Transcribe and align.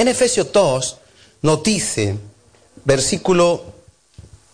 En 0.00 0.08
Efesios 0.08 0.50
2 0.50 0.96
nos 1.42 1.62
dice, 1.62 2.16
versículo 2.86 3.62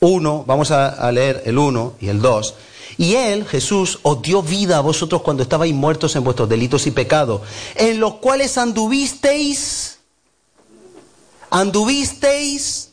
1, 0.01 0.43
vamos 0.45 0.73
a, 0.73 0.89
a 0.89 1.13
leer 1.13 1.45
el 1.47 1.57
1 1.57 1.95
y 2.01 2.09
el 2.09 2.21
2, 2.21 2.55
y 2.99 3.15
Él, 3.15 3.47
Jesús, 3.47 4.01
os 4.03 4.21
dio 4.23 4.43
vida 4.43 4.79
a 4.79 4.81
vosotros 4.81 5.23
cuando 5.23 5.45
estabais 5.45 5.73
muertos 5.73 6.17
en 6.17 6.25
vuestros 6.25 6.49
delitos 6.49 6.89
y 6.89 6.91
pecados, 6.91 7.43
en 7.77 8.01
los 8.01 8.15
cuales 8.15 8.59
anduvisteis, 8.59 9.99
anduvisteis 11.51 12.89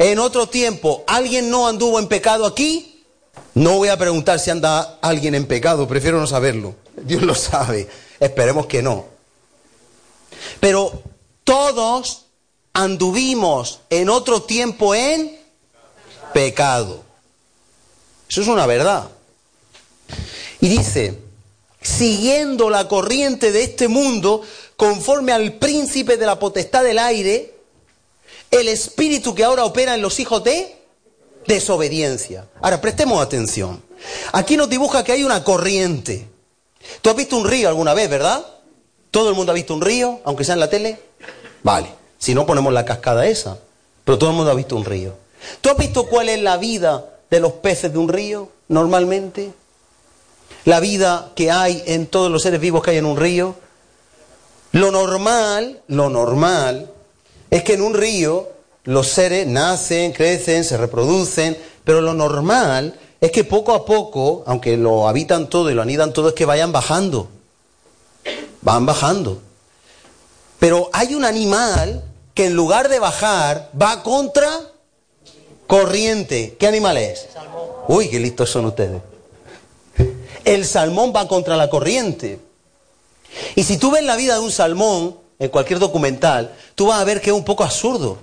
en 0.00 0.18
otro 0.18 0.48
tiempo. 0.48 1.04
¿Alguien 1.06 1.50
no 1.50 1.68
anduvo 1.68 2.00
en 2.00 2.08
pecado 2.08 2.46
aquí? 2.46 3.04
No 3.54 3.76
voy 3.76 3.90
a 3.90 3.96
preguntar 3.96 4.40
si 4.40 4.50
anda 4.50 4.98
alguien 5.02 5.36
en 5.36 5.46
pecado, 5.46 5.86
prefiero 5.86 6.18
no 6.18 6.26
saberlo. 6.26 6.74
Dios 6.96 7.22
lo 7.22 7.36
sabe. 7.36 7.88
Esperemos 8.18 8.66
que 8.66 8.82
no. 8.82 9.06
Pero 10.58 11.07
todos 11.48 12.26
anduvimos 12.74 13.80
en 13.88 14.10
otro 14.10 14.42
tiempo 14.42 14.94
en 14.94 15.34
pecado. 16.34 17.02
Eso 18.28 18.42
es 18.42 18.48
una 18.48 18.66
verdad. 18.66 19.08
Y 20.60 20.68
dice, 20.68 21.18
siguiendo 21.80 22.68
la 22.68 22.86
corriente 22.86 23.50
de 23.50 23.62
este 23.62 23.88
mundo, 23.88 24.42
conforme 24.76 25.32
al 25.32 25.54
príncipe 25.54 26.18
de 26.18 26.26
la 26.26 26.38
potestad 26.38 26.84
del 26.84 26.98
aire, 26.98 27.54
el 28.50 28.68
espíritu 28.68 29.34
que 29.34 29.44
ahora 29.44 29.64
opera 29.64 29.94
en 29.94 30.02
los 30.02 30.20
hijos 30.20 30.44
de 30.44 30.76
desobediencia. 31.46 32.46
Ahora, 32.60 32.82
prestemos 32.82 33.22
atención. 33.22 33.82
Aquí 34.32 34.58
nos 34.58 34.68
dibuja 34.68 35.02
que 35.02 35.12
hay 35.12 35.24
una 35.24 35.42
corriente. 35.42 36.28
¿Tú 37.00 37.08
has 37.08 37.16
visto 37.16 37.38
un 37.38 37.48
río 37.48 37.70
alguna 37.70 37.94
vez, 37.94 38.10
verdad? 38.10 38.46
¿Todo 39.10 39.30
el 39.30 39.34
mundo 39.34 39.52
ha 39.52 39.54
visto 39.54 39.72
un 39.72 39.80
río, 39.80 40.20
aunque 40.24 40.44
sea 40.44 40.52
en 40.52 40.60
la 40.60 40.68
tele? 40.68 41.07
Vale, 41.62 41.92
si 42.18 42.34
no 42.34 42.46
ponemos 42.46 42.72
la 42.72 42.84
cascada 42.84 43.26
esa. 43.26 43.58
Pero 44.04 44.18
todo 44.18 44.30
el 44.30 44.36
mundo 44.36 44.50
ha 44.50 44.54
visto 44.54 44.76
un 44.76 44.84
río. 44.84 45.14
¿Tú 45.60 45.70
has 45.70 45.76
visto 45.76 46.06
cuál 46.06 46.28
es 46.28 46.40
la 46.40 46.56
vida 46.56 47.04
de 47.30 47.40
los 47.40 47.52
peces 47.54 47.92
de 47.92 47.98
un 47.98 48.08
río 48.08 48.48
normalmente? 48.68 49.52
La 50.64 50.80
vida 50.80 51.30
que 51.34 51.50
hay 51.50 51.82
en 51.86 52.06
todos 52.06 52.30
los 52.30 52.42
seres 52.42 52.60
vivos 52.60 52.82
que 52.82 52.92
hay 52.92 52.96
en 52.96 53.06
un 53.06 53.16
río. 53.16 53.54
Lo 54.72 54.90
normal, 54.90 55.82
lo 55.88 56.08
normal, 56.10 56.90
es 57.50 57.62
que 57.62 57.74
en 57.74 57.82
un 57.82 57.94
río 57.94 58.48
los 58.84 59.08
seres 59.08 59.46
nacen, 59.46 60.12
crecen, 60.12 60.64
se 60.64 60.76
reproducen, 60.76 61.56
pero 61.84 62.00
lo 62.00 62.14
normal 62.14 62.98
es 63.20 63.30
que 63.30 63.44
poco 63.44 63.74
a 63.74 63.84
poco, 63.84 64.44
aunque 64.46 64.76
lo 64.76 65.08
habitan 65.08 65.50
todo 65.50 65.70
y 65.70 65.74
lo 65.74 65.82
anidan 65.82 66.12
todo, 66.12 66.28
es 66.28 66.34
que 66.34 66.44
vayan 66.44 66.72
bajando. 66.72 67.28
Van 68.62 68.86
bajando. 68.86 69.42
Pero 70.58 70.90
hay 70.92 71.14
un 71.14 71.24
animal 71.24 72.02
que 72.34 72.46
en 72.46 72.54
lugar 72.54 72.88
de 72.88 72.98
bajar 72.98 73.70
va 73.80 74.02
contra 74.02 74.50
corriente. 75.66 76.56
¿Qué 76.58 76.66
animal 76.66 76.96
es? 76.96 77.28
Uy, 77.86 78.08
qué 78.08 78.18
listos 78.18 78.50
son 78.50 78.66
ustedes. 78.66 79.00
El 80.44 80.64
salmón 80.64 81.12
va 81.14 81.28
contra 81.28 81.56
la 81.56 81.68
corriente. 81.68 82.40
Y 83.54 83.62
si 83.62 83.76
tú 83.76 83.90
ves 83.90 84.02
la 84.02 84.16
vida 84.16 84.34
de 84.34 84.40
un 84.40 84.50
salmón 84.50 85.16
en 85.38 85.48
cualquier 85.50 85.78
documental, 85.78 86.54
tú 86.74 86.86
vas 86.86 87.00
a 87.00 87.04
ver 87.04 87.20
que 87.20 87.30
es 87.30 87.36
un 87.36 87.44
poco 87.44 87.64
absurdo. 87.64 88.18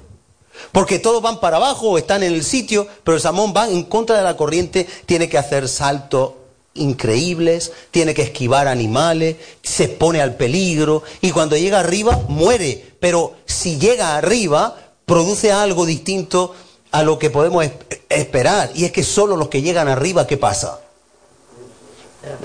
Porque 0.72 1.00
todos 1.00 1.22
van 1.22 1.40
para 1.40 1.58
abajo 1.58 1.90
o 1.90 1.98
están 1.98 2.24
en 2.24 2.34
el 2.34 2.44
sitio, 2.44 2.88
pero 3.04 3.16
el 3.16 3.22
salmón 3.22 3.54
va 3.56 3.70
en 3.70 3.84
contra 3.84 4.18
de 4.18 4.24
la 4.24 4.38
corriente, 4.38 4.88
tiene 5.06 5.30
que 5.30 5.38
hacer 5.38 5.68
saltos 5.68 6.32
increíbles, 6.76 7.72
tiene 7.92 8.14
que 8.14 8.22
esquivar 8.22 8.68
animales, 8.68 9.38
se 9.64 9.88
pone 9.88 10.22
al 10.22 10.36
peligro 10.36 11.04
y 11.22 11.32
cuando 11.32 11.58
llega 11.58 11.80
arriba 11.80 12.22
muere. 12.28 12.94
Pero 13.00 13.34
si 13.46 13.80
llega 13.80 14.18
arriba, 14.18 14.78
produce 15.06 15.52
algo 15.52 15.86
distinto 15.86 16.54
a 16.92 17.04
lo 17.04 17.18
que 17.18 17.30
podemos 17.30 17.66
esperar. 18.10 18.72
Y 18.76 18.86
es 18.86 18.92
que 18.92 19.04
solo 19.04 19.36
los 19.36 19.50
que 19.50 19.62
llegan 19.62 19.88
arriba, 19.88 20.28
¿qué 20.28 20.38
pasa? 20.38 20.80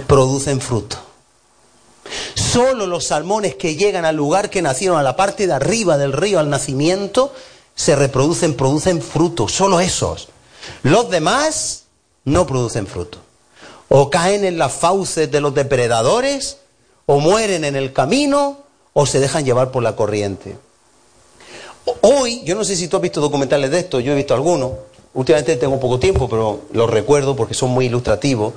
Producen 0.06 0.60
fruto. 0.60 0.96
Solo 2.34 2.86
los 2.86 3.06
salmones 3.06 3.54
que 3.54 3.76
llegan 3.76 4.04
al 4.04 4.16
lugar 4.16 4.50
que 4.50 4.62
nacieron, 4.62 4.98
a 4.98 5.02
la 5.02 5.16
parte 5.16 5.46
de 5.46 5.52
arriba 5.52 5.96
del 5.96 6.12
río, 6.12 6.38
al 6.40 6.50
nacimiento, 6.50 7.32
se 7.74 7.94
reproducen, 7.96 8.54
producen 8.54 9.00
fruto. 9.00 9.48
Solo 9.48 9.80
esos. 9.80 10.28
Los 10.82 11.10
demás 11.10 11.84
no 12.24 12.46
producen 12.46 12.86
fruto. 12.86 13.18
O 13.92 14.08
caen 14.08 14.44
en 14.44 14.56
las 14.56 14.72
fauces 14.72 15.30
de 15.30 15.40
los 15.40 15.54
depredadores, 15.54 16.56
o 17.06 17.20
mueren 17.20 17.64
en 17.64 17.76
el 17.76 17.92
camino, 17.92 18.58
o 18.92 19.04
se 19.04 19.20
dejan 19.20 19.44
llevar 19.44 19.70
por 19.70 19.82
la 19.82 19.96
corriente. 19.96 20.56
Hoy, 22.02 22.42
yo 22.44 22.54
no 22.54 22.64
sé 22.64 22.76
si 22.76 22.88
tú 22.88 22.96
has 22.96 23.02
visto 23.02 23.20
documentales 23.20 23.70
de 23.70 23.80
esto, 23.80 24.00
yo 24.00 24.12
he 24.12 24.16
visto 24.16 24.34
algunos. 24.34 24.72
Últimamente 25.12 25.56
tengo 25.56 25.80
poco 25.80 25.98
tiempo, 25.98 26.28
pero 26.28 26.60
los 26.72 26.88
recuerdo 26.88 27.34
porque 27.34 27.54
son 27.54 27.70
muy 27.70 27.86
ilustrativos. 27.86 28.54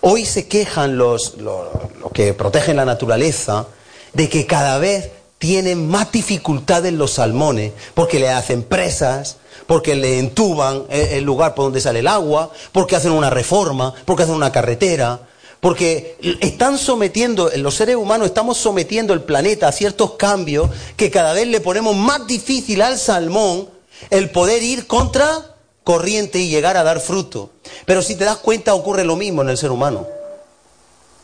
Hoy 0.00 0.26
se 0.26 0.48
quejan 0.48 0.98
los, 0.98 1.38
los, 1.38 1.66
que 2.12 2.34
protegen 2.34 2.76
la 2.76 2.84
naturaleza 2.84 3.66
de 4.12 4.28
que 4.28 4.46
cada 4.46 4.78
vez 4.78 5.10
tienen 5.38 5.88
más 5.88 6.12
dificultades 6.12 6.92
los 6.92 7.12
salmones 7.12 7.72
porque 7.94 8.18
le 8.18 8.28
hacen 8.28 8.62
presas, 8.62 9.38
porque 9.66 9.94
le 9.94 10.18
entuban 10.18 10.84
el 10.90 11.24
lugar 11.24 11.54
por 11.54 11.66
donde 11.66 11.80
sale 11.80 12.00
el 12.00 12.08
agua, 12.08 12.50
porque 12.72 12.96
hacen 12.96 13.12
una 13.12 13.30
reforma, 13.30 13.94
porque 14.04 14.24
hacen 14.24 14.34
una 14.34 14.52
carretera, 14.52 15.20
porque 15.60 16.18
están 16.40 16.76
sometiendo, 16.76 17.50
los 17.56 17.74
seres 17.74 17.96
humanos 17.96 18.26
estamos 18.26 18.58
sometiendo 18.58 19.14
el 19.14 19.22
planeta 19.22 19.68
a 19.68 19.72
ciertos 19.72 20.12
cambios 20.12 20.68
que 20.96 21.10
cada 21.10 21.32
vez 21.32 21.48
le 21.48 21.62
ponemos 21.62 21.96
más 21.96 22.26
difícil 22.26 22.82
al 22.82 22.98
salmón 22.98 23.70
el 24.10 24.30
poder 24.30 24.62
ir 24.62 24.86
contra 24.86 25.54
corriente 25.82 26.38
y 26.38 26.50
llegar 26.50 26.76
a 26.76 26.82
dar 26.82 27.00
fruto. 27.00 27.50
Pero 27.86 28.02
si 28.02 28.14
te 28.14 28.24
das 28.24 28.36
cuenta 28.36 28.74
ocurre 28.74 29.04
lo 29.04 29.16
mismo 29.16 29.40
en 29.40 29.48
el 29.48 29.56
ser 29.56 29.70
humano, 29.70 30.06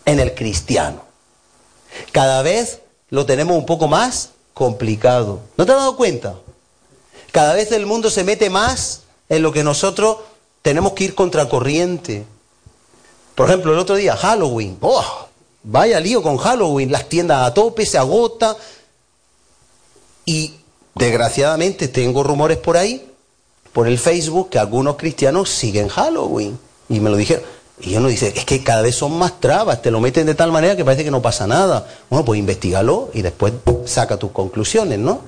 en 0.06 0.20
el 0.20 0.34
cristiano. 0.34 1.02
Cada 2.12 2.40
vez 2.40 2.80
lo 3.10 3.26
tenemos 3.26 3.56
un 3.56 3.66
poco 3.66 3.88
más 3.88 4.30
complicado. 4.54 5.40
¿No 5.58 5.66
te 5.66 5.72
has 5.72 5.78
dado 5.78 5.96
cuenta? 5.96 6.36
Cada 7.32 7.54
vez 7.54 7.72
el 7.72 7.86
mundo 7.86 8.10
se 8.10 8.24
mete 8.24 8.50
más 8.50 9.02
en 9.28 9.42
lo 9.42 9.52
que 9.52 9.64
nosotros 9.64 10.18
tenemos 10.62 10.92
que 10.92 11.04
ir 11.04 11.14
contra 11.14 11.48
corriente. 11.48 12.24
Por 13.34 13.48
ejemplo, 13.48 13.72
el 13.72 13.78
otro 13.78 13.96
día, 13.96 14.16
Halloween. 14.16 14.76
¡Oh! 14.80 15.26
Vaya 15.62 16.00
lío 16.00 16.22
con 16.22 16.36
Halloween. 16.36 16.90
Las 16.90 17.08
tiendas 17.08 17.46
a 17.46 17.54
tope, 17.54 17.86
se 17.86 17.98
agota. 17.98 18.56
Y 20.24 20.54
desgraciadamente 20.94 21.88
tengo 21.88 22.22
rumores 22.22 22.58
por 22.58 22.76
ahí 22.76 23.06
por 23.72 23.86
el 23.86 23.98
Facebook 23.98 24.50
que 24.50 24.58
algunos 24.58 24.96
cristianos 24.96 25.48
siguen 25.48 25.88
Halloween. 25.88 26.58
Y 26.88 27.00
me 27.00 27.10
lo 27.10 27.16
dijeron. 27.16 27.44
Y 27.82 27.92
yo 27.92 28.00
no 28.00 28.08
dice, 28.08 28.32
es 28.36 28.44
que 28.44 28.62
cada 28.62 28.82
vez 28.82 28.96
son 28.96 29.12
más 29.18 29.40
trabas, 29.40 29.80
te 29.80 29.90
lo 29.90 30.00
meten 30.00 30.26
de 30.26 30.34
tal 30.34 30.52
manera 30.52 30.76
que 30.76 30.84
parece 30.84 31.02
que 31.02 31.10
no 31.10 31.22
pasa 31.22 31.46
nada. 31.46 31.88
Bueno, 32.10 32.26
pues 32.26 32.38
investigalo 32.38 33.10
y 33.14 33.22
después 33.22 33.54
saca 33.86 34.18
tus 34.18 34.32
conclusiones, 34.32 34.98
¿no? 34.98 35.20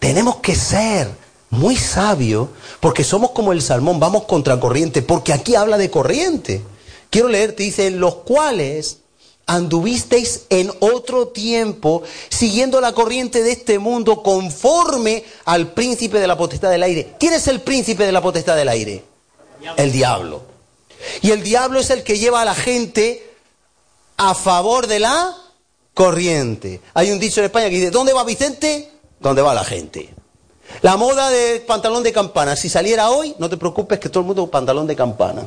Tenemos 0.00 0.36
que 0.36 0.56
ser 0.56 1.08
muy 1.50 1.76
sabios 1.76 2.48
porque 2.80 3.04
somos 3.04 3.30
como 3.30 3.52
el 3.52 3.62
salmón, 3.62 4.00
vamos 4.00 4.24
contra 4.24 4.58
corriente, 4.58 5.02
porque 5.02 5.32
aquí 5.32 5.54
habla 5.54 5.78
de 5.78 5.90
corriente. 5.90 6.62
Quiero 7.10 7.28
leerte, 7.28 7.64
dice, 7.64 7.90
los 7.90 8.16
cuales 8.16 8.98
anduvisteis 9.46 10.42
en 10.48 10.72
otro 10.78 11.28
tiempo, 11.28 12.02
siguiendo 12.28 12.80
la 12.80 12.92
corriente 12.92 13.42
de 13.42 13.52
este 13.52 13.78
mundo 13.78 14.22
conforme 14.22 15.24
al 15.44 15.72
príncipe 15.72 16.20
de 16.20 16.26
la 16.28 16.38
potestad 16.38 16.70
del 16.70 16.84
aire. 16.84 17.14
¿Quién 17.18 17.34
es 17.34 17.48
el 17.48 17.60
príncipe 17.60 18.06
de 18.06 18.12
la 18.12 18.22
potestad 18.22 18.56
del 18.56 18.68
aire? 18.68 19.04
El 19.76 19.92
diablo. 19.92 20.42
Y 21.20 21.32
el 21.32 21.42
diablo 21.42 21.80
es 21.80 21.90
el 21.90 22.04
que 22.04 22.18
lleva 22.18 22.42
a 22.42 22.44
la 22.44 22.54
gente 22.54 23.28
a 24.16 24.34
favor 24.34 24.86
de 24.86 25.00
la 25.00 25.36
corriente. 25.94 26.80
Hay 26.94 27.10
un 27.10 27.18
dicho 27.18 27.40
en 27.40 27.46
España 27.46 27.68
que 27.68 27.76
dice, 27.76 27.90
¿dónde 27.90 28.12
va 28.12 28.22
Vicente? 28.24 28.90
¿Dónde 29.20 29.42
va 29.42 29.54
la 29.54 29.64
gente? 29.64 30.14
La 30.82 30.96
moda 30.96 31.30
de 31.30 31.60
pantalón 31.66 32.02
de 32.02 32.12
campana, 32.12 32.56
si 32.56 32.68
saliera 32.68 33.10
hoy, 33.10 33.34
no 33.38 33.48
te 33.48 33.56
preocupes 33.56 33.98
que 33.98 34.08
todo 34.08 34.20
el 34.20 34.26
mundo 34.26 34.50
pantalón 34.50 34.86
de 34.86 34.96
campana. 34.96 35.46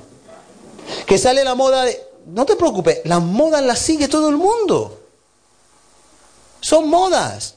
Que 1.05 1.17
sale 1.17 1.43
la 1.43 1.55
moda 1.55 1.83
de 1.83 1.99
no 2.27 2.45
te 2.45 2.55
preocupes, 2.55 3.01
las 3.03 3.21
modas 3.21 3.63
las 3.63 3.79
sigue 3.79 4.07
todo 4.07 4.29
el 4.29 4.37
mundo. 4.37 4.99
Son 6.61 6.87
modas. 6.89 7.55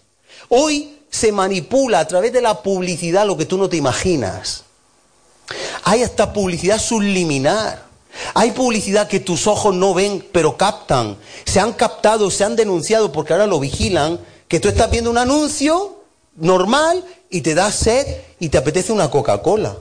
Hoy 0.49 1.03
se 1.11 1.33
manipula 1.33 2.01
a 2.01 2.09
través 2.09 2.33
de 2.33 2.41
la 2.41 2.63
publicidad 2.63 3.27
lo 3.27 3.37
que 3.37 3.47
tú 3.47 3.57
no 3.57 3.69
te 3.69 3.77
imaginas. 3.77 4.65
Hay 5.85 6.03
hasta 6.03 6.33
publicidad 6.33 6.79
subliminar. 6.79 7.85
Hay 8.35 8.53
publicidad 8.53 9.09
que 9.09 9.21
tus 9.21 9.47
ojos 9.47 9.75
no 9.75 9.95
ven, 9.95 10.27
pero 10.33 10.57
captan. 10.57 11.17
Se 11.45 11.61
han 11.61 11.75
captado, 11.75 12.31
se 12.31 12.45
han 12.45 12.57
denunciado 12.57 13.13
porque 13.13 13.35
ahora 13.35 13.47
lo 13.47 13.61
vigilan, 13.61 14.19
que 14.49 14.59
tú 14.59 14.69
estás 14.69 14.91
viendo 14.91 15.11
un 15.11 15.19
anuncio 15.19 15.96
normal 16.37 17.05
y 17.31 17.41
te 17.41 17.55
da 17.55 17.71
sed 17.71 18.07
y 18.39 18.49
te 18.49 18.59
apetece 18.59 18.93
una 18.93 19.11
Coca-Cola. 19.11 19.77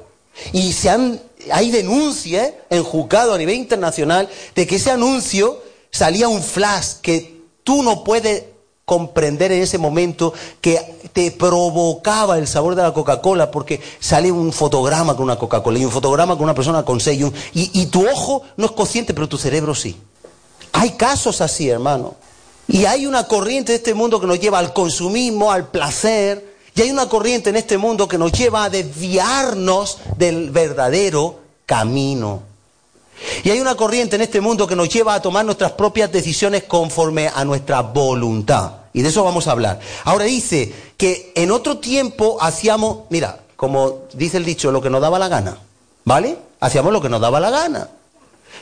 Y 0.51 0.73
se 0.73 0.89
han 0.89 1.21
hay 1.51 1.71
denuncias 1.71 2.53
en 2.69 2.83
juzgado 2.83 3.33
a 3.33 3.37
nivel 3.37 3.55
internacional 3.55 4.29
de 4.55 4.67
que 4.67 4.75
ese 4.75 4.91
anuncio 4.91 5.61
salía 5.91 6.27
un 6.27 6.41
flash 6.41 6.95
que 7.01 7.41
tú 7.63 7.83
no 7.83 8.03
puedes 8.03 8.43
comprender 8.85 9.51
en 9.51 9.63
ese 9.63 9.77
momento 9.77 10.33
que 10.61 10.79
te 11.11 11.31
provocaba 11.31 12.37
el 12.37 12.47
sabor 12.47 12.75
de 12.75 12.83
la 12.83 12.93
Coca-Cola 12.93 13.49
porque 13.49 13.81
sale 13.99 14.31
un 14.31 14.53
fotograma 14.53 15.15
con 15.15 15.23
una 15.23 15.37
Coca-Cola 15.37 15.79
y 15.79 15.85
un 15.85 15.91
fotograma 15.91 16.35
con 16.35 16.43
una 16.43 16.53
persona 16.53 16.83
con 16.83 16.99
sello 16.99 17.33
y, 17.53 17.81
y 17.81 17.87
tu 17.87 18.07
ojo 18.07 18.43
no 18.57 18.65
es 18.65 18.71
consciente, 18.71 19.13
pero 19.13 19.27
tu 19.27 19.37
cerebro 19.37 19.73
sí. 19.73 19.97
Hay 20.73 20.91
casos 20.91 21.41
así, 21.41 21.69
hermano. 21.69 22.15
Y 22.67 22.85
hay 22.85 23.05
una 23.05 23.27
corriente 23.27 23.71
de 23.71 23.77
este 23.77 23.93
mundo 23.93 24.19
que 24.19 24.27
nos 24.27 24.39
lleva 24.39 24.59
al 24.59 24.73
consumismo, 24.73 25.51
al 25.51 25.67
placer, 25.67 26.55
y 26.75 26.81
hay 26.81 26.91
una 26.91 27.07
corriente 27.07 27.49
en 27.49 27.55
este 27.55 27.77
mundo 27.77 28.07
que 28.07 28.17
nos 28.17 28.31
lleva 28.33 28.65
a 28.65 28.69
desviarnos 28.69 29.99
del 30.17 30.49
verdadero 30.49 31.39
camino. 31.65 32.41
Y 33.43 33.49
hay 33.49 33.61
una 33.61 33.75
corriente 33.75 34.17
en 34.17 34.23
este 34.23 34.41
mundo 34.41 34.67
que 34.67 34.75
nos 34.75 34.89
lleva 34.89 35.13
a 35.13 35.21
tomar 35.21 35.45
nuestras 35.45 35.71
propias 35.71 36.11
decisiones 36.11 36.63
conforme 36.63 37.29
a 37.33 37.45
nuestra 37.45 37.81
voluntad. 37.81 38.71
Y 38.91 39.01
de 39.01 39.09
eso 39.09 39.23
vamos 39.23 39.47
a 39.47 39.51
hablar. 39.51 39.79
Ahora 40.03 40.25
dice 40.25 40.73
que 40.97 41.31
en 41.35 41.51
otro 41.51 41.77
tiempo 41.77 42.37
hacíamos, 42.41 42.99
mira, 43.09 43.39
como 43.55 44.03
dice 44.13 44.37
el 44.37 44.45
dicho, 44.45 44.71
lo 44.71 44.81
que 44.81 44.89
nos 44.89 45.01
daba 45.01 45.17
la 45.17 45.29
gana. 45.29 45.57
¿Vale? 46.03 46.37
Hacíamos 46.59 46.91
lo 46.91 47.01
que 47.01 47.09
nos 47.09 47.21
daba 47.21 47.39
la 47.39 47.51
gana. 47.51 47.89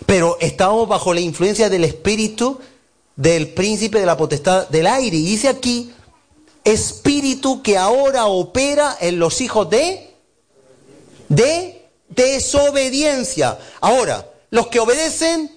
Pero 0.06 0.38
estábamos 0.40 0.88
bajo 0.88 1.14
la 1.14 1.20
influencia 1.20 1.70
del 1.70 1.84
espíritu 1.84 2.60
del 3.16 3.50
príncipe 3.54 4.00
de 4.00 4.06
la 4.06 4.18
potestad 4.18 4.68
del 4.70 4.88
aire. 4.88 5.18
Y 5.18 5.24
dice 5.24 5.48
aquí, 5.48 5.94
espíritu 6.64 7.62
que 7.62 7.78
ahora 7.78 8.26
opera 8.26 8.98
en 9.00 9.20
los 9.20 9.42
hijos 9.42 9.70
de, 9.70 10.14
de 11.30 11.90
desobediencia. 12.10 13.58
Ahora, 13.82 14.30
los 14.50 14.68
que 14.68 14.80
obedecen, 14.80 15.52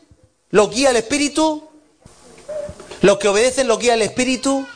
los 0.51 0.71
guía 0.71 0.91
el 0.91 0.97
espíritu. 0.97 1.63
Los 3.03 3.19
que 3.19 3.29
obedecen, 3.29 3.69
los 3.69 3.79
guía 3.79 3.95
el 3.95 4.03
espíritu 4.03 4.67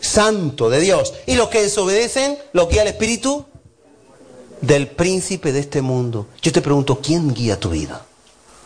santo 0.00 0.70
de 0.70 0.80
Dios. 0.80 1.14
Y 1.26 1.34
los 1.34 1.48
que 1.48 1.62
desobedecen, 1.62 2.38
los 2.52 2.68
guía 2.68 2.82
el 2.82 2.88
espíritu 2.88 3.44
del 4.60 4.88
príncipe 4.88 5.52
de 5.52 5.60
este 5.60 5.82
mundo. 5.82 6.28
Yo 6.40 6.52
te 6.52 6.62
pregunto, 6.62 6.98
¿quién 7.02 7.34
guía 7.34 7.60
tu 7.60 7.70
vida? 7.70 8.04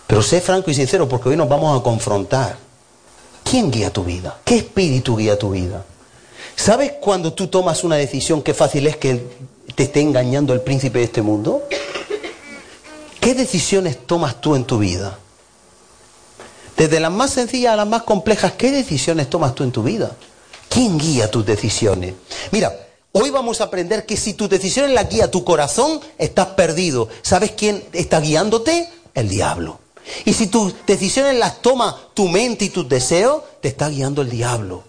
Pero 0.07 0.23
sé 0.23 0.41
franco 0.41 0.71
y 0.71 0.75
sincero 0.75 1.09
porque 1.09 1.29
hoy 1.29 1.37
nos 1.37 1.49
vamos 1.49 1.79
a 1.79 1.83
confrontar. 1.83 2.70
¿Quién 3.45 3.71
guía 3.71 3.93
tu 3.93 4.05
vida? 4.05 4.39
¿Qué 4.45 4.57
espíritu 4.57 5.17
guía 5.17 5.39
tu 5.39 5.51
vida? 5.51 5.85
¿Sabes 6.57 6.93
cuando 7.01 7.33
tú 7.33 7.49
tomas 7.49 7.85
una 7.85 7.97
decisión 7.97 8.43
qué 8.43 8.55
fácil 8.55 8.87
es 8.87 8.97
que 8.97 9.27
te 9.75 9.85
esté 9.85 10.01
engañando 10.01 10.53
el 10.53 10.61
príncipe 10.61 10.99
de 10.99 11.07
este 11.07 11.23
mundo? 11.23 11.63
¿Qué 13.21 13.35
decisiones 13.35 14.07
tomas 14.07 14.41
tú 14.41 14.55
en 14.55 14.65
tu 14.65 14.79
vida? 14.79 15.19
Desde 16.77 17.01
las 17.01 17.13
más 17.13 17.33
sencillas 17.33 17.75
a 17.75 17.77
las 17.77 17.87
más 17.87 18.05
complejas, 18.05 18.53
¿qué 18.53 18.71
decisiones 18.71 19.29
tomas 19.29 19.55
tú 19.55 19.65
en 19.65 19.73
tu 19.73 19.83
vida? 19.83 20.17
¿Quién 20.69 20.99
guía 20.99 21.31
tus 21.31 21.45
decisiones? 21.45 22.15
Mira, 22.53 22.75
hoy 23.13 23.29
vamos 23.31 23.61
a 23.61 23.65
aprender 23.65 24.07
que 24.07 24.17
si 24.17 24.35
tus 24.35 24.49
decisiones 24.49 24.93
las 24.93 25.11
guía 25.11 25.31
tu 25.31 25.45
corazón, 25.45 26.01
estás 26.17 26.47
perdido. 26.49 27.09
¿Sabes 27.23 27.53
quién 27.53 27.85
está 27.93 28.21
guiándote? 28.21 28.89
El 29.13 29.29
diablo. 29.29 29.79
Y 30.25 30.33
si 30.33 30.47
tus 30.47 30.75
decisiones 30.87 31.37
las 31.39 31.63
toma 31.63 31.99
tu 32.15 32.29
mente 32.29 32.67
y 32.67 32.71
tus 32.71 32.89
deseos, 32.89 33.43
te 33.61 33.69
está 33.69 33.89
guiando 33.89 34.23
el 34.23 34.31
diablo. 34.31 34.85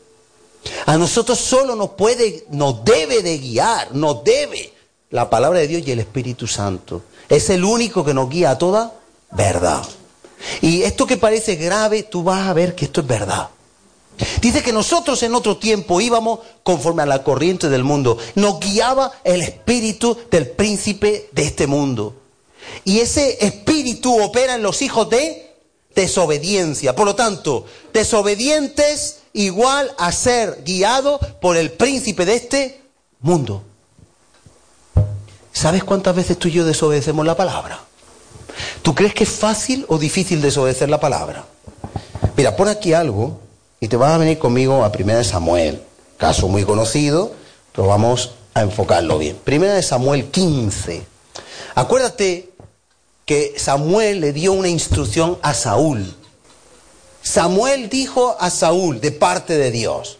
A 0.86 0.98
nosotros 0.98 1.40
solo 1.40 1.76
nos 1.76 1.92
puede, 1.92 2.46
nos 2.52 2.84
debe 2.84 3.24
de 3.24 3.38
guiar, 3.38 3.94
nos 3.96 4.24
debe 4.24 4.74
la 5.10 5.30
palabra 5.30 5.60
de 5.60 5.68
Dios 5.68 5.84
y 5.86 5.92
el 5.92 6.00
Espíritu 6.00 6.48
Santo. 6.48 7.04
Es 7.30 7.50
el 7.50 7.64
único 7.64 8.04
que 8.04 8.14
nos 8.14 8.30
guía 8.30 8.52
a 8.52 8.58
toda 8.58 8.94
verdad. 9.32 9.84
Y 10.62 10.84
esto 10.84 11.06
que 11.06 11.18
parece 11.18 11.56
grave, 11.56 12.04
tú 12.04 12.24
vas 12.24 12.48
a 12.48 12.54
ver 12.54 12.76
que 12.76 12.86
esto 12.86 13.02
es 13.02 13.08
verdad. 13.08 13.50
Dice 14.42 14.62
que 14.62 14.74
nosotros 14.74 15.22
en 15.24 15.34
otro 15.34 15.58
tiempo 15.58 16.00
íbamos 16.02 16.40
conforme 16.64 17.04
a 17.04 17.08
la 17.08 17.24
corriente 17.24 17.70
del 17.70 17.84
mundo. 17.84 18.18
Nos 18.36 18.60
guiaba 18.60 19.12
el 19.24 19.42
espíritu 19.42 20.18
del 20.30 20.50
príncipe 20.50 21.30
de 21.32 21.44
este 21.44 21.68
mundo. 21.68 22.21
Y 22.84 23.00
ese 23.00 23.46
espíritu 23.46 24.22
opera 24.22 24.56
en 24.56 24.64
los 24.64 24.82
hijos 24.82 25.10
de 25.10 25.52
desobediencia. 25.96 26.96
Por 26.96 27.06
lo 27.06 27.16
tanto, 27.16 27.66
desobedientes 27.94 29.18
igual 29.34 29.94
a 29.98 30.12
ser 30.12 30.64
guiado 30.66 31.20
por 31.42 31.58
el 31.58 31.72
príncipe 31.72 32.26
de 32.26 32.36
este 32.36 32.82
mundo. 33.20 33.64
¿Sabes 35.54 35.84
cuántas 35.84 36.16
veces 36.16 36.38
tú 36.38 36.48
y 36.48 36.52
yo 36.52 36.66
desobedecemos 36.66 37.26
la 37.26 37.36
palabra? 37.36 37.80
¿Tú 38.82 38.96
crees 38.96 39.14
que 39.14 39.24
es 39.24 39.30
fácil 39.30 39.86
o 39.90 39.98
difícil 39.98 40.42
desobedecer 40.42 40.90
la 40.90 41.00
palabra? 41.00 41.46
Mira, 42.36 42.56
pon 42.56 42.68
aquí 42.68 42.94
algo 42.94 43.40
y 43.80 43.88
te 43.88 43.98
vas 43.98 44.14
a 44.14 44.18
venir 44.18 44.40
conmigo 44.40 44.84
a 44.84 44.92
Primera 44.92 45.20
de 45.20 45.26
Samuel, 45.26 45.82
caso 46.18 46.48
muy 46.48 46.64
conocido, 46.64 47.34
pero 47.74 47.88
vamos 47.88 48.32
a 48.54 48.62
enfocarlo 48.62 49.18
bien. 49.18 49.38
Primera 49.44 49.74
de 49.74 49.84
Samuel 49.84 50.26
15. 50.26 51.04
Acuérdate 51.76 52.51
que 53.32 53.54
Samuel 53.58 54.20
le 54.20 54.34
dio 54.34 54.52
una 54.52 54.68
instrucción 54.68 55.40
a 55.42 55.54
Saúl. 55.54 56.14
Samuel 57.24 57.88
dijo 57.88 58.36
a 58.38 58.50
Saúl 58.50 59.00
de 59.00 59.14
parte 59.14 59.58
de 59.58 59.72
Dios, 59.72 60.18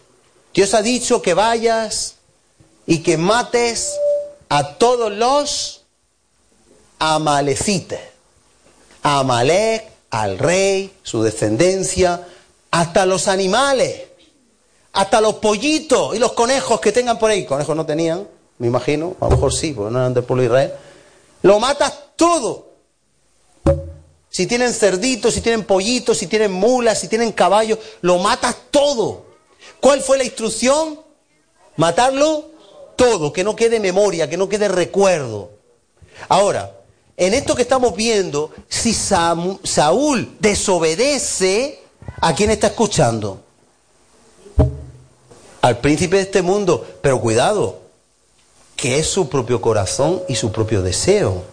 Dios 0.54 0.72
ha 0.72 0.80
dicho 0.80 1.20
que 1.20 1.34
vayas 1.34 2.14
y 2.86 3.00
que 3.00 3.18
mates 3.18 3.92
a 4.48 4.76
todos 4.78 5.12
los 5.12 5.82
amalecites. 6.98 8.00
A 9.02 9.18
Amalek, 9.18 9.84
al 10.08 10.38
rey, 10.38 10.90
su 11.02 11.22
descendencia, 11.22 12.26
hasta 12.70 13.04
los 13.04 13.28
animales, 13.28 14.04
hasta 14.94 15.20
los 15.20 15.34
pollitos 15.34 16.16
y 16.16 16.18
los 16.18 16.32
conejos 16.32 16.80
que 16.80 16.92
tengan 16.92 17.18
por 17.18 17.30
ahí. 17.30 17.44
Conejos 17.44 17.76
no 17.76 17.84
tenían, 17.84 18.26
me 18.56 18.68
imagino, 18.68 19.16
a 19.20 19.26
lo 19.26 19.32
mejor 19.32 19.52
sí, 19.52 19.74
porque 19.74 19.92
no 19.92 19.98
eran 19.98 20.14
del 20.14 20.24
pueblo 20.24 20.40
de 20.40 20.46
Israel. 20.46 20.72
Lo 21.42 21.60
matas 21.60 21.92
todo 22.16 22.71
si 24.32 24.46
tienen 24.46 24.72
cerditos, 24.72 25.34
si 25.34 25.42
tienen 25.42 25.62
pollitos, 25.62 26.16
si 26.16 26.26
tienen 26.26 26.52
mulas, 26.52 26.98
si 26.98 27.06
tienen 27.06 27.32
caballos, 27.32 27.78
lo 28.00 28.16
matas 28.16 28.56
todo. 28.70 29.26
¿Cuál 29.78 30.00
fue 30.00 30.16
la 30.16 30.24
instrucción? 30.24 30.98
Matarlo 31.76 32.46
todo, 32.96 33.30
que 33.30 33.44
no 33.44 33.54
quede 33.54 33.78
memoria, 33.78 34.30
que 34.30 34.38
no 34.38 34.48
quede 34.48 34.68
recuerdo. 34.68 35.50
Ahora, 36.30 36.74
en 37.18 37.34
esto 37.34 37.54
que 37.54 37.60
estamos 37.60 37.94
viendo, 37.94 38.50
si 38.70 38.94
Saúl 38.94 40.36
desobedece, 40.40 41.82
¿a 42.22 42.34
quién 42.34 42.48
está 42.50 42.68
escuchando? 42.68 43.42
Al 45.60 45.78
príncipe 45.78 46.16
de 46.16 46.22
este 46.22 46.40
mundo. 46.40 46.86
Pero 47.02 47.20
cuidado, 47.20 47.82
que 48.76 48.98
es 48.98 49.08
su 49.08 49.28
propio 49.28 49.60
corazón 49.60 50.22
y 50.26 50.36
su 50.36 50.50
propio 50.50 50.80
deseo 50.80 51.52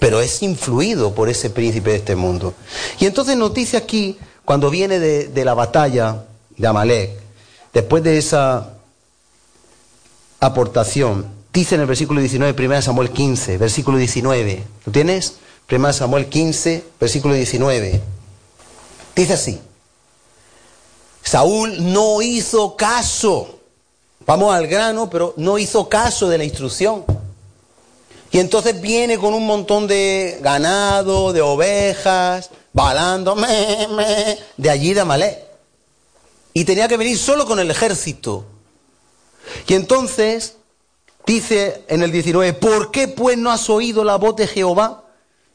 pero 0.00 0.20
es 0.20 0.42
influido 0.42 1.14
por 1.14 1.28
ese 1.28 1.50
príncipe 1.50 1.90
de 1.90 1.96
este 1.96 2.16
mundo. 2.16 2.54
Y 2.98 3.06
entonces 3.06 3.36
nos 3.36 3.54
dice 3.54 3.76
aquí, 3.76 4.18
cuando 4.44 4.70
viene 4.70 4.98
de, 4.98 5.44
la 5.44 5.54
batalla 5.54 6.24
de 6.56 6.66
Amalek, 6.66 7.10
después 7.72 8.02
de 8.02 8.16
esa 8.16 8.70
aportación, 10.40 11.26
dice 11.52 11.74
en 11.74 11.82
el 11.82 11.86
versículo 11.86 12.18
19, 12.20 12.66
1 12.66 12.82
Samuel 12.82 13.10
15, 13.10 13.58
versículo 13.58 13.98
19, 13.98 14.64
¿lo 14.86 14.92
tienes? 14.92 15.34
1 15.70 15.92
Samuel 15.92 16.26
15, 16.26 16.84
versículo 16.98 17.34
19. 17.34 18.00
Dice 19.14 19.32
así, 19.34 19.60
Saúl 21.22 21.92
no 21.92 22.22
hizo 22.22 22.74
caso, 22.74 23.60
vamos 24.24 24.54
al 24.54 24.66
grano, 24.66 25.10
pero 25.10 25.34
no 25.36 25.58
hizo 25.58 25.90
caso 25.90 26.26
de 26.30 26.38
la 26.38 26.44
instrucción. 26.44 27.04
Y 28.32 28.38
entonces 28.38 28.80
viene 28.80 29.18
con 29.18 29.34
un 29.34 29.44
montón 29.46 29.86
de 29.86 30.38
ganado, 30.40 31.32
de 31.32 31.40
ovejas, 31.40 32.50
balando, 32.72 33.36
de 34.56 34.70
allí 34.70 34.94
de 34.94 35.00
Amalé. 35.00 35.44
Y 36.52 36.64
tenía 36.64 36.88
que 36.88 36.96
venir 36.96 37.18
solo 37.18 37.46
con 37.46 37.58
el 37.58 37.70
ejército. 37.70 38.44
Y 39.66 39.74
entonces 39.74 40.56
dice 41.26 41.84
en 41.88 42.02
el 42.02 42.12
19, 42.12 42.52
¿por 42.54 42.90
qué 42.90 43.08
pues 43.08 43.36
no 43.36 43.50
has 43.50 43.68
oído 43.68 44.04
la 44.04 44.16
voz 44.16 44.36
de 44.36 44.46
Jehová? 44.46 45.04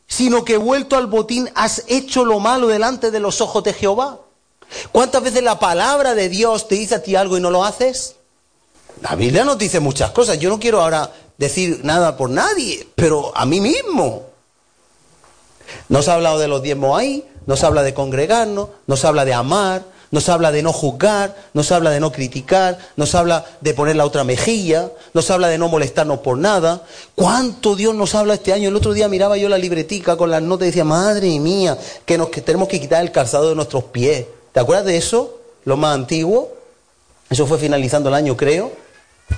Sino 0.08 0.44
que 0.44 0.58
vuelto 0.58 0.98
al 0.98 1.08
botín 1.08 1.50
has 1.56 1.84
hecho 1.88 2.26
lo 2.26 2.40
malo 2.40 2.68
delante 2.68 3.10
de 3.10 3.20
los 3.20 3.42
ojos 3.42 3.64
de 3.64 3.74
Jehová. 3.74 4.20
¿Cuántas 4.92 5.24
veces 5.24 5.44
la 5.44 5.60
palabra 5.60 6.14
de 6.14 6.28
Dios 6.28 6.68
te 6.68 6.76
dice 6.76 6.96
a 6.96 7.04
ti 7.04 7.16
algo 7.16 7.38
y 7.38 7.42
no 7.42 7.52
lo 7.52 7.64
haces? 7.64 8.16
La 9.02 9.16
Biblia 9.16 9.44
nos 9.44 9.58
dice 9.58 9.80
muchas 9.80 10.12
cosas. 10.12 10.40
Yo 10.40 10.50
no 10.50 10.60
quiero 10.60 10.82
ahora 10.82 11.12
decir 11.38 11.82
nada 11.84 12.18
por 12.18 12.30
nadie, 12.30 12.88
pero 12.96 13.36
a 13.36 13.46
mí 13.46 13.60
mismo. 13.60 14.24
Nos 15.90 16.08
ha 16.08 16.16
hablado 16.16 16.40
de 16.40 16.48
los 16.48 16.62
diezmos 16.62 16.98
ahí, 16.98 17.26
nos 17.46 17.64
habla 17.64 17.84
de 17.84 17.94
congregarnos, 17.94 18.70
nos 18.88 19.06
habla 19.06 19.26
de 19.26 19.34
amar, 19.34 19.84
nos 20.12 20.30
habla 20.30 20.52
de 20.52 20.64
no 20.64 20.72
juzgar, 20.72 21.36
nos 21.54 21.72
habla 21.72 21.90
de 21.90 22.00
no 22.00 22.12
criticar, 22.12 22.78
nos 22.96 23.16
habla 23.16 23.46
de 23.62 23.74
poner 23.74 23.96
la 23.96 24.06
otra 24.06 24.24
mejilla, 24.24 24.92
nos 25.14 25.30
habla 25.30 25.48
de 25.48 25.58
no 25.58 25.68
molestarnos 25.68 26.20
por 26.20 26.38
nada. 26.38 26.84
¿Cuánto 27.16 27.76
Dios 27.76 27.94
nos 27.96 28.16
habla 28.16 28.36
este 28.36 28.54
año? 28.54 28.70
El 28.70 28.76
otro 28.76 28.94
día 28.94 29.10
miraba 29.10 29.38
yo 29.38 29.50
la 29.50 29.58
libretica 29.58 30.16
con 30.16 30.32
las 30.32 30.42
notas 30.42 30.68
y 30.68 30.70
decía, 30.70 30.86
madre 30.86 31.40
mía, 31.40 31.78
que 32.06 32.18
nos 32.18 32.30
que 32.30 32.42
tenemos 32.42 32.68
que 32.68 32.80
quitar 32.80 33.04
el 33.04 33.12
calzado 33.12 33.50
de 33.50 33.56
nuestros 33.56 33.86
pies. 33.86 34.26
¿Te 34.54 34.60
acuerdas 34.60 34.86
de 34.86 34.98
eso? 34.98 35.40
Lo 35.66 35.76
más 35.76 35.94
antiguo. 35.96 36.54
Eso 37.30 37.46
fue 37.46 37.58
finalizando 37.58 38.10
el 38.10 38.16
año, 38.16 38.38
creo. 38.38 38.85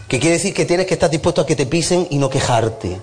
Que 0.07 0.19
quiere 0.19 0.35
decir 0.35 0.53
que 0.53 0.65
tienes 0.65 0.85
que 0.85 0.93
estar 0.93 1.09
dispuesto 1.09 1.41
a 1.41 1.45
que 1.45 1.55
te 1.55 1.65
pisen 1.65 2.07
y 2.09 2.17
no 2.17 2.29
quejarte. 2.29 3.01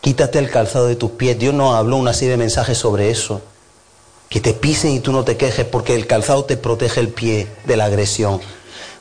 Quítate 0.00 0.38
el 0.38 0.50
calzado 0.50 0.86
de 0.86 0.96
tus 0.96 1.12
pies. 1.12 1.38
Dios 1.38 1.54
nos 1.54 1.74
habló 1.74 1.96
una 1.96 2.12
serie 2.12 2.32
de 2.32 2.36
mensajes 2.36 2.78
sobre 2.78 3.10
eso. 3.10 3.40
Que 4.28 4.40
te 4.40 4.54
pisen 4.54 4.92
y 4.92 5.00
tú 5.00 5.12
no 5.12 5.24
te 5.24 5.36
quejes 5.36 5.64
porque 5.66 5.94
el 5.94 6.06
calzado 6.06 6.44
te 6.44 6.56
protege 6.56 7.00
el 7.00 7.08
pie 7.08 7.48
de 7.64 7.76
la 7.76 7.86
agresión. 7.86 8.40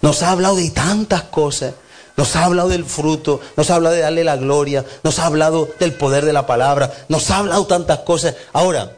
Nos 0.01 0.23
ha 0.23 0.31
hablado 0.31 0.55
de 0.55 0.69
tantas 0.69 1.23
cosas. 1.23 1.73
Nos 2.15 2.35
ha 2.35 2.45
hablado 2.45 2.69
del 2.69 2.85
fruto, 2.85 3.41
nos 3.57 3.71
ha 3.71 3.75
hablado 3.75 3.95
de 3.95 4.01
darle 4.01 4.23
la 4.23 4.37
gloria, 4.37 4.85
nos 5.03 5.17
ha 5.17 5.25
hablado 5.25 5.67
del 5.79 5.93
poder 5.93 6.25
de 6.25 6.33
la 6.33 6.45
palabra, 6.45 6.93
nos 7.09 7.31
ha 7.31 7.37
hablado 7.37 7.65
tantas 7.65 7.99
cosas. 7.99 8.35
Ahora, 8.53 8.97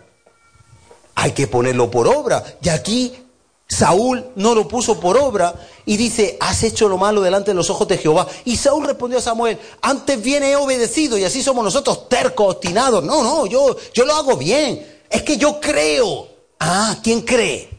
hay 1.15 1.31
que 1.31 1.47
ponerlo 1.47 1.89
por 1.89 2.07
obra. 2.07 2.43
Y 2.61 2.69
aquí 2.69 3.24
Saúl 3.67 4.23
no 4.35 4.53
lo 4.53 4.67
puso 4.67 4.99
por 4.99 5.17
obra 5.17 5.55
y 5.85 5.97
dice, 5.97 6.37
has 6.39 6.63
hecho 6.63 6.87
lo 6.87 6.97
malo 6.97 7.21
delante 7.21 7.51
de 7.51 7.55
los 7.55 7.69
ojos 7.69 7.87
de 7.87 7.97
Jehová. 7.97 8.27
Y 8.45 8.57
Saúl 8.57 8.85
respondió 8.85 9.17
a 9.17 9.21
Samuel, 9.21 9.59
antes 9.81 10.21
bien 10.21 10.43
he 10.43 10.55
obedecido 10.55 11.17
y 11.17 11.23
así 11.23 11.41
somos 11.41 11.63
nosotros 11.63 12.07
tercos, 12.07 12.55
obstinados. 12.55 13.03
No, 13.03 13.23
no, 13.23 13.45
yo, 13.47 13.75
yo 13.93 14.05
lo 14.05 14.13
hago 14.13 14.37
bien. 14.37 14.85
Es 15.09 15.23
que 15.23 15.37
yo 15.37 15.59
creo. 15.59 16.27
Ah, 16.59 16.97
¿quién 17.03 17.21
cree? 17.21 17.69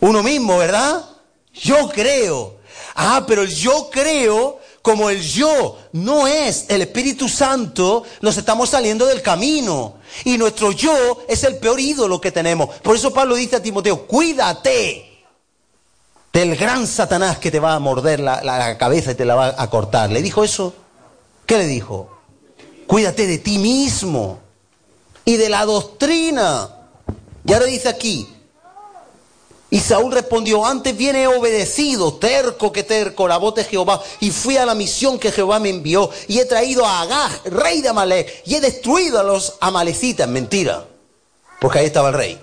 Uno 0.00 0.22
mismo, 0.22 0.58
¿verdad? 0.58 1.04
Yo 1.52 1.88
creo. 1.88 2.58
Ah, 2.94 3.24
pero 3.26 3.44
yo 3.44 3.90
creo, 3.90 4.58
como 4.88 5.10
el 5.10 5.20
yo 5.20 5.76
no 5.92 6.26
es 6.26 6.64
el 6.68 6.80
Espíritu 6.80 7.28
Santo, 7.28 8.04
nos 8.22 8.38
estamos 8.38 8.70
saliendo 8.70 9.04
del 9.04 9.20
camino. 9.20 9.96
Y 10.24 10.38
nuestro 10.38 10.72
yo 10.72 11.26
es 11.28 11.44
el 11.44 11.58
peor 11.58 11.78
ídolo 11.78 12.22
que 12.22 12.32
tenemos. 12.32 12.74
Por 12.76 12.96
eso 12.96 13.12
Pablo 13.12 13.34
dice 13.34 13.56
a 13.56 13.62
Timoteo, 13.62 14.06
cuídate 14.06 15.26
del 16.32 16.56
gran 16.56 16.86
Satanás 16.86 17.36
que 17.36 17.50
te 17.50 17.60
va 17.60 17.74
a 17.74 17.78
morder 17.78 18.18
la, 18.18 18.78
cabeza 18.78 19.12
y 19.12 19.14
te 19.14 19.26
la 19.26 19.34
va 19.34 19.54
a 19.58 19.68
cortar. 19.68 20.10
¿Le 20.10 20.22
dijo 20.22 20.42
eso? 20.42 20.72
¿Qué 21.44 21.58
le 21.58 21.66
dijo? 21.66 22.08
Cuídate 22.86 23.26
de 23.26 23.36
ti 23.36 23.58
mismo 23.58 24.38
y 25.26 25.36
de 25.36 25.50
la 25.50 25.66
doctrina. 25.66 26.70
Y 27.44 27.52
ahora 27.52 27.66
dice 27.66 27.90
aquí, 27.90 28.26
y 29.70 29.80
Saúl 29.80 30.12
respondió, 30.12 30.64
antes 30.64 30.96
viene 30.96 31.26
obedecido, 31.26 32.14
terco 32.14 32.72
que 32.72 32.84
terco, 32.84 33.28
la 33.28 33.36
voz 33.36 33.54
de 33.54 33.64
Jehová, 33.64 34.02
y 34.18 34.30
fui 34.30 34.56
a 34.56 34.64
la 34.64 34.74
misión 34.74 35.18
que 35.18 35.30
Jehová 35.30 35.58
me 35.58 35.68
envió, 35.68 36.08
y 36.26 36.38
he 36.38 36.46
traído 36.46 36.86
a 36.86 37.02
Agag, 37.02 37.42
rey 37.52 37.82
de 37.82 37.90
Amalek, 37.90 38.42
y 38.46 38.54
he 38.54 38.60
destruido 38.60 39.20
a 39.20 39.22
los 39.22 39.54
amalecitas. 39.60 40.26
Mentira, 40.26 40.86
porque 41.60 41.80
ahí 41.80 41.86
estaba 41.86 42.08
el 42.08 42.14
rey. 42.14 42.40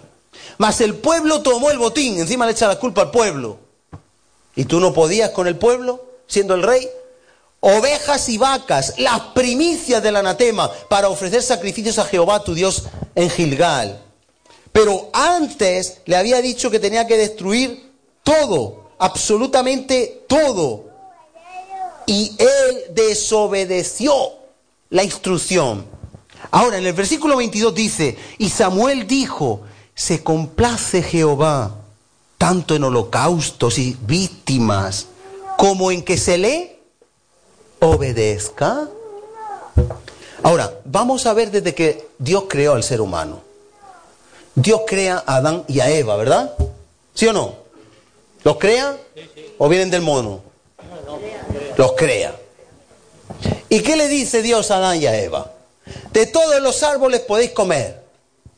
Mas 0.59 0.81
el 0.81 0.95
pueblo 0.95 1.41
tomó 1.41 1.71
el 1.71 1.79
botín, 1.79 2.19
encima 2.19 2.45
le 2.45 2.51
echa 2.51 2.67
la 2.67 2.79
culpa 2.79 3.01
al 3.01 3.11
pueblo. 3.11 3.57
¿Y 4.55 4.65
tú 4.65 4.79
no 4.79 4.93
podías 4.93 5.31
con 5.31 5.47
el 5.47 5.57
pueblo, 5.57 6.05
siendo 6.27 6.53
el 6.53 6.61
rey? 6.61 6.87
Ovejas 7.59 8.29
y 8.29 8.37
vacas, 8.37 8.93
las 8.99 9.19
primicias 9.33 10.03
del 10.03 10.17
anatema, 10.17 10.69
para 10.89 11.09
ofrecer 11.09 11.41
sacrificios 11.41 11.97
a 11.97 12.05
Jehová 12.05 12.43
tu 12.43 12.53
Dios 12.53 12.83
en 13.15 13.31
Gilgal. 13.31 14.04
Pero 14.75 15.09
antes 15.13 16.01
le 16.03 16.17
había 16.17 16.41
dicho 16.41 16.69
que 16.69 16.81
tenía 16.81 17.07
que 17.07 17.15
destruir 17.15 17.93
todo, 18.23 18.89
absolutamente 18.99 20.25
todo. 20.27 20.83
Y 22.05 22.35
él 22.37 22.93
desobedeció 22.93 24.13
la 24.89 25.05
instrucción. 25.05 25.85
Ahora, 26.51 26.77
en 26.77 26.85
el 26.85 26.91
versículo 26.91 27.37
22 27.37 27.73
dice, 27.73 28.17
y 28.37 28.49
Samuel 28.49 29.07
dijo, 29.07 29.61
se 29.93 30.21
complace 30.21 31.01
Jehová 31.01 31.77
tanto 32.37 32.75
en 32.75 32.83
holocaustos 32.83 33.79
y 33.79 33.95
víctimas 34.01 35.07
como 35.57 35.89
en 35.89 36.03
que 36.03 36.17
se 36.17 36.37
le 36.37 36.79
obedezca. 37.79 38.89
Ahora, 40.43 40.81
vamos 40.83 41.25
a 41.27 41.33
ver 41.33 41.49
desde 41.49 41.73
que 41.73 42.09
Dios 42.19 42.43
creó 42.49 42.73
al 42.73 42.83
ser 42.83 42.99
humano. 42.99 43.44
Dios 44.55 44.81
crea 44.87 45.23
a 45.25 45.35
Adán 45.37 45.65
y 45.67 45.81
a 45.81 45.89
Eva, 45.89 46.15
¿verdad? 46.15 46.53
¿Sí 47.13 47.27
o 47.27 47.33
no? 47.33 47.55
¿Los 48.43 48.57
crea 48.57 48.97
o 49.57 49.67
vienen 49.67 49.91
del 49.91 50.01
mono? 50.01 50.41
Los 51.77 51.91
crea. 51.93 52.35
¿Y 53.69 53.81
qué 53.81 53.95
le 53.95 54.07
dice 54.07 54.41
Dios 54.41 54.71
a 54.71 54.77
Adán 54.77 55.01
y 55.01 55.05
a 55.07 55.19
Eva? 55.19 55.51
De 56.13 56.25
todos 56.25 56.61
los 56.61 56.81
árboles 56.83 57.21
podéis 57.21 57.51
comer, 57.51 58.01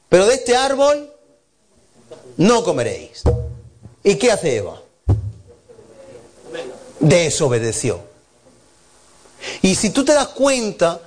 pero 0.10 0.28
de 0.28 0.36
este 0.36 0.56
árbol 0.56 1.12
no 2.38 2.64
comeréis. 2.64 3.24
¿Y 4.04 4.16
qué 4.16 4.32
hace 4.32 4.58
Eva? 4.58 4.82
Desobedeció. 7.00 8.02
Y 9.62 9.76
si 9.76 9.90
tú 9.90 10.06
te 10.06 10.14
das 10.14 10.28
cuenta, 10.28 11.02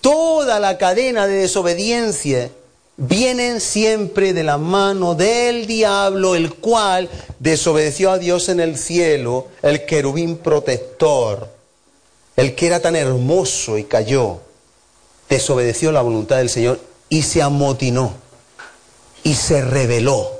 toda 0.00 0.60
la 0.60 0.76
cadena 0.76 1.26
de 1.26 1.34
desobediencia 1.34 2.50
vienen 2.96 3.60
siempre 3.60 4.32
de 4.32 4.42
la 4.42 4.58
mano 4.58 5.14
del 5.14 5.66
diablo, 5.66 6.34
el 6.34 6.54
cual 6.54 7.08
desobedeció 7.38 8.10
a 8.10 8.18
Dios 8.18 8.48
en 8.48 8.60
el 8.60 8.78
cielo, 8.78 9.48
el 9.62 9.84
querubín 9.84 10.38
protector, 10.38 11.48
el 12.36 12.54
que 12.54 12.66
era 12.66 12.80
tan 12.80 12.96
hermoso 12.96 13.78
y 13.78 13.84
cayó, 13.84 14.38
desobedeció 15.28 15.92
la 15.92 16.02
voluntad 16.02 16.38
del 16.38 16.50
Señor 16.50 16.80
y 17.08 17.22
se 17.22 17.42
amotinó 17.42 18.14
y 19.22 19.34
se 19.34 19.62
rebeló 19.62 20.30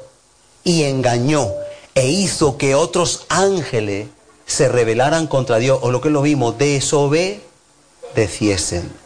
y 0.64 0.82
engañó 0.84 1.52
e 1.94 2.08
hizo 2.08 2.58
que 2.58 2.75
otros 2.75 3.26
ángeles 3.28 4.08
se 4.46 4.68
rebelaran 4.68 5.26
contra 5.26 5.58
Dios, 5.58 5.80
o 5.82 5.90
lo 5.90 6.00
que 6.00 6.10
lo 6.10 6.22
vimos, 6.22 6.56
desobedeciesen. 6.56 9.05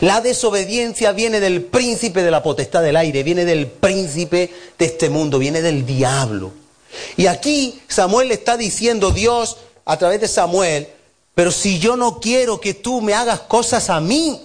La 0.00 0.20
desobediencia 0.20 1.12
viene 1.12 1.40
del 1.40 1.62
príncipe 1.62 2.22
de 2.22 2.30
la 2.30 2.42
potestad 2.42 2.82
del 2.82 2.96
aire, 2.96 3.22
viene 3.22 3.44
del 3.44 3.66
príncipe 3.66 4.50
de 4.78 4.84
este 4.84 5.10
mundo, 5.10 5.38
viene 5.38 5.62
del 5.62 5.86
diablo. 5.86 6.52
Y 7.16 7.26
aquí 7.26 7.80
Samuel 7.88 8.28
le 8.28 8.34
está 8.34 8.56
diciendo 8.56 9.10
Dios 9.10 9.56
a 9.84 9.96
través 9.96 10.20
de 10.20 10.28
Samuel, 10.28 10.88
pero 11.34 11.50
si 11.50 11.78
yo 11.78 11.96
no 11.96 12.20
quiero 12.20 12.60
que 12.60 12.74
tú 12.74 13.00
me 13.00 13.14
hagas 13.14 13.40
cosas 13.40 13.90
a 13.90 14.00
mí, 14.00 14.40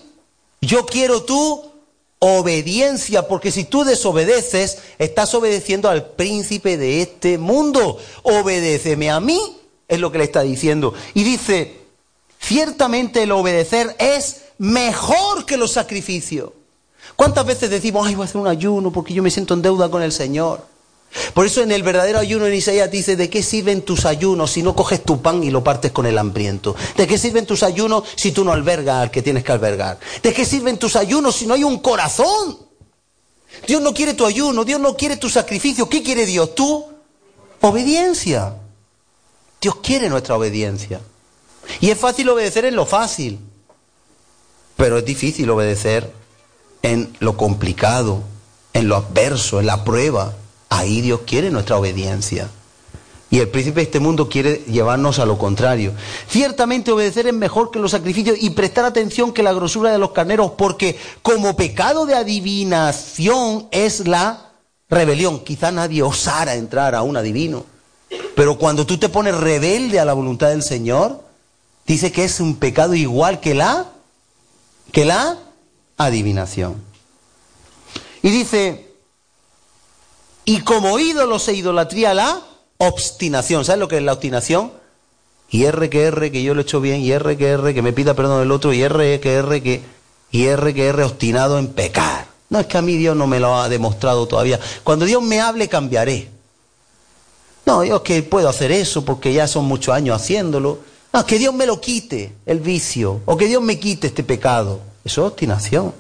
yo 0.62 0.86
quiero 0.86 1.24
tu 1.24 1.72
obediencia, 2.20 3.28
porque 3.28 3.52
si 3.52 3.64
tú 3.64 3.84
desobedeces, 3.84 4.80
estás 4.98 5.34
obedeciendo 5.36 5.90
al 5.90 6.06
príncipe 6.12 6.78
de 6.78 7.02
este 7.02 7.38
mundo. 7.38 8.00
Obedéceme 8.24 9.12
a 9.12 9.20
mí, 9.20 9.40
es 9.88 10.00
lo 10.00 10.12
que 10.12 10.18
le 10.18 10.24
está 10.24 10.42
diciendo. 10.42 10.94
Y 11.14 11.24
dice, 11.24 11.76
ciertamente 12.40 13.24
el 13.24 13.32
obedecer 13.32 13.96
es 14.00 14.47
mejor 14.58 15.46
que 15.46 15.58
los 15.58 15.72
sacrificios. 15.72 16.52
¿Cuántas 17.16 17.46
veces 17.46 17.70
decimos, 17.70 18.06
ay, 18.08 18.16
voy 18.16 18.24
a 18.24 18.30
hacer 18.30 18.42
un 18.42 18.48
ayuno 18.48 18.92
porque 18.92 19.14
yo 19.14 19.24
me 19.24 19.32
siento 19.32 19.54
en 19.54 19.62
deuda 19.62 19.90
con 19.90 20.02
el 20.02 20.12
Señor? 20.12 20.66
Por 21.34 21.46
eso 21.46 21.62
en 21.62 21.72
el 21.72 21.84
verdadero 21.84 22.20
ayuno 22.20 22.46
en 22.46 22.54
Isaías 22.54 22.92
dice, 22.92 23.16
¿de 23.16 23.30
qué 23.30 23.42
sirven 23.42 23.82
tus 23.82 24.06
ayunos 24.06 24.52
si 24.52 24.62
no 24.62 24.76
coges 24.76 25.04
tu 25.04 25.22
pan 25.22 25.44
y 25.44 25.50
lo 25.50 25.64
partes 25.64 25.92
con 25.92 26.06
el 26.06 26.18
hambriento? 26.18 26.76
¿De 26.96 27.08
qué 27.08 27.18
sirven 27.18 27.46
tus 27.46 27.64
ayunos 27.64 28.04
si 28.16 28.32
tú 28.32 28.44
no 28.44 28.52
albergas 28.52 29.04
al 29.04 29.12
que 29.12 29.22
tienes 29.22 29.44
que 29.44 29.52
albergar? 29.52 30.00
¿De 30.22 30.34
qué 30.34 30.46
sirven 30.46 30.78
tus 30.78 30.96
ayunos 30.96 31.36
si 31.36 31.48
no 31.48 31.54
hay 31.54 31.64
un 31.64 31.80
corazón? 31.80 32.58
Dios 33.66 33.82
no 33.82 33.94
quiere 33.94 34.14
tu 34.14 34.26
ayuno, 34.26 34.66
Dios 34.66 34.80
no 34.80 34.96
quiere 34.96 35.18
tu 35.18 35.30
sacrificio. 35.30 35.90
¿Qué 35.90 36.04
quiere 36.04 36.26
Dios? 36.26 36.54
Tu 36.54 36.86
obediencia. 37.62 38.56
Dios 39.62 39.78
quiere 39.78 40.10
nuestra 40.10 40.36
obediencia. 40.36 41.00
Y 41.80 41.90
es 41.90 41.98
fácil 41.98 42.30
obedecer 42.30 42.66
en 42.66 42.76
lo 42.76 42.86
fácil. 42.86 43.40
Pero 44.78 45.00
es 45.00 45.06
difícil 45.06 45.50
obedecer 45.50 46.14
en 46.84 47.14
lo 47.20 47.36
complicado, 47.36 48.22
en 48.74 48.88
lo 48.88 48.96
adverso, 48.96 49.60
en 49.60 49.66
la 49.66 49.84
prueba. 49.84 50.34
Ahí 50.70 51.02
Dios 51.02 51.22
quiere 51.26 51.50
nuestra 51.50 51.78
obediencia. 51.78 52.50
Y 53.30 53.40
el 53.40 53.50
príncipe 53.50 53.82
de 53.82 53.86
este 53.86 54.00
mundo 54.00 54.30
quiere 54.30 54.64
llevarnos 54.68 55.20
a 55.20 55.26
lo 55.26 55.38
contrario. 55.38 55.92
Ciertamente 56.30 56.92
obedecer 56.92 57.28
es 57.28 57.34
mejor 57.34 57.72
que 57.72 57.80
los 57.80 57.92
sacrificios 57.92 58.38
y 58.40 58.52
prestar 58.52 58.86
atención 58.86 59.34
que 59.34 59.44
la 59.44 59.52
grosura 59.52 59.92
de 59.92 59.98
los 59.98 60.12
carneros, 60.12 60.52
porque 60.58 60.98
como 61.24 61.58
pecado 61.58 62.06
de 62.06 62.16
adivinación 62.16 63.68
es 63.72 64.08
la 64.08 64.52
rebelión. 64.90 65.44
Quizá 65.44 65.72
nadie 65.72 66.04
osara 66.04 66.56
entrar 66.56 66.96
a 66.96 67.02
un 67.02 67.18
adivino. 67.18 67.66
Pero 68.36 68.58
cuando 68.58 68.86
tú 68.86 68.98
te 68.98 69.10
pones 69.10 69.36
rebelde 69.36 70.00
a 70.00 70.06
la 70.06 70.14
voluntad 70.14 70.50
del 70.50 70.64
Señor, 70.64 71.22
dice 71.86 72.14
que 72.14 72.24
es 72.24 72.40
un 72.40 72.56
pecado 72.56 72.94
igual 72.94 73.42
que 73.42 73.54
la 73.56 73.88
que 74.92 75.06
la 75.06 75.38
adivinación. 75.98 76.82
Y 78.22 78.30
dice, 78.30 78.88
y 80.46 80.62
como 80.62 80.98
ídolos 81.00 81.48
e 81.48 81.54
idolatría 81.54 82.14
la 82.14 82.42
obstinación. 82.78 83.66
¿Sabes 83.66 83.80
lo 83.80 83.88
que 83.88 83.98
es 83.98 84.04
la 84.04 84.14
obstinación? 84.14 84.72
Y 85.50 85.64
R 85.64 85.90
que 85.90 86.04
R 86.04 86.32
que 86.32 86.44
yo 86.44 86.54
lo 86.54 86.62
he 86.62 86.64
hecho 86.64 86.82
bien, 86.82 87.02
y 87.02 87.12
R 87.12 87.38
que 87.38 87.48
R 87.50 87.74
que 87.74 87.82
me 87.82 87.94
pida 87.94 88.14
perdón 88.14 88.42
el 88.42 88.52
otro, 88.52 88.74
y 88.74 88.82
R 88.82 89.20
que 89.20 89.34
R 89.34 89.62
que, 89.62 89.82
y 90.32 90.46
R 90.46 90.74
que 90.74 90.88
R 90.88 91.04
obstinado 91.04 91.58
en 91.58 91.68
pecar. 91.68 92.28
No 92.50 92.60
es 92.60 92.68
que 92.68 92.78
a 92.78 92.82
mí 92.82 92.96
Dios 92.96 93.16
no 93.16 93.28
me 93.28 93.40
lo 93.40 93.56
ha 93.58 93.70
demostrado 93.70 94.28
todavía. 94.28 94.60
Cuando 94.84 95.06
Dios 95.06 95.22
me 95.22 95.42
hable 95.42 95.68
cambiaré. 95.68 96.30
No, 97.66 97.84
yo 97.84 98.02
que 98.02 98.24
puedo 98.24 98.48
hacer 98.48 98.72
eso 98.72 99.04
porque 99.04 99.34
ya 99.34 99.48
son 99.48 99.66
muchos 99.66 99.94
años 99.94 100.22
haciéndolo. 100.22 100.80
No, 101.14 101.26
que 101.26 101.40
Dios 101.40 101.54
me 101.54 101.66
lo 101.66 101.80
quite, 101.80 102.36
el 102.46 102.60
vicio, 102.60 103.22
o 103.26 103.38
que 103.38 103.48
Dios 103.48 103.62
me 103.62 103.80
quite 103.80 104.08
este 104.08 104.24
pecado. 104.24 104.82
Eso 105.04 105.22
es 105.22 105.32
obstinación. 105.32 105.94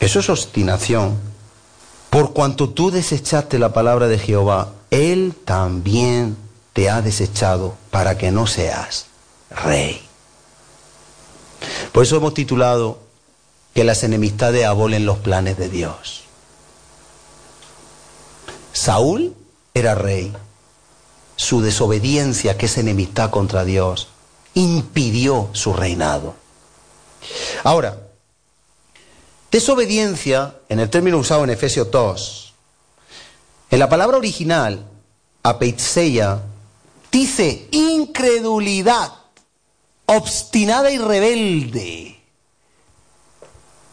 Eso 0.00 0.20
es 0.20 0.28
obstinación. 0.28 1.18
Por 2.10 2.32
cuanto 2.32 2.70
tú 2.70 2.90
desechaste 2.90 3.58
la 3.58 3.72
palabra 3.72 4.08
de 4.08 4.18
Jehová, 4.18 4.72
Él 4.90 5.34
también 5.44 6.36
te 6.72 6.90
ha 6.90 7.02
desechado 7.02 7.74
para 7.90 8.18
que 8.18 8.30
no 8.32 8.46
seas 8.46 9.06
rey. 9.50 10.02
Por 11.92 12.04
eso 12.04 12.16
hemos 12.16 12.34
titulado 12.34 12.98
que 13.74 13.84
las 13.84 14.02
enemistades 14.02 14.64
abolen 14.64 15.06
los 15.06 15.18
planes 15.18 15.56
de 15.56 15.68
Dios. 15.68 16.22
Saúl 18.72 19.34
era 19.74 19.94
rey. 19.94 20.32
Su 21.40 21.62
desobediencia, 21.62 22.58
que 22.58 22.66
es 22.66 22.76
enemistad 22.76 23.30
contra 23.30 23.64
Dios, 23.64 24.08
impidió 24.52 25.48
su 25.54 25.72
reinado. 25.72 26.34
Ahora, 27.64 27.98
desobediencia, 29.50 30.56
en 30.68 30.80
el 30.80 30.90
término 30.90 31.16
usado 31.16 31.42
en 31.44 31.48
Efesios 31.48 31.90
2, 31.90 32.52
en 33.70 33.78
la 33.78 33.88
palabra 33.88 34.18
original, 34.18 34.84
apeitseia, 35.42 36.42
dice 37.10 37.68
incredulidad, 37.70 39.10
obstinada 40.04 40.90
y 40.90 40.98
rebelde. 40.98 42.20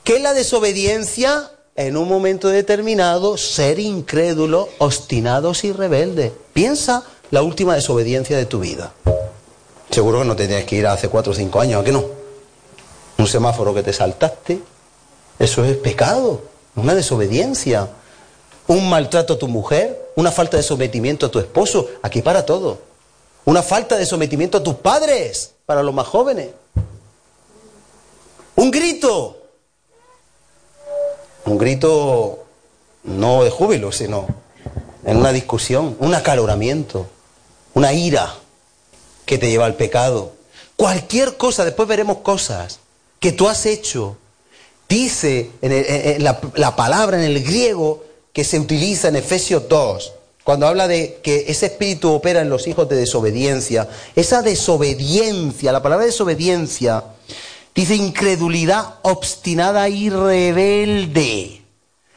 ¿Qué 0.03 0.17
es 0.17 0.21
la 0.21 0.33
desobediencia? 0.33 1.49
En 1.77 1.95
un 1.95 2.09
momento 2.09 2.49
determinado, 2.49 3.37
ser 3.37 3.79
incrédulo, 3.79 4.67
obstinados 4.79 5.63
y 5.63 5.71
rebeldes. 5.71 6.33
Piensa 6.51 7.05
la 7.31 7.41
última 7.41 7.75
desobediencia 7.75 8.37
de 8.37 8.45
tu 8.45 8.59
vida. 8.59 8.93
Seguro 9.89 10.19
que 10.19 10.25
no 10.25 10.35
tenías 10.35 10.63
que 10.65 10.75
ir 10.75 10.87
hace 10.87 11.09
cuatro 11.09 11.31
o 11.31 11.35
cinco 11.35 11.59
años, 11.59 11.81
¿a 11.81 11.83
qué 11.83 11.91
no? 11.91 12.03
Un 13.17 13.27
semáforo 13.27 13.73
que 13.73 13.83
te 13.83 13.93
saltaste, 13.93 14.61
eso 15.39 15.63
es 15.63 15.77
pecado, 15.77 16.41
una 16.75 16.95
desobediencia. 16.95 17.89
Un 18.67 18.89
maltrato 18.89 19.33
a 19.33 19.39
tu 19.39 19.47
mujer, 19.47 20.11
una 20.15 20.29
falta 20.29 20.57
de 20.57 20.63
sometimiento 20.63 21.27
a 21.27 21.31
tu 21.31 21.39
esposo, 21.39 21.87
aquí 22.01 22.21
para 22.21 22.45
todo. 22.45 22.79
Una 23.45 23.63
falta 23.63 23.95
de 23.95 24.05
sometimiento 24.05 24.57
a 24.57 24.63
tus 24.63 24.75
padres, 24.75 25.53
para 25.65 25.81
los 25.83 25.93
más 25.93 26.05
jóvenes. 26.05 26.49
Un 28.55 28.69
grito. 28.69 29.37
Un 31.45 31.57
grito 31.57 32.43
no 33.03 33.45
de 33.45 33.49
júbilo, 33.49 33.93
sino 33.93 34.27
en 35.05 35.15
una 35.15 35.31
discusión, 35.31 35.95
un 35.99 36.13
acaloramiento, 36.13 37.07
una 37.77 37.93
ira 37.93 38.33
que 39.27 39.37
te 39.37 39.51
lleva 39.51 39.67
al 39.67 39.75
pecado. 39.75 40.31
Cualquier 40.75 41.37
cosa, 41.37 41.63
después 41.63 41.87
veremos 41.87 42.17
cosas 42.17 42.79
que 43.19 43.31
tú 43.31 43.47
has 43.47 43.67
hecho. 43.67 44.17
Dice 44.89 45.51
en, 45.61 46.23
la, 46.23 46.39
la 46.55 46.75
palabra 46.75 47.17
en 47.17 47.23
el 47.23 47.43
griego 47.43 48.03
que 48.33 48.43
se 48.43 48.59
utiliza 48.59 49.09
en 49.09 49.17
Efesios 49.17 49.69
2, 49.69 50.13
cuando 50.43 50.65
habla 50.65 50.87
de 50.87 51.19
que 51.21 51.45
ese 51.49 51.67
espíritu 51.67 52.11
opera 52.11 52.41
en 52.41 52.49
los 52.49 52.65
hijos 52.65 52.89
de 52.89 52.95
desobediencia, 52.95 53.87
esa 54.15 54.41
desobediencia, 54.41 55.71
la 55.71 55.83
palabra 55.83 56.07
desobediencia, 56.07 57.03
dice 57.75 57.95
incredulidad 57.95 58.95
obstinada 59.03 59.87
y 59.87 60.09
rebelde. 60.09 61.61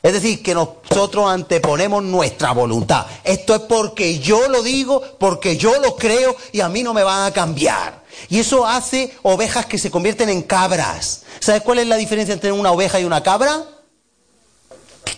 Es 0.03 0.13
decir, 0.15 0.43
que 0.43 0.55
nosotros 0.55 1.31
anteponemos 1.31 2.03
nuestra 2.03 2.53
voluntad. 2.53 3.07
Esto 3.23 3.55
es 3.55 3.61
porque 3.63 4.19
yo 4.19 4.49
lo 4.49 4.63
digo, 4.63 5.03
porque 5.19 5.57
yo 5.57 5.79
lo 5.81 5.97
creo 5.97 6.35
y 6.53 6.61
a 6.61 6.69
mí 6.69 6.83
no 6.83 6.95
me 6.95 7.03
van 7.03 7.27
a 7.27 7.33
cambiar. 7.33 8.01
Y 8.29 8.39
eso 8.39 8.67
hace 8.67 9.15
ovejas 9.23 9.67
que 9.67 9.79
se 9.79 9.91
convierten 9.91 10.29
en 10.29 10.43
cabras. 10.43 11.23
¿Sabes 11.39 11.63
cuál 11.63 11.81
es 11.81 11.87
la 11.87 11.97
diferencia 11.97 12.33
entre 12.33 12.53
una 12.53 12.73
oveja 12.73 12.99
y 12.99 13.05
una 13.05 13.23
cabra? 13.23 13.65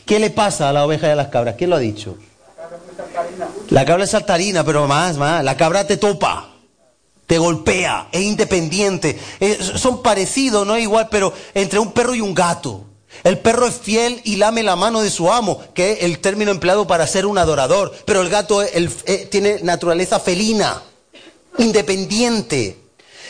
¿Qué 0.04 0.18
le 0.18 0.30
pasa 0.30 0.68
a 0.68 0.72
la 0.72 0.85
oveja 0.85 1.09
y 1.09 1.11
a 1.11 1.16
las 1.16 1.28
cabras? 1.28 1.54
¿Quién 1.57 1.70
lo 1.70 1.76
ha 1.76 1.80
dicho? 1.80 2.16
La 3.70 3.85
cabra 3.85 4.04
es 4.04 4.11
saltarina, 4.11 4.64
pero 4.64 4.87
más, 4.87 5.16
más. 5.16 5.44
La 5.44 5.57
cabra 5.57 5.87
te 5.87 5.96
topa, 5.96 6.50
te 7.26 7.38
golpea, 7.38 8.09
es 8.11 8.20
independiente. 8.20 9.18
son 9.76 10.02
parecidos, 10.02 10.66
no 10.66 10.74
es 10.74 10.83
igual, 10.83 11.09
pero 11.11 11.33
entre 11.54 11.78
un 11.78 11.92
perro 11.92 12.14
y 12.14 12.20
un 12.20 12.35
gato. 12.35 12.91
El 13.25 13.38
perro 13.38 13.66
es 13.66 13.77
fiel 13.77 14.20
y 14.25 14.37
lame 14.37 14.62
la 14.62 14.77
mano 14.77 15.01
de 15.01 15.11
su 15.11 15.33
amo, 15.33 15.62
que 15.75 15.92
es 15.92 16.03
el 16.03 16.18
término 16.18 16.51
empleado 16.51 16.87
para 16.87 17.07
ser 17.07 17.27
un 17.27 17.38
adorador. 17.38 17.92
Pero 18.05 18.20
el 18.20 18.29
gato 18.29 18.62
eh, 18.62 19.29
tiene 19.31 19.61
naturaleza 19.62 20.18
felina, 20.18 20.83
independiente. 21.59 22.79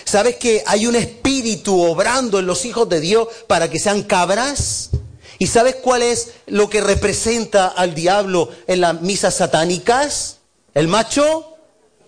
¿Sabes 0.04 0.36
que 0.36 0.62
hay 0.66 0.86
un 0.86 0.96
espíritu 0.96 1.80
obrando 1.82 2.38
en 2.38 2.46
los 2.46 2.64
hijos 2.64 2.88
de 2.88 3.00
Dios 3.00 3.28
para 3.46 3.70
que 3.70 3.78
sean 3.78 4.02
cabras? 4.02 4.90
¿Y 5.38 5.46
sabes 5.46 5.76
cuál 5.76 6.02
es 6.02 6.32
lo 6.46 6.70
que 6.70 6.80
representa 6.80 7.66
al 7.68 7.94
diablo 7.94 8.48
en 8.66 8.80
las 8.80 9.00
misas 9.00 9.34
satánicas? 9.34 10.38
El 10.74 10.88
macho 10.88 11.56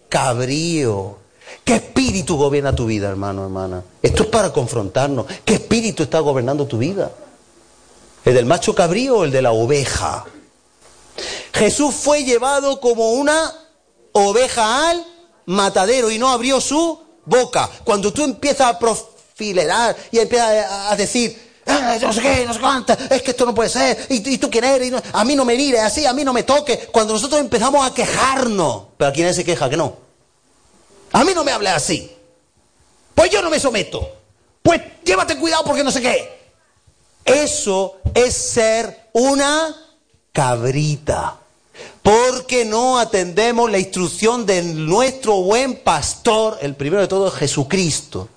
cabrío. 0.08 1.18
¿Qué 1.64 1.76
espíritu 1.76 2.36
gobierna 2.36 2.74
tu 2.74 2.86
vida, 2.86 3.08
hermano, 3.08 3.44
hermana? 3.44 3.82
Esto 4.02 4.24
es 4.24 4.28
para 4.28 4.52
confrontarnos. 4.52 5.26
¿Qué 5.44 5.54
espíritu 5.54 6.02
está 6.02 6.20
gobernando 6.20 6.66
tu 6.66 6.78
vida? 6.78 7.10
¿El 8.24 8.34
del 8.34 8.46
macho 8.46 8.74
cabrío 8.74 9.18
o 9.18 9.24
el 9.24 9.30
de 9.30 9.42
la 9.42 9.52
oveja? 9.52 10.24
Jesús 11.52 11.94
fue 11.94 12.24
llevado 12.24 12.80
como 12.80 13.12
una 13.12 13.52
oveja 14.12 14.90
al 14.90 15.04
matadero 15.46 16.10
y 16.10 16.18
no 16.18 16.28
abrió 16.28 16.60
su 16.60 17.00
boca. 17.24 17.70
Cuando 17.84 18.12
tú 18.12 18.24
empiezas 18.24 18.68
a 18.68 18.78
profilerar 18.78 19.96
y 20.10 20.18
empiezas 20.18 20.70
a 20.90 20.96
decir, 20.96 21.44
Ah, 21.66 21.96
no 22.00 22.12
sé 22.12 22.20
qué, 22.20 22.44
no 22.46 22.52
sé 22.52 22.60
cuánta, 22.60 22.92
es 23.10 23.22
que 23.22 23.30
esto 23.30 23.46
no 23.46 23.54
puede 23.54 23.70
ser, 23.70 24.06
y, 24.10 24.36
tú 24.36 24.50
quién 24.50 24.64
eres, 24.64 24.92
a 25.12 25.24
mí 25.24 25.34
no 25.34 25.44
me 25.44 25.56
mires 25.56 25.80
así, 25.80 26.04
a 26.04 26.12
mí 26.12 26.22
no 26.22 26.32
me 26.32 26.42
toque. 26.42 26.88
Cuando 26.92 27.14
nosotros 27.14 27.40
empezamos 27.40 27.86
a 27.86 27.94
quejarnos, 27.94 28.84
pero 28.96 29.10
¿a 29.10 29.12
quién 29.12 29.32
se 29.32 29.44
queja 29.44 29.70
que 29.70 29.76
no? 29.76 29.96
A 31.12 31.24
mí 31.24 31.32
no 31.34 31.42
me 31.44 31.52
hable 31.52 31.70
así. 31.70 32.10
Pues 33.14 33.30
yo 33.30 33.40
no 33.40 33.48
me 33.48 33.58
someto. 33.60 34.06
Pues 34.62 34.80
llévate 35.04 35.38
cuidado 35.38 35.64
porque 35.64 35.84
no 35.84 35.90
sé 35.90 36.02
qué. 36.02 36.33
Eso 37.24 37.96
es 38.14 38.34
ser 38.34 39.08
una 39.12 39.74
cabrita. 40.32 41.38
Porque 42.02 42.64
no 42.64 42.98
atendemos 42.98 43.70
la 43.70 43.78
instrucción 43.78 44.44
de 44.44 44.62
nuestro 44.62 45.40
buen 45.42 45.76
pastor, 45.76 46.58
el 46.60 46.74
primero 46.74 47.00
de 47.00 47.08
todo 47.08 47.30
Jesucristo. 47.30 48.28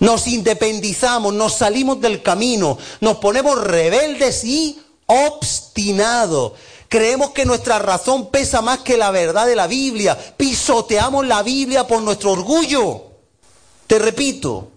Nos 0.00 0.26
independizamos, 0.26 1.32
nos 1.32 1.54
salimos 1.54 2.00
del 2.00 2.20
camino, 2.22 2.76
nos 3.00 3.18
ponemos 3.18 3.62
rebeldes 3.62 4.44
y 4.44 4.82
obstinados. 5.06 6.52
Creemos 6.88 7.30
que 7.30 7.44
nuestra 7.44 7.78
razón 7.78 8.30
pesa 8.30 8.60
más 8.60 8.80
que 8.80 8.96
la 8.96 9.10
verdad 9.10 9.46
de 9.46 9.56
la 9.56 9.66
Biblia. 9.66 10.18
Pisoteamos 10.36 11.26
la 11.26 11.42
Biblia 11.42 11.86
por 11.86 12.02
nuestro 12.02 12.32
orgullo. 12.32 13.04
Te 13.86 13.98
repito, 13.98 14.68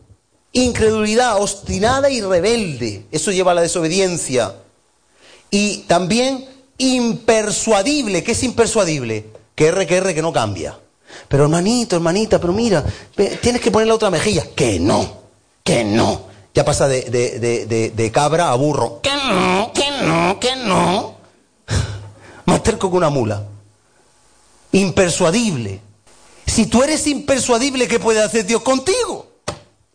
incredulidad, 0.64 1.42
obstinada 1.42 2.10
y 2.10 2.22
rebelde. 2.22 3.06
Eso 3.12 3.32
lleva 3.32 3.52
a 3.52 3.56
la 3.56 3.62
desobediencia. 3.62 4.56
Y 5.50 5.80
también 5.88 6.46
impersuadible. 6.78 8.24
¿Qué 8.24 8.34
es 8.34 8.44
impersuadible? 8.44 9.28
Que 9.56 9.68
R, 9.68 9.88
que 9.88 9.96
R, 9.98 10.14
que 10.14 10.22
no 10.22 10.34
cambia. 10.34 10.78
Pero 11.28 11.44
hermanito, 11.44 11.96
hermanita, 11.96 12.40
pero 12.40 12.54
mira, 12.54 12.84
tienes 13.42 13.62
que 13.62 13.72
poner 13.72 13.88
la 13.88 13.96
otra 13.96 14.10
mejilla. 14.10 14.44
Que 14.56 14.80
no, 14.80 15.22
que 15.64 15.84
no. 15.84 16.28
Ya 16.54 16.66
pasa 16.66 16.88
de, 16.88 17.02
de, 17.94 18.12
cabra 18.12 18.52
a 18.52 18.56
burro. 18.56 19.00
Que 19.02 19.16
no, 19.16 19.72
que 19.74 20.06
no, 20.06 20.40
que 20.40 20.56
no. 20.56 21.18
Más 22.46 22.64
terco 22.64 22.90
que 22.90 22.98
una 22.98 23.10
mula. 23.10 23.44
Impersuadible. 24.72 25.82
Si 26.46 26.66
tú 26.66 26.82
eres 26.84 27.06
impersuadible, 27.08 27.88
¿qué 27.88 28.00
puede 28.00 28.24
hacer 28.24 28.46
Dios 28.46 28.62
contigo? 28.64 29.27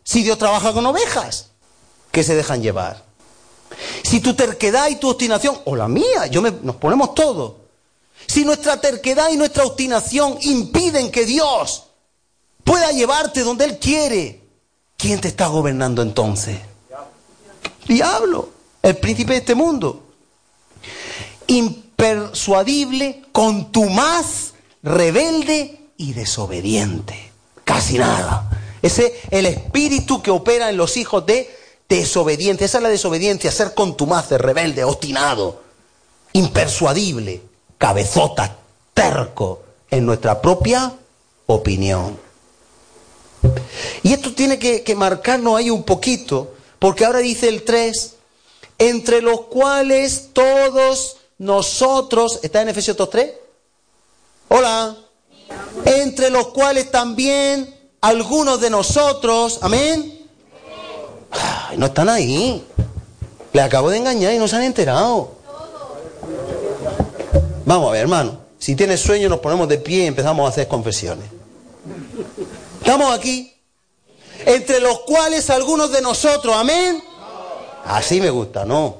Si 0.03 0.23
Dios 0.23 0.37
trabaja 0.37 0.73
con 0.73 0.85
ovejas, 0.85 1.47
que 2.11 2.23
se 2.23 2.35
dejan 2.35 2.61
llevar. 2.61 3.03
Si 4.03 4.19
tu 4.19 4.35
terquedad 4.35 4.89
y 4.89 4.97
tu 4.97 5.09
obstinación, 5.09 5.59
o 5.65 5.75
la 5.75 5.87
mía, 5.87 6.27
yo 6.27 6.41
me, 6.41 6.51
nos 6.51 6.75
ponemos 6.75 7.15
todos, 7.15 7.53
si 8.27 8.45
nuestra 8.45 8.79
terquedad 8.79 9.29
y 9.31 9.37
nuestra 9.37 9.65
obstinación 9.65 10.37
impiden 10.41 11.11
que 11.11 11.25
Dios 11.25 11.85
pueda 12.63 12.91
llevarte 12.91 13.41
donde 13.41 13.65
Él 13.65 13.79
quiere, 13.79 14.41
¿quién 14.97 15.19
te 15.19 15.27
está 15.27 15.47
gobernando 15.47 16.01
entonces? 16.01 16.59
Diablo, 17.87 18.49
el 18.81 18.97
príncipe 18.97 19.33
de 19.33 19.39
este 19.39 19.55
mundo. 19.55 20.03
Impersuadible, 21.47 23.23
contumaz, 23.31 24.53
rebelde 24.81 25.89
y 25.97 26.13
desobediente. 26.13 27.31
Casi 27.65 27.97
nada. 27.97 28.62
Ese 28.83 29.07
es 29.07 29.13
el 29.31 29.45
espíritu 29.47 30.21
que 30.21 30.29
opera 30.29 30.69
en 30.69 30.77
los 30.77 30.97
hijos 30.97 31.25
de 31.25 31.49
desobediente. 31.87 32.65
Esa 32.65 32.77
es 32.77 32.83
la 32.83 32.89
desobediencia, 32.89 33.51
ser 33.51 33.73
contumaz, 33.73 34.29
rebelde, 34.31 34.83
obstinado, 34.83 35.61
impersuadible 36.33 37.41
cabezota, 37.77 38.55
tercos 38.93 39.59
en 39.89 40.05
nuestra 40.05 40.41
propia 40.41 40.93
opinión. 41.47 42.17
Y 44.03 44.13
esto 44.13 44.33
tiene 44.33 44.57
que, 44.57 44.83
que 44.83 44.95
marcarnos 44.95 45.57
ahí 45.57 45.69
un 45.69 45.83
poquito, 45.83 46.53
porque 46.79 47.03
ahora 47.03 47.19
dice 47.19 47.49
el 47.49 47.63
3, 47.63 48.15
entre 48.77 49.21
los 49.21 49.41
cuales 49.47 50.29
todos 50.33 51.17
nosotros, 51.37 52.39
¿está 52.41 52.61
en 52.61 52.69
Efesios 52.69 52.97
2.3? 52.97 53.33
Hola. 54.49 54.97
Entre 55.85 56.29
los 56.29 56.47
cuales 56.49 56.89
también 56.89 57.82
algunos 58.03 58.59
de 58.59 58.69
nosotros, 58.69 59.59
amén. 59.61 60.27
no 61.77 61.85
están 61.85 62.09
ahí. 62.09 62.61
Le 63.53 63.61
acabo 63.61 63.89
de 63.89 63.97
engañar 63.97 64.33
y 64.33 64.37
no 64.37 64.47
se 64.47 64.57
han 64.57 64.63
enterado. 64.63 65.31
Vamos 67.65 67.87
a 67.87 67.91
ver, 67.93 68.01
hermano. 68.01 68.39
Si 68.59 68.75
tienes 68.75 68.99
sueño, 68.99 69.29
nos 69.29 69.39
ponemos 69.39 69.69
de 69.69 69.77
pie 69.77 70.03
y 70.03 70.07
empezamos 70.07 70.45
a 70.45 70.49
hacer 70.49 70.67
confesiones. 70.67 71.25
Estamos 72.79 73.13
aquí. 73.13 73.53
Entre 74.45 74.81
los 74.81 74.99
cuales 75.01 75.49
algunos 75.49 75.89
de 75.93 76.01
nosotros, 76.01 76.53
amén. 76.57 77.01
Así 77.85 78.19
me 78.19 78.29
gusta, 78.29 78.65
¿no? 78.65 78.97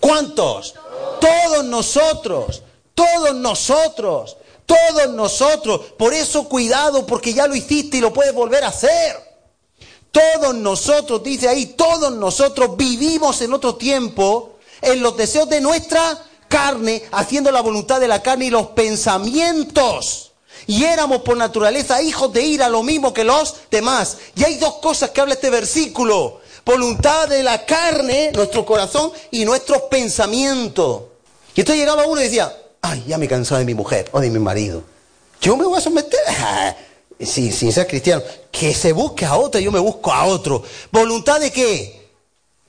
¿Cuántos? 0.00 0.74
Todos 1.20 1.64
nosotros, 1.66 2.62
todos 2.94 3.34
nosotros, 3.34 4.38
todos 4.66 5.14
nosotros. 5.14 5.80
Por 5.96 6.12
eso 6.12 6.48
cuidado, 6.48 7.06
porque 7.06 7.32
ya 7.32 7.46
lo 7.46 7.54
hiciste 7.54 7.96
y 7.96 8.00
lo 8.00 8.12
puedes 8.12 8.34
volver 8.34 8.64
a 8.64 8.68
hacer. 8.68 9.24
Todos 10.10 10.54
nosotros, 10.54 11.22
dice 11.22 11.48
ahí, 11.48 11.66
todos 11.66 12.12
nosotros 12.12 12.76
vivimos 12.76 13.40
en 13.42 13.52
otro 13.52 13.76
tiempo 13.76 14.58
en 14.82 15.02
los 15.02 15.16
deseos 15.16 15.48
de 15.48 15.60
nuestra 15.60 16.22
carne, 16.48 17.02
haciendo 17.12 17.50
la 17.50 17.60
voluntad 17.60 18.00
de 18.00 18.08
la 18.08 18.22
carne 18.22 18.46
y 18.46 18.50
los 18.50 18.68
pensamientos. 18.68 20.32
Y 20.66 20.84
éramos 20.84 21.22
por 21.22 21.36
naturaleza 21.36 22.02
hijos 22.02 22.32
de 22.32 22.42
ira, 22.42 22.68
lo 22.68 22.82
mismo 22.82 23.12
que 23.14 23.24
los 23.24 23.54
demás. 23.70 24.16
Y 24.34 24.44
hay 24.44 24.56
dos 24.56 24.74
cosas 24.76 25.10
que 25.10 25.20
habla 25.20 25.34
este 25.34 25.50
versículo 25.50 26.40
voluntad 26.66 27.28
de 27.28 27.44
la 27.44 27.64
carne, 27.64 28.32
nuestro 28.34 28.66
corazón 28.66 29.12
y 29.30 29.44
nuestros 29.44 29.82
pensamientos. 29.82 31.02
Y 31.54 31.60
entonces 31.60 31.80
llegaba 31.80 32.06
uno 32.06 32.20
y 32.20 32.24
decía, 32.24 32.54
ay, 32.90 33.04
ya 33.06 33.18
me 33.18 33.28
cansado 33.28 33.58
de 33.58 33.64
mi 33.64 33.74
mujer 33.74 34.08
o 34.12 34.20
de 34.20 34.30
mi 34.30 34.38
marido. 34.38 34.82
Yo 35.40 35.56
me 35.56 35.64
voy 35.64 35.78
a 35.78 35.80
someter, 35.80 36.20
sin, 37.20 37.52
sin 37.52 37.72
ser 37.72 37.86
cristiano, 37.86 38.22
que 38.50 38.74
se 38.74 38.92
busque 38.92 39.24
a 39.24 39.36
otro, 39.36 39.60
yo 39.60 39.70
me 39.70 39.78
busco 39.78 40.12
a 40.12 40.24
otro. 40.24 40.62
¿Voluntad 40.90 41.40
de 41.40 41.50
qué? 41.50 42.10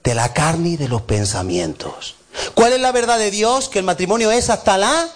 De 0.03 0.15
la 0.15 0.33
carne 0.33 0.69
y 0.69 0.77
de 0.77 0.87
los 0.87 1.01
pensamientos. 1.03 2.15
¿Cuál 2.53 2.73
es 2.73 2.81
la 2.81 2.91
verdad 2.91 3.17
de 3.17 3.31
Dios? 3.31 3.69
Que 3.69 3.79
el 3.79 3.85
matrimonio 3.85 4.31
es 4.31 4.49
hasta 4.49 4.77
la 4.77 5.09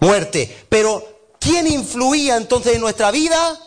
muerte. 0.00 0.56
Pero, 0.68 1.02
¿quién 1.38 1.66
influía 1.66 2.36
entonces 2.36 2.74
en 2.74 2.80
nuestra 2.80 3.10
vida? 3.10 3.58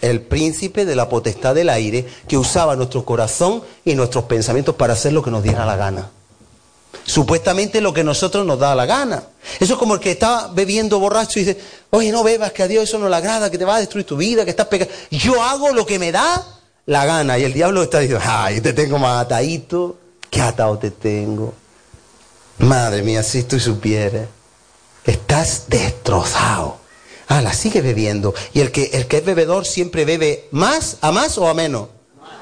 el 0.00 0.20
príncipe 0.20 0.84
de 0.84 0.96
la 0.96 1.08
potestad 1.08 1.54
del 1.54 1.68
aire 1.68 2.06
que 2.28 2.38
usaba 2.38 2.76
nuestro 2.76 3.04
corazón 3.04 3.62
y 3.84 3.94
nuestros 3.94 4.24
pensamientos 4.24 4.76
para 4.76 4.92
hacer 4.92 5.12
lo 5.12 5.22
que 5.22 5.30
nos 5.30 5.42
diera 5.42 5.66
la 5.66 5.76
gana. 5.76 6.10
Supuestamente 7.08 7.80
lo 7.80 7.94
que 7.94 8.04
nosotros 8.04 8.44
nos 8.44 8.58
da 8.58 8.74
la 8.74 8.84
gana. 8.84 9.22
Eso 9.58 9.72
es 9.72 9.78
como 9.78 9.94
el 9.94 10.00
que 10.00 10.10
está 10.10 10.50
bebiendo 10.52 11.00
borracho 11.00 11.38
y 11.38 11.44
dice, 11.44 11.58
oye, 11.88 12.12
no 12.12 12.22
bebas, 12.22 12.52
que 12.52 12.62
a 12.62 12.68
Dios 12.68 12.84
eso 12.84 12.98
no 12.98 13.08
le 13.08 13.16
agrada, 13.16 13.50
que 13.50 13.56
te 13.56 13.64
va 13.64 13.76
a 13.76 13.80
destruir 13.80 14.04
tu 14.04 14.18
vida, 14.18 14.44
que 14.44 14.50
estás 14.50 14.66
pecando. 14.66 14.92
Yo 15.10 15.42
hago 15.42 15.72
lo 15.72 15.86
que 15.86 15.98
me 15.98 16.12
da 16.12 16.46
la 16.84 17.06
gana. 17.06 17.38
Y 17.38 17.44
el 17.44 17.54
diablo 17.54 17.82
está 17.82 18.00
diciendo, 18.00 18.22
ay, 18.28 18.60
te 18.60 18.74
tengo 18.74 18.98
más 18.98 19.24
atadito, 19.24 19.96
qué 20.28 20.42
atado 20.42 20.76
te 20.76 20.90
tengo. 20.90 21.54
Madre 22.58 23.00
mía, 23.00 23.22
si 23.22 23.42
tú 23.44 23.58
supieras, 23.58 24.28
estás 25.06 25.64
destrozado. 25.68 26.76
Ah, 27.26 27.40
la 27.40 27.54
sigue 27.54 27.80
bebiendo. 27.80 28.34
Y 28.52 28.60
el 28.60 28.70
que, 28.70 28.90
el 28.92 29.06
que 29.06 29.16
es 29.16 29.24
bebedor 29.24 29.64
siempre 29.64 30.04
bebe 30.04 30.46
más, 30.50 30.98
a 31.00 31.10
más 31.10 31.38
o 31.38 31.48
a 31.48 31.54
menos. 31.54 31.88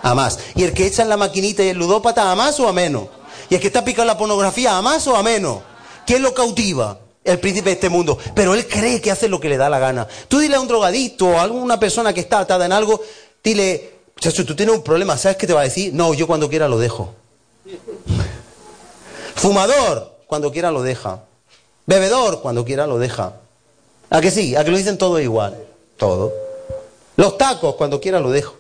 A 0.02 0.16
más. 0.16 0.40
Y 0.56 0.64
el 0.64 0.72
que 0.72 0.88
echa 0.88 1.02
en 1.02 1.08
la 1.08 1.16
maquinita 1.16 1.62
y 1.62 1.68
el 1.68 1.78
ludópata, 1.78 2.32
a 2.32 2.34
más 2.34 2.58
o 2.58 2.66
a 2.66 2.72
menos. 2.72 3.06
Y 3.48 3.54
el 3.54 3.60
que 3.60 3.68
está 3.68 3.84
picando 3.84 4.12
la 4.12 4.18
pornografía, 4.18 4.76
a 4.76 4.82
más 4.82 5.06
o 5.06 5.16
a 5.16 5.22
menos. 5.22 5.60
¿Quién 6.06 6.22
lo 6.22 6.34
cautiva? 6.34 6.98
El 7.24 7.40
príncipe 7.40 7.70
de 7.70 7.74
este 7.74 7.88
mundo. 7.88 8.18
Pero 8.34 8.54
él 8.54 8.66
cree 8.66 9.00
que 9.00 9.10
hace 9.10 9.28
lo 9.28 9.40
que 9.40 9.48
le 9.48 9.56
da 9.56 9.68
la 9.68 9.78
gana. 9.78 10.06
Tú 10.28 10.38
dile 10.38 10.56
a 10.56 10.60
un 10.60 10.68
drogadicto 10.68 11.26
o 11.28 11.38
a 11.38 11.42
alguna 11.42 11.78
persona 11.78 12.12
que 12.12 12.20
está 12.20 12.40
atada 12.40 12.66
en 12.66 12.72
algo, 12.72 13.00
dile, 13.42 13.94
chacho, 14.18 14.44
tú 14.44 14.54
tienes 14.54 14.74
un 14.74 14.82
problema, 14.82 15.16
¿sabes 15.16 15.36
qué 15.36 15.46
te 15.46 15.52
va 15.52 15.60
a 15.60 15.64
decir? 15.64 15.92
No, 15.92 16.14
yo 16.14 16.26
cuando 16.26 16.48
quiera 16.48 16.68
lo 16.68 16.78
dejo. 16.78 17.14
Fumador, 19.34 20.16
cuando 20.26 20.52
quiera 20.52 20.70
lo 20.70 20.82
deja. 20.82 21.24
Bebedor, 21.86 22.40
cuando 22.40 22.64
quiera 22.64 22.86
lo 22.86 22.98
deja. 22.98 23.34
¿A 24.10 24.20
que 24.20 24.30
sí? 24.30 24.56
¿A 24.56 24.64
que 24.64 24.70
lo 24.70 24.76
dicen 24.76 24.98
todo 24.98 25.20
igual? 25.20 25.56
Todo. 25.96 26.32
Los 27.16 27.38
tacos, 27.38 27.74
cuando 27.76 28.00
quiera 28.00 28.20
lo 28.20 28.30
dejo. 28.30 28.56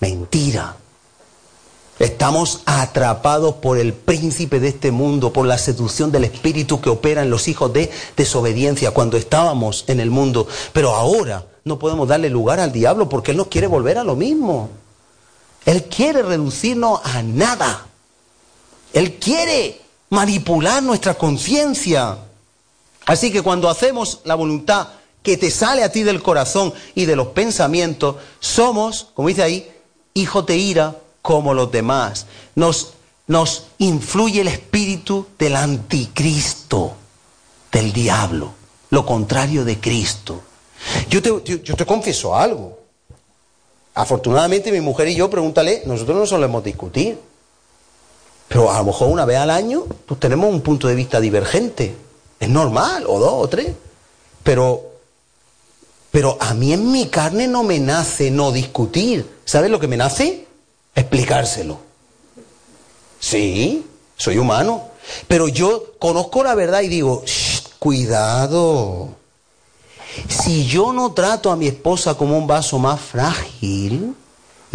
Mentira. 0.00 0.76
Estamos 1.98 2.62
atrapados 2.66 3.54
por 3.56 3.78
el 3.78 3.92
príncipe 3.92 4.58
de 4.58 4.68
este 4.68 4.90
mundo, 4.90 5.32
por 5.32 5.46
la 5.46 5.58
seducción 5.58 6.10
del 6.10 6.24
espíritu 6.24 6.80
que 6.80 6.90
opera 6.90 7.22
en 7.22 7.30
los 7.30 7.46
hijos 7.46 7.72
de 7.72 7.90
desobediencia 8.16 8.90
cuando 8.90 9.16
estábamos 9.16 9.84
en 9.86 10.00
el 10.00 10.10
mundo. 10.10 10.48
Pero 10.72 10.94
ahora 10.94 11.46
no 11.62 11.78
podemos 11.78 12.08
darle 12.08 12.30
lugar 12.30 12.58
al 12.58 12.72
diablo 12.72 13.08
porque 13.08 13.30
él 13.30 13.36
nos 13.36 13.46
quiere 13.46 13.68
volver 13.68 13.98
a 13.98 14.04
lo 14.04 14.16
mismo. 14.16 14.70
Él 15.64 15.84
quiere 15.84 16.22
reducirnos 16.22 17.00
a 17.04 17.22
nada. 17.22 17.86
Él 18.92 19.14
quiere 19.14 19.80
manipular 20.10 20.82
nuestra 20.82 21.14
conciencia. 21.14 22.18
Así 23.06 23.30
que 23.30 23.42
cuando 23.42 23.68
hacemos 23.68 24.20
la 24.24 24.34
voluntad 24.34 24.88
que 25.22 25.36
te 25.36 25.50
sale 25.50 25.84
a 25.84 25.92
ti 25.92 26.02
del 26.02 26.22
corazón 26.22 26.74
y 26.96 27.04
de 27.04 27.14
los 27.14 27.28
pensamientos, 27.28 28.16
somos, 28.40 29.08
como 29.14 29.28
dice 29.28 29.44
ahí, 29.44 29.70
hijos 30.12 30.44
de 30.44 30.56
ira 30.56 30.96
como 31.24 31.54
los 31.54 31.72
demás. 31.72 32.26
Nos, 32.54 32.92
nos 33.28 33.68
influye 33.78 34.42
el 34.42 34.48
espíritu 34.48 35.26
del 35.38 35.56
anticristo, 35.56 36.92
del 37.72 37.94
diablo, 37.94 38.52
lo 38.90 39.06
contrario 39.06 39.64
de 39.64 39.80
Cristo. 39.80 40.42
Yo 41.08 41.22
te, 41.22 41.62
yo 41.62 41.76
te 41.76 41.86
confieso 41.86 42.36
algo. 42.36 42.78
Afortunadamente 43.94 44.70
mi 44.70 44.82
mujer 44.82 45.08
y 45.08 45.14
yo, 45.14 45.30
pregúntale, 45.30 45.82
nosotros 45.86 46.14
no 46.14 46.26
solemos 46.26 46.62
discutir. 46.62 47.18
Pero 48.46 48.70
a 48.70 48.76
lo 48.76 48.84
mejor 48.84 49.08
una 49.08 49.24
vez 49.24 49.38
al 49.38 49.48
año 49.48 49.86
pues 50.04 50.20
tenemos 50.20 50.52
un 50.52 50.60
punto 50.60 50.88
de 50.88 50.94
vista 50.94 51.20
divergente. 51.20 51.96
Es 52.38 52.50
normal, 52.50 53.04
o 53.08 53.18
dos 53.18 53.32
o 53.32 53.48
tres. 53.48 53.72
Pero, 54.42 54.82
pero 56.10 56.36
a 56.38 56.52
mí 56.52 56.74
en 56.74 56.92
mi 56.92 57.06
carne 57.06 57.48
no 57.48 57.62
me 57.62 57.78
nace 57.78 58.30
no 58.30 58.52
discutir. 58.52 59.26
¿Sabes 59.46 59.70
lo 59.70 59.80
que 59.80 59.88
me 59.88 59.96
nace? 59.96 60.44
Explicárselo. 60.94 61.78
Sí, 63.18 63.86
soy 64.16 64.38
humano. 64.38 64.88
Pero 65.28 65.48
yo 65.48 65.94
conozco 65.98 66.42
la 66.42 66.54
verdad 66.54 66.82
y 66.82 66.88
digo, 66.88 67.24
cuidado. 67.78 69.10
Si 70.28 70.66
yo 70.66 70.92
no 70.92 71.12
trato 71.12 71.50
a 71.50 71.56
mi 71.56 71.66
esposa 71.66 72.14
como 72.14 72.38
un 72.38 72.46
vaso 72.46 72.78
más 72.78 73.00
frágil, 73.00 74.14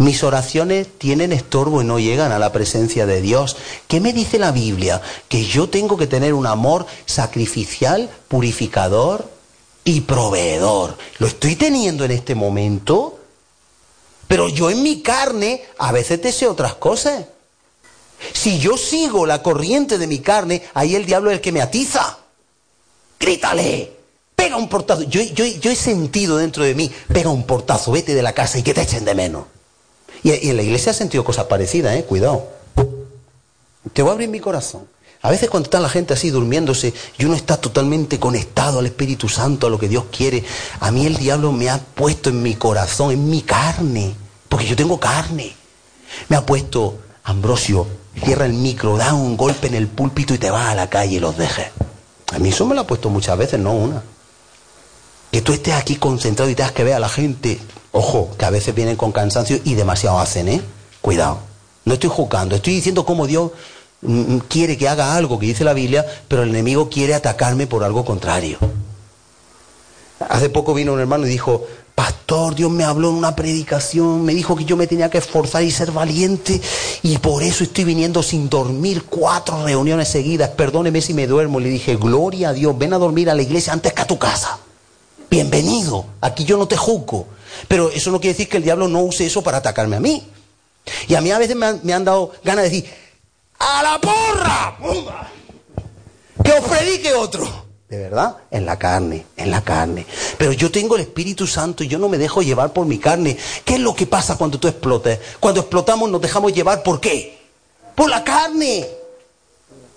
mis 0.00 0.24
oraciones 0.24 0.88
tienen 0.98 1.30
estorbo 1.30 1.82
y 1.82 1.84
no 1.84 1.98
llegan 1.98 2.32
a 2.32 2.38
la 2.38 2.52
presencia 2.52 3.04
de 3.04 3.20
Dios. 3.20 3.56
¿Qué 3.86 4.00
me 4.00 4.14
dice 4.14 4.38
la 4.38 4.50
Biblia? 4.50 5.02
Que 5.28 5.44
yo 5.44 5.68
tengo 5.68 5.98
que 5.98 6.06
tener 6.06 6.32
un 6.32 6.46
amor 6.46 6.86
sacrificial, 7.04 8.08
purificador 8.26 9.28
y 9.84 10.00
proveedor. 10.00 10.96
¿Lo 11.18 11.26
estoy 11.26 11.54
teniendo 11.54 12.04
en 12.06 12.12
este 12.12 12.34
momento? 12.34 13.19
Pero 14.30 14.48
yo 14.48 14.70
en 14.70 14.80
mi 14.84 15.02
carne 15.02 15.60
a 15.78 15.90
veces 15.90 16.22
deseo 16.22 16.52
otras 16.52 16.74
cosas. 16.74 17.24
Si 18.32 18.60
yo 18.60 18.76
sigo 18.76 19.26
la 19.26 19.42
corriente 19.42 19.98
de 19.98 20.06
mi 20.06 20.20
carne, 20.20 20.62
ahí 20.72 20.94
el 20.94 21.04
diablo 21.04 21.30
es 21.30 21.38
el 21.38 21.40
que 21.40 21.50
me 21.50 21.60
atiza. 21.60 22.16
Grítale, 23.18 23.90
pega 24.36 24.56
un 24.56 24.68
portazo. 24.68 25.02
Yo, 25.02 25.20
he 25.20 25.74
sentido 25.74 26.36
dentro 26.36 26.62
de 26.62 26.76
mí, 26.76 26.92
pega 27.12 27.28
un 27.28 27.44
portazo, 27.44 27.90
vete 27.90 28.14
de 28.14 28.22
la 28.22 28.32
casa 28.32 28.56
y 28.56 28.62
que 28.62 28.72
te 28.72 28.82
echen 28.82 29.04
de 29.04 29.16
menos. 29.16 29.46
Y, 30.22 30.48
en 30.48 30.56
la 30.56 30.62
iglesia 30.62 30.92
he 30.92 30.94
sentido 30.94 31.24
cosas 31.24 31.46
parecidas, 31.46 31.96
¿eh? 31.96 32.04
Cuidado. 32.04 32.46
Te 33.92 34.02
voy 34.02 34.10
a 34.10 34.12
abrir 34.12 34.28
mi 34.28 34.38
corazón. 34.38 34.86
A 35.22 35.30
veces 35.30 35.50
cuando 35.50 35.66
está 35.66 35.80
la 35.80 35.88
gente 35.88 36.14
así 36.14 36.30
durmiéndose 36.30 36.94
y 37.18 37.24
uno 37.24 37.34
está 37.34 37.58
totalmente 37.58 38.18
conectado 38.18 38.78
al 38.78 38.86
Espíritu 38.86 39.28
Santo, 39.28 39.66
a 39.66 39.70
lo 39.70 39.78
que 39.78 39.88
Dios 39.88 40.04
quiere, 40.10 40.44
a 40.80 40.90
mí 40.90 41.06
el 41.06 41.16
diablo 41.16 41.52
me 41.52 41.68
ha 41.68 41.78
puesto 41.78 42.30
en 42.30 42.42
mi 42.42 42.54
corazón, 42.54 43.12
en 43.12 43.28
mi 43.28 43.42
carne, 43.42 44.14
porque 44.48 44.66
yo 44.66 44.76
tengo 44.76 44.98
carne. 44.98 45.54
Me 46.28 46.36
ha 46.36 46.46
puesto, 46.46 46.98
Ambrosio, 47.24 47.86
cierra 48.24 48.46
el 48.46 48.54
micro, 48.54 48.96
da 48.96 49.12
un 49.12 49.36
golpe 49.36 49.66
en 49.66 49.74
el 49.74 49.88
púlpito 49.88 50.32
y 50.34 50.38
te 50.38 50.50
vas 50.50 50.68
a 50.68 50.74
la 50.74 50.88
calle 50.88 51.16
y 51.16 51.20
los 51.20 51.36
dejes. 51.36 51.68
A 52.32 52.38
mí 52.38 52.48
eso 52.48 52.64
me 52.66 52.74
lo 52.74 52.82
ha 52.82 52.86
puesto 52.86 53.10
muchas 53.10 53.36
veces, 53.36 53.60
no 53.60 53.72
una. 53.72 54.02
Que 55.30 55.42
tú 55.42 55.52
estés 55.52 55.74
aquí 55.74 55.96
concentrado 55.96 56.50
y 56.50 56.54
tengas 56.54 56.72
que 56.72 56.84
ver 56.84 56.94
a 56.94 56.98
la 56.98 57.08
gente 57.08 57.60
Ojo, 57.92 58.30
que 58.38 58.44
a 58.44 58.50
veces 58.50 58.74
vienen 58.74 58.96
con 58.96 59.10
cansancio 59.10 59.58
y 59.64 59.74
demasiado 59.74 60.20
hacen, 60.20 60.48
¿eh? 60.48 60.62
Cuidado. 61.00 61.40
No 61.84 61.94
estoy 61.94 62.10
juzgando, 62.10 62.54
estoy 62.54 62.74
diciendo 62.74 63.04
cómo 63.04 63.26
Dios 63.26 63.50
quiere 64.48 64.78
que 64.78 64.88
haga 64.88 65.14
algo 65.14 65.38
que 65.38 65.46
dice 65.46 65.64
la 65.64 65.74
Biblia, 65.74 66.06
pero 66.28 66.42
el 66.42 66.50
enemigo 66.50 66.88
quiere 66.88 67.14
atacarme 67.14 67.66
por 67.66 67.84
algo 67.84 68.04
contrario. 68.04 68.58
Hace 70.28 70.50
poco 70.50 70.74
vino 70.74 70.92
un 70.92 71.00
hermano 71.00 71.26
y 71.26 71.30
dijo, 71.30 71.66
pastor, 71.94 72.54
Dios 72.54 72.70
me 72.70 72.84
habló 72.84 73.10
en 73.10 73.16
una 73.16 73.36
predicación, 73.36 74.24
me 74.24 74.34
dijo 74.34 74.56
que 74.56 74.64
yo 74.64 74.76
me 74.76 74.86
tenía 74.86 75.10
que 75.10 75.18
esforzar 75.18 75.62
y 75.62 75.70
ser 75.70 75.92
valiente 75.92 76.60
y 77.02 77.18
por 77.18 77.42
eso 77.42 77.64
estoy 77.64 77.84
viniendo 77.84 78.22
sin 78.22 78.48
dormir 78.48 79.04
cuatro 79.04 79.64
reuniones 79.64 80.08
seguidas. 80.08 80.50
Perdóneme 80.50 81.00
si 81.00 81.14
me 81.14 81.26
duermo. 81.26 81.60
Le 81.60 81.68
dije, 81.68 81.96
gloria 81.96 82.50
a 82.50 82.52
Dios, 82.52 82.76
ven 82.78 82.92
a 82.94 82.98
dormir 82.98 83.28
a 83.30 83.34
la 83.34 83.42
iglesia 83.42 83.72
antes 83.72 83.92
que 83.92 84.02
a 84.02 84.06
tu 84.06 84.18
casa. 84.18 84.58
Bienvenido, 85.30 86.06
aquí 86.20 86.44
yo 86.44 86.56
no 86.56 86.66
te 86.66 86.76
juzgo. 86.76 87.26
Pero 87.68 87.90
eso 87.90 88.10
no 88.10 88.20
quiere 88.20 88.34
decir 88.34 88.48
que 88.48 88.56
el 88.56 88.62
diablo 88.62 88.88
no 88.88 89.02
use 89.02 89.26
eso 89.26 89.42
para 89.42 89.58
atacarme 89.58 89.96
a 89.96 90.00
mí. 90.00 90.26
Y 91.08 91.14
a 91.14 91.20
mí 91.20 91.30
a 91.30 91.38
veces 91.38 91.56
me 91.56 91.66
han, 91.66 91.80
me 91.82 91.92
han 91.92 92.04
dado 92.04 92.32
ganas 92.42 92.64
de 92.64 92.70
decir, 92.70 92.90
¡a 93.60 93.82
la 93.82 94.00
porra! 94.00 94.78
Que 96.42 96.52
os 96.52 96.64
predique 96.64 97.14
otro. 97.14 97.70
De 97.88 97.98
verdad, 97.98 98.36
en 98.50 98.66
la 98.66 98.78
carne, 98.78 99.26
en 99.36 99.50
la 99.50 99.62
carne. 99.62 100.06
Pero 100.38 100.52
yo 100.52 100.70
tengo 100.70 100.94
el 100.94 101.02
Espíritu 101.02 101.46
Santo 101.46 101.82
y 101.82 101.88
yo 101.88 101.98
no 101.98 102.08
me 102.08 102.18
dejo 102.18 102.40
llevar 102.40 102.72
por 102.72 102.86
mi 102.86 102.98
carne. 102.98 103.36
¿Qué 103.64 103.74
es 103.74 103.80
lo 103.80 103.94
que 103.94 104.06
pasa 104.06 104.38
cuando 104.38 104.60
tú 104.60 104.68
explotes? 104.68 105.18
Cuando 105.40 105.60
explotamos 105.60 106.08
nos 106.08 106.20
dejamos 106.20 106.52
llevar, 106.52 106.82
¿por 106.84 107.00
qué? 107.00 107.38
Por 107.96 108.08
la 108.08 108.22
carne. 108.22 108.88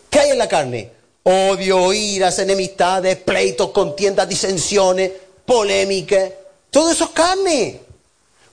¿Qué 0.09 0.19
hay 0.19 0.31
en 0.31 0.39
la 0.39 0.49
carne? 0.49 0.91
Odio, 1.21 1.93
iras, 1.93 2.39
enemistades, 2.39 3.17
pleitos, 3.17 3.69
contiendas, 3.69 4.27
disensiones, 4.27 5.11
polémicas. 5.45 6.31
Todo 6.71 6.91
eso 6.91 7.05
es 7.05 7.09
carne. 7.11 7.79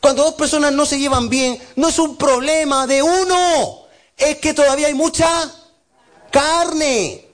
Cuando 0.00 0.22
dos 0.22 0.34
personas 0.34 0.72
no 0.72 0.84
se 0.84 0.98
llevan 0.98 1.30
bien, 1.30 1.58
no 1.76 1.88
es 1.88 1.98
un 1.98 2.16
problema 2.16 2.86
de 2.86 3.02
uno. 3.02 3.79
Es 4.20 4.37
que 4.37 4.54
todavía 4.54 4.87
hay 4.87 4.94
mucha 4.94 5.28
carne. 6.30 7.26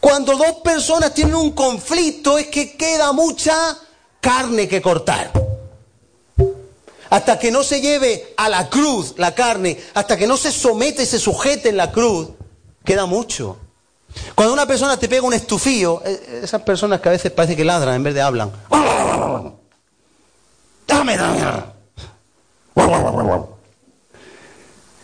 Cuando 0.00 0.36
dos 0.36 0.56
personas 0.64 1.14
tienen 1.14 1.34
un 1.34 1.52
conflicto 1.52 2.36
es 2.38 2.48
que 2.48 2.76
queda 2.76 3.12
mucha 3.12 3.78
carne 4.20 4.68
que 4.68 4.82
cortar. 4.82 5.30
Hasta 7.10 7.38
que 7.38 7.50
no 7.50 7.62
se 7.62 7.80
lleve 7.80 8.34
a 8.36 8.48
la 8.48 8.68
cruz 8.68 9.14
la 9.16 9.34
carne, 9.34 9.78
hasta 9.94 10.16
que 10.16 10.26
no 10.26 10.36
se 10.36 10.52
somete 10.52 11.02
y 11.02 11.06
se 11.06 11.18
sujete 11.18 11.68
en 11.68 11.76
la 11.76 11.90
cruz, 11.90 12.28
queda 12.84 13.06
mucho. 13.06 13.58
Cuando 14.34 14.52
una 14.52 14.66
persona 14.66 14.96
te 14.96 15.08
pega 15.08 15.22
un 15.22 15.34
estufío, 15.34 16.02
eh, 16.04 16.40
esas 16.42 16.62
personas 16.62 17.00
que 17.00 17.08
a 17.08 17.12
veces 17.12 17.30
parece 17.32 17.56
que 17.56 17.64
ladran 17.64 17.96
en 17.96 18.02
vez 18.02 18.14
de 18.14 18.22
hablan. 18.22 18.50
Dame, 20.86 21.16
dame. 21.16 21.80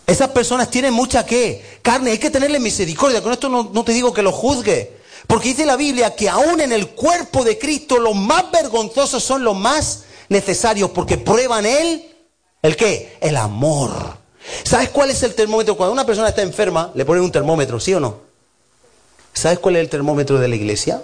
Esas 0.07 0.29
personas 0.29 0.71
tienen 0.71 0.93
mucha 0.93 1.25
qué? 1.25 1.79
Carne, 1.81 2.11
hay 2.11 2.17
que 2.17 2.29
tenerle 2.29 2.59
misericordia. 2.59 3.21
Con 3.21 3.33
esto 3.33 3.49
no, 3.49 3.69
no, 3.73 3.83
te 3.83 3.91
digo 3.91 4.13
que 4.13 4.21
lo 4.21 4.31
juzgue. 4.31 4.95
Porque 5.27 5.49
dice 5.49 5.65
la 5.65 5.75
Biblia 5.75 6.15
que 6.15 6.29
aún 6.29 6.61
en 6.61 6.71
el 6.71 6.91
cuerpo 6.91 7.43
de 7.43 7.59
Cristo 7.59 7.99
los 7.99 8.15
más 8.15 8.49
vergonzosos 8.49 9.21
son 9.21 9.43
los 9.43 9.57
más 9.57 10.05
necesarios 10.29 10.91
porque 10.91 11.17
prueban 11.17 11.65
él, 11.65 12.15
¿el 12.61 12.77
qué? 12.77 13.17
El 13.19 13.35
amor. 13.35 13.91
¿Sabes 14.63 14.89
cuál 14.89 15.09
es 15.09 15.23
el 15.23 15.35
termómetro? 15.35 15.75
Cuando 15.75 15.91
una 15.91 16.05
persona 16.05 16.29
está 16.29 16.41
enferma, 16.41 16.89
le 16.95 17.03
ponen 17.03 17.23
un 17.23 17.31
termómetro, 17.31 17.77
¿sí 17.77 17.93
o 17.93 17.99
no? 17.99 18.21
¿Sabes 19.33 19.59
cuál 19.59 19.75
es 19.75 19.81
el 19.81 19.89
termómetro 19.89 20.39
de 20.39 20.47
la 20.47 20.55
iglesia? 20.55 21.03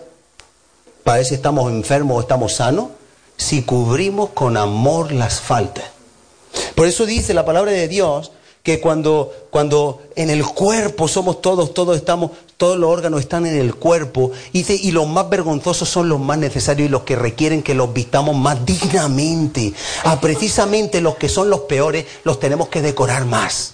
Para 1.03 1.17
ver 1.17 1.25
si 1.25 1.35
estamos 1.35 1.69
enfermos 1.69 2.17
o 2.17 2.21
estamos 2.21 2.53
sanos. 2.53 2.87
Si 3.35 3.63
cubrimos 3.63 4.29
con 4.29 4.55
amor 4.55 5.11
las 5.11 5.41
faltas. 5.41 5.85
Por 6.73 6.87
eso 6.87 7.05
dice 7.05 7.33
la 7.33 7.45
palabra 7.45 7.71
de 7.71 7.89
Dios 7.89 8.31
que 8.63 8.79
cuando, 8.79 9.33
cuando 9.49 10.01
en 10.15 10.29
el 10.29 10.45
cuerpo 10.45 11.09
somos 11.09 11.41
todos, 11.41 11.73
todos 11.73 11.97
estamos, 11.97 12.31
todos 12.55 12.77
los 12.79 12.89
órganos 12.89 13.19
están 13.19 13.45
en 13.45 13.57
el 13.57 13.75
cuerpo, 13.75 14.31
y, 14.53 14.65
y 14.71 14.91
los 14.91 15.05
más 15.05 15.29
vergonzosos 15.29 15.89
son 15.89 16.07
los 16.07 16.17
más 16.17 16.37
necesarios 16.37 16.87
y 16.87 16.89
los 16.89 17.01
que 17.03 17.17
requieren 17.17 17.61
que 17.61 17.73
los 17.73 17.93
vistamos 17.93 18.37
más 18.37 18.65
dignamente. 18.65 19.73
A 20.05 20.21
precisamente 20.21 21.01
los 21.01 21.17
que 21.17 21.27
son 21.27 21.49
los 21.49 21.61
peores 21.61 22.05
los 22.23 22.39
tenemos 22.39 22.69
que 22.69 22.81
decorar 22.81 23.25
más. 23.25 23.73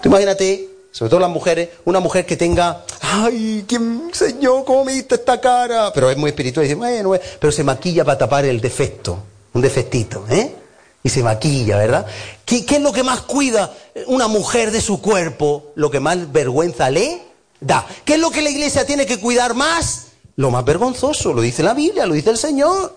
Tú 0.00 0.08
imagínate, 0.08 0.68
sobre 0.92 1.10
todo 1.10 1.18
las 1.18 1.30
mujeres, 1.30 1.70
una 1.84 1.98
mujer 1.98 2.24
que 2.24 2.36
tenga, 2.36 2.84
ay, 3.00 3.64
¿quién, 3.66 4.10
Señor, 4.12 4.64
cómo 4.64 4.84
me 4.84 4.92
diste 4.92 5.16
esta 5.16 5.40
cara? 5.40 5.92
Pero 5.92 6.08
es 6.08 6.16
muy 6.16 6.30
espiritual, 6.30 6.64
y 6.64 6.68
dice, 6.68 6.78
bueno, 6.78 7.12
pero 7.40 7.50
se 7.50 7.64
maquilla 7.64 8.04
para 8.04 8.18
tapar 8.18 8.44
el 8.44 8.60
defecto, 8.60 9.18
un 9.52 9.62
defectito, 9.62 10.24
¿eh? 10.30 10.61
Y 11.02 11.08
se 11.08 11.22
maquilla, 11.22 11.78
¿verdad? 11.78 12.06
¿Qué, 12.44 12.64
¿Qué, 12.64 12.76
es 12.76 12.82
lo 12.82 12.92
que 12.92 13.02
más 13.02 13.22
cuida 13.22 13.74
una 14.06 14.28
mujer 14.28 14.70
de 14.70 14.80
su 14.80 15.00
cuerpo? 15.00 15.72
Lo 15.74 15.90
que 15.90 16.00
más 16.00 16.30
vergüenza 16.32 16.90
le 16.90 17.22
da. 17.60 17.86
¿Qué 18.04 18.14
es 18.14 18.20
lo 18.20 18.30
que 18.30 18.42
la 18.42 18.50
iglesia 18.50 18.86
tiene 18.86 19.06
que 19.06 19.18
cuidar 19.18 19.54
más? 19.54 20.08
Lo 20.36 20.50
más 20.50 20.64
vergonzoso, 20.64 21.32
lo 21.32 21.42
dice 21.42 21.62
la 21.62 21.74
Biblia, 21.74 22.06
lo 22.06 22.14
dice 22.14 22.30
el 22.30 22.38
Señor. 22.38 22.96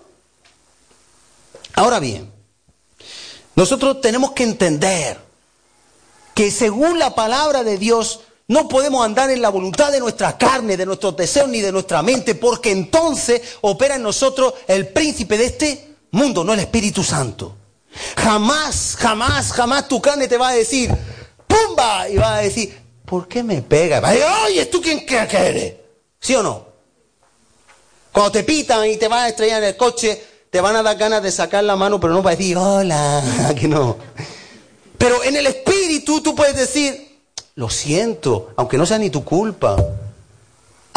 Ahora 1.74 1.98
bien, 1.98 2.30
nosotros 3.54 4.00
tenemos 4.00 4.32
que 4.32 4.44
entender 4.44 5.18
que 6.34 6.50
según 6.50 6.98
la 6.98 7.14
palabra 7.14 7.64
de 7.64 7.76
Dios, 7.76 8.20
no 8.48 8.68
podemos 8.68 9.04
andar 9.04 9.30
en 9.30 9.42
la 9.42 9.48
voluntad 9.48 9.90
de 9.90 10.00
nuestra 10.00 10.38
carne, 10.38 10.76
de 10.76 10.86
nuestros 10.86 11.16
deseos 11.16 11.48
ni 11.48 11.60
de 11.60 11.72
nuestra 11.72 12.02
mente, 12.02 12.34
porque 12.34 12.70
entonces 12.70 13.42
opera 13.62 13.96
en 13.96 14.02
nosotros 14.02 14.54
el 14.68 14.88
príncipe 14.88 15.36
de 15.36 15.46
este 15.46 15.94
mundo, 16.12 16.44
no 16.44 16.52
el 16.52 16.60
Espíritu 16.60 17.02
Santo. 17.02 17.56
Jamás, 18.16 18.96
jamás, 18.98 19.52
jamás 19.52 19.88
tu 19.88 20.00
carne 20.00 20.28
te 20.28 20.38
va 20.38 20.48
a 20.48 20.54
decir, 20.54 20.90
¡pumba! 21.46 22.08
Y 22.08 22.16
va 22.16 22.36
a 22.36 22.40
decir, 22.40 22.76
¿por 23.04 23.28
qué 23.28 23.42
me 23.42 23.62
pega? 23.62 24.00
Va 24.00 24.08
a 24.08 24.12
decir, 24.12 24.26
oye, 24.44 24.66
¿tú 24.66 24.80
quién 24.80 25.04
eres? 25.08 25.74
¿Sí 26.20 26.34
o 26.34 26.42
no? 26.42 26.66
Cuando 28.12 28.32
te 28.32 28.44
pitan 28.44 28.86
y 28.88 28.96
te 28.96 29.08
vas 29.08 29.24
a 29.24 29.28
estrellar 29.28 29.62
en 29.62 29.68
el 29.68 29.76
coche, 29.76 30.22
te 30.50 30.60
van 30.60 30.74
a 30.76 30.82
dar 30.82 30.96
ganas 30.96 31.22
de 31.22 31.30
sacar 31.30 31.62
la 31.64 31.76
mano, 31.76 32.00
pero 32.00 32.14
no 32.14 32.22
para 32.22 32.36
decir, 32.36 32.56
hola, 32.56 33.22
que 33.60 33.68
no. 33.68 33.96
Pero 34.98 35.22
en 35.22 35.36
el 35.36 35.46
espíritu 35.46 36.20
tú 36.22 36.34
puedes 36.34 36.56
decir, 36.56 37.20
lo 37.56 37.68
siento, 37.70 38.52
aunque 38.56 38.78
no 38.78 38.86
sea 38.86 38.98
ni 38.98 39.10
tu 39.10 39.24
culpa. 39.24 39.76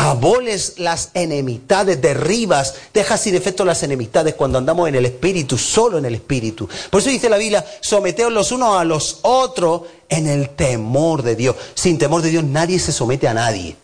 Aboles 0.01 0.75
las 0.77 1.09
enemistades, 1.13 2.01
derribas, 2.01 2.73
dejas 2.93 3.19
sin 3.19 3.35
efecto 3.35 3.65
las 3.65 3.83
enemistades 3.83 4.33
cuando 4.33 4.57
andamos 4.57 4.87
en 4.87 4.95
el 4.95 5.05
Espíritu, 5.05 5.57
solo 5.57 5.97
en 5.97 6.05
el 6.05 6.15
Espíritu. 6.15 6.69
Por 6.89 7.01
eso 7.01 7.09
dice 7.09 7.29
la 7.29 7.35
Biblia, 7.35 7.65
someteos 7.81 8.31
los 8.31 8.53
unos 8.53 8.79
a 8.79 8.85
los 8.85 9.19
otros 9.23 9.81
en 10.07 10.27
el 10.27 10.51
temor 10.51 11.21
de 11.21 11.35
Dios. 11.35 11.57
Sin 11.73 11.97
temor 11.97 12.21
de 12.21 12.29
Dios 12.29 12.45
nadie 12.45 12.79
se 12.79 12.93
somete 12.93 13.27
a 13.27 13.33
nadie. 13.33 13.75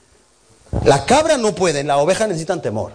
Las 0.86 1.02
cabras 1.02 1.38
no 1.38 1.54
pueden, 1.54 1.88
las 1.88 1.98
ovejas 1.98 2.30
necesitan 2.30 2.62
temor. 2.62 2.94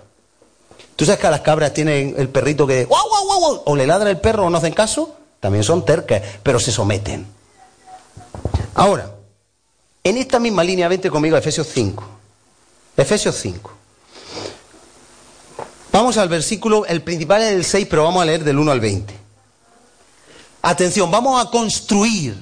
¿Tú 0.96 1.04
sabes 1.04 1.20
que 1.20 1.28
las 1.28 1.42
cabras 1.42 1.74
tienen 1.74 2.14
el 2.16 2.30
perrito 2.30 2.66
que 2.66 2.86
¡guau, 2.86 3.06
guau, 3.06 3.24
guau, 3.26 3.40
guau! 3.40 3.62
o 3.66 3.76
le 3.76 3.86
ladra 3.86 4.08
el 4.08 4.18
perro 4.18 4.46
o 4.46 4.50
no 4.50 4.56
hacen 4.56 4.72
caso? 4.72 5.14
También 5.40 5.62
son 5.62 5.84
tercas, 5.84 6.22
pero 6.42 6.58
se 6.58 6.72
someten. 6.72 7.26
Ahora, 8.74 9.10
en 10.04 10.16
esta 10.16 10.38
misma 10.38 10.64
línea, 10.64 10.88
vente 10.88 11.10
conmigo 11.10 11.36
a 11.36 11.40
Efesios 11.40 11.66
5. 11.66 12.19
Efesios 13.00 13.36
5. 13.36 13.70
Vamos 15.90 16.18
al 16.18 16.28
versículo, 16.28 16.84
el 16.84 17.02
principal 17.02 17.40
es 17.42 17.52
el 17.52 17.64
6, 17.64 17.86
pero 17.88 18.04
vamos 18.04 18.22
a 18.22 18.26
leer 18.26 18.44
del 18.44 18.58
1 18.58 18.70
al 18.70 18.80
20. 18.80 19.14
Atención, 20.62 21.10
vamos 21.10 21.44
a 21.44 21.50
construir. 21.50 22.36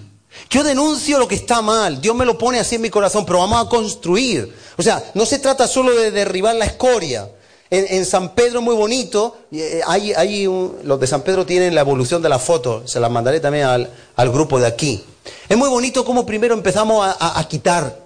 Yo 0.51 0.65
denuncio 0.65 1.19
lo 1.19 1.29
que 1.29 1.37
está 1.37 1.63
mal, 1.63 2.01
Dios 2.01 2.15
me 2.15 2.25
lo 2.25 2.37
pone 2.37 2.59
así 2.59 2.75
en 2.75 2.83
mi 2.83 2.91
corazón, 2.91 3.25
pero 3.25 3.39
vamos 3.39 3.65
a 3.65 3.69
construir. 3.69 4.53
O 4.77 4.83
sea, 4.83 5.03
no 5.15 5.25
se 5.27 5.39
trata 5.39 5.69
solo 5.69 5.95
de 5.95 6.11
derribar 6.11 6.57
la 6.57 6.65
escoria. 6.65 7.31
En, 7.71 8.07
San 8.07 8.35
Pedro 8.35 8.63
muy 8.63 8.75
bonito, 8.75 9.37
eh, 9.53 9.83
hay, 9.87 10.47
un, 10.47 10.79
los 10.85 10.99
de 10.99 11.07
San 11.07 11.21
Pedro 11.21 11.45
tienen 11.45 11.75
la 11.75 11.83
evolución 11.83 12.23
de 12.23 12.31
la 12.31 12.39
foto, 12.39 12.89
se 12.89 12.99
las 12.99 13.11
mandaré 13.11 13.41
también 13.41 13.67
al, 13.67 14.31
grupo 14.31 14.59
de 14.59 14.67
aquí. 14.67 15.05
Es 15.49 15.57
muy 15.57 15.69
bonito 15.69 16.03
cómo 16.05 16.25
primero 16.25 16.55
empezamos 16.55 17.15
a 17.21 17.47
quitar 17.47 17.99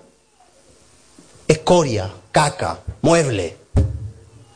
escoria, 1.46 2.10
caca, 2.32 2.80
mueble, 3.02 3.56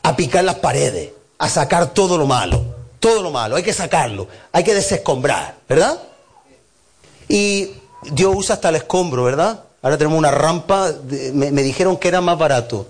a 0.02 0.16
picar 0.16 0.44
las 0.44 0.56
paredes, 0.56 1.12
a 1.38 1.48
sacar 1.48 1.92
todo 1.92 2.18
lo 2.18 2.26
malo, 2.26 2.64
todo 2.98 3.22
lo 3.22 3.30
malo, 3.30 3.56
hay 3.56 3.62
que 3.62 3.72
sacarlo, 3.72 4.26
hay 4.52 4.64
que 4.64 4.74
desescombrar, 4.74 5.56
¿verdad? 5.68 6.00
Y 7.28 7.70
Dios 8.10 8.34
usa 8.34 8.54
hasta 8.56 8.70
el 8.70 8.76
escombro, 8.76 9.24
¿verdad? 9.24 9.64
Ahora 9.82 9.98
tenemos 9.98 10.18
una 10.18 10.30
rampa, 10.30 10.92
me, 11.32 11.52
me 11.52 11.62
dijeron 11.62 11.96
que 11.96 12.08
era 12.08 12.20
más 12.20 12.38
barato, 12.38 12.86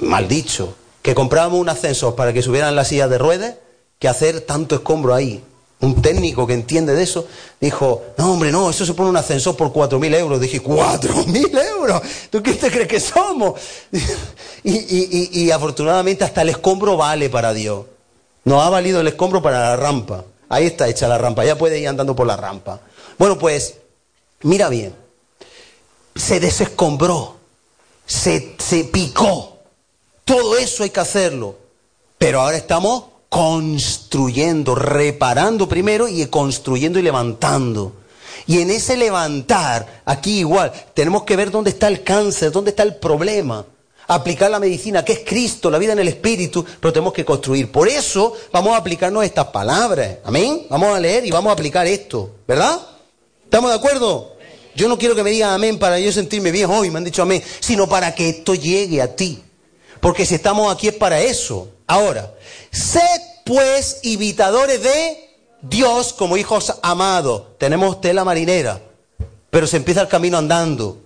mal 0.00 0.28
dicho, 0.28 0.74
que 1.02 1.14
comprábamos 1.14 1.60
un 1.60 1.68
ascensor 1.68 2.14
para 2.14 2.32
que 2.32 2.42
subieran 2.42 2.76
las 2.76 2.88
sillas 2.88 3.10
de 3.10 3.18
ruedas 3.18 3.54
que 3.98 4.08
hacer 4.08 4.42
tanto 4.42 4.76
escombro 4.76 5.14
ahí. 5.14 5.42
Un 5.80 6.02
técnico 6.02 6.44
que 6.46 6.54
entiende 6.54 6.94
de 6.94 7.04
eso 7.04 7.26
dijo, 7.60 8.02
no 8.16 8.32
hombre, 8.32 8.50
no, 8.50 8.68
eso 8.68 8.84
se 8.84 8.94
pone 8.94 9.10
un 9.10 9.16
ascensor 9.16 9.56
por 9.56 9.72
cuatro 9.72 10.00
mil 10.00 10.12
euros. 10.12 10.40
Dije, 10.40 10.60
cuatro 10.60 11.14
mil 11.26 11.56
euros, 11.56 12.02
¿tú 12.30 12.42
qué 12.42 12.54
te 12.54 12.70
crees 12.70 12.88
que 12.88 13.00
somos? 13.00 13.60
y 14.64 15.50
afortunadamente 15.50 16.24
hasta 16.24 16.42
el 16.42 16.48
escombro 16.48 16.96
vale 16.96 17.30
para 17.30 17.52
Dios. 17.52 17.84
Nos 18.44 18.64
ha 18.64 18.70
valido 18.70 19.00
el 19.00 19.08
escombro 19.08 19.42
para 19.42 19.60
la 19.60 19.76
rampa. 19.76 20.24
Ahí 20.48 20.66
está 20.66 20.88
hecha 20.88 21.06
la 21.06 21.18
rampa, 21.18 21.44
ya 21.44 21.58
puede 21.58 21.78
ir 21.78 21.88
andando 21.88 22.16
por 22.16 22.26
la 22.26 22.36
rampa. 22.36 22.80
Bueno, 23.18 23.38
pues, 23.38 23.74
mira 24.42 24.68
bien. 24.68 24.94
se 26.16 26.40
desescombró, 26.40 27.36
se, 28.06 28.56
se 28.58 28.84
picó. 28.84 29.58
Todo 30.24 30.56
eso 30.56 30.82
hay 30.82 30.90
que 30.90 31.00
hacerlo. 31.00 31.56
Pero 32.16 32.40
ahora 32.40 32.56
estamos 32.56 33.04
construyendo, 33.28 34.74
reparando 34.74 35.68
primero 35.68 36.08
y 36.08 36.24
construyendo 36.26 36.98
y 36.98 37.02
levantando. 37.02 37.92
Y 38.46 38.60
en 38.60 38.70
ese 38.70 38.96
levantar, 38.96 40.02
aquí 40.04 40.38
igual, 40.38 40.72
tenemos 40.94 41.24
que 41.24 41.36
ver 41.36 41.50
dónde 41.50 41.70
está 41.70 41.88
el 41.88 42.02
cáncer, 42.02 42.50
dónde 42.50 42.70
está 42.70 42.82
el 42.82 42.96
problema. 42.96 43.64
Aplicar 44.06 44.50
la 44.50 44.58
medicina, 44.58 45.04
que 45.04 45.12
es 45.12 45.20
Cristo, 45.26 45.70
la 45.70 45.76
vida 45.76 45.92
en 45.92 45.98
el 45.98 46.08
Espíritu, 46.08 46.64
pero 46.80 46.92
tenemos 46.92 47.12
que 47.12 47.26
construir. 47.26 47.70
Por 47.70 47.88
eso 47.88 48.32
vamos 48.50 48.72
a 48.72 48.78
aplicarnos 48.78 49.22
estas 49.22 49.48
palabras. 49.48 50.16
Amén. 50.24 50.66
Vamos 50.70 50.96
a 50.96 51.00
leer 51.00 51.26
y 51.26 51.30
vamos 51.30 51.50
a 51.50 51.52
aplicar 51.52 51.86
esto. 51.86 52.36
¿Verdad? 52.46 52.80
¿Estamos 53.44 53.70
de 53.70 53.76
acuerdo? 53.76 54.32
Yo 54.74 54.88
no 54.88 54.96
quiero 54.96 55.14
que 55.14 55.22
me 55.24 55.30
digan 55.30 55.50
amén 55.50 55.78
para 55.78 55.98
yo 55.98 56.10
sentirme 56.12 56.50
bien 56.50 56.70
hoy, 56.70 56.90
me 56.90 56.98
han 56.98 57.04
dicho 57.04 57.20
amén, 57.20 57.42
sino 57.60 57.88
para 57.88 58.14
que 58.14 58.28
esto 58.28 58.54
llegue 58.54 59.02
a 59.02 59.14
ti. 59.14 59.42
Porque 60.00 60.26
si 60.26 60.34
estamos 60.34 60.72
aquí 60.72 60.88
es 60.88 60.94
para 60.94 61.20
eso. 61.20 61.68
Ahora, 61.86 62.32
sed 62.70 63.20
pues 63.44 64.00
imitadores 64.02 64.82
de 64.82 65.28
Dios 65.62 66.12
como 66.12 66.36
hijos 66.36 66.74
amados. 66.82 67.58
Tenemos 67.58 68.00
tela 68.00 68.24
marinera, 68.24 68.80
pero 69.50 69.66
se 69.66 69.78
empieza 69.78 70.02
el 70.02 70.08
camino 70.08 70.38
andando. 70.38 70.98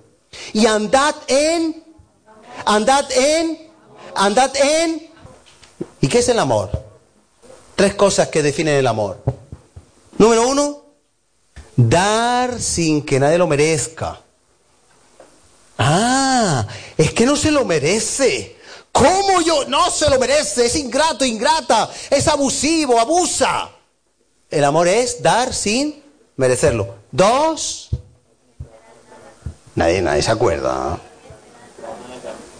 Y 0.52 0.66
andad 0.66 1.14
en, 1.28 1.82
andad 2.64 3.10
en, 3.12 3.70
andad 4.14 4.54
en. 4.56 5.10
¿Y 6.00 6.08
qué 6.08 6.18
es 6.18 6.28
el 6.28 6.38
amor? 6.38 6.70
Tres 7.76 7.94
cosas 7.94 8.28
que 8.28 8.42
definen 8.42 8.74
el 8.74 8.86
amor. 8.86 9.22
Número 10.18 10.46
uno, 10.46 10.82
dar 11.76 12.60
sin 12.60 13.04
que 13.04 13.18
nadie 13.18 13.38
lo 13.38 13.46
merezca. 13.46 14.20
Ah, 15.78 16.66
es 16.96 17.12
que 17.12 17.26
no 17.26 17.36
se 17.36 17.50
lo 17.50 17.64
merece. 17.64 18.56
¿Cómo 18.92 19.40
yo? 19.40 19.64
No 19.66 19.90
se 19.90 20.08
lo 20.10 20.18
merece, 20.18 20.66
es 20.66 20.76
ingrato, 20.76 21.24
ingrata, 21.24 21.90
es 22.10 22.28
abusivo, 22.28 23.00
abusa. 23.00 23.70
El 24.50 24.64
amor 24.64 24.86
es 24.86 25.22
dar 25.22 25.54
sin 25.54 26.02
merecerlo. 26.36 26.94
Dos. 27.10 27.88
Nadie, 29.74 30.02
nadie 30.02 30.22
se 30.22 30.30
acuerda. 30.30 31.00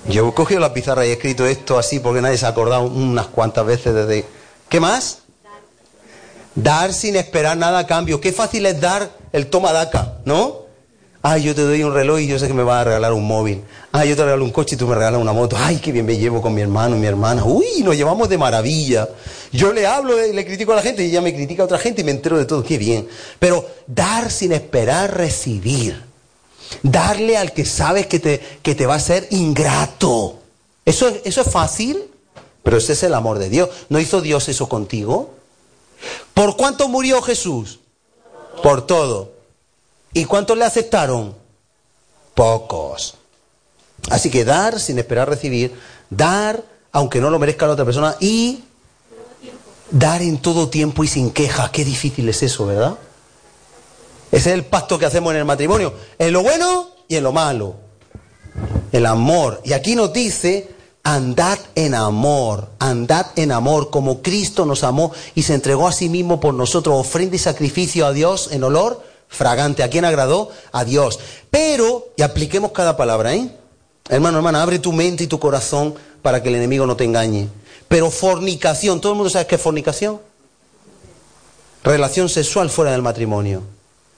Yo 0.08 0.28
he 0.28 0.34
cogido 0.34 0.60
la 0.60 0.72
pizarra 0.72 1.06
y 1.06 1.10
he 1.10 1.12
escrito 1.12 1.46
esto 1.46 1.78
así 1.78 2.00
porque 2.00 2.22
nadie 2.22 2.38
se 2.38 2.46
ha 2.46 2.48
acordado 2.48 2.84
unas 2.84 3.26
cuantas 3.26 3.64
veces 3.66 3.94
desde... 3.94 4.24
¿Qué 4.68 4.80
más? 4.80 5.18
Dar 6.54 6.92
sin 6.92 7.14
esperar 7.16 7.56
nada 7.56 7.80
a 7.80 7.86
cambio. 7.86 8.20
Qué 8.20 8.32
fácil 8.32 8.66
es 8.66 8.80
dar 8.80 9.10
el 9.32 9.48
toma 9.48 9.72
daca, 9.72 10.14
¿no? 10.24 10.61
Ay, 11.24 11.44
yo 11.44 11.54
te 11.54 11.62
doy 11.62 11.84
un 11.84 11.94
reloj 11.94 12.18
y 12.18 12.26
yo 12.26 12.36
sé 12.36 12.48
que 12.48 12.54
me 12.54 12.64
vas 12.64 12.80
a 12.80 12.84
regalar 12.84 13.12
un 13.12 13.24
móvil. 13.24 13.62
Ay, 13.92 14.08
yo 14.08 14.16
te 14.16 14.24
regalo 14.24 14.44
un 14.44 14.50
coche 14.50 14.74
y 14.74 14.78
tú 14.78 14.88
me 14.88 14.96
regalas 14.96 15.20
una 15.20 15.32
moto. 15.32 15.56
Ay, 15.56 15.76
qué 15.76 15.92
bien 15.92 16.04
me 16.04 16.16
llevo 16.16 16.42
con 16.42 16.52
mi 16.52 16.60
hermano 16.60 16.96
y 16.96 16.98
mi 16.98 17.06
hermana. 17.06 17.44
Uy, 17.44 17.84
nos 17.84 17.96
llevamos 17.96 18.28
de 18.28 18.38
maravilla. 18.38 19.08
Yo 19.52 19.72
le 19.72 19.86
hablo 19.86 20.24
y 20.26 20.32
le 20.32 20.44
critico 20.44 20.72
a 20.72 20.76
la 20.76 20.82
gente 20.82 21.04
y 21.04 21.10
ella 21.10 21.20
me 21.20 21.32
critica 21.32 21.62
a 21.62 21.66
otra 21.66 21.78
gente 21.78 22.00
y 22.00 22.04
me 22.04 22.10
entero 22.10 22.38
de 22.38 22.44
todo. 22.44 22.64
Qué 22.64 22.76
bien. 22.76 23.06
Pero 23.38 23.64
dar 23.86 24.32
sin 24.32 24.50
esperar 24.50 25.16
recibir. 25.16 26.02
Darle 26.82 27.36
al 27.36 27.52
que 27.52 27.66
sabes 27.66 28.08
que 28.08 28.18
te, 28.18 28.40
que 28.60 28.74
te 28.74 28.86
va 28.86 28.96
a 28.96 29.00
ser 29.00 29.28
ingrato. 29.30 30.40
¿Eso, 30.84 31.08
¿Eso 31.24 31.42
es 31.42 31.48
fácil? 31.48 32.02
Pero 32.64 32.78
ese 32.78 32.94
es 32.94 33.02
el 33.04 33.14
amor 33.14 33.38
de 33.38 33.48
Dios. 33.48 33.68
¿No 33.90 34.00
hizo 34.00 34.22
Dios 34.22 34.48
eso 34.48 34.68
contigo? 34.68 35.30
¿Por 36.34 36.56
cuánto 36.56 36.88
murió 36.88 37.22
Jesús? 37.22 37.78
Por 38.60 38.86
todo. 38.86 39.41
¿Y 40.14 40.24
cuántos 40.24 40.58
le 40.58 40.64
aceptaron? 40.64 41.34
Pocos. 42.34 43.14
Así 44.10 44.30
que 44.30 44.44
dar 44.44 44.80
sin 44.80 44.98
esperar 44.98 45.28
recibir, 45.28 45.78
dar 46.10 46.62
aunque 46.92 47.20
no 47.20 47.30
lo 47.30 47.38
merezca 47.38 47.66
la 47.66 47.72
otra 47.72 47.84
persona 47.84 48.16
y 48.20 48.64
dar 49.90 50.20
en 50.22 50.38
todo 50.38 50.68
tiempo 50.68 51.04
y 51.04 51.08
sin 51.08 51.30
quejas. 51.30 51.70
Qué 51.70 51.84
difícil 51.84 52.28
es 52.28 52.42
eso, 52.42 52.66
¿verdad? 52.66 52.98
Ese 54.30 54.50
es 54.50 54.54
el 54.54 54.64
pacto 54.64 54.98
que 54.98 55.06
hacemos 55.06 55.32
en 55.32 55.38
el 55.38 55.44
matrimonio, 55.44 55.94
en 56.18 56.32
lo 56.32 56.42
bueno 56.42 56.88
y 57.08 57.16
en 57.16 57.24
lo 57.24 57.32
malo. 57.32 57.76
El 58.90 59.06
amor. 59.06 59.60
Y 59.64 59.72
aquí 59.72 59.94
nos 59.94 60.12
dice, 60.12 60.74
andad 61.02 61.58
en 61.74 61.94
amor, 61.94 62.70
andad 62.78 63.26
en 63.36 63.52
amor, 63.52 63.90
como 63.90 64.20
Cristo 64.20 64.66
nos 64.66 64.84
amó 64.84 65.12
y 65.34 65.42
se 65.42 65.54
entregó 65.54 65.88
a 65.88 65.92
sí 65.92 66.08
mismo 66.08 66.40
por 66.40 66.54
nosotros, 66.54 66.98
ofrenda 66.98 67.36
y 67.36 67.38
sacrificio 67.38 68.06
a 68.06 68.12
Dios 68.12 68.50
en 68.52 68.64
olor 68.64 69.11
fragante. 69.32 69.82
¿A 69.82 69.90
quién 69.90 70.04
agradó? 70.04 70.50
A 70.70 70.84
Dios. 70.84 71.18
Pero, 71.50 72.08
y 72.16 72.22
apliquemos 72.22 72.70
cada 72.72 72.96
palabra, 72.96 73.34
¿eh? 73.34 73.50
Hermano, 74.08 74.38
hermana, 74.38 74.62
abre 74.62 74.78
tu 74.78 74.92
mente 74.92 75.24
y 75.24 75.26
tu 75.26 75.40
corazón 75.40 75.94
para 76.20 76.42
que 76.42 76.50
el 76.50 76.56
enemigo 76.56 76.86
no 76.86 76.96
te 76.96 77.04
engañe. 77.04 77.48
Pero 77.88 78.10
fornicación, 78.10 79.00
¿todo 79.00 79.12
el 79.12 79.16
mundo 79.16 79.30
sabe 79.30 79.46
qué 79.46 79.56
es 79.56 79.60
fornicación? 79.60 80.20
Relación 81.82 82.28
sexual 82.28 82.70
fuera 82.70 82.92
del 82.92 83.02
matrimonio. 83.02 83.62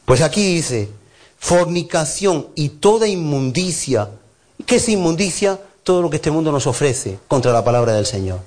Pues 0.05 0.21
aquí 0.21 0.55
dice, 0.55 0.91
fornicación 1.39 2.49
y 2.55 2.69
toda 2.71 3.07
inmundicia. 3.07 4.11
¿Qué 4.67 4.77
es 4.77 4.89
inmundicia? 4.89 5.61
Todo 5.83 6.03
lo 6.03 6.11
que 6.11 6.17
este 6.17 6.31
mundo 6.31 6.51
nos 6.51 6.67
ofrece 6.67 7.19
contra 7.29 7.53
la 7.53 7.65
palabra 7.65 7.93
del 7.93 8.07
Señor. 8.07 8.41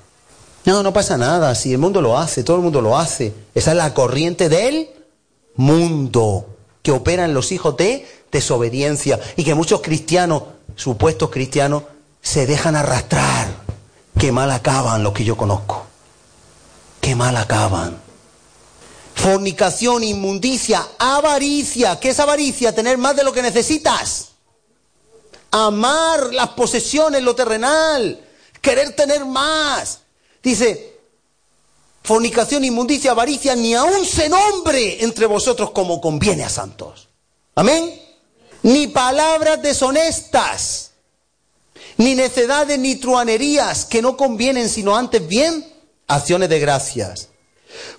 No, 0.64 0.82
no 0.82 0.92
pasa 0.92 1.16
nada, 1.16 1.54
si 1.54 1.72
el 1.72 1.78
mundo 1.78 2.02
lo 2.02 2.18
hace, 2.18 2.42
todo 2.42 2.56
el 2.56 2.62
mundo 2.62 2.80
lo 2.80 2.98
hace. 2.98 3.32
Esa 3.54 3.70
es 3.70 3.76
la 3.76 3.94
corriente 3.94 4.48
del 4.48 4.90
mundo 5.54 6.57
que 6.88 6.92
operan 6.92 7.34
los 7.34 7.52
hijos 7.52 7.76
de 7.76 8.08
desobediencia 8.32 9.20
y 9.36 9.44
que 9.44 9.54
muchos 9.54 9.82
cristianos, 9.82 10.44
supuestos 10.74 11.28
cristianos, 11.28 11.82
se 12.22 12.46
dejan 12.46 12.76
arrastrar. 12.76 13.46
Qué 14.18 14.32
mal 14.32 14.50
acaban 14.50 15.02
los 15.02 15.12
que 15.12 15.22
yo 15.22 15.36
conozco. 15.36 15.84
Qué 17.02 17.14
mal 17.14 17.36
acaban. 17.36 18.00
Fornicación, 19.14 20.02
inmundicia, 20.02 20.82
avaricia. 20.98 22.00
¿Qué 22.00 22.08
es 22.08 22.20
avaricia? 22.20 22.74
Tener 22.74 22.96
más 22.96 23.14
de 23.14 23.24
lo 23.24 23.34
que 23.34 23.42
necesitas. 23.42 24.28
Amar 25.50 26.32
las 26.32 26.48
posesiones, 26.48 27.22
lo 27.22 27.34
terrenal. 27.34 28.18
Querer 28.62 28.96
tener 28.96 29.26
más. 29.26 30.00
Dice, 30.42 30.97
fornicación, 32.02 32.64
inmundicia, 32.64 33.10
avaricia, 33.10 33.54
ni 33.54 33.74
aún 33.74 34.04
se 34.04 34.28
nombre 34.28 35.02
entre 35.04 35.26
vosotros 35.26 35.70
como 35.70 36.00
conviene 36.00 36.44
a 36.44 36.48
santos. 36.48 37.08
Amén. 37.54 38.00
Ni 38.62 38.88
palabras 38.88 39.62
deshonestas, 39.62 40.92
ni 41.96 42.14
necedades, 42.14 42.78
ni 42.78 42.96
truanerías 42.96 43.84
que 43.84 44.02
no 44.02 44.16
convienen, 44.16 44.68
sino 44.68 44.96
antes 44.96 45.26
bien 45.26 45.66
acciones 46.06 46.48
de 46.48 46.58
gracias. 46.58 47.28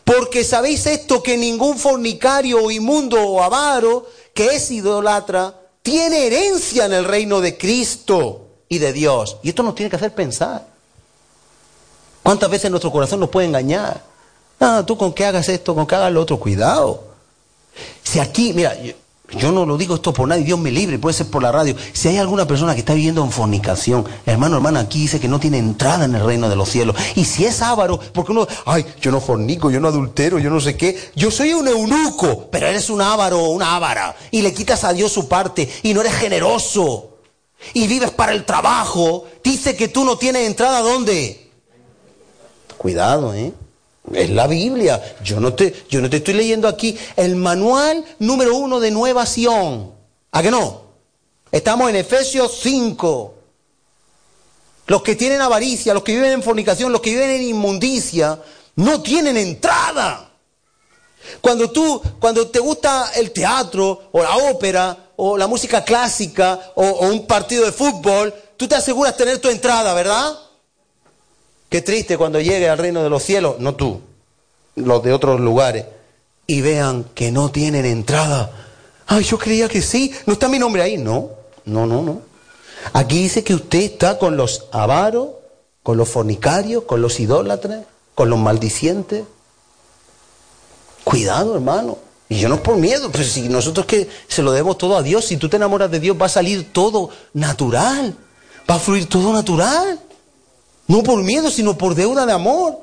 Porque 0.03 0.43
sabéis 0.43 0.85
esto, 0.85 1.21
que 1.21 1.37
ningún 1.37 1.77
fornicario 1.77 2.63
o 2.63 2.71
inmundo 2.71 3.21
o 3.21 3.43
avaro 3.43 4.09
que 4.33 4.55
es 4.55 4.71
idolatra 4.71 5.55
tiene 5.81 6.27
herencia 6.27 6.85
en 6.85 6.93
el 6.93 7.05
reino 7.05 7.41
de 7.41 7.57
Cristo 7.57 8.47
y 8.67 8.79
de 8.79 8.93
Dios. 8.93 9.37
Y 9.43 9.49
esto 9.49 9.63
nos 9.63 9.75
tiene 9.75 9.89
que 9.89 9.95
hacer 9.95 10.13
pensar. 10.13 10.67
¿Cuántas 12.23 12.49
veces 12.49 12.69
nuestro 12.69 12.91
corazón 12.91 13.19
nos 13.19 13.29
puede 13.29 13.47
engañar? 13.47 14.03
Ah, 14.59 14.83
tú 14.85 14.97
con 14.97 15.13
que 15.13 15.25
hagas 15.25 15.47
esto, 15.49 15.73
con 15.73 15.87
que 15.87 15.95
hagas 15.95 16.11
lo 16.11 16.21
otro, 16.21 16.37
cuidado. 16.37 17.03
Si 18.03 18.19
aquí, 18.19 18.53
mira, 18.53 18.75
yo, 19.37 19.51
no 19.51 19.65
lo 19.65 19.77
digo 19.77 19.95
esto 19.95 20.11
por 20.11 20.27
nadie, 20.27 20.43
Dios 20.43 20.59
me 20.59 20.71
libre, 20.71 20.97
puede 20.97 21.13
ser 21.13 21.27
por 21.27 21.41
la 21.41 21.51
radio. 21.51 21.75
Si 21.93 22.07
hay 22.07 22.17
alguna 22.17 22.45
persona 22.47 22.73
que 22.73 22.79
está 22.79 22.93
viviendo 22.93 23.23
en 23.23 23.31
fornicación, 23.31 24.05
hermano, 24.25 24.57
hermana, 24.57 24.81
aquí 24.81 25.01
dice 25.01 25.19
que 25.19 25.27
no 25.27 25.39
tiene 25.39 25.59
entrada 25.59 26.05
en 26.05 26.15
el 26.15 26.25
reino 26.25 26.49
de 26.49 26.55
los 26.55 26.69
cielos. 26.69 26.95
Y 27.15 27.25
si 27.25 27.45
es 27.45 27.61
avaro, 27.61 27.99
porque 28.13 28.31
uno, 28.31 28.47
ay, 28.65 28.85
yo 29.01 29.11
no 29.11 29.21
fornico, 29.21 29.69
yo 29.71 29.79
no 29.79 29.87
adultero, 29.87 30.39
yo 30.39 30.49
no 30.49 30.59
sé 30.59 30.75
qué, 30.75 31.11
yo 31.15 31.31
soy 31.31 31.53
un 31.53 31.67
eunuco, 31.67 32.49
pero 32.51 32.67
eres 32.67 32.89
un 32.89 33.01
avaro 33.01 33.39
o 33.39 33.49
una 33.49 33.75
ávara, 33.75 34.15
y 34.31 34.41
le 34.41 34.53
quitas 34.53 34.83
a 34.83 34.93
Dios 34.93 35.11
su 35.11 35.27
parte, 35.27 35.69
y 35.83 35.93
no 35.93 36.01
eres 36.01 36.15
generoso, 36.15 37.17
y 37.73 37.87
vives 37.87 38.11
para 38.11 38.31
el 38.31 38.45
trabajo, 38.45 39.25
dice 39.43 39.75
que 39.75 39.89
tú 39.89 40.03
no 40.05 40.17
tienes 40.17 40.47
entrada, 40.47 40.81
¿dónde? 40.81 41.48
Cuidado, 42.79 43.33
¿eh? 43.33 43.51
Es 44.13 44.29
la 44.29 44.47
Biblia. 44.47 45.17
Yo 45.21 45.41
no, 45.41 45.53
te, 45.53 45.83
yo 45.89 45.99
no 45.99 46.09
te 46.09 46.17
estoy 46.17 46.33
leyendo 46.33 46.65
aquí 46.65 46.97
el 47.17 47.35
manual 47.35 48.05
número 48.19 48.55
uno 48.55 48.79
de 48.79 48.89
Nueva 48.89 49.25
Sion. 49.25 49.91
¿A 50.31 50.41
qué 50.41 50.49
no? 50.49 50.83
Estamos 51.51 51.89
en 51.89 51.97
Efesios 51.97 52.57
5. 52.63 53.33
Los 54.87 55.03
que 55.03 55.17
tienen 55.17 55.41
avaricia, 55.41 55.93
los 55.93 56.03
que 56.03 56.13
viven 56.13 56.31
en 56.31 56.41
fornicación, 56.41 56.93
los 56.93 57.01
que 57.01 57.09
viven 57.09 57.31
en 57.31 57.41
inmundicia, 57.49 58.39
no 58.77 59.01
tienen 59.01 59.35
entrada. 59.35 60.31
Cuando 61.41 61.71
tú, 61.71 62.01
cuando 62.17 62.47
te 62.47 62.59
gusta 62.59 63.11
el 63.13 63.31
teatro 63.31 64.09
o 64.13 64.23
la 64.23 64.37
ópera 64.37 65.11
o 65.17 65.37
la 65.37 65.47
música 65.47 65.83
clásica 65.83 66.71
o, 66.75 66.87
o 66.87 67.09
un 67.09 67.27
partido 67.27 67.65
de 67.65 67.73
fútbol, 67.73 68.33
tú 68.55 68.69
te 68.69 68.75
aseguras 68.75 69.17
tener 69.17 69.39
tu 69.39 69.49
entrada, 69.49 69.93
¿verdad? 69.93 70.48
Qué 71.69 71.81
triste 71.81 72.17
cuando 72.17 72.41
llegue 72.41 72.67
al 72.67 72.79
reino 72.79 73.03
de 73.03 73.09
los 73.09 73.23
cielos, 73.23 73.59
no 73.59 73.75
tú, 73.75 74.01
los 74.75 75.03
de 75.03 75.13
otros 75.13 75.39
lugares, 75.39 75.85
y 76.47 76.61
vean 76.61 77.05
que 77.13 77.31
no 77.31 77.51
tienen 77.51 77.85
entrada. 77.85 78.51
Ay, 79.05 79.23
yo 79.23 79.37
creía 79.37 79.69
que 79.69 79.81
sí, 79.81 80.11
no 80.25 80.33
está 80.33 80.47
mi 80.47 80.57
nombre 80.59 80.81
ahí, 80.81 80.97
no. 80.97 81.29
No, 81.65 81.85
no, 81.85 82.01
no. 82.01 82.21
Aquí 82.93 83.19
dice 83.19 83.43
que 83.43 83.53
usted 83.53 83.79
está 83.79 84.17
con 84.17 84.35
los 84.35 84.65
avaros, 84.71 85.29
con 85.83 85.97
los 85.97 86.09
fornicarios, 86.09 86.83
con 86.83 87.01
los 87.01 87.19
idólatras, 87.19 87.83
con 88.15 88.29
los 88.29 88.39
maldicientes. 88.39 89.23
Cuidado, 91.03 91.55
hermano. 91.55 91.97
Y 92.29 92.39
yo 92.39 92.49
no 92.49 92.55
es 92.55 92.61
por 92.61 92.77
miedo, 92.77 93.09
pero 93.11 93.23
si 93.23 93.49
nosotros 93.49 93.85
que 93.85 94.07
se 94.27 94.41
lo 94.41 94.51
debemos 94.51 94.77
todo 94.77 94.97
a 94.97 95.03
Dios, 95.03 95.25
si 95.25 95.37
tú 95.37 95.49
te 95.49 95.57
enamoras 95.57 95.89
de 95.89 95.99
Dios 95.99 96.17
va 96.19 96.27
a 96.27 96.29
salir 96.29 96.71
todo 96.71 97.09
natural, 97.33 98.15
va 98.69 98.75
a 98.75 98.79
fluir 98.79 99.07
todo 99.07 99.33
natural. 99.33 99.99
No 100.89 101.03
por 101.03 101.23
miedo, 101.23 101.49
sino 101.51 101.77
por 101.77 101.95
deuda 101.95 102.25
de 102.25 102.33
amor. 102.33 102.79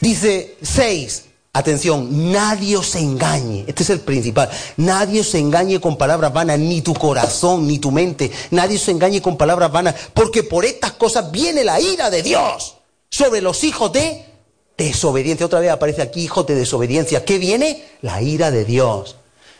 Dice 0.00 0.56
6, 0.60 1.24
Atención, 1.54 2.32
nadie 2.32 2.78
os 2.78 2.94
engañe. 2.94 3.64
Este 3.66 3.82
es 3.82 3.90
el 3.90 4.00
principal. 4.00 4.50
Nadie 4.78 5.20
os 5.20 5.34
engañe 5.34 5.80
con 5.80 5.98
palabras 5.98 6.32
vanas, 6.32 6.58
ni 6.58 6.80
tu 6.80 6.94
corazón, 6.94 7.66
ni 7.66 7.78
tu 7.78 7.90
mente. 7.90 8.32
Nadie 8.50 8.76
os 8.76 8.88
engañe 8.88 9.20
con 9.20 9.36
palabras 9.36 9.70
vanas, 9.70 9.94
porque 10.14 10.42
por 10.42 10.64
estas 10.64 10.92
cosas 10.92 11.30
viene 11.30 11.62
la 11.62 11.78
ira 11.78 12.08
de 12.10 12.22
Dios 12.22 12.78
sobre 13.10 13.42
los 13.42 13.64
hijos 13.64 13.92
de 13.92 14.24
desobediencia. 14.78 15.44
Otra 15.44 15.60
vez 15.60 15.70
aparece 15.70 16.00
aquí 16.00 16.24
hijos 16.24 16.46
de 16.46 16.54
desobediencia. 16.54 17.24
¿Qué 17.24 17.36
viene? 17.38 17.84
La 18.00 18.22
ira 18.22 18.50
de 18.50 18.64
Dios. 18.64 19.16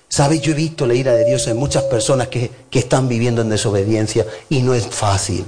¿Sabes? 0.08 0.40
Yo 0.40 0.52
he 0.52 0.56
visto 0.56 0.86
la 0.86 0.94
ira 0.94 1.12
de 1.12 1.26
Dios 1.26 1.46
en 1.46 1.58
muchas 1.58 1.84
personas 1.84 2.28
que, 2.28 2.50
que 2.70 2.80
están 2.80 3.06
viviendo 3.06 3.42
en 3.42 3.50
desobediencia 3.50 4.26
y 4.48 4.62
no 4.62 4.72
es 4.74 4.86
fácil. 4.86 5.44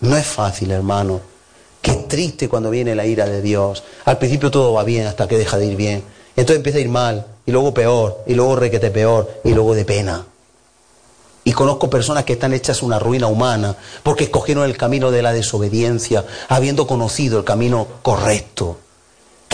No 0.00 0.16
es 0.16 0.26
fácil, 0.26 0.72
hermano. 0.72 1.33
Qué 1.84 1.92
triste 1.92 2.48
cuando 2.48 2.70
viene 2.70 2.94
la 2.94 3.04
ira 3.04 3.26
de 3.26 3.42
Dios. 3.42 3.82
Al 4.06 4.16
principio 4.16 4.50
todo 4.50 4.72
va 4.72 4.84
bien 4.84 5.06
hasta 5.06 5.28
que 5.28 5.36
deja 5.36 5.58
de 5.58 5.66
ir 5.66 5.76
bien. 5.76 6.02
Entonces 6.34 6.56
empieza 6.56 6.78
a 6.78 6.80
ir 6.80 6.88
mal, 6.88 7.26
y 7.44 7.52
luego 7.52 7.74
peor, 7.74 8.22
y 8.26 8.32
luego 8.32 8.56
requete 8.56 8.90
peor, 8.90 9.30
y 9.44 9.52
luego 9.52 9.74
de 9.74 9.84
pena. 9.84 10.24
Y 11.44 11.52
conozco 11.52 11.90
personas 11.90 12.24
que 12.24 12.32
están 12.32 12.54
hechas 12.54 12.82
una 12.82 12.98
ruina 12.98 13.26
humana 13.26 13.76
porque 14.02 14.24
escogieron 14.24 14.64
el 14.64 14.78
camino 14.78 15.10
de 15.10 15.20
la 15.20 15.34
desobediencia, 15.34 16.24
habiendo 16.48 16.86
conocido 16.86 17.40
el 17.40 17.44
camino 17.44 17.86
correcto. 18.00 18.78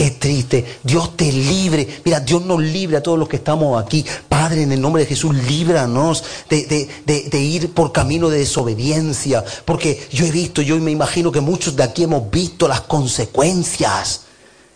Qué 0.01 0.12
triste. 0.12 0.64
Dios 0.82 1.14
te 1.14 1.30
libre. 1.30 1.86
Mira, 2.07 2.20
Dios 2.20 2.42
nos 2.42 2.59
libre 2.59 2.96
a 2.96 3.03
todos 3.03 3.18
los 3.18 3.28
que 3.28 3.36
estamos 3.36 3.84
aquí. 3.84 4.03
Padre, 4.30 4.62
en 4.62 4.72
el 4.72 4.80
nombre 4.80 5.03
de 5.03 5.09
Jesús, 5.11 5.34
líbranos 5.34 6.24
de, 6.48 6.88
de, 7.05 7.38
ir 7.38 7.74
por 7.74 7.92
camino 7.92 8.30
de 8.30 8.38
desobediencia. 8.38 9.44
Porque 9.66 10.09
yo 10.11 10.24
he 10.24 10.30
visto, 10.30 10.62
yo 10.62 10.78
me 10.78 10.90
imagino 10.90 11.30
que 11.30 11.42
muchos 11.42 11.76
de 11.76 11.82
aquí 11.82 12.05
hemos 12.05 12.30
visto 12.30 12.66
las 12.66 12.80
consecuencias 12.80 14.22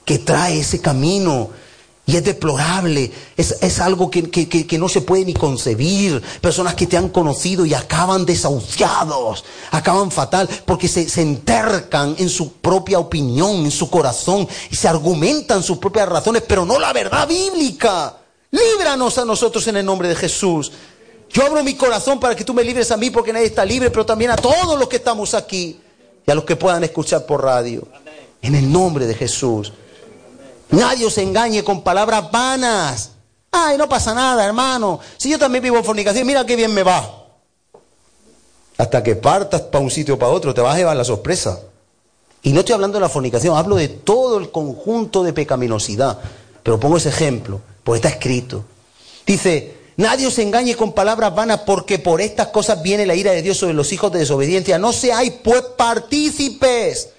que 0.05 0.19
trae 0.19 0.61
ese 0.61 0.83
camino. 0.83 1.49
Y 2.07 2.17
es 2.17 2.25
deplorable, 2.25 3.11
es, 3.35 3.81
algo 3.81 4.11
que, 4.11 4.29
que, 4.31 4.79
no 4.79 4.91
se 4.91 5.01
puede 5.01 5.25
ni 5.25 5.33
concebir. 5.33 6.21
Personas 6.43 6.75
que 6.75 6.87
te 6.87 6.99
han 6.99 7.09
conocido 7.09 7.65
y 7.65 7.73
acaban 7.73 8.27
desahuciados, 8.27 9.45
acaban 9.71 10.11
fatal, 10.11 10.47
porque 10.67 10.87
se, 10.87 11.09
se 11.09 11.23
entercan 11.23 12.15
en 12.19 12.29
su 12.29 12.53
propia 12.53 12.99
opinión, 12.99 13.65
en 13.65 13.71
su 13.71 13.89
corazón, 13.89 14.47
y 14.71 14.77
se 14.77 14.87
argumentan 14.87 15.63
sus 15.63 15.79
propias 15.79 16.07
razones, 16.07 16.43
pero 16.47 16.67
no 16.67 16.79
la 16.79 16.93
verdad 16.93 17.27
bíblica. 17.27 18.19
Líbranos 18.51 19.17
a 19.17 19.25
nosotros 19.25 19.67
en 19.69 19.79
el 19.79 19.87
nombre 19.87 20.07
de 20.09 20.15
Jesús. 20.15 20.73
Yo 21.31 21.45
abro 21.45 21.65
mi 21.65 21.75
corazón 21.75 22.21
para 22.21 22.37
que 22.37 22.45
tú 22.45 22.53
me 22.53 22.63
libres 22.63 22.91
a 22.91 22.99
mí, 22.99 23.09
porque 23.09 23.33
nadie 23.33 23.47
está 23.47 23.65
libre, 23.65 23.91
pero 23.91 24.05
también 24.05 24.31
a 24.31 24.37
todos 24.37 24.79
los 24.79 24.89
que 24.89 24.97
estamos 24.97 25.33
aquí 25.33 25.81
y 26.27 26.31
a 26.31 26.35
los 26.35 26.45
que 26.45 26.55
puedan 26.55 26.85
escuchar 26.85 27.25
por 27.25 27.43
radio. 27.43 27.89
En 28.43 28.55
el 28.55 28.71
nombre 28.71 29.07
de 29.07 29.15
Jesús. 29.15 29.73
Nadie 30.75 31.07
os 31.07 31.17
engañe 31.19 31.63
con 31.63 31.83
palabras 31.83 32.31
vanas. 32.31 33.11
Ay, 33.51 33.79
no 33.79 33.89
pasa 33.89 34.13
nada, 34.13 34.45
hermano. 34.45 34.99
Si 35.17 35.31
yo 35.31 35.39
también 35.39 35.63
vivo 35.63 35.77
en 35.77 35.85
fornicación, 35.85 36.27
mira 36.27 36.45
qué 36.45 36.57
bien 36.57 36.75
me 36.75 36.83
va. 36.83 37.27
Hasta 38.77 39.03
que 39.03 39.15
partas 39.15 39.63
para 39.63 39.85
un 39.85 39.91
sitio 39.91 40.15
o 40.15 40.19
para 40.19 40.33
otro, 40.33 40.53
te 40.53 40.61
vas 40.61 40.75
a 40.75 40.79
llevar 40.79 40.97
la 40.97 41.05
sorpresa. 41.05 41.61
Y 42.43 42.53
no 42.53 42.61
estoy 42.61 42.75
hablando 42.75 42.99
de 42.99 43.03
la 43.03 43.09
fornicación, 43.09 43.57
hablo 43.57 43.77
de 43.77 43.89
todo 43.89 44.39
el 44.39 44.51
conjunto 44.51 45.23
de 45.23 45.33
pecaminosidad. 45.33 46.19
Pero 46.63 46.81
pongo 46.81 46.97
ese 46.97 47.11
ejemplo, 47.11 47.61
porque 47.85 47.99
está 47.99 48.09
escrito. 48.09 48.65
Dice, 49.25 49.77
nadie 49.97 50.27
os 50.27 50.39
engañe 50.39 50.75
con 50.75 50.93
palabras 50.93 51.35
vanas, 51.35 51.61
porque 51.61 52.01
por 52.01 52.21
estas 52.21 52.49
cosas 52.49 52.83
viene 52.83 53.07
la 53.07 53.15
ira 53.15 53.31
de 53.31 53.43
Dios 53.43 53.59
sobre 53.59 53.75
los 53.75 53.93
hijos 53.93 54.11
de 54.11 54.19
desobediencia. 54.19 54.79
No 54.79 54.93
seáis 54.93 55.33
pues 55.43 55.63
partícipes 55.77 57.11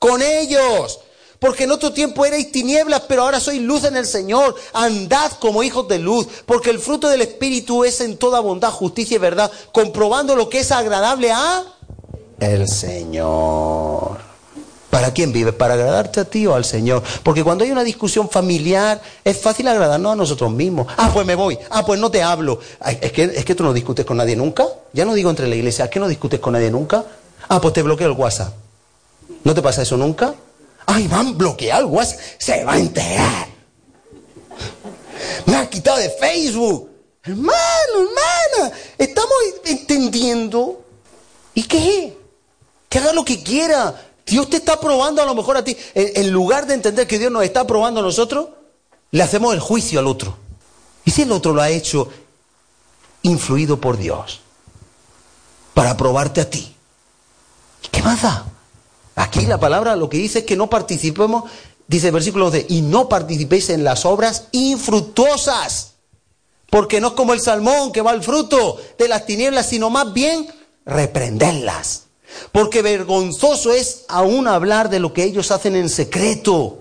con 0.00 0.20
ellos. 0.20 0.98
Porque 1.38 1.64
en 1.64 1.72
otro 1.72 1.92
tiempo 1.92 2.24
erais 2.24 2.50
tinieblas, 2.50 3.02
pero 3.08 3.22
ahora 3.22 3.40
sois 3.40 3.60
luz 3.60 3.84
en 3.84 3.96
el 3.96 4.06
Señor. 4.06 4.54
Andad 4.72 5.32
como 5.40 5.62
hijos 5.62 5.88
de 5.88 5.98
luz, 5.98 6.26
porque 6.46 6.70
el 6.70 6.78
fruto 6.78 7.08
del 7.08 7.22
Espíritu 7.22 7.84
es 7.84 8.00
en 8.00 8.16
toda 8.16 8.40
bondad, 8.40 8.70
justicia 8.70 9.16
y 9.16 9.18
verdad, 9.18 9.50
comprobando 9.72 10.36
lo 10.36 10.48
que 10.48 10.60
es 10.60 10.72
agradable 10.72 11.32
a 11.32 11.64
el 12.40 12.68
Señor. 12.68 14.18
¿Para 14.90 15.12
quién 15.12 15.32
vives? 15.32 15.54
¿Para 15.54 15.74
agradarte 15.74 16.20
a 16.20 16.24
ti 16.24 16.46
o 16.46 16.54
al 16.54 16.64
Señor? 16.64 17.02
Porque 17.24 17.42
cuando 17.42 17.64
hay 17.64 17.72
una 17.72 17.82
discusión 17.82 18.30
familiar 18.30 19.02
es 19.24 19.40
fácil 19.40 19.66
agradarnos 19.66 20.12
a 20.12 20.14
nosotros 20.16 20.52
mismos. 20.52 20.86
Ah, 20.96 21.10
pues 21.12 21.26
me 21.26 21.34
voy. 21.34 21.58
Ah, 21.70 21.84
pues 21.84 21.98
no 21.98 22.12
te 22.12 22.22
hablo. 22.22 22.60
Es 23.00 23.10
que, 23.10 23.24
es 23.24 23.44
que 23.44 23.56
tú 23.56 23.64
no 23.64 23.72
discutes 23.72 24.06
con 24.06 24.16
nadie 24.16 24.36
nunca. 24.36 24.66
Ya 24.92 25.04
no 25.04 25.14
digo 25.14 25.30
entre 25.30 25.48
la 25.48 25.56
iglesia, 25.56 25.86
¿es 25.86 25.90
que 25.90 25.98
no 25.98 26.06
discutes 26.06 26.38
con 26.38 26.52
nadie 26.52 26.70
nunca? 26.70 27.04
Ah, 27.48 27.60
pues 27.60 27.74
te 27.74 27.82
bloqueo 27.82 28.06
el 28.06 28.12
WhatsApp. 28.12 28.52
¿No 29.42 29.52
te 29.52 29.62
pasa 29.62 29.82
eso 29.82 29.96
nunca? 29.96 30.34
Ay, 30.86 31.08
van 31.08 31.36
bloquear 31.36 31.80
el 31.80 31.86
WhatsApp. 31.86 32.20
Se 32.38 32.64
va 32.64 32.74
a 32.74 32.78
enterar. 32.78 33.48
Me 35.46 35.56
ha 35.56 35.68
quitado 35.68 35.98
de 35.98 36.10
Facebook. 36.10 36.90
Hermano, 37.22 37.54
hermana, 37.94 38.76
estamos 38.98 39.32
entendiendo. 39.64 40.84
¿Y 41.54 41.62
qué? 41.62 42.16
Que 42.88 42.98
haga 42.98 43.12
lo 43.12 43.24
que 43.24 43.42
quiera. 43.42 43.94
Dios 44.26 44.48
te 44.50 44.56
está 44.56 44.78
probando 44.80 45.22
a 45.22 45.24
lo 45.24 45.34
mejor 45.34 45.56
a 45.56 45.64
ti. 45.64 45.76
En, 45.94 46.30
lugar 46.30 46.66
de 46.66 46.74
entender 46.74 47.06
que 47.06 47.18
Dios 47.18 47.30
nos 47.30 47.44
está 47.44 47.66
probando 47.66 48.00
a 48.00 48.02
nosotros, 48.02 48.48
le 49.10 49.22
hacemos 49.22 49.54
el 49.54 49.60
juicio 49.60 50.00
al 50.00 50.06
otro. 50.06 50.36
¿Y 51.04 51.10
si 51.10 51.22
el 51.22 51.32
otro 51.32 51.52
lo 51.52 51.62
ha 51.62 51.70
hecho 51.70 52.08
influido 53.22 53.80
por 53.80 53.96
Dios? 53.96 54.40
Para 55.72 55.96
probarte 55.96 56.40
a 56.40 56.50
ti. 56.50 56.74
¿Qué 57.90 58.02
más 58.02 58.22
da? 58.22 58.46
Aquí 59.14 59.46
la 59.46 59.58
palabra 59.58 59.96
lo 59.96 60.08
que 60.08 60.18
dice 60.18 60.40
es 60.40 60.44
que 60.44 60.56
no 60.56 60.68
participemos, 60.68 61.44
dice 61.86 62.08
el 62.08 62.12
versículo 62.12 62.46
11, 62.46 62.66
y 62.68 62.82
no 62.82 63.08
participéis 63.08 63.70
en 63.70 63.84
las 63.84 64.04
obras 64.04 64.48
infructuosas. 64.52 65.92
Porque 66.68 67.00
no 67.00 67.08
es 67.08 67.14
como 67.14 67.32
el 67.32 67.40
salmón 67.40 67.92
que 67.92 68.02
va 68.02 68.10
al 68.10 68.22
fruto 68.22 68.80
de 68.98 69.06
las 69.06 69.26
tinieblas, 69.26 69.66
sino 69.66 69.90
más 69.90 70.12
bien 70.12 70.48
reprenderlas. 70.84 72.04
Porque 72.50 72.82
vergonzoso 72.82 73.72
es 73.72 74.04
aún 74.08 74.48
hablar 74.48 74.90
de 74.90 74.98
lo 74.98 75.12
que 75.12 75.22
ellos 75.22 75.52
hacen 75.52 75.76
en 75.76 75.88
secreto. 75.88 76.78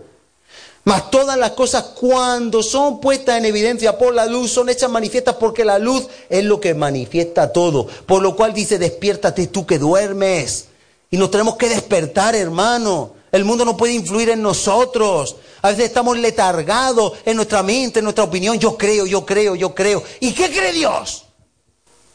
Mas 0.84 1.11
todas 1.11 1.38
las 1.38 1.51
cosas 1.51 1.84
cuando 1.99 2.63
son 2.63 2.99
puestas 2.99 3.38
en 3.38 3.45
evidencia 3.45 3.97
por 3.97 4.13
la 4.13 4.25
luz 4.25 4.51
son 4.51 4.67
hechas 4.67 4.89
manifiestas 4.89 5.36
porque 5.36 5.63
la 5.63 5.77
luz 5.77 6.07
es 6.27 6.43
lo 6.43 6.59
que 6.59 6.73
manifiesta 6.73 7.53
todo. 7.53 7.86
Por 7.86 8.23
lo 8.23 8.36
cual 8.36 8.53
dice, 8.53 8.79
despiértate 8.79 9.47
tú 9.47 9.65
que 9.65 9.77
duermes 9.77 10.69
y 11.14 11.18
nos 11.18 11.30
tenemos 11.30 11.57
que 11.57 11.70
despertar, 11.70 12.36
hermano. 12.36 13.11
El 13.32 13.45
mundo 13.45 13.64
no 13.64 13.78
puede 13.78 13.93
influir 13.93 14.30
en 14.30 14.41
nosotros. 14.41 15.36
A 15.61 15.70
veces 15.70 15.86
estamos 15.86 16.18
letargados 16.18 17.14
en 17.24 17.36
nuestra 17.36 17.61
mente, 17.61 17.99
en 17.99 18.05
nuestra 18.05 18.24
opinión. 18.24 18.57
Yo 18.57 18.76
creo, 18.76 19.05
yo 19.05 19.24
creo, 19.24 19.53
yo 19.53 19.76
creo. 19.76 20.01
¿Y 20.22 20.34
qué 20.34 20.49
cree 20.49 20.72
Dios? 20.72 21.26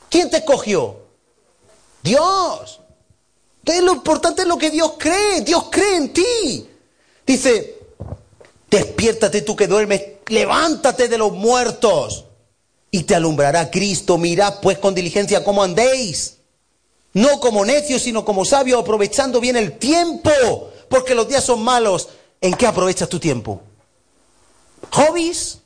¿Quién 0.09 0.29
te 0.29 0.39
escogió? 0.39 0.97
Dios. 2.03 2.81
Entonces 3.61 3.85
lo 3.85 3.93
importante 3.93 4.43
es 4.43 4.49
lo 4.49 4.59
que 4.59 4.71
Dios 4.71 4.95
cree. 4.99 5.43
Dios 5.43 5.67
cree 5.71 5.95
en 5.95 6.13
ti. 6.13 6.69
Dice, 7.25 7.79
despiértate 8.69 9.43
tú 9.43 9.55
que 9.55 9.69
duermes, 9.69 10.03
levántate 10.27 11.07
de 11.07 11.19
los 11.19 11.31
muertos 11.31 12.25
y 12.91 13.05
te 13.05 13.15
alumbrará 13.15 13.71
Cristo. 13.71 14.19
Mirad 14.19 14.59
pues 14.61 14.79
con 14.79 14.93
diligencia 14.93 15.45
cómo 15.45 15.63
andéis 15.63 16.38
no 17.15 17.41
como 17.41 17.65
necios, 17.65 18.03
sino 18.03 18.25
como 18.25 18.45
sabios, 18.45 18.81
aprovechando 18.81 19.41
bien 19.41 19.57
el 19.57 19.79
tiempo, 19.79 20.31
porque 20.89 21.15
los 21.15 21.29
días 21.29 21.45
son 21.45 21.63
malos. 21.63 22.09
¿En 22.41 22.55
qué 22.55 22.67
aprovechas 22.67 23.09
tu 23.09 23.19
tiempo? 23.19 23.61
¿Hobbies? 24.93 25.59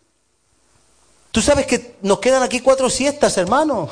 Tú 1.31 1.41
sabes 1.41 1.67
que 1.67 1.97
nos 2.03 2.19
quedan 2.19 2.43
aquí 2.43 2.61
cuatro 2.61 2.89
siestas, 2.91 3.37
hermano. 3.39 3.89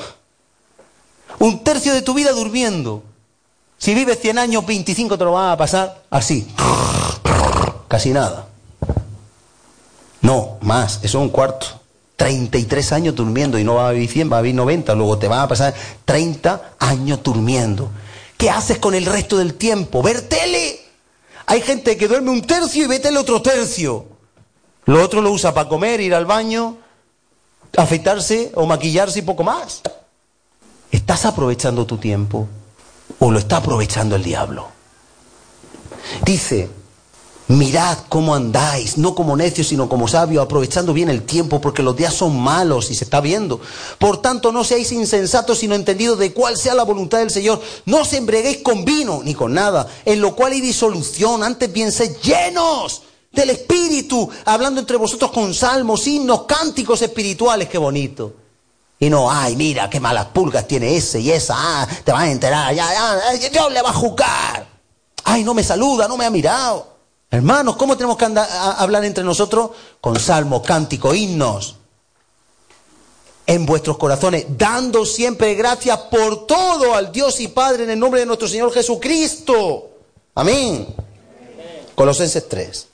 Un 1.39 1.65
tercio 1.65 1.95
de 1.95 2.03
tu 2.03 2.15
vida 2.15 2.33
durmiendo. 2.33 3.03
Si 3.79 3.95
vives 3.95 4.21
100 4.21 4.39
años, 4.39 4.67
25 4.67 5.17
te 5.17 5.25
lo 5.25 5.33
van 5.33 5.53
a 5.53 5.57
pasar 5.57 6.03
así. 6.11 6.47
Casi 7.89 8.11
nada. 8.11 8.47
No, 10.21 10.59
más, 10.61 10.97
eso 11.03 11.19
es 11.19 11.25
un 11.25 11.31
cuarto. 11.31 11.80
33 12.21 12.93
años 12.93 13.15
durmiendo 13.15 13.59
y 13.59 13.65
no 13.65 13.77
va 13.77 13.89
a 13.89 13.93
vivir 13.93 14.11
100, 14.11 14.31
va 14.31 14.37
a 14.37 14.43
vivir 14.43 14.57
90, 14.57 14.95
luego 14.95 15.17
te 15.17 15.27
van 15.27 15.41
a 15.41 15.49
pasar 15.49 15.75
30 16.05 16.75
años 16.79 17.23
durmiendo. 17.23 17.91
¿Qué 18.37 18.51
haces 18.51 18.77
con 18.77 18.95
el 18.95 19.07
resto 19.07 19.39
del 19.39 19.55
tiempo? 19.55 20.03
Ver 20.03 20.21
tele. 20.29 20.81
Hay 21.47 21.63
gente 21.63 21.97
que 21.97 22.09
duerme 22.09 22.29
un 22.31 22.43
tercio 22.43 22.85
y 22.85 22.89
ve 22.89 22.99
tele 23.01 23.17
otro 23.17 23.41
tercio. 23.41 24.05
Lo 24.85 25.03
otro 25.03 25.23
lo 25.23 25.33
usa 25.33 25.55
para 25.55 25.67
comer, 25.67 26.03
ir 26.03 26.15
al 26.15 26.27
baño, 26.27 26.77
afeitarse 27.75 28.53
o 28.55 28.67
maquillarse 28.67 29.21
y 29.21 29.23
poco 29.23 29.43
más. 29.43 29.81
¿estás 30.91 31.25
aprovechando 31.25 31.87
tu 31.87 31.97
tiempo 31.97 32.49
o 33.19 33.31
lo 33.31 33.39
está 33.39 33.57
aprovechando 33.57 34.15
el 34.15 34.23
diablo? 34.23 34.69
Dice, 36.27 36.69
Mirad 37.51 37.99
cómo 38.09 38.37
andáis, 38.37 38.97
no 38.97 39.17
como 39.17 39.37
necios, 39.37 39.67
sino 39.67 39.89
como 39.89 40.07
sabios, 40.07 40.45
aprovechando 40.45 40.93
bien 40.93 41.11
el 41.11 41.25
tiempo, 41.25 41.61
porque 41.61 41.83
los 41.83 41.97
días 41.97 42.15
son 42.15 42.39
malos 42.39 42.93
y 42.93 42.95
se 42.95 43.03
está 43.03 43.21
viendo. 43.21 43.61
Por 43.99 44.23
tanto, 44.23 44.53
no 44.53 44.63
seáis 44.63 44.93
insensatos, 44.93 45.59
sino 45.59 45.75
entendidos 45.75 46.17
de 46.21 46.33
cuál 46.33 46.57
sea 46.57 46.75
la 46.75 46.85
voluntad 46.85 47.19
del 47.19 47.33
Señor. 47.33 47.61
No 47.87 48.03
os 48.03 48.13
embreguéis 48.13 48.59
con 48.59 48.85
vino, 48.85 49.23
ni 49.25 49.35
con 49.35 49.53
nada, 49.53 49.89
en 50.05 50.21
lo 50.21 50.37
cual 50.37 50.53
hay 50.53 50.61
disolución. 50.61 51.43
Antes 51.43 51.73
bien, 51.73 51.91
sed 51.91 52.19
llenos 52.23 53.03
del 53.33 53.51
Espíritu, 53.51 54.31
hablando 54.45 54.79
entre 54.79 54.97
vosotros 54.97 55.33
con 55.33 55.53
salmos, 55.53 56.07
himnos, 56.07 56.45
cánticos 56.45 57.03
espirituales. 57.03 57.69
Qué 57.69 57.79
bonito. 57.79 58.33
Y 59.01 59.11
no, 59.11 59.29
ay, 59.29 59.57
mira, 59.57 59.91
qué 59.91 59.99
malas 59.99 60.27
pulgas 60.27 60.69
tiene 60.69 60.97
ese 60.97 61.19
y 61.19 61.33
esa, 61.33 61.57
ah, 61.59 61.89
te 62.05 62.13
vas 62.13 62.23
a 62.23 62.31
enterar, 62.31 62.73
ya, 62.73 62.87
ya, 62.93 63.49
Dios 63.49 63.73
le 63.73 63.83
va 63.83 63.91
a 63.91 63.95
juzgar. 63.95 64.69
Ay, 65.25 65.43
no 65.43 65.53
me 65.53 65.65
saluda, 65.65 66.07
no 66.07 66.17
me 66.17 66.27
ha 66.27 66.31
mirado. 66.31 67.00
Hermanos, 67.31 67.77
¿cómo 67.77 67.97
tenemos 67.97 68.17
que 68.17 68.25
hablar 68.25 69.05
entre 69.05 69.23
nosotros? 69.23 69.71
Con 70.01 70.19
salmos, 70.19 70.63
cánticos, 70.63 71.17
himnos. 71.17 71.77
En 73.47 73.67
vuestros 73.67 73.99
corazones, 73.99 74.47
dando 74.51 75.05
siempre 75.05 75.55
gracias 75.55 75.99
por 76.11 76.47
todo 76.47 76.95
al 76.95 77.11
Dios 77.13 77.41
y 77.41 77.49
Padre 77.49 77.85
en 77.85 77.91
el 77.91 77.99
nombre 77.99 78.21
de 78.21 78.27
nuestro 78.27 78.49
Señor 78.49 78.73
Jesucristo. 78.73 79.91
Amén. 80.35 80.95
Colosenses 81.95 82.49
3. 82.49 82.87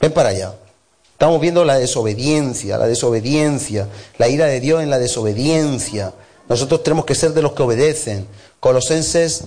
Ven 0.00 0.12
para 0.12 0.30
allá. 0.30 0.54
Estamos 1.12 1.40
viendo 1.40 1.64
la 1.64 1.78
desobediencia, 1.78 2.78
la 2.78 2.86
desobediencia, 2.86 3.88
la 4.18 4.28
ira 4.28 4.46
de 4.46 4.58
Dios 4.58 4.82
en 4.82 4.90
la 4.90 4.98
desobediencia. 4.98 6.12
Nosotros 6.48 6.82
tenemos 6.82 7.04
que 7.04 7.14
ser 7.14 7.32
de 7.32 7.42
los 7.42 7.52
que 7.52 7.62
obedecen. 7.62 8.26
Colosenses 8.58 9.44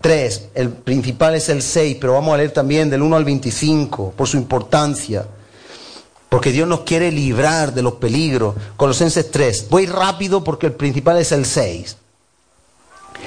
Tres, 0.00 0.48
el 0.54 0.70
principal 0.70 1.34
es 1.34 1.50
el 1.50 1.62
6, 1.62 1.98
pero 2.00 2.14
vamos 2.14 2.32
a 2.32 2.38
leer 2.38 2.52
también 2.52 2.88
del 2.88 3.02
1 3.02 3.16
al 3.16 3.24
25 3.24 4.14
por 4.16 4.26
su 4.26 4.38
importancia. 4.38 5.26
Porque 6.30 6.52
Dios 6.52 6.66
nos 6.66 6.80
quiere 6.80 7.12
librar 7.12 7.74
de 7.74 7.82
los 7.82 7.94
peligros. 7.94 8.54
Colosenses 8.76 9.30
3. 9.30 9.68
Voy 9.68 9.86
rápido 9.86 10.42
porque 10.42 10.66
el 10.66 10.72
principal 10.72 11.18
es 11.18 11.32
el 11.32 11.44
6. 11.44 11.96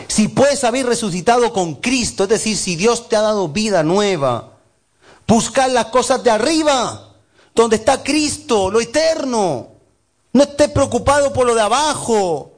Si 0.07 0.29
pues 0.29 0.63
habéis 0.63 0.85
resucitado 0.85 1.53
con 1.53 1.75
Cristo, 1.75 2.23
es 2.23 2.29
decir, 2.29 2.57
si 2.57 2.75
Dios 2.75 3.07
te 3.07 3.17
ha 3.17 3.21
dado 3.21 3.49
vida 3.49 3.83
nueva, 3.83 4.53
buscad 5.27 5.69
las 5.69 5.87
cosas 5.87 6.23
de 6.23 6.31
arriba, 6.31 7.13
donde 7.53 7.75
está 7.75 8.01
Cristo, 8.01 8.71
lo 8.71 8.81
eterno. 8.81 9.67
No 10.31 10.43
estés 10.43 10.69
preocupado 10.69 11.31
por 11.31 11.45
lo 11.45 11.53
de 11.53 11.61
abajo. 11.61 12.52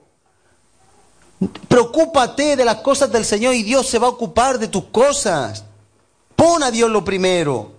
Preocúpate 1.68 2.56
de 2.56 2.66
las 2.66 2.78
cosas 2.78 3.12
del 3.12 3.26
Señor 3.26 3.54
y 3.54 3.64
Dios 3.64 3.88
se 3.88 4.00
va 4.00 4.08
a 4.08 4.12
ocupar 4.12 4.58
de 4.58 4.68
tus 4.68 4.86
cosas. 4.86 5.64
Pon 6.36 6.64
a 6.64 6.72
Dios 6.72 6.90
lo 6.90 7.04
primero. 7.04 7.72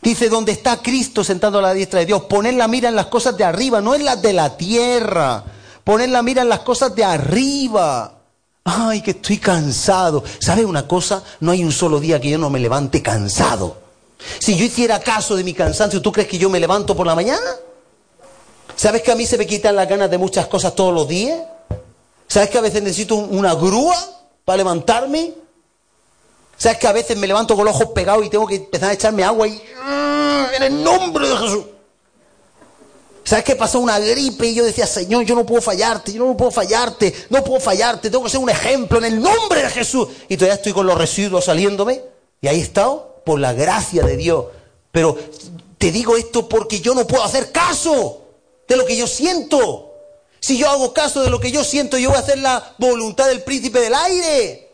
Dice, 0.00 0.28
donde 0.28 0.52
está 0.52 0.80
Cristo 0.80 1.24
sentado 1.24 1.58
a 1.58 1.62
la 1.62 1.74
diestra 1.74 2.00
de 2.00 2.06
Dios, 2.06 2.22
poner 2.22 2.54
la 2.54 2.68
mira 2.68 2.88
en 2.88 2.96
las 2.96 3.06
cosas 3.06 3.36
de 3.36 3.44
arriba, 3.44 3.80
no 3.80 3.94
en 3.94 4.04
las 4.04 4.22
de 4.22 4.32
la 4.32 4.56
tierra. 4.56 5.44
Poner 5.82 6.08
la 6.10 6.22
mira 6.22 6.42
en 6.42 6.48
las 6.48 6.60
cosas 6.60 6.94
de 6.94 7.04
arriba. 7.04 8.14
Ay, 8.64 9.02
que 9.02 9.12
estoy 9.12 9.38
cansado. 9.38 10.22
¿Sabes 10.38 10.64
una 10.64 10.86
cosa? 10.86 11.22
No 11.40 11.52
hay 11.52 11.64
un 11.64 11.72
solo 11.72 11.98
día 11.98 12.20
que 12.20 12.30
yo 12.30 12.38
no 12.38 12.50
me 12.50 12.60
levante 12.60 13.02
cansado. 13.02 13.78
Si 14.38 14.56
yo 14.56 14.64
hiciera 14.64 15.00
caso 15.00 15.36
de 15.36 15.44
mi 15.44 15.54
cansancio, 15.54 16.02
¿tú 16.02 16.12
crees 16.12 16.28
que 16.28 16.38
yo 16.38 16.50
me 16.50 16.60
levanto 16.60 16.94
por 16.94 17.06
la 17.06 17.14
mañana? 17.14 17.56
¿Sabes 18.76 19.02
que 19.02 19.10
a 19.10 19.16
mí 19.16 19.26
se 19.26 19.38
me 19.38 19.46
quitan 19.46 19.74
las 19.74 19.88
ganas 19.88 20.10
de 20.10 20.18
muchas 20.18 20.46
cosas 20.46 20.74
todos 20.74 20.92
los 20.92 21.08
días? 21.08 21.40
¿Sabes 22.28 22.50
que 22.50 22.58
a 22.58 22.60
veces 22.60 22.82
necesito 22.82 23.16
una 23.16 23.54
grúa 23.54 23.96
para 24.44 24.58
levantarme? 24.58 25.34
¿Sabes 26.56 26.78
que 26.78 26.86
a 26.86 26.92
veces 26.92 27.16
me 27.16 27.26
levanto 27.26 27.56
con 27.56 27.64
los 27.64 27.74
ojos 27.74 27.88
pegados 27.94 28.24
y 28.24 28.28
tengo 28.28 28.46
que 28.46 28.56
empezar 28.56 28.90
a 28.90 28.92
echarme 28.92 29.24
agua 29.24 29.48
y... 29.48 29.62
¡ah! 29.80 30.48
En 30.56 30.62
el 30.62 30.84
nombre 30.84 31.28
de 31.28 31.36
Jesús. 31.36 31.64
¿Sabes 33.24 33.44
que 33.44 33.56
pasó 33.56 33.78
una 33.80 33.98
gripe 33.98 34.46
y 34.46 34.54
yo 34.54 34.64
decía, 34.64 34.86
Señor, 34.86 35.24
yo 35.24 35.34
no 35.34 35.44
puedo 35.44 35.60
fallarte, 35.60 36.12
yo 36.12 36.24
no 36.24 36.36
puedo 36.36 36.50
fallarte, 36.50 37.14
no 37.28 37.44
puedo 37.44 37.60
fallarte, 37.60 38.10
tengo 38.10 38.24
que 38.24 38.30
ser 38.30 38.40
un 38.40 38.48
ejemplo 38.48 38.98
en 38.98 39.04
el 39.04 39.20
nombre 39.20 39.62
de 39.62 39.68
Jesús. 39.68 40.08
Y 40.28 40.36
todavía 40.36 40.54
estoy 40.54 40.72
con 40.72 40.86
los 40.86 40.96
residuos 40.96 41.44
saliéndome. 41.44 42.02
Y 42.40 42.48
ahí 42.48 42.58
he 42.58 42.62
estado, 42.62 43.20
por 43.24 43.38
la 43.38 43.52
gracia 43.52 44.02
de 44.02 44.16
Dios. 44.16 44.46
Pero 44.90 45.16
te 45.76 45.92
digo 45.92 46.16
esto 46.16 46.48
porque 46.48 46.80
yo 46.80 46.94
no 46.94 47.06
puedo 47.06 47.22
hacer 47.22 47.52
caso 47.52 48.22
de 48.66 48.76
lo 48.76 48.86
que 48.86 48.96
yo 48.96 49.06
siento. 49.06 49.87
Si 50.40 50.56
yo 50.56 50.68
hago 50.68 50.92
caso 50.92 51.22
de 51.22 51.30
lo 51.30 51.40
que 51.40 51.50
yo 51.50 51.64
siento, 51.64 51.98
yo 51.98 52.10
voy 52.10 52.16
a 52.16 52.20
hacer 52.22 52.38
la 52.38 52.74
voluntad 52.78 53.26
del 53.26 53.42
príncipe 53.42 53.80
del 53.80 53.94
aire. 53.94 54.68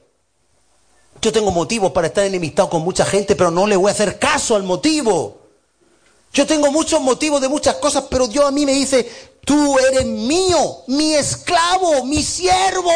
Yo 1.21 1.33
tengo 1.33 1.51
motivos 1.51 1.93
para 1.93 2.09
estar 2.09 2.25
enemistado 2.25 2.69
con 2.69 2.83
mucha 2.83 3.05
gente, 3.05 3.35
pero 3.35 3.51
no 3.51 3.67
le 3.67 3.77
voy 3.77 3.89
a 3.89 3.93
hacer 3.93 4.19
caso 4.19 4.57
al 4.57 4.62
motivo. 4.62 5.39
Yo 6.33 6.47
tengo 6.47 6.71
muchos 6.71 7.01
motivos 7.01 7.41
de 7.41 7.49
muchas 7.49 7.77
cosas, 7.77 8.05
pero 8.11 8.27
Dios 8.27 8.45
a 8.45 8.51
mí 8.51 8.67
me 8.67 8.75
dice, 8.75 9.09
tú 9.45 9.79
eres 9.79 10.05
mío, 10.05 10.83
mi 10.89 11.15
esclavo, 11.15 12.05
mi 12.05 12.23
siervo. 12.23 12.91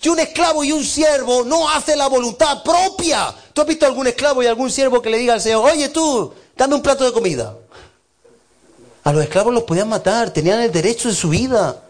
Y 0.00 0.08
un 0.08 0.20
esclavo 0.20 0.64
y 0.64 0.72
un 0.72 0.84
siervo 0.84 1.44
no 1.44 1.68
hace 1.68 1.96
la 1.96 2.06
voluntad 2.06 2.62
propia. 2.62 3.34
¿Tú 3.52 3.60
has 3.60 3.66
visto 3.66 3.86
algún 3.86 4.06
esclavo 4.06 4.42
y 4.42 4.46
algún 4.46 4.70
siervo 4.70 5.02
que 5.02 5.10
le 5.10 5.18
diga 5.18 5.34
al 5.34 5.40
Señor, 5.40 5.68
oye 5.68 5.88
tú, 5.90 6.32
dame 6.56 6.74
un 6.74 6.82
plato 6.82 7.04
de 7.04 7.12
comida? 7.12 7.56
A 9.04 9.12
los 9.12 9.22
esclavos 9.22 9.52
los 9.52 9.64
podían 9.64 9.88
matar, 9.88 10.30
tenían 10.30 10.60
el 10.60 10.70
derecho 10.70 11.08
de 11.08 11.14
su 11.14 11.28
vida. 11.28 11.82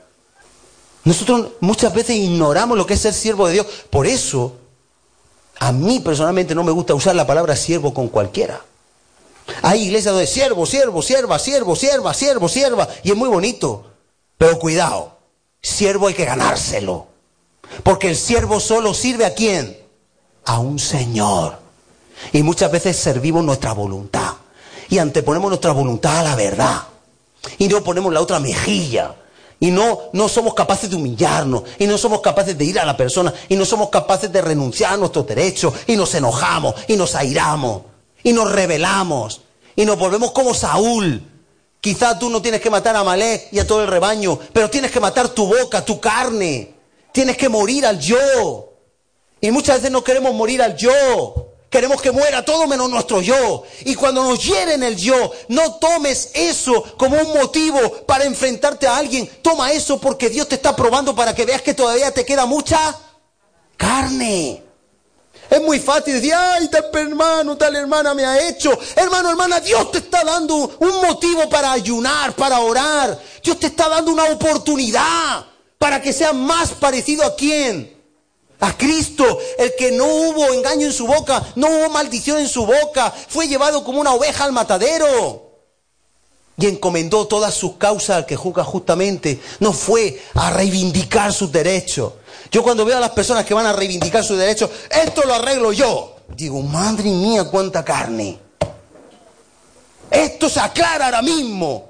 Nosotros 1.04 1.48
muchas 1.60 1.92
veces 1.92 2.16
ignoramos 2.16 2.78
lo 2.78 2.86
que 2.86 2.94
es 2.94 3.00
ser 3.00 3.12
siervo 3.12 3.46
de 3.46 3.54
Dios. 3.54 3.66
Por 3.90 4.06
eso, 4.06 4.56
a 5.58 5.72
mí 5.72 6.00
personalmente 6.00 6.54
no 6.54 6.64
me 6.64 6.72
gusta 6.72 6.94
usar 6.94 7.14
la 7.14 7.26
palabra 7.26 7.54
siervo 7.54 7.92
con 7.92 8.08
cualquiera. 8.08 8.62
Hay 9.62 9.82
iglesias 9.82 10.14
donde 10.14 10.26
siervo, 10.26 10.64
siervo, 10.64 11.02
sierva, 11.02 11.38
siervo, 11.38 11.76
sierva, 11.76 12.14
siervo, 12.14 12.48
sierva, 12.48 12.88
y 13.02 13.10
es 13.10 13.16
muy 13.16 13.28
bonito. 13.28 13.84
Pero 14.38 14.58
cuidado, 14.58 15.18
siervo 15.60 16.06
hay 16.06 16.14
que 16.14 16.24
ganárselo. 16.24 17.08
Porque 17.82 18.08
el 18.08 18.16
siervo 18.16 18.58
solo 18.60 18.94
sirve 18.94 19.26
a 19.26 19.34
quién? 19.34 19.76
A 20.46 20.60
un 20.60 20.78
Señor. 20.78 21.58
Y 22.32 22.42
muchas 22.42 22.70
veces 22.70 22.96
servimos 22.96 23.44
nuestra 23.44 23.72
voluntad. 23.72 24.34
Y 24.88 24.98
anteponemos 24.98 25.50
nuestra 25.50 25.72
voluntad 25.72 26.20
a 26.20 26.22
la 26.22 26.36
verdad 26.36 26.91
y 27.58 27.68
no 27.68 27.82
ponemos 27.82 28.12
la 28.12 28.20
otra 28.20 28.38
mejilla. 28.38 29.16
Y 29.60 29.70
no, 29.70 30.00
no 30.12 30.28
somos 30.28 30.54
capaces 30.54 30.90
de 30.90 30.96
humillarnos, 30.96 31.62
y 31.78 31.86
no 31.86 31.96
somos 31.96 32.20
capaces 32.20 32.58
de 32.58 32.64
ir 32.64 32.80
a 32.80 32.84
la 32.84 32.96
persona, 32.96 33.32
y 33.48 33.54
no 33.54 33.64
somos 33.64 33.90
capaces 33.90 34.32
de 34.32 34.42
renunciar 34.42 34.94
a 34.94 34.96
nuestros 34.96 35.24
derechos, 35.24 35.72
y 35.86 35.94
nos 35.94 36.12
enojamos, 36.16 36.74
y 36.88 36.96
nos 36.96 37.14
airamos, 37.14 37.82
y 38.24 38.32
nos 38.32 38.50
rebelamos, 38.50 39.42
y 39.76 39.84
nos 39.84 39.96
volvemos 39.98 40.32
como 40.32 40.52
Saúl. 40.52 41.22
Quizá 41.80 42.18
tú 42.18 42.28
no 42.28 42.42
tienes 42.42 42.60
que 42.60 42.70
matar 42.70 42.96
a 42.96 43.04
Malek 43.04 43.48
y 43.52 43.58
a 43.58 43.66
todo 43.66 43.82
el 43.82 43.88
rebaño, 43.88 44.38
pero 44.52 44.70
tienes 44.70 44.90
que 44.90 45.00
matar 45.00 45.28
tu 45.28 45.46
boca, 45.46 45.84
tu 45.84 46.00
carne. 46.00 46.74
Tienes 47.12 47.36
que 47.36 47.48
morir 47.48 47.84
al 47.84 47.98
yo. 48.00 48.72
Y 49.40 49.50
muchas 49.50 49.76
veces 49.76 49.90
no 49.90 50.02
queremos 50.02 50.32
morir 50.34 50.62
al 50.62 50.76
yo. 50.76 51.51
Queremos 51.72 52.02
que 52.02 52.12
muera 52.12 52.44
todo 52.44 52.66
menos 52.66 52.90
nuestro 52.90 53.22
yo. 53.22 53.62
Y 53.86 53.94
cuando 53.94 54.22
nos 54.22 54.44
hieren 54.44 54.82
el 54.82 54.94
yo, 54.94 55.32
no 55.48 55.76
tomes 55.76 56.28
eso 56.34 56.82
como 56.98 57.16
un 57.16 57.32
motivo 57.32 58.04
para 58.04 58.24
enfrentarte 58.24 58.86
a 58.86 58.98
alguien. 58.98 59.26
Toma 59.40 59.72
eso 59.72 59.98
porque 59.98 60.28
Dios 60.28 60.46
te 60.48 60.56
está 60.56 60.76
probando 60.76 61.16
para 61.16 61.34
que 61.34 61.46
veas 61.46 61.62
que 61.62 61.72
todavía 61.72 62.12
te 62.12 62.26
queda 62.26 62.44
mucha 62.44 62.94
carne. 63.78 64.62
Es 65.48 65.62
muy 65.62 65.80
fácil 65.80 66.12
decir, 66.12 66.34
ay, 66.34 66.68
tal 66.68 66.90
hermano, 66.92 67.56
tal 67.56 67.74
hermana 67.74 68.12
me 68.12 68.26
ha 68.26 68.46
hecho. 68.50 68.78
Hermano, 68.94 69.30
hermana, 69.30 69.58
Dios 69.58 69.90
te 69.92 69.98
está 69.98 70.22
dando 70.24 70.76
un 70.78 71.00
motivo 71.00 71.48
para 71.48 71.72
ayunar, 71.72 72.34
para 72.34 72.60
orar. 72.60 73.18
Dios 73.42 73.58
te 73.58 73.68
está 73.68 73.88
dando 73.88 74.12
una 74.12 74.24
oportunidad 74.24 75.46
para 75.78 76.02
que 76.02 76.12
sea 76.12 76.34
más 76.34 76.72
parecido 76.72 77.24
a 77.24 77.34
quién? 77.34 78.01
A 78.62 78.76
Cristo, 78.78 79.38
el 79.58 79.74
que 79.76 79.90
no 79.90 80.06
hubo 80.06 80.52
engaño 80.52 80.86
en 80.86 80.92
su 80.92 81.04
boca, 81.04 81.42
no 81.56 81.66
hubo 81.66 81.90
maldición 81.90 82.38
en 82.38 82.48
su 82.48 82.64
boca, 82.64 83.12
fue 83.28 83.48
llevado 83.48 83.82
como 83.82 84.00
una 84.00 84.12
oveja 84.12 84.44
al 84.44 84.52
matadero. 84.52 85.50
Y 86.56 86.66
encomendó 86.66 87.26
todas 87.26 87.54
sus 87.54 87.74
causas 87.74 88.18
al 88.18 88.26
que 88.26 88.36
juzga 88.36 88.62
justamente. 88.62 89.40
No 89.58 89.72
fue 89.72 90.22
a 90.34 90.50
reivindicar 90.52 91.32
sus 91.32 91.50
derechos. 91.50 92.12
Yo 92.52 92.62
cuando 92.62 92.84
veo 92.84 92.98
a 92.98 93.00
las 93.00 93.10
personas 93.10 93.44
que 93.44 93.52
van 93.52 93.66
a 93.66 93.72
reivindicar 93.72 94.22
sus 94.22 94.38
derechos, 94.38 94.70
esto 94.90 95.22
lo 95.24 95.34
arreglo 95.34 95.72
yo. 95.72 96.16
Digo, 96.36 96.62
madre 96.62 97.10
mía, 97.10 97.44
cuánta 97.44 97.84
carne. 97.84 98.38
Esto 100.08 100.48
se 100.48 100.60
aclara 100.60 101.06
ahora 101.06 101.22
mismo. 101.22 101.88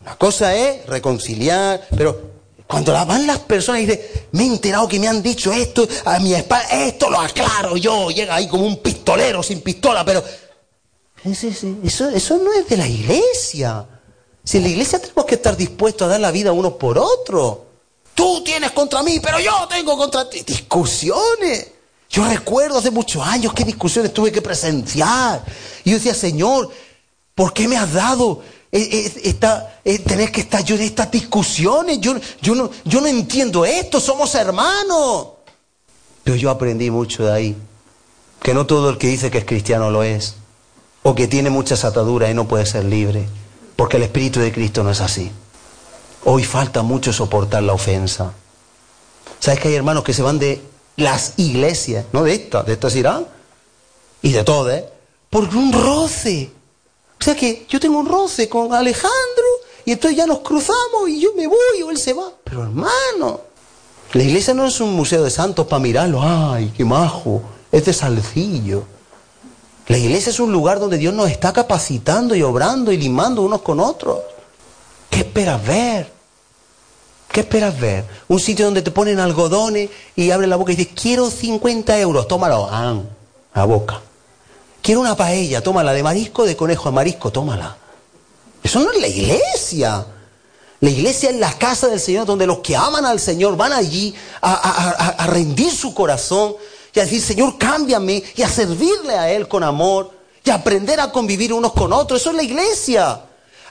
Una 0.00 0.16
cosa 0.16 0.52
es 0.56 0.84
reconciliar, 0.86 1.86
pero 1.96 2.37
cuando 2.68 2.92
van 2.92 3.26
las 3.26 3.38
personas 3.38 3.80
y 3.80 3.86
dicen, 3.86 4.00
me 4.32 4.42
he 4.42 4.46
enterado 4.46 4.86
que 4.86 5.00
me 5.00 5.08
han 5.08 5.22
dicho 5.22 5.50
esto, 5.50 5.88
a 6.04 6.18
mi 6.18 6.34
espalda, 6.34 6.68
esto 6.84 7.08
lo 7.08 7.18
aclaro 7.18 7.78
yo, 7.78 8.10
llega 8.10 8.34
ahí 8.34 8.46
como 8.46 8.66
un 8.66 8.76
pistolero 8.82 9.42
sin 9.42 9.62
pistola, 9.62 10.04
pero 10.04 10.22
eso, 11.24 12.10
eso 12.10 12.36
no 12.36 12.52
es 12.52 12.68
de 12.68 12.76
la 12.76 12.86
iglesia. 12.86 13.86
Si 14.44 14.58
en 14.58 14.64
la 14.64 14.68
iglesia 14.68 14.98
tenemos 14.98 15.24
que 15.24 15.36
estar 15.36 15.56
dispuestos 15.56 16.06
a 16.06 16.10
dar 16.10 16.20
la 16.20 16.30
vida 16.30 16.52
unos 16.52 16.74
por 16.74 16.98
otros. 16.98 17.58
Tú 18.14 18.42
tienes 18.44 18.70
contra 18.72 19.02
mí, 19.02 19.18
pero 19.18 19.40
yo 19.40 19.66
tengo 19.68 19.96
contra 19.96 20.28
ti. 20.28 20.42
Discusiones. 20.42 21.68
Yo 22.10 22.26
recuerdo 22.26 22.78
hace 22.78 22.90
muchos 22.90 23.26
años 23.26 23.52
qué 23.54 23.64
discusiones 23.64 24.12
tuve 24.12 24.30
que 24.30 24.42
presenciar. 24.42 25.42
Y 25.84 25.90
yo 25.90 25.96
decía, 25.96 26.14
Señor, 26.14 26.70
¿por 27.34 27.52
qué 27.54 27.66
me 27.66 27.76
has 27.76 27.92
dado 27.92 28.42
esta, 28.70 29.80
tener 29.82 30.30
que 30.30 30.42
estar 30.42 30.62
yo 30.64 30.74
en 30.76 30.82
estas 30.82 31.10
discusiones? 31.10 32.00
Yo, 32.00 32.14
yo, 32.40 32.54
no, 32.54 32.70
yo 32.84 33.00
no 33.00 33.06
entiendo 33.06 33.64
esto, 33.64 34.00
somos 34.00 34.34
hermanos. 34.34 35.28
Pero 36.24 36.36
yo 36.36 36.50
aprendí 36.50 36.90
mucho 36.90 37.26
de 37.26 37.32
ahí. 37.32 37.56
Que 38.42 38.54
no 38.54 38.66
todo 38.66 38.90
el 38.90 38.98
que 38.98 39.08
dice 39.08 39.30
que 39.30 39.38
es 39.38 39.44
cristiano 39.44 39.90
lo 39.90 40.02
es. 40.02 40.34
O 41.02 41.14
que 41.14 41.26
tiene 41.26 41.50
muchas 41.50 41.84
ataduras 41.84 42.30
y 42.30 42.34
no 42.34 42.46
puede 42.46 42.66
ser 42.66 42.84
libre. 42.84 43.26
Porque 43.76 43.96
el 43.96 44.02
Espíritu 44.02 44.40
de 44.40 44.52
Cristo 44.52 44.82
no 44.82 44.90
es 44.90 45.00
así. 45.00 45.30
Hoy 46.24 46.44
falta 46.44 46.82
mucho 46.82 47.12
soportar 47.12 47.62
la 47.62 47.72
ofensa. 47.72 48.32
¿Sabes 49.38 49.60
que 49.60 49.68
hay 49.68 49.74
hermanos 49.74 50.04
que 50.04 50.12
se 50.12 50.22
van 50.22 50.38
de 50.38 50.60
las 50.96 51.34
iglesias, 51.36 52.04
no 52.12 52.24
de 52.24 52.34
estas, 52.34 52.66
de 52.66 52.72
estas 52.72 52.94
irán, 52.96 53.26
y 54.20 54.32
de 54.32 54.44
todas, 54.44 54.78
¿eh? 54.78 54.88
por 55.30 55.44
un 55.54 55.72
roce. 55.72 56.50
O 57.20 57.24
sea 57.24 57.34
que 57.34 57.66
yo 57.68 57.80
tengo 57.80 57.98
un 57.98 58.06
roce 58.06 58.48
con 58.48 58.72
Alejandro 58.72 59.44
y 59.84 59.92
entonces 59.92 60.16
ya 60.16 60.26
nos 60.26 60.40
cruzamos 60.40 61.08
y 61.08 61.20
yo 61.20 61.30
me 61.36 61.46
voy 61.46 61.82
o 61.84 61.90
él 61.90 61.98
se 61.98 62.12
va. 62.12 62.30
Pero 62.44 62.62
hermano, 62.62 63.40
la 64.12 64.22
iglesia 64.22 64.54
no 64.54 64.66
es 64.66 64.80
un 64.80 64.94
museo 64.94 65.24
de 65.24 65.30
santos 65.30 65.66
para 65.66 65.80
mirarlo, 65.80 66.20
ay, 66.22 66.72
qué 66.76 66.84
majo, 66.84 67.42
es 67.72 67.84
de 67.84 67.92
salcillo. 67.92 68.84
La 69.88 69.98
iglesia 69.98 70.30
es 70.30 70.38
un 70.38 70.52
lugar 70.52 70.78
donde 70.78 70.98
Dios 70.98 71.14
nos 71.14 71.30
está 71.30 71.52
capacitando 71.52 72.34
y 72.34 72.42
obrando 72.42 72.92
y 72.92 72.98
limando 72.98 73.42
unos 73.42 73.62
con 73.62 73.80
otros. 73.80 74.18
¿Qué 75.10 75.20
esperas 75.20 75.66
ver? 75.66 76.12
¿Qué 77.32 77.40
esperas 77.40 77.78
ver? 77.78 78.04
Un 78.28 78.40
sitio 78.40 78.66
donde 78.66 78.82
te 78.82 78.90
ponen 78.90 79.18
algodones 79.18 79.90
y 80.14 80.30
abres 80.30 80.48
la 80.48 80.56
boca 80.56 80.72
y 80.72 80.76
dices, 80.76 80.92
quiero 80.94 81.30
50 81.30 81.98
euros, 82.00 82.28
tómalo, 82.28 82.68
ah, 82.70 82.96
la 83.54 83.64
boca. 83.64 84.02
Quiero 84.82 85.00
una 85.00 85.16
paella, 85.16 85.62
tómala, 85.62 85.92
de 85.92 86.02
marisco, 86.02 86.44
de 86.44 86.56
conejo 86.56 86.88
a 86.88 86.92
marisco, 86.92 87.30
tómala. 87.30 87.76
Eso 88.62 88.80
no 88.80 88.90
es 88.92 89.00
la 89.00 89.08
iglesia. 89.08 90.06
La 90.80 90.90
iglesia 90.90 91.30
es 91.30 91.36
la 91.36 91.52
casa 91.58 91.88
del 91.88 92.00
Señor, 92.00 92.24
donde 92.24 92.46
los 92.46 92.58
que 92.58 92.76
aman 92.76 93.04
al 93.04 93.18
Señor 93.18 93.56
van 93.56 93.72
allí 93.72 94.14
a, 94.40 95.26
rendir 95.26 95.72
su 95.72 95.92
corazón 95.92 96.54
y 96.94 97.00
a 97.00 97.04
decir, 97.04 97.20
Señor, 97.20 97.58
cámbiame 97.58 98.22
y 98.36 98.42
a 98.42 98.48
servirle 98.48 99.14
a 99.14 99.30
Él 99.30 99.48
con 99.48 99.64
amor 99.64 100.12
y 100.44 100.50
a 100.50 100.54
aprender 100.54 101.00
a 101.00 101.10
convivir 101.10 101.52
unos 101.52 101.72
con 101.72 101.92
otros. 101.92 102.20
Eso 102.20 102.30
es 102.30 102.36
la 102.36 102.42
iglesia. 102.42 103.22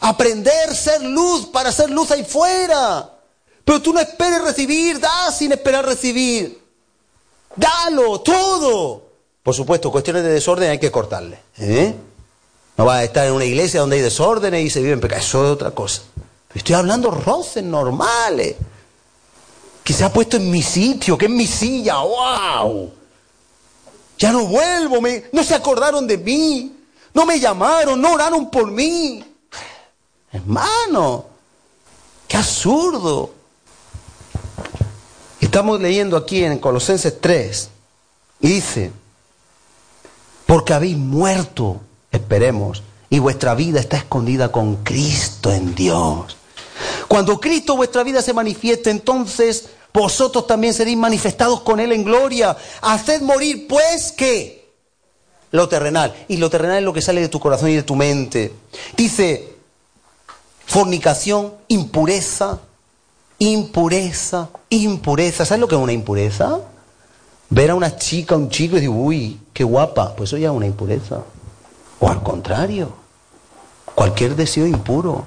Aprender 0.01 0.75
ser 0.75 1.01
luz 1.01 1.47
para 1.47 1.71
ser 1.71 1.89
luz 1.89 2.11
ahí 2.11 2.23
fuera. 2.23 3.13
Pero 3.63 3.81
tú 3.81 3.93
no 3.93 3.99
esperes 3.99 4.41
recibir, 4.41 4.99
da 4.99 5.31
sin 5.31 5.51
esperar 5.51 5.85
recibir. 5.85 6.61
Dalo, 7.55 8.19
todo. 8.21 9.06
Por 9.47 9.55
supuesto, 9.55 9.89
cuestiones 9.93 10.23
de 10.23 10.33
desorden 10.33 10.71
hay 10.71 10.77
que 10.77 10.91
cortarle. 10.91 11.39
¿eh? 11.57 11.95
No 12.75 12.83
vas 12.83 12.97
a 12.97 13.03
estar 13.05 13.25
en 13.25 13.31
una 13.31 13.45
iglesia 13.45 13.79
donde 13.79 13.95
hay 13.95 14.01
desórdenes 14.01 14.65
y 14.65 14.69
se 14.69 14.81
vive 14.81 14.91
en 14.91 14.99
pecado. 14.99 15.21
Eso 15.21 15.45
es 15.45 15.51
otra 15.51 15.71
cosa. 15.71 16.01
Estoy 16.53 16.75
hablando 16.75 17.11
roces 17.11 17.63
normales. 17.63 18.57
Que 19.85 19.93
se 19.93 20.03
ha 20.03 20.11
puesto 20.11 20.35
en 20.35 20.51
mi 20.51 20.61
sitio, 20.61 21.17
que 21.17 21.27
es 21.27 21.31
mi 21.31 21.47
silla. 21.47 21.95
¡Wow! 21.99 22.91
Ya 24.19 24.33
no 24.33 24.47
vuelvo. 24.47 24.97
no 25.31 25.43
se 25.45 25.55
acordaron 25.55 26.05
de 26.05 26.17
mí. 26.17 26.75
No 27.13 27.25
me 27.25 27.39
llamaron, 27.39 28.01
no 28.01 28.15
oraron 28.15 28.51
por 28.51 28.69
mí. 28.69 29.23
Hermano, 30.33 31.25
qué 32.27 32.35
absurdo. 32.35 33.31
Estamos 35.39 35.79
leyendo 35.79 36.17
aquí 36.17 36.43
en 36.43 36.59
Colosenses 36.59 37.21
3 37.21 37.69
y 38.41 38.47
dice, 38.49 38.91
porque 40.47 40.73
habéis 40.73 40.97
muerto, 40.97 41.79
esperemos, 42.11 42.81
y 43.09 43.19
vuestra 43.19 43.53
vida 43.53 43.79
está 43.79 43.97
escondida 43.97 44.51
con 44.51 44.77
Cristo 44.77 45.51
en 45.51 45.75
Dios. 45.75 46.35
Cuando 47.07 47.39
Cristo 47.39 47.75
vuestra 47.75 48.03
vida 48.03 48.23
se 48.23 48.33
manifieste, 48.33 48.89
entonces 48.89 49.69
vosotros 49.93 50.47
también 50.47 50.73
seréis 50.73 50.97
manifestados 50.97 51.61
con 51.61 51.79
Él 51.79 51.91
en 51.91 52.03
gloria. 52.03 52.57
Haced 52.81 53.21
morir, 53.21 53.67
pues, 53.67 54.11
¿qué? 54.11 54.67
Lo 55.51 55.69
terrenal. 55.69 56.15
Y 56.27 56.37
lo 56.37 56.49
terrenal 56.49 56.79
es 56.79 56.83
lo 56.83 56.93
que 56.93 57.01
sale 57.01 57.21
de 57.21 57.29
tu 57.29 57.39
corazón 57.39 57.69
y 57.69 57.75
de 57.75 57.83
tu 57.83 57.95
mente. 57.95 58.53
Dice, 58.95 59.53
fornicación, 60.65 61.53
impureza, 61.67 62.59
Impureza, 63.39 64.49
impureza. 64.69 65.45
¿Sabes 65.45 65.61
lo 65.61 65.67
que 65.67 65.75
es 65.75 65.81
una 65.81 65.93
impureza? 65.93 66.59
Ver 67.49 67.71
a 67.71 67.75
una 67.75 67.95
chica, 67.95 68.35
un 68.35 68.49
chico 68.49 68.75
y 68.75 68.81
decir, 68.81 68.89
uy, 68.89 69.39
qué 69.53 69.63
guapa. 69.63 70.15
Pues 70.15 70.29
eso 70.29 70.37
ya 70.37 70.49
es 70.49 70.53
una 70.53 70.65
impureza. 70.65 71.21
O 71.99 72.09
al 72.09 72.21
contrario, 72.21 72.91
cualquier 73.95 74.35
deseo 74.35 74.67
impuro. 74.67 75.25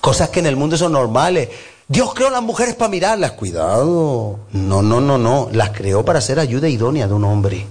Cosas 0.00 0.30
que 0.30 0.40
en 0.40 0.46
el 0.46 0.56
mundo 0.56 0.76
son 0.76 0.92
normales. 0.92 1.48
Dios 1.86 2.14
creó 2.14 2.28
a 2.28 2.32
las 2.32 2.42
mujeres 2.42 2.74
para 2.74 2.90
mirarlas. 2.90 3.32
Cuidado. 3.32 4.38
No, 4.52 4.82
no, 4.82 5.00
no, 5.00 5.18
no. 5.18 5.48
Las 5.52 5.70
creó 5.70 6.04
para 6.04 6.20
ser 6.20 6.38
ayuda 6.38 6.68
idónea 6.68 7.06
de 7.06 7.14
un 7.14 7.24
hombre. 7.24 7.66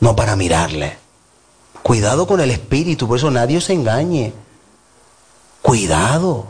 No 0.00 0.14
para 0.14 0.36
mirarle. 0.36 0.96
Cuidado 1.82 2.26
con 2.26 2.40
el 2.40 2.50
espíritu. 2.50 3.08
Por 3.08 3.18
eso 3.18 3.30
nadie 3.30 3.60
se 3.60 3.72
engañe. 3.72 4.32
Cuidado. 5.62 6.46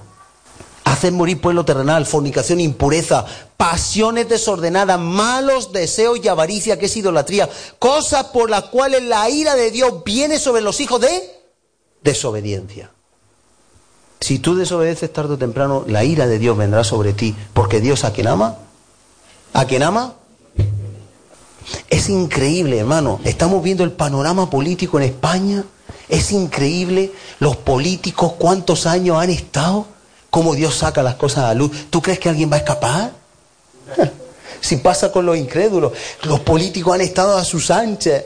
Hacer 0.88 1.12
morir 1.12 1.38
pueblo 1.38 1.66
terrenal, 1.66 2.06
fornicación, 2.06 2.60
impureza, 2.60 3.26
pasiones 3.58 4.26
desordenadas, 4.26 4.98
malos 4.98 5.70
deseos 5.70 6.18
y 6.22 6.28
avaricia, 6.28 6.78
que 6.78 6.86
es 6.86 6.96
idolatría, 6.96 7.46
cosas 7.78 8.24
por 8.28 8.48
las 8.48 8.64
cuales 8.64 9.02
la 9.02 9.28
ira 9.28 9.54
de 9.54 9.70
Dios 9.70 10.02
viene 10.02 10.38
sobre 10.38 10.62
los 10.62 10.80
hijos 10.80 11.02
de 11.02 11.42
desobediencia. 12.02 12.90
Si 14.20 14.38
tú 14.38 14.56
desobedeces 14.56 15.12
tarde 15.12 15.34
o 15.34 15.38
temprano, 15.38 15.84
la 15.86 16.04
ira 16.04 16.26
de 16.26 16.38
Dios 16.38 16.56
vendrá 16.56 16.84
sobre 16.84 17.12
ti, 17.12 17.36
porque 17.52 17.82
Dios 17.82 18.04
a 18.04 18.14
quien 18.14 18.28
ama, 18.28 18.56
a 19.52 19.66
quien 19.66 19.82
ama, 19.82 20.14
es 21.90 22.08
increíble, 22.08 22.78
hermano. 22.78 23.20
Estamos 23.24 23.62
viendo 23.62 23.84
el 23.84 23.92
panorama 23.92 24.48
político 24.48 24.98
en 24.98 25.04
España. 25.04 25.64
Es 26.08 26.32
increíble 26.32 27.12
los 27.40 27.56
políticos 27.56 28.32
cuántos 28.38 28.86
años 28.86 29.18
han 29.18 29.28
estado 29.28 29.97
cómo 30.30 30.54
Dios 30.54 30.76
saca 30.76 31.02
las 31.02 31.16
cosas 31.16 31.44
a 31.44 31.54
luz. 31.54 31.70
¿Tú 31.90 32.02
crees 32.02 32.18
que 32.18 32.28
alguien 32.28 32.50
va 32.50 32.56
a 32.56 32.60
escapar? 32.60 33.12
Si 34.60 34.76
pasa 34.78 35.12
con 35.12 35.24
los 35.24 35.36
incrédulos, 35.36 35.92
los 36.24 36.40
políticos 36.40 36.94
han 36.94 37.00
estado 37.00 37.36
a 37.36 37.44
sus 37.44 37.70
anchas. 37.70 38.24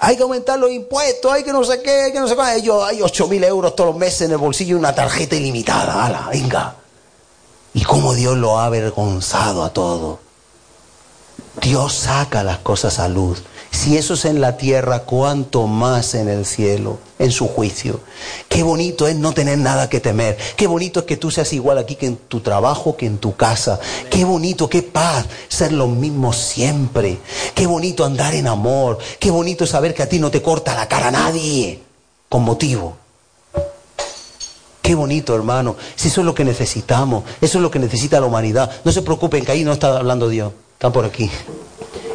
Hay 0.00 0.16
que 0.16 0.22
aumentar 0.22 0.58
los 0.58 0.72
impuestos, 0.72 1.32
hay 1.32 1.44
que 1.44 1.52
no 1.52 1.62
sé 1.62 1.80
qué, 1.80 2.02
hay 2.02 2.12
que 2.12 2.18
no 2.18 2.26
sé 2.26 2.34
qué. 2.34 2.56
Ellos 2.56 2.82
hay 2.84 3.00
8 3.00 3.28
mil 3.28 3.44
euros 3.44 3.76
todos 3.76 3.90
los 3.90 3.96
meses 3.96 4.22
en 4.22 4.32
el 4.32 4.38
bolsillo 4.38 4.76
y 4.76 4.78
una 4.78 4.92
tarjeta 4.92 5.36
ilimitada. 5.36 6.04
¡Hala, 6.04 6.28
venga! 6.32 6.74
Y 7.74 7.84
cómo 7.84 8.12
Dios 8.12 8.36
lo 8.36 8.58
ha 8.58 8.66
avergonzado 8.66 9.62
a 9.62 9.72
todo. 9.72 10.18
Dios 11.60 11.94
saca 11.94 12.42
las 12.42 12.58
cosas 12.58 12.98
a 12.98 13.08
luz. 13.08 13.42
Si 13.72 13.96
eso 13.96 14.14
es 14.14 14.26
en 14.26 14.40
la 14.40 14.58
tierra, 14.58 15.00
cuánto 15.00 15.66
más 15.66 16.14
en 16.14 16.28
el 16.28 16.46
cielo, 16.46 16.98
en 17.18 17.32
su 17.32 17.48
juicio. 17.48 18.00
Qué 18.48 18.62
bonito 18.62 19.08
es 19.08 19.16
no 19.16 19.32
tener 19.32 19.58
nada 19.58 19.88
que 19.88 19.98
temer. 19.98 20.36
Qué 20.56 20.68
bonito 20.68 21.00
es 21.00 21.06
que 21.06 21.16
tú 21.16 21.30
seas 21.32 21.52
igual 21.52 21.78
aquí 21.78 21.96
que 21.96 22.06
en 22.06 22.16
tu 22.16 22.40
trabajo, 22.40 22.96
que 22.96 23.06
en 23.06 23.18
tu 23.18 23.34
casa. 23.34 23.80
Qué 24.08 24.24
bonito, 24.24 24.68
qué 24.68 24.82
paz 24.82 25.26
ser 25.48 25.72
los 25.72 25.88
mismos 25.88 26.36
siempre. 26.36 27.18
Qué 27.54 27.66
bonito 27.66 28.04
andar 28.04 28.34
en 28.34 28.46
amor. 28.46 28.98
Qué 29.18 29.30
bonito 29.32 29.66
saber 29.66 29.94
que 29.94 30.02
a 30.02 30.08
ti 30.08 30.20
no 30.20 30.30
te 30.30 30.42
corta 30.42 30.76
la 30.76 30.86
cara 30.86 31.10
nadie 31.10 31.80
con 32.28 32.42
motivo. 32.42 32.96
Qué 34.82 34.94
bonito, 34.94 35.34
hermano. 35.34 35.76
Si 35.96 36.08
eso 36.08 36.20
es 36.20 36.26
lo 36.26 36.34
que 36.34 36.44
necesitamos, 36.44 37.24
eso 37.40 37.58
es 37.58 37.62
lo 37.62 37.70
que 37.70 37.78
necesita 37.78 38.20
la 38.20 38.26
humanidad. 38.26 38.70
No 38.84 38.92
se 38.92 39.02
preocupen 39.02 39.44
que 39.44 39.52
ahí 39.52 39.64
no 39.64 39.72
está 39.72 39.96
hablando 39.96 40.28
Dios. 40.28 40.52
Están 40.74 40.92
por 40.92 41.04
aquí. 41.04 41.30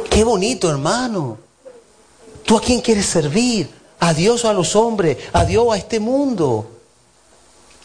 Qué 0.08 0.22
bonito, 0.22 0.70
hermano. 0.70 1.47
¿Tú 2.48 2.56
a 2.56 2.62
quién 2.62 2.80
quieres 2.80 3.04
servir? 3.04 3.68
¿A 4.00 4.14
Dios 4.14 4.42
o 4.42 4.48
a 4.48 4.54
los 4.54 4.74
hombres? 4.74 5.18
¿A 5.34 5.44
Dios 5.44 5.64
o 5.66 5.70
a 5.70 5.76
este 5.76 6.00
mundo? 6.00 6.66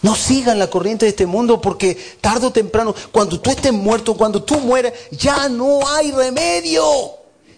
No 0.02 0.16
sigan 0.16 0.58
la 0.58 0.70
corriente 0.70 1.04
de 1.04 1.10
este 1.10 1.26
mundo 1.26 1.60
porque 1.60 1.96
tarde 2.22 2.48
o 2.48 2.52
temprano, 2.52 2.96
cuando 3.12 3.42
tú 3.42 3.50
estés 3.50 3.74
muerto, 3.74 4.16
cuando 4.16 4.42
tú 4.42 4.58
mueres, 4.62 4.94
ya 5.12 5.50
no 5.50 5.86
hay 5.86 6.14
remedio. 6.14 6.86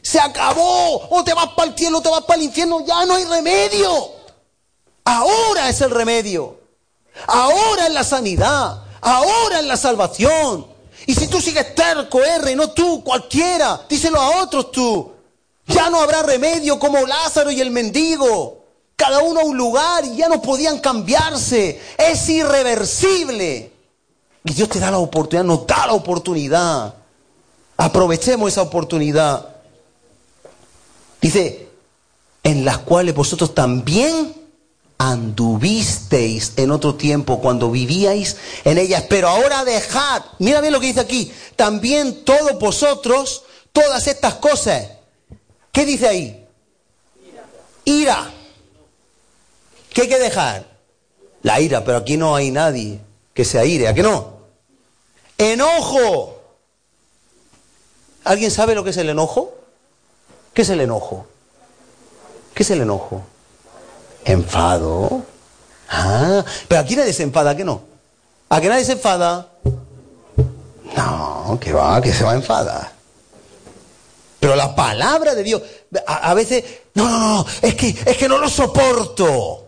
Se 0.02 0.20
acabó. 0.20 1.08
O 1.12 1.24
te 1.24 1.36
vas 1.36 1.50
para 1.56 1.70
el 1.70 1.78
cielo 1.78 2.00
o 2.00 2.02
te 2.02 2.10
vas 2.10 2.24
para 2.24 2.40
el 2.40 2.46
infierno, 2.48 2.84
ya 2.84 3.06
no 3.06 3.14
hay 3.14 3.26
remedio. 3.26 3.92
Ahora 5.04 5.70
es 5.70 5.82
el 5.82 5.92
remedio. 5.92 6.58
Ahora 7.28 7.86
es 7.86 7.94
la 7.94 8.04
sanidad. 8.04 8.82
Ahora 9.00 9.60
es 9.60 9.66
la 9.66 9.78
salvación. 9.78 10.66
Y 11.06 11.14
si 11.14 11.28
tú 11.28 11.40
sigues 11.40 11.76
terco, 11.76 12.24
R, 12.24 12.56
no 12.56 12.72
tú, 12.72 13.04
cualquiera, 13.04 13.86
díselo 13.88 14.20
a 14.20 14.42
otros 14.42 14.72
tú. 14.72 15.15
Ya 15.68 15.90
no 15.90 16.00
habrá 16.00 16.24
remedio 16.24 16.78
como 16.80 17.06
Lázaro 17.06 17.52
y 17.52 17.62
el 17.62 17.72
mendigo. 17.72 18.64
Cada 18.96 19.20
uno 19.22 19.42
a 19.42 19.44
un 19.44 19.58
lugar 19.58 20.06
y 20.06 20.18
ya 20.18 20.30
no 20.30 20.42
podían 20.42 20.80
cambiarse. 20.80 21.82
Es 21.98 22.30
irreversible. 22.30 23.72
Y 24.44 24.54
Dios 24.54 24.70
te 24.70 24.80
da 24.80 24.92
la 24.92 25.00
oportunidad, 25.00 25.44
nos 25.44 25.66
da 25.66 25.88
la 25.88 25.94
oportunidad. 25.94 26.94
Aprovechemos 27.78 28.52
esa 28.52 28.62
oportunidad. 28.62 29.56
Dice, 31.20 31.68
en 32.44 32.64
las 32.64 32.78
cuales 32.80 33.16
vosotros 33.16 33.56
también 33.56 34.36
anduvisteis 34.98 36.54
en 36.56 36.72
otro 36.72 36.96
tiempo 36.96 37.42
cuando 37.42 37.72
vivíais 37.72 38.38
en 38.64 38.78
ellas, 38.78 39.04
pero 39.10 39.28
ahora 39.28 39.66
dejad, 39.66 40.24
mira 40.40 40.62
bien 40.62 40.72
lo 40.72 40.80
que 40.80 40.88
dice 40.88 41.02
aquí, 41.02 41.34
también 41.56 42.24
todos 42.24 42.58
vosotros, 42.60 43.44
todas 43.74 44.08
estas 44.08 44.36
cosas. 44.36 44.95
¿Qué 45.76 45.86
dice 45.86 46.08
ahí? 46.08 46.48
Ira. 47.84 48.32
¿Qué 49.94 50.04
hay 50.04 50.08
que 50.08 50.20
dejar? 50.20 50.64
La 51.42 51.60
ira, 51.60 51.84
pero 51.84 51.98
aquí 51.98 52.16
no 52.16 52.34
hay 52.34 52.50
nadie 52.50 53.02
que 53.34 53.44
se 53.44 53.60
aire, 53.60 53.90
¿a 53.90 53.94
qué 53.94 54.02
no? 54.02 54.38
Enojo. 55.38 56.40
¿Alguien 58.24 58.52
sabe 58.52 58.74
lo 58.74 58.86
que 58.86 58.92
es 58.92 58.98
el 58.98 59.10
enojo? 59.10 59.54
¿Qué 60.54 60.62
es 60.62 60.70
el 60.70 60.80
enojo? 60.80 61.28
¿Qué 62.54 62.64
es 62.64 62.72
el 62.72 62.80
enojo? 62.80 63.24
Enfado. 64.24 65.24
Ah, 65.90 66.46
pero 66.70 66.80
aquí 66.80 66.96
nadie 66.96 67.12
se 67.12 67.24
enfada, 67.24 67.54
¿qué 67.54 67.66
no? 67.66 67.82
¿A 68.48 68.62
qué 68.62 68.70
nadie 68.70 68.86
se 68.86 68.94
enfada? 68.94 69.50
No, 70.96 71.60
que 71.60 71.74
va, 71.74 72.02
que 72.02 72.14
se 72.14 72.24
va 72.24 72.32
a 72.32 72.36
enfadar. 72.36 72.95
Pero 74.46 74.56
la 74.56 74.76
palabra 74.76 75.34
de 75.34 75.42
Dios, 75.42 75.64
a, 76.06 76.36
veces, 76.36 76.64
no, 76.94 77.10
no, 77.10 77.20
no, 77.20 77.44
es 77.64 77.74
que, 77.74 77.96
es 78.06 78.16
que 78.16 78.30
no 78.30 78.38
lo 78.38 78.48
soporto. 78.48 79.66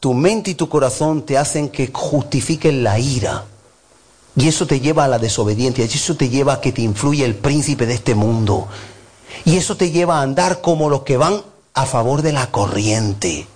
Tu 0.00 0.12
mente 0.12 0.50
y 0.50 0.56
tu 0.56 0.68
corazón 0.68 1.24
te 1.24 1.38
hacen 1.38 1.68
que 1.68 1.88
justifiquen 1.92 2.82
la 2.82 2.98
ira. 2.98 3.44
Y 4.34 4.48
eso 4.48 4.66
te 4.66 4.80
lleva 4.80 5.04
a 5.04 5.08
la 5.08 5.20
desobediencia, 5.20 5.84
y 5.84 5.86
eso 5.86 6.16
te 6.16 6.28
lleva 6.28 6.54
a 6.54 6.60
que 6.60 6.72
te 6.72 6.82
influya 6.82 7.24
el 7.24 7.36
príncipe 7.36 7.86
de 7.86 7.94
este 7.94 8.16
mundo. 8.16 8.66
Y 9.44 9.56
eso 9.56 9.76
te 9.76 9.92
lleva 9.92 10.18
a 10.18 10.22
andar 10.22 10.62
como 10.62 10.90
los 10.90 11.04
que 11.04 11.16
van 11.16 11.40
a 11.72 11.86
favor 11.86 12.22
de 12.22 12.32
la 12.32 12.50
corriente. 12.50 13.46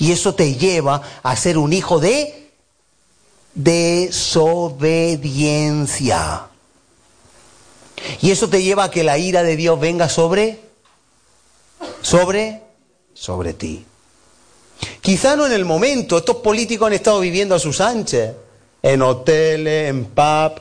Y 0.00 0.10
eso 0.10 0.34
te 0.34 0.56
lleva 0.56 1.00
a 1.22 1.36
ser 1.36 1.58
un 1.58 1.72
hijo 1.72 2.00
de 2.00 2.50
desobediencia. 3.54 6.48
Y 8.20 8.30
eso 8.30 8.48
te 8.48 8.62
lleva 8.62 8.84
a 8.84 8.90
que 8.90 9.04
la 9.04 9.18
ira 9.18 9.42
de 9.42 9.56
Dios 9.56 9.78
venga 9.78 10.08
sobre, 10.08 10.60
sobre, 12.00 12.62
sobre 13.14 13.54
ti. 13.54 13.84
Quizá 15.00 15.36
no 15.36 15.46
en 15.46 15.52
el 15.52 15.64
momento, 15.64 16.18
estos 16.18 16.36
políticos 16.36 16.86
han 16.86 16.92
estado 16.92 17.20
viviendo 17.20 17.54
a 17.54 17.58
sus 17.58 17.80
anchas, 17.80 18.34
en 18.82 19.02
hoteles, 19.02 19.90
en 19.90 20.04
pub, 20.06 20.60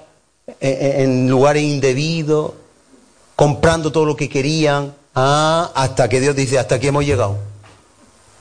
en, 0.59 1.29
lugares 1.29 1.63
indebidos, 1.63 2.53
comprando 3.35 3.91
todo 3.91 4.05
lo 4.05 4.15
que 4.15 4.29
querían, 4.29 4.93
Ah, 5.13 5.71
hasta 5.75 6.07
que 6.07 6.21
Dios 6.21 6.35
dice, 6.35 6.57
hasta 6.57 6.75
aquí 6.75 6.87
hemos 6.87 7.05
llegado. 7.05 7.37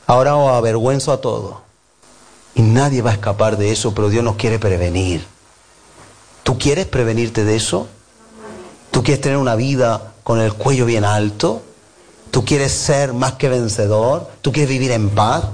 Ahora 0.07 0.35
os 0.35 0.51
avergüenzo 0.51 1.11
a 1.11 1.19
todos. 1.19 1.57
Y 2.55 2.61
nadie 2.61 3.01
va 3.01 3.11
a 3.11 3.13
escapar 3.13 3.57
de 3.57 3.71
eso, 3.71 3.93
pero 3.93 4.09
Dios 4.09 4.23
nos 4.23 4.35
quiere 4.35 4.59
prevenir. 4.59 5.25
¿Tú 6.43 6.57
quieres 6.57 6.85
prevenirte 6.85 7.43
de 7.43 7.55
eso? 7.55 7.87
¿Tú 8.91 9.03
quieres 9.03 9.21
tener 9.21 9.37
una 9.37 9.55
vida 9.55 10.13
con 10.23 10.39
el 10.39 10.53
cuello 10.53 10.85
bien 10.85 11.05
alto? 11.05 11.61
¿Tú 12.29 12.45
quieres 12.45 12.73
ser 12.73 13.13
más 13.13 13.33
que 13.33 13.49
vencedor? 13.49 14.29
¿Tú 14.41 14.51
quieres 14.51 14.69
vivir 14.69 14.91
en 14.91 15.09
paz? 15.09 15.45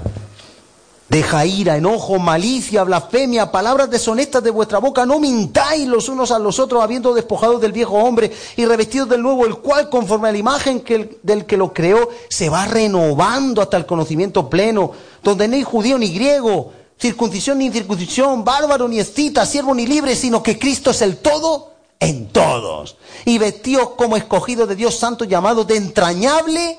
Deja 1.08 1.46
ira, 1.46 1.76
enojo, 1.76 2.18
malicia, 2.18 2.84
blasfemia, 2.84 3.50
palabras 3.50 3.88
deshonestas 3.88 4.42
de 4.42 4.50
vuestra 4.50 4.78
boca. 4.78 5.06
No 5.06 5.18
mintáis 5.18 5.88
los 5.88 6.08
unos 6.08 6.30
a 6.30 6.38
los 6.38 6.58
otros, 6.58 6.82
habiendo 6.82 7.14
despojado 7.14 7.58
del 7.58 7.72
viejo 7.72 7.94
hombre 7.94 8.30
y 8.56 8.66
revestidos 8.66 9.08
del 9.08 9.22
nuevo, 9.22 9.46
el 9.46 9.56
cual, 9.56 9.88
conforme 9.88 10.28
a 10.28 10.32
la 10.32 10.38
imagen 10.38 10.84
del 11.22 11.46
que 11.46 11.56
lo 11.56 11.72
creó, 11.72 12.10
se 12.28 12.50
va 12.50 12.66
renovando 12.66 13.62
hasta 13.62 13.78
el 13.78 13.86
conocimiento 13.86 14.50
pleno, 14.50 14.92
donde 15.22 15.48
no 15.48 15.54
hay 15.54 15.62
judío 15.62 15.96
ni 15.96 16.12
griego, 16.12 16.72
circuncisión 17.00 17.58
ni 17.58 17.66
incircuncisión, 17.66 18.44
bárbaro 18.44 18.86
ni 18.86 18.98
escita, 18.98 19.46
siervo 19.46 19.74
ni 19.74 19.86
libre, 19.86 20.14
sino 20.14 20.42
que 20.42 20.58
Cristo 20.58 20.90
es 20.90 21.00
el 21.00 21.16
todo 21.16 21.77
en 22.00 22.28
todos. 22.28 22.96
Y 23.24 23.38
vestidos 23.38 23.90
como 23.90 24.16
escogidos 24.16 24.68
de 24.68 24.76
Dios 24.76 24.98
santo, 24.98 25.24
llamados 25.24 25.66
de 25.66 25.76
entrañable, 25.76 26.78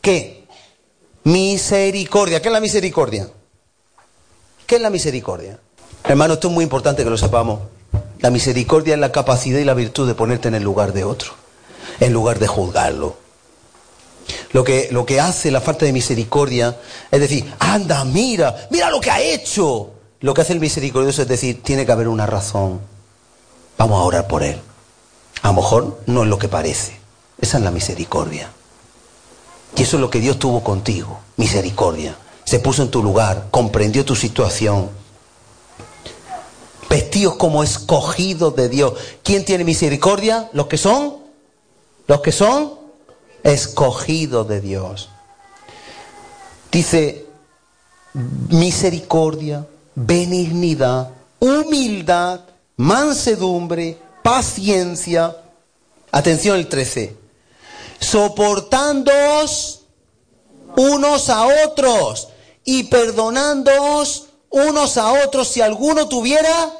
¿qué? 0.00 0.46
Misericordia. 1.24 2.40
¿Qué 2.40 2.48
es 2.48 2.52
la 2.52 2.60
misericordia? 2.60 3.28
¿Qué 4.66 4.76
es 4.76 4.80
la 4.80 4.90
misericordia? 4.90 5.58
Hermano, 6.04 6.34
esto 6.34 6.48
es 6.48 6.54
muy 6.54 6.64
importante 6.64 7.04
que 7.04 7.10
lo 7.10 7.18
sepamos. 7.18 7.60
La 8.20 8.30
misericordia 8.30 8.94
es 8.94 9.00
la 9.00 9.12
capacidad 9.12 9.58
y 9.58 9.64
la 9.64 9.74
virtud 9.74 10.06
de 10.06 10.14
ponerte 10.14 10.48
en 10.48 10.54
el 10.54 10.62
lugar 10.62 10.92
de 10.92 11.04
otro, 11.04 11.32
en 12.00 12.12
lugar 12.12 12.38
de 12.38 12.46
juzgarlo. 12.46 13.16
Lo 14.52 14.64
que, 14.64 14.88
lo 14.90 15.06
que 15.06 15.20
hace 15.20 15.50
la 15.50 15.60
falta 15.60 15.86
de 15.86 15.92
misericordia 15.92 16.76
es 17.10 17.20
decir, 17.20 17.52
anda, 17.58 18.04
mira, 18.04 18.68
mira 18.70 18.90
lo 18.90 19.00
que 19.00 19.10
ha 19.10 19.20
hecho. 19.20 19.90
Lo 20.20 20.34
que 20.34 20.40
hace 20.40 20.52
el 20.52 20.60
misericordioso 20.60 21.22
es 21.22 21.28
decir, 21.28 21.62
tiene 21.62 21.86
que 21.86 21.92
haber 21.92 22.08
una 22.08 22.26
razón. 22.26 22.80
Vamos 23.78 24.00
a 24.00 24.04
orar 24.04 24.26
por 24.28 24.42
él. 24.42 24.60
A 25.42 25.48
lo 25.48 25.54
mejor 25.54 26.00
no 26.06 26.24
es 26.24 26.28
lo 26.28 26.38
que 26.38 26.48
parece. 26.48 26.98
Esa 27.40 27.58
es 27.58 27.64
la 27.64 27.70
misericordia. 27.70 28.50
Y 29.76 29.82
eso 29.82 29.96
es 29.96 30.00
lo 30.00 30.10
que 30.10 30.20
Dios 30.20 30.38
tuvo 30.38 30.62
contigo, 30.62 31.20
misericordia. 31.36 32.16
Se 32.44 32.58
puso 32.58 32.82
en 32.82 32.90
tu 32.90 33.02
lugar, 33.02 33.46
comprendió 33.50 34.04
tu 34.04 34.16
situación. 34.16 34.90
Vestidos 36.90 37.36
como 37.36 37.62
escogidos 37.62 38.56
de 38.56 38.68
Dios. 38.68 38.94
¿Quién 39.22 39.44
tiene 39.44 39.62
misericordia? 39.62 40.48
Los 40.52 40.66
que 40.66 40.78
son, 40.78 41.18
los 42.06 42.20
que 42.20 42.32
son 42.32 42.72
escogidos 43.44 44.48
de 44.48 44.60
Dios. 44.60 45.10
Dice 46.72 47.26
misericordia, 48.48 49.66
benignidad, 49.94 51.10
humildad, 51.38 52.40
mansedumbre, 52.78 53.98
paciencia. 54.22 55.36
Atención 56.10 56.56
el 56.56 56.68
13 56.68 57.28
soportándoos 58.00 59.82
unos 60.76 61.28
a 61.28 61.46
otros 61.66 62.28
y 62.64 62.84
perdonándoos 62.84 64.28
unos 64.50 64.96
a 64.96 65.24
otros 65.24 65.48
si 65.48 65.60
alguno 65.60 66.08
tuviera 66.08 66.72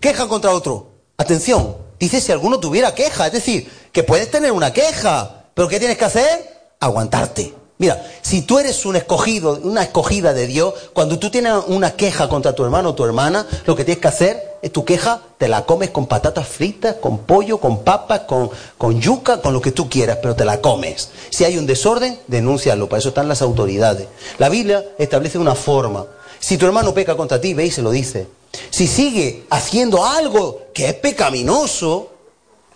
queja 0.00 0.26
contra 0.28 0.50
otro. 0.52 0.90
Atención, 1.16 1.76
dice 1.98 2.20
si 2.20 2.32
alguno 2.32 2.60
tuviera 2.60 2.94
queja, 2.94 3.26
es 3.26 3.32
decir, 3.32 3.70
que 3.92 4.02
puedes 4.02 4.30
tener 4.30 4.52
una 4.52 4.72
queja, 4.72 5.46
pero 5.54 5.68
¿qué 5.68 5.78
tienes 5.78 5.96
que 5.96 6.04
hacer? 6.04 6.74
Aguantarte. 6.80 7.54
Mira, 7.78 8.02
si 8.22 8.40
tú 8.40 8.58
eres 8.58 8.86
un 8.86 8.96
escogido, 8.96 9.60
una 9.62 9.82
escogida 9.82 10.32
de 10.32 10.46
Dios, 10.46 10.72
cuando 10.94 11.18
tú 11.18 11.30
tienes 11.30 11.52
una 11.66 11.92
queja 11.92 12.26
contra 12.26 12.54
tu 12.54 12.64
hermano 12.64 12.90
o 12.90 12.94
tu 12.94 13.04
hermana, 13.04 13.46
lo 13.66 13.76
que 13.76 13.84
tienes 13.84 14.00
que 14.00 14.08
hacer 14.08 14.56
es 14.62 14.72
tu 14.72 14.86
queja, 14.86 15.20
te 15.36 15.46
la 15.46 15.66
comes 15.66 15.90
con 15.90 16.06
patatas 16.06 16.48
fritas, 16.48 16.96
con 16.96 17.18
pollo, 17.18 17.58
con 17.58 17.84
papas, 17.84 18.20
con, 18.20 18.48
con 18.78 18.98
yuca, 18.98 19.42
con 19.42 19.52
lo 19.52 19.60
que 19.60 19.72
tú 19.72 19.90
quieras, 19.90 20.18
pero 20.22 20.34
te 20.34 20.46
la 20.46 20.62
comes. 20.62 21.10
Si 21.28 21.44
hay 21.44 21.58
un 21.58 21.66
desorden, 21.66 22.18
denúncialo, 22.26 22.88
para 22.88 23.00
eso 23.00 23.10
están 23.10 23.28
las 23.28 23.42
autoridades. 23.42 24.08
La 24.38 24.48
Biblia 24.48 24.82
establece 24.96 25.36
una 25.36 25.54
forma. 25.54 26.06
Si 26.40 26.56
tu 26.56 26.64
hermano 26.64 26.94
peca 26.94 27.14
contra 27.14 27.42
ti, 27.42 27.52
ve 27.52 27.66
y 27.66 27.70
se 27.70 27.82
lo 27.82 27.90
dice. 27.90 28.26
Si 28.70 28.86
sigue 28.86 29.44
haciendo 29.50 30.06
algo 30.06 30.62
que 30.72 30.86
es 30.88 30.94
pecaminoso, 30.94 32.10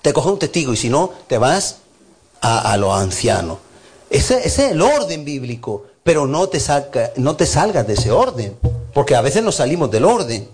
te 0.03 0.13
coge 0.13 0.29
un 0.29 0.39
testigo 0.39 0.75
y 0.75 0.77
si 0.77 0.91
no, 0.91 1.11
te 1.27 1.39
vas 1.39 1.77
a, 2.43 2.73
a 2.73 2.77
los 2.77 2.95
ancianos. 2.95 3.70
Ese, 4.11 4.39
ese, 4.39 4.67
es 4.67 4.73
el 4.73 4.83
orden 4.83 5.25
bíblico, 5.25 5.85
pero 6.03 6.27
no 6.27 6.49
te, 6.49 6.59
saca, 6.59 7.13
no 7.17 7.37
te 7.37 7.47
salgas 7.47 7.87
de 7.87 7.95
ese 7.95 8.11
orden, 8.11 8.57
porque 8.93 9.15
a 9.15 9.21
veces 9.21 9.43
nos 9.43 9.55
salimos 9.55 9.91
del 9.91 10.05
orden. 10.05 10.49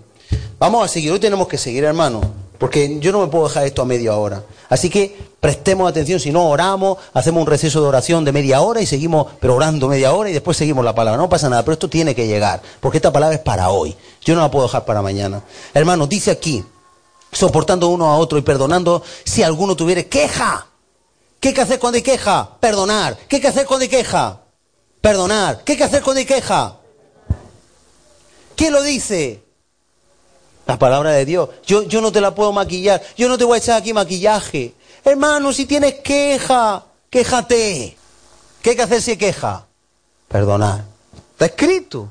Vamos 0.59 0.85
a 0.85 0.87
seguir, 0.87 1.11
hoy 1.11 1.19
tenemos 1.19 1.47
que 1.47 1.57
seguir, 1.57 1.83
hermano, 1.83 2.21
porque 2.59 2.99
yo 2.99 3.11
no 3.11 3.21
me 3.21 3.27
puedo 3.27 3.47
dejar 3.47 3.65
esto 3.65 3.81
a 3.81 3.85
media 3.85 4.15
hora. 4.15 4.43
Así 4.69 4.89
que 4.89 5.17
prestemos 5.39 5.89
atención, 5.89 6.19
si 6.19 6.31
no 6.31 6.49
oramos, 6.49 6.99
hacemos 7.13 7.41
un 7.41 7.47
receso 7.47 7.81
de 7.81 7.87
oración 7.87 8.25
de 8.25 8.31
media 8.31 8.61
hora 8.61 8.81
y 8.81 8.85
seguimos, 8.85 9.27
pero 9.39 9.55
orando 9.55 9.87
media 9.87 10.13
hora 10.13 10.29
y 10.29 10.33
después 10.33 10.55
seguimos 10.57 10.85
la 10.85 10.93
palabra. 10.93 11.17
No 11.17 11.29
pasa 11.29 11.49
nada, 11.49 11.63
pero 11.63 11.73
esto 11.73 11.89
tiene 11.89 12.13
que 12.13 12.27
llegar, 12.27 12.61
porque 12.79 12.97
esta 12.97 13.11
palabra 13.11 13.35
es 13.35 13.41
para 13.41 13.69
hoy. 13.69 13.95
Yo 14.23 14.35
no 14.35 14.41
la 14.41 14.51
puedo 14.51 14.67
dejar 14.67 14.85
para 14.85 15.01
mañana. 15.01 15.41
Hermano, 15.73 16.05
dice 16.05 16.29
aquí, 16.29 16.63
soportando 17.31 17.87
uno 17.87 18.05
a 18.05 18.17
otro 18.17 18.37
y 18.37 18.41
perdonando 18.41 19.01
si 19.23 19.41
alguno 19.41 19.75
tuviera 19.75 20.03
queja. 20.03 20.66
¿Qué 21.47 21.51
hay 21.51 21.55
que 21.55 21.61
hacer 21.61 21.79
cuando 21.79 21.95
hay 21.95 22.01
queja? 22.01 22.59
Perdonar. 22.59 23.17
¿Qué 23.25 23.37
hay 23.37 23.41
que 23.41 23.47
hacer 23.47 23.65
cuando 23.65 23.83
hay 23.83 23.87
queja? 23.87 24.41
Perdonar. 24.99 25.63
¿Qué 25.63 25.71
hay 25.71 25.77
que 25.77 25.83
hacer 25.85 26.03
cuando 26.03 26.19
hay 26.19 26.25
queja? 26.25 26.75
¿Quién 28.57 28.73
lo 28.73 28.83
dice? 28.83 29.41
La 30.65 30.77
palabra 30.77 31.11
de 31.11 31.23
Dios. 31.23 31.47
Yo, 31.65 31.83
yo 31.83 32.01
no 32.01 32.11
te 32.11 32.19
la 32.19 32.35
puedo 32.35 32.51
maquillar. 32.51 33.01
Yo 33.15 33.29
no 33.29 33.37
te 33.37 33.45
voy 33.45 33.55
a 33.55 33.59
echar 33.59 33.77
aquí 33.77 33.93
maquillaje. 33.93 34.75
Hermano, 35.05 35.53
si 35.53 35.65
tienes 35.65 36.01
queja, 36.01 36.83
quéjate. 37.09 37.97
¿Qué 38.61 38.71
hay 38.71 38.75
que 38.75 38.81
hacer 38.81 39.01
si 39.01 39.11
hay 39.11 39.17
queja? 39.17 39.65
Perdonar. 40.27 40.83
Está 41.31 41.45
escrito. 41.45 42.09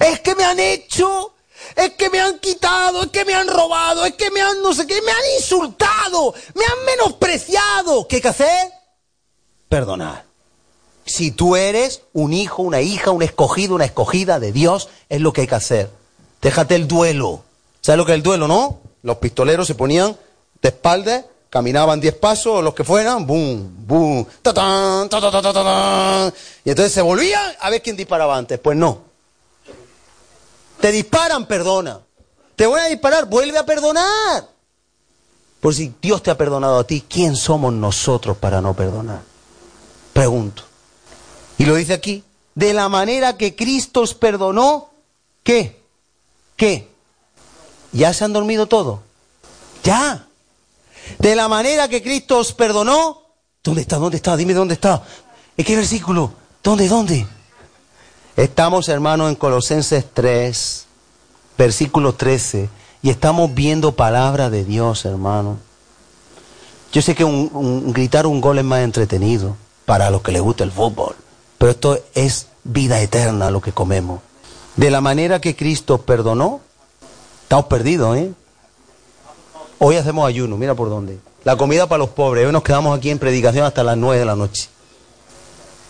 Es 0.00 0.18
que 0.18 0.34
me 0.34 0.44
han 0.44 0.58
hecho, 0.58 1.33
Es 1.76 1.90
que 1.94 2.10
me 2.10 2.20
han 2.20 2.38
quitado, 2.38 3.02
es 3.02 3.10
que 3.10 3.24
me 3.24 3.34
han 3.34 3.48
robado, 3.48 4.04
es 4.04 4.14
que 4.14 4.30
me 4.30 4.40
han 4.40 4.62
no 4.62 4.74
sé 4.74 4.86
qué, 4.86 5.00
me 5.02 5.12
han 5.12 5.34
insultado, 5.38 6.34
me 6.54 6.64
han 6.64 6.84
menospreciado. 6.84 8.06
¿Qué 8.06 8.16
hay 8.16 8.22
que 8.22 8.28
hacer? 8.28 8.70
Perdonar. 9.68 10.24
Si 11.06 11.30
tú 11.30 11.56
eres 11.56 12.02
un 12.12 12.32
hijo, 12.32 12.62
una 12.62 12.80
hija, 12.80 13.10
un 13.10 13.22
escogido, 13.22 13.74
una 13.74 13.84
escogida 13.84 14.40
de 14.40 14.52
Dios, 14.52 14.88
es 15.08 15.20
lo 15.20 15.32
que 15.32 15.42
hay 15.42 15.46
que 15.46 15.54
hacer. 15.54 15.90
Déjate 16.40 16.74
el 16.74 16.88
duelo. 16.88 17.42
¿Sabes 17.80 17.98
lo 17.98 18.06
que 18.06 18.12
es 18.12 18.16
el 18.16 18.22
duelo, 18.22 18.48
no? 18.48 18.80
Los 19.02 19.18
pistoleros 19.18 19.66
se 19.66 19.74
ponían 19.74 20.16
de 20.62 20.68
espaldas, 20.68 21.24
caminaban 21.50 22.00
diez 22.00 22.14
pasos, 22.14 22.64
los 22.64 22.74
que 22.74 22.84
fueran, 22.84 23.26
boom, 23.26 23.86
boom, 23.86 24.26
ta 24.42 24.54
ta 24.54 25.06
ta 25.08 25.20
ta 25.20 25.42
ta 25.42 25.52
ta 25.52 26.32
Y 26.64 26.70
entonces 26.70 26.92
se 26.92 27.02
volvían 27.02 27.54
a 27.60 27.70
ver 27.70 27.82
quién 27.82 27.96
disparaba 27.96 28.36
antes. 28.36 28.58
Pues 28.58 28.76
no. 28.76 29.13
Te 30.80 30.92
disparan, 30.92 31.46
perdona. 31.46 32.00
Te 32.56 32.66
voy 32.66 32.80
a 32.80 32.84
disparar, 32.86 33.26
vuelve 33.26 33.58
a 33.58 33.66
perdonar. 33.66 34.48
Por 35.60 35.74
si 35.74 35.94
Dios 36.00 36.22
te 36.22 36.30
ha 36.30 36.36
perdonado 36.36 36.78
a 36.78 36.86
ti, 36.86 37.04
¿quién 37.08 37.36
somos 37.36 37.72
nosotros 37.72 38.36
para 38.36 38.60
no 38.60 38.74
perdonar? 38.74 39.22
Pregunto. 40.12 40.62
Y 41.58 41.64
lo 41.64 41.74
dice 41.74 41.94
aquí, 41.94 42.22
de 42.54 42.74
la 42.74 42.88
manera 42.88 43.36
que 43.36 43.56
Cristo 43.56 44.02
os 44.02 44.14
perdonó, 44.14 44.90
¿qué? 45.42 45.80
¿Qué? 46.56 46.88
¿Ya 47.92 48.12
se 48.12 48.24
han 48.24 48.32
dormido 48.32 48.66
todos? 48.66 49.00
Ya. 49.82 50.26
De 51.18 51.34
la 51.34 51.48
manera 51.48 51.88
que 51.88 52.02
Cristo 52.02 52.38
os 52.38 52.52
perdonó. 52.52 53.22
¿Dónde 53.62 53.82
está? 53.82 53.96
¿Dónde 53.96 54.16
está? 54.16 54.36
Dime 54.36 54.52
dónde 54.52 54.74
está. 54.74 55.02
¿En 55.56 55.64
qué 55.64 55.76
versículo? 55.76 56.32
¿Dónde? 56.62 56.88
¿Dónde? 56.88 57.26
Estamos, 58.36 58.88
hermanos, 58.88 59.28
en 59.28 59.36
Colosenses 59.36 60.04
3, 60.12 60.86
versículo 61.56 62.14
13. 62.14 62.68
Y 63.00 63.10
estamos 63.10 63.54
viendo 63.54 63.92
palabra 63.92 64.50
de 64.50 64.64
Dios, 64.64 65.04
hermano. 65.04 65.58
Yo 66.92 67.00
sé 67.00 67.14
que 67.14 67.24
un, 67.24 67.92
gritar 67.92 68.26
un 68.26 68.40
gol 68.40 68.58
es 68.58 68.64
más 68.64 68.80
entretenido 68.80 69.56
para 69.84 70.10
los 70.10 70.22
que 70.22 70.32
les 70.32 70.42
gusta 70.42 70.64
el 70.64 70.72
fútbol. 70.72 71.14
Pero 71.58 71.70
esto 71.70 71.98
es 72.14 72.48
vida 72.64 73.00
eterna 73.00 73.52
lo 73.52 73.60
que 73.60 73.70
comemos. 73.70 74.20
De 74.74 74.90
la 74.90 75.00
manera 75.00 75.40
que 75.40 75.54
Cristo 75.54 75.98
perdonó, 75.98 76.60
estamos 77.42 77.66
perdidos, 77.66 78.16
¿eh? 78.16 78.32
Hoy 79.78 79.94
hacemos 79.96 80.26
ayuno, 80.26 80.56
mira 80.56 80.74
por 80.74 80.88
dónde. 80.88 81.20
La 81.44 81.56
comida 81.56 81.86
para 81.86 81.98
los 81.98 82.08
pobres. 82.08 82.46
Hoy 82.46 82.52
nos 82.52 82.64
quedamos 82.64 82.96
aquí 82.96 83.10
en 83.10 83.18
predicación 83.20 83.64
hasta 83.64 83.84
las 83.84 83.96
nueve 83.96 84.18
de 84.18 84.24
la 84.24 84.34
noche. 84.34 84.68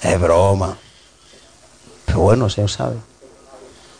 Es 0.02 0.20
broma. 0.20 0.76
Bueno, 2.14 2.48
Señor 2.48 2.70
sabe. 2.70 2.96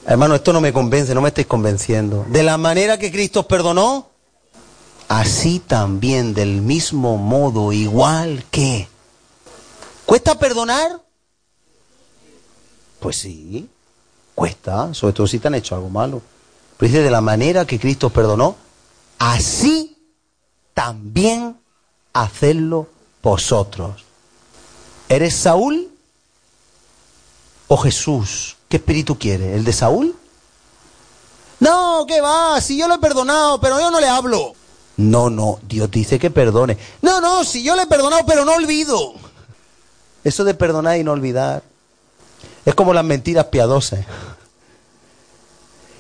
Hermano, 0.06 0.34
esto 0.34 0.52
no 0.52 0.60
me 0.60 0.72
convence, 0.72 1.14
no 1.14 1.22
me 1.22 1.28
estáis 1.28 1.46
convenciendo. 1.46 2.26
De 2.28 2.42
la 2.42 2.58
manera 2.58 2.98
que 2.98 3.10
Cristo 3.10 3.40
os 3.40 3.46
perdonó, 3.46 4.10
así 5.08 5.60
también, 5.60 6.34
del 6.34 6.60
mismo 6.60 7.16
modo, 7.16 7.72
igual 7.72 8.44
que. 8.50 8.88
¿Cuesta 10.04 10.38
perdonar? 10.38 11.00
Pues 13.00 13.16
sí, 13.16 13.68
cuesta, 14.34 14.92
sobre 14.92 15.14
todo 15.14 15.26
si 15.26 15.38
te 15.38 15.48
han 15.48 15.54
hecho 15.54 15.74
algo 15.74 15.88
malo. 15.88 16.20
Pero 16.76 16.92
dice, 16.92 17.02
de 17.02 17.10
la 17.10 17.20
manera 17.20 17.66
que 17.66 17.80
Cristo 17.80 18.10
perdonó, 18.10 18.56
así 19.18 19.96
también 20.74 21.56
hacedlo 22.12 22.88
vosotros. 23.22 24.04
¿Eres 25.08 25.34
Saúl 25.34 25.93
o 27.68 27.76
Jesús? 27.76 28.56
¿Qué 28.68 28.76
espíritu 28.76 29.18
quiere? 29.18 29.54
¿El 29.54 29.64
de 29.64 29.72
Saúl? 29.72 30.16
No, 31.60 32.04
¿qué 32.06 32.20
va? 32.20 32.60
Si 32.60 32.76
yo 32.76 32.88
lo 32.88 32.94
he 32.94 32.98
perdonado, 32.98 33.60
pero 33.60 33.78
yo 33.78 33.90
no 33.90 34.00
le 34.00 34.08
hablo. 34.08 34.54
No, 34.96 35.30
no, 35.30 35.58
Dios 35.66 35.90
dice 35.90 36.18
que 36.18 36.30
perdone. 36.30 36.76
No, 37.02 37.20
no, 37.20 37.44
si 37.44 37.62
yo 37.62 37.74
le 37.74 37.82
he 37.82 37.86
perdonado, 37.86 38.24
pero 38.26 38.44
no 38.44 38.52
olvido. 38.54 39.14
Eso 40.22 40.44
de 40.44 40.54
perdonar 40.54 40.98
y 40.98 41.04
no 41.04 41.12
olvidar 41.12 41.62
es 42.64 42.74
como 42.74 42.94
las 42.94 43.04
mentiras 43.04 43.46
piadosas. 43.46 44.00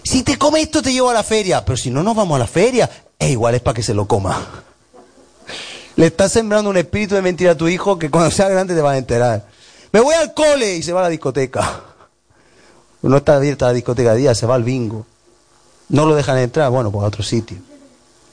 Si 0.02 0.22
te 0.22 0.38
come 0.38 0.60
esto, 0.60 0.82
te 0.82 0.92
llevo 0.92 1.10
a 1.10 1.14
la 1.14 1.22
feria. 1.22 1.64
Pero 1.64 1.76
si 1.76 1.90
no 1.90 2.02
nos 2.02 2.14
vamos 2.14 2.36
a 2.36 2.38
la 2.38 2.46
feria, 2.46 2.90
es 3.18 3.30
igual, 3.30 3.54
es 3.54 3.60
para 3.60 3.74
que 3.74 3.82
se 3.82 3.94
lo 3.94 4.06
coma. 4.06 4.38
Le 5.96 6.06
estás 6.06 6.32
sembrando 6.32 6.70
un 6.70 6.76
espíritu 6.76 7.14
de 7.14 7.22
mentira 7.22 7.52
a 7.52 7.56
tu 7.56 7.68
hijo 7.68 7.98
que 7.98 8.10
cuando 8.10 8.30
sea 8.30 8.48
grande 8.48 8.74
te 8.74 8.80
va 8.80 8.92
a 8.92 8.98
enterar. 8.98 9.46
Me 9.94 10.00
voy 10.00 10.12
al 10.16 10.34
cole 10.34 10.74
y 10.74 10.82
se 10.82 10.92
va 10.92 11.00
a 11.00 11.02
la 11.04 11.08
discoteca. 11.08 11.82
No 13.02 13.18
está 13.18 13.36
abierta 13.36 13.66
la 13.66 13.74
discoteca 13.74 14.14
de 14.14 14.20
día, 14.20 14.34
se 14.34 14.46
va 14.46 14.54
al 14.54 14.64
bingo. 14.64 15.04
No 15.90 16.06
lo 16.06 16.14
dejan 16.14 16.38
entrar, 16.38 16.70
bueno, 16.70 16.90
pues 16.90 17.04
a 17.04 17.08
otro 17.08 17.22
sitio. 17.22 17.58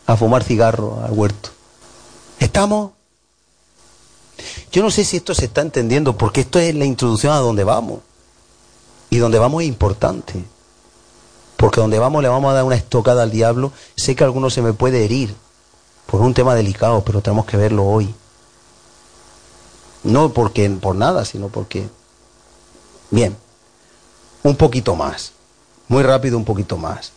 A 0.07 0.15
fumar 0.15 0.45
cigarro 0.45 1.03
al 1.03 1.11
huerto. 1.11 1.49
¿Estamos? 2.39 2.91
Yo 4.71 4.81
no 4.81 4.89
sé 4.89 5.03
si 5.03 5.17
esto 5.17 5.35
se 5.35 5.45
está 5.45 5.59
entendiendo, 5.59 6.17
porque 6.17 6.41
esto 6.41 6.57
es 6.57 6.73
la 6.73 6.85
introducción 6.85 7.33
a 7.33 7.39
donde 7.39 7.65
vamos. 7.65 7.99
Y 9.09 9.17
donde 9.17 9.39
vamos 9.39 9.61
es 9.61 9.67
importante. 9.67 10.41
Porque 11.57 11.81
donde 11.81 11.99
vamos 11.99 12.23
le 12.23 12.29
vamos 12.29 12.49
a 12.51 12.55
dar 12.55 12.63
una 12.63 12.75
estocada 12.75 13.23
al 13.23 13.31
diablo. 13.31 13.73
Sé 13.97 14.15
que 14.15 14.23
alguno 14.23 14.49
se 14.49 14.61
me 14.61 14.71
puede 14.71 15.03
herir 15.03 15.35
por 16.05 16.21
un 16.21 16.33
tema 16.33 16.55
delicado, 16.55 17.03
pero 17.03 17.21
tenemos 17.21 17.45
que 17.45 17.57
verlo 17.57 17.85
hoy. 17.85 18.15
No 20.03 20.33
porque 20.33 20.69
por 20.69 20.95
nada, 20.95 21.25
sino 21.25 21.49
porque. 21.49 21.87
Bien, 23.09 23.35
un 24.43 24.55
poquito 24.55 24.95
más. 24.95 25.33
Muy 25.87 26.03
rápido, 26.03 26.37
un 26.37 26.45
poquito 26.45 26.77
más. 26.77 27.11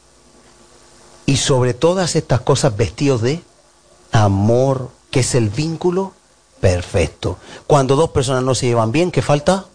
Y 1.26 1.37
sobre 1.37 1.74
todas 1.74 2.16
estas 2.16 2.41
cosas 2.41 2.76
vestidos 2.76 3.22
de 3.22 3.43
amor, 4.12 4.91
que 5.11 5.20
es 5.20 5.35
el 5.35 5.49
vínculo 5.49 6.12
perfecto. 6.61 7.39
Cuando 7.66 7.97
dos 7.97 8.11
personas 8.11 8.43
no 8.43 8.55
se 8.55 8.66
llevan 8.66 8.93
bien, 8.93 9.11
¿qué 9.11 9.22
falta? 9.22 9.66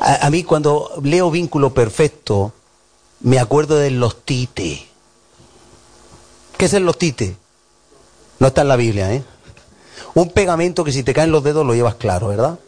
A, 0.00 0.30
mí 0.30 0.44
cuando 0.44 0.90
leo 1.02 1.30
vínculo 1.30 1.74
perfecto, 1.74 2.52
me 3.20 3.38
acuerdo 3.38 3.76
de 3.76 3.90
los 3.90 4.24
tite. 4.24 4.86
¿Qué 6.56 6.64
es 6.64 6.72
el 6.72 6.84
los 6.84 6.98
tite? 6.98 7.36
No 8.38 8.48
está 8.48 8.62
en 8.62 8.68
la 8.68 8.76
Biblia, 8.76 9.12
¿eh? 9.12 9.22
Un 10.14 10.30
pegamento 10.30 10.84
que 10.84 10.92
si 10.92 11.02
te 11.02 11.14
caen 11.14 11.32
los 11.32 11.44
dedos 11.44 11.66
lo 11.66 11.74
llevas 11.74 11.94
claro, 11.94 12.28
¿verdad? 12.28 12.58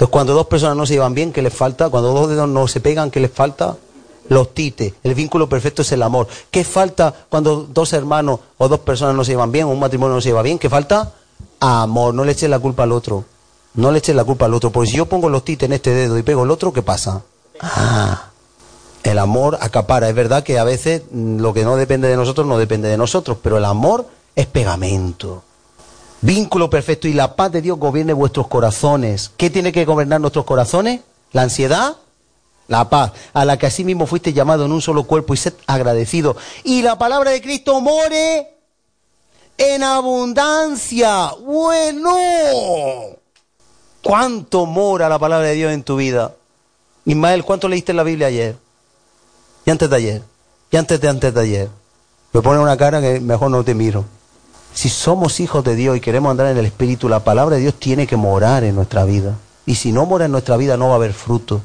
Entonces, 0.00 0.12
cuando 0.12 0.32
dos 0.32 0.46
personas 0.46 0.76
no 0.76 0.86
se 0.86 0.94
llevan 0.94 1.14
bien, 1.14 1.32
¿qué 1.32 1.42
les 1.42 1.52
falta? 1.52 1.90
Cuando 1.90 2.12
dos 2.12 2.30
dedos 2.30 2.48
no 2.48 2.66
se 2.68 2.80
pegan, 2.80 3.10
¿qué 3.10 3.20
les 3.20 3.30
falta? 3.30 3.76
Los 4.30 4.54
tite. 4.54 4.94
El 5.02 5.14
vínculo 5.14 5.48
perfecto 5.48 5.82
es 5.82 5.92
el 5.92 6.02
amor. 6.02 6.26
¿Qué 6.50 6.64
falta 6.64 7.12
cuando 7.28 7.64
dos 7.64 7.92
hermanos 7.92 8.40
o 8.56 8.68
dos 8.68 8.80
personas 8.80 9.14
no 9.14 9.24
se 9.24 9.32
llevan 9.32 9.52
bien 9.52 9.66
o 9.66 9.70
un 9.70 9.80
matrimonio 9.80 10.14
no 10.14 10.20
se 10.20 10.28
lleva 10.28 10.40
bien? 10.42 10.58
¿Qué 10.58 10.70
falta? 10.70 11.12
Amor. 11.58 12.14
No 12.14 12.24
le 12.24 12.32
eches 12.32 12.48
la 12.48 12.58
culpa 12.58 12.84
al 12.84 12.92
otro. 12.92 13.24
No 13.74 13.90
le 13.90 13.98
eches 13.98 14.14
la 14.14 14.24
culpa 14.24 14.46
al 14.46 14.54
otro. 14.54 14.70
Porque 14.70 14.90
si 14.90 14.96
yo 14.96 15.06
pongo 15.06 15.28
los 15.28 15.44
tites 15.44 15.66
en 15.66 15.74
este 15.74 15.90
dedo 15.90 16.16
y 16.16 16.22
pego 16.22 16.44
el 16.44 16.50
otro, 16.50 16.72
¿qué 16.72 16.80
pasa? 16.80 17.22
Ah. 17.60 18.30
El 19.02 19.18
amor 19.18 19.58
acapara. 19.60 20.08
Es 20.08 20.14
verdad 20.14 20.44
que 20.44 20.58
a 20.58 20.64
veces 20.64 21.02
mm, 21.10 21.40
lo 21.40 21.52
que 21.52 21.64
no 21.64 21.76
depende 21.76 22.08
de 22.08 22.16
nosotros 22.16 22.46
no 22.46 22.56
depende 22.56 22.88
de 22.88 22.96
nosotros, 22.96 23.36
pero 23.42 23.58
el 23.58 23.64
amor 23.64 24.06
es 24.36 24.46
pegamento. 24.46 25.42
Vínculo 26.22 26.68
perfecto 26.68 27.08
y 27.08 27.14
la 27.14 27.34
paz 27.34 27.50
de 27.50 27.62
Dios 27.62 27.78
gobierne 27.78 28.12
vuestros 28.12 28.46
corazones. 28.46 29.30
¿Qué 29.36 29.48
tiene 29.48 29.72
que 29.72 29.86
gobernar 29.86 30.20
nuestros 30.20 30.44
corazones? 30.44 31.00
¿La 31.32 31.42
ansiedad? 31.42 31.96
La 32.68 32.88
paz, 32.88 33.12
a 33.32 33.44
la 33.44 33.58
que 33.58 33.66
así 33.66 33.84
mismo 33.84 34.06
fuiste 34.06 34.32
llamado 34.32 34.64
en 34.64 34.72
un 34.72 34.80
solo 34.80 35.04
cuerpo 35.04 35.34
y 35.34 35.38
sed 35.38 35.54
agradecido. 35.66 36.36
Y 36.62 36.82
la 36.82 36.98
palabra 36.98 37.30
de 37.32 37.40
Cristo 37.40 37.80
more 37.80 38.54
en 39.56 39.82
abundancia. 39.82 41.32
Bueno, 41.40 42.14
¿cuánto 44.02 44.66
mora 44.66 45.08
la 45.08 45.18
palabra 45.18 45.48
de 45.48 45.54
Dios 45.54 45.72
en 45.72 45.82
tu 45.82 45.96
vida? 45.96 46.34
Ismael, 47.06 47.44
¿cuánto 47.44 47.68
leíste 47.68 47.92
en 47.92 47.96
la 47.96 48.04
Biblia 48.04 48.28
ayer? 48.28 48.56
Y 49.64 49.70
antes 49.70 49.90
de 49.90 49.96
ayer. 49.96 50.22
Y 50.70 50.76
antes 50.76 51.00
de 51.00 51.08
antes 51.08 51.34
de 51.34 51.40
ayer. 51.40 51.68
Me 52.32 52.42
pone 52.42 52.60
una 52.60 52.76
cara 52.76 53.00
que 53.00 53.20
mejor 53.20 53.50
no 53.50 53.64
te 53.64 53.74
miro. 53.74 54.04
Si 54.72 54.88
somos 54.88 55.40
hijos 55.40 55.64
de 55.64 55.74
Dios 55.74 55.96
y 55.96 56.00
queremos 56.00 56.30
andar 56.30 56.46
en 56.46 56.58
el 56.58 56.66
Espíritu, 56.66 57.08
la 57.08 57.24
palabra 57.24 57.56
de 57.56 57.62
Dios 57.62 57.74
tiene 57.74 58.06
que 58.06 58.16
morar 58.16 58.64
en 58.64 58.74
nuestra 58.74 59.04
vida. 59.04 59.36
Y 59.66 59.74
si 59.74 59.92
no 59.92 60.06
mora 60.06 60.24
en 60.24 60.32
nuestra 60.32 60.56
vida, 60.56 60.76
no 60.76 60.86
va 60.88 60.92
a 60.92 60.96
haber 60.96 61.12
fruto. 61.12 61.60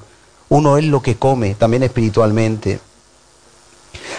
Uno 0.49 0.77
es 0.77 0.85
lo 0.85 1.01
que 1.01 1.15
come, 1.15 1.55
también 1.55 1.83
espiritualmente. 1.83 2.79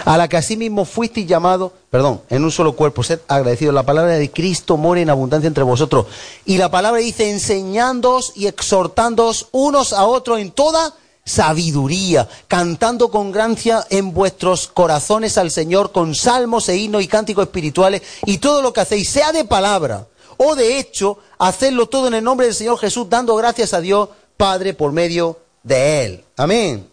A 0.05 0.17
la 0.17 0.27
que 0.27 0.37
asimismo 0.37 0.85
fuiste 0.85 1.25
llamado, 1.25 1.73
perdón, 1.89 2.21
en 2.29 2.43
un 2.43 2.51
solo 2.51 2.75
cuerpo, 2.75 3.03
sed 3.03 3.19
agradecido. 3.27 3.71
La 3.71 3.85
palabra 3.85 4.13
de 4.13 4.31
Cristo 4.31 4.77
mora 4.77 5.01
en 5.01 5.09
abundancia 5.09 5.47
entre 5.47 5.63
vosotros. 5.63 6.07
Y 6.45 6.57
la 6.57 6.71
palabra 6.71 6.99
dice, 6.99 7.29
enseñándoos 7.29 8.33
y 8.35 8.47
exhortándoos 8.47 9.49
unos 9.51 9.93
a 9.93 10.05
otros 10.05 10.39
en 10.39 10.51
toda 10.51 10.93
sabiduría, 11.27 12.27
cantando 12.47 13.11
con 13.11 13.31
gracia 13.31 13.85
en 13.91 14.13
vuestros 14.13 14.67
corazones 14.67 15.37
al 15.37 15.51
Señor 15.51 15.91
con 15.91 16.15
salmos 16.15 16.67
e 16.69 16.77
himnos 16.77 17.03
y 17.03 17.07
cánticos 17.07 17.43
espirituales 17.45 18.01
y 18.25 18.39
todo 18.39 18.63
lo 18.63 18.73
que 18.73 18.81
hacéis, 18.81 19.09
sea 19.09 19.31
de 19.31 19.45
palabra 19.45 20.07
o 20.37 20.55
de 20.55 20.77
hecho, 20.77 21.17
hacedlo 21.39 21.87
todo 21.87 22.07
en 22.07 22.13
el 22.13 22.23
nombre 22.23 22.45
del 22.45 22.55
Señor 22.55 22.77
Jesús, 22.77 23.09
dando 23.09 23.35
gracias 23.35 23.73
a 23.73 23.81
Dios 23.81 24.09
Padre 24.37 24.75
por 24.75 24.91
medio 24.91 25.39
de 25.63 26.05
Él. 26.05 26.23
Amén. 26.37 26.87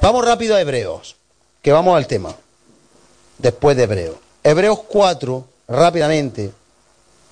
Vamos 0.00 0.24
rápido 0.24 0.56
a 0.56 0.60
Hebreos, 0.60 1.16
que 1.60 1.70
vamos 1.70 1.96
al 1.96 2.06
tema, 2.06 2.34
después 3.38 3.76
de 3.76 3.82
Hebreos. 3.84 4.16
Hebreos 4.42 4.80
4, 4.88 5.44
rápidamente. 5.68 6.50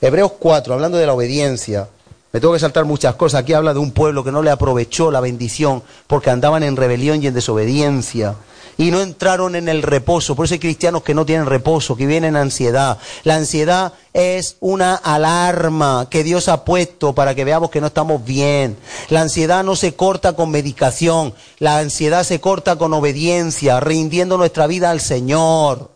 Hebreos 0.00 0.32
4, 0.38 0.74
hablando 0.74 0.98
de 0.98 1.06
la 1.06 1.14
obediencia. 1.14 1.88
Me 2.34 2.40
tengo 2.40 2.52
que 2.52 2.58
saltar 2.58 2.84
muchas 2.84 3.14
cosas. 3.14 3.42
Aquí 3.42 3.52
habla 3.52 3.72
de 3.72 3.78
un 3.78 3.92
pueblo 3.92 4.24
que 4.24 4.32
no 4.32 4.42
le 4.42 4.50
aprovechó 4.50 5.12
la 5.12 5.20
bendición 5.20 5.84
porque 6.08 6.30
andaban 6.30 6.64
en 6.64 6.74
rebelión 6.74 7.22
y 7.22 7.28
en 7.28 7.34
desobediencia 7.34 8.34
y 8.76 8.90
no 8.90 9.00
entraron 9.00 9.54
en 9.54 9.68
el 9.68 9.82
reposo. 9.82 10.34
Por 10.34 10.46
eso 10.46 10.54
hay 10.54 10.58
cristianos 10.58 11.04
que 11.04 11.14
no 11.14 11.24
tienen 11.24 11.46
reposo, 11.46 11.94
que 11.94 12.08
vienen 12.08 12.34
ansiedad. 12.34 12.98
La 13.22 13.36
ansiedad 13.36 13.92
es 14.12 14.56
una 14.58 14.96
alarma 14.96 16.08
que 16.10 16.24
Dios 16.24 16.48
ha 16.48 16.64
puesto 16.64 17.14
para 17.14 17.36
que 17.36 17.44
veamos 17.44 17.70
que 17.70 17.80
no 17.80 17.86
estamos 17.86 18.24
bien. 18.24 18.76
La 19.10 19.20
ansiedad 19.20 19.62
no 19.62 19.76
se 19.76 19.94
corta 19.94 20.32
con 20.32 20.50
medicación, 20.50 21.34
la 21.60 21.78
ansiedad 21.78 22.24
se 22.24 22.40
corta 22.40 22.74
con 22.74 22.92
obediencia, 22.94 23.78
rindiendo 23.78 24.38
nuestra 24.38 24.66
vida 24.66 24.90
al 24.90 25.00
Señor. 25.00 25.92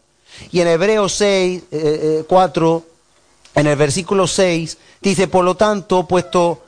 Y 0.53 0.61
en 0.61 0.69
Hebreos 0.69 1.15
6, 1.15 1.63
4, 2.29 2.77
eh, 2.77 2.85
eh, 2.87 2.98
en 3.61 3.67
el 3.67 3.77
versículo 3.77 4.27
6, 4.27 4.79
dice, 5.01 5.29
por 5.29 5.45
lo 5.45 5.57
tanto, 5.57 6.07
puesto 6.07 6.63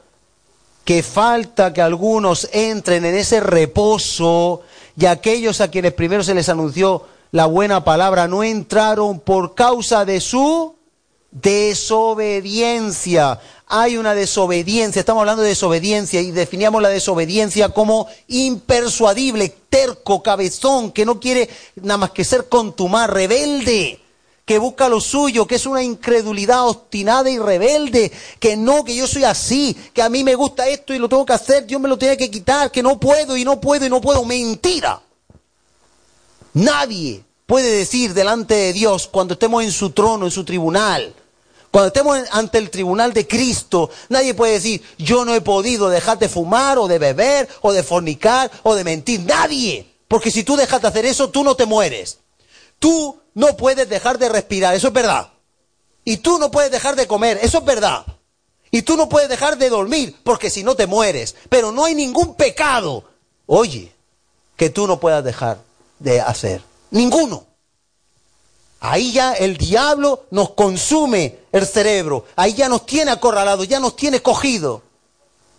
que 0.85 1.03
falta 1.03 1.73
que 1.73 1.83
algunos 1.83 2.49
entren 2.53 3.05
en 3.05 3.15
ese 3.15 3.41
reposo, 3.41 4.63
y 4.97 5.07
aquellos 5.07 5.61
a 5.61 5.71
quienes 5.71 5.93
primero 5.93 6.25
se 6.25 6.35
les 6.35 6.49
anunció 6.49 7.05
la 7.33 7.47
buena 7.47 7.85
palabra 7.85 8.27
no 8.27 8.43
entraron 8.43 9.21
por 9.21 9.55
causa 9.55 10.05
de 10.05 10.21
su 10.21 10.75
desobediencia. 11.31 13.39
Hay 13.69 13.97
una 13.97 14.15
desobediencia, 14.15 14.99
estamos 14.99 15.21
hablando 15.21 15.43
de 15.43 15.51
desobediencia 15.51 16.21
y 16.21 16.33
definíamos 16.33 16.83
la 16.83 16.89
desobediencia 16.89 17.69
como 17.69 18.09
impersuadible, 18.27 19.55
terco, 19.69 20.25
cabezón, 20.25 20.91
que 20.91 21.07
no 21.07 21.21
quiere 21.21 21.49
nada 21.77 21.99
más 21.99 22.11
que 22.11 22.25
ser 22.25 22.49
contumar, 22.49 23.15
rebelde 23.15 24.01
que 24.51 24.59
busca 24.59 24.89
lo 24.89 25.01
suyo, 25.01 25.47
que 25.47 25.55
es 25.55 25.65
una 25.65 25.81
incredulidad 25.81 26.67
obstinada 26.67 27.31
y 27.31 27.39
rebelde, 27.39 28.11
que 28.41 28.57
no, 28.57 28.83
que 28.83 28.97
yo 28.97 29.07
soy 29.07 29.23
así, 29.23 29.77
que 29.95 30.03
a 30.03 30.09
mí 30.09 30.25
me 30.25 30.35
gusta 30.35 30.67
esto 30.67 30.93
y 30.93 30.99
lo 30.99 31.09
tengo 31.09 31.25
que 31.25 31.35
hacer, 31.35 31.67
Dios 31.67 31.81
me 31.81 31.89
lo 31.89 31.97
tiene 31.97 32.17
que 32.17 32.29
quitar, 32.29 32.73
que 32.73 32.83
no 32.83 32.99
puedo 32.99 33.37
y 33.37 33.45
no 33.45 33.61
puedo 33.61 33.87
y 33.87 33.89
no 33.89 34.01
puedo. 34.01 34.25
Mentira. 34.25 35.01
Nadie 36.53 37.23
puede 37.47 37.71
decir 37.71 38.13
delante 38.13 38.55
de 38.55 38.73
Dios 38.73 39.07
cuando 39.07 39.35
estemos 39.35 39.63
en 39.63 39.71
su 39.71 39.91
trono, 39.91 40.25
en 40.25 40.33
su 40.33 40.45
tribunal, 40.45 41.15
cuando 41.71 41.87
estemos 41.87 42.19
ante 42.33 42.59
el 42.59 42.71
tribunal 42.71 43.13
de 43.13 43.29
Cristo, 43.29 43.89
nadie 44.09 44.35
puede 44.35 44.55
decir, 44.55 44.83
yo 44.99 45.25
no 45.25 45.33
he 45.33 45.43
podido 45.43 45.89
dejar 45.89 46.19
de 46.19 46.29
fumar 46.29 46.77
o 46.77 46.89
de 46.89 46.99
beber 46.99 47.49
o 47.61 47.73
de 47.73 47.85
fornicar 47.85 48.51
o 48.65 48.75
de 48.75 48.83
mentir. 48.83 49.21
Nadie. 49.21 49.87
Porque 50.09 50.33
si 50.33 50.43
tú 50.43 50.57
dejas 50.57 50.83
de 50.83 50.89
hacer 50.89 51.07
eso, 51.07 51.31
tú 51.31 51.45
no 51.45 51.55
te 51.55 51.67
mueres. 51.67 52.19
Tú 52.81 53.20
no 53.35 53.57
puedes 53.57 53.89
dejar 53.89 54.19
de 54.19 54.29
respirar, 54.29 54.75
eso 54.75 54.89
es 54.89 54.93
verdad. 54.93 55.31
Y 56.05 56.19
tú 56.19 56.39
no 56.39 56.51
puedes 56.51 56.71
dejar 56.71 56.97
de 56.97 57.07
comer, 57.07 57.39
eso 57.43 57.59
es 57.59 57.65
verdad. 57.65 58.05
Y 58.71 58.83
tú 58.83 58.97
no 58.97 59.09
puedes 59.09 59.29
dejar 59.29 59.59
de 59.59 59.69
dormir, 59.69 60.17
porque 60.23 60.51
si 60.51 60.63
no 60.63 60.75
te 60.75 60.87
mueres. 60.87 61.35
Pero 61.49 61.73
no 61.73 61.85
hay 61.85 61.95
ningún 61.95 62.35
pecado, 62.35 63.05
oye, 63.47 63.93
que 64.57 64.71
tú 64.71 64.87
no 64.87 65.01
puedas 65.01 65.25
dejar 65.25 65.59
de 65.99 66.21
hacer. 66.21 66.63
Ninguno. 66.91 67.45
Ahí 68.81 69.13
ya 69.13 69.35
el 69.35 69.57
diablo 69.57 70.25
nos 70.31 70.51
consume 70.51 71.39
el 71.53 71.67
cerebro. 71.67 72.25
Ahí 72.37 72.55
ya 72.55 72.69
nos 72.69 72.87
tiene 72.87 73.11
acorralado, 73.11 73.65
ya 73.65 73.79
nos 73.79 73.97
tiene 73.97 74.23
cogido. 74.23 74.83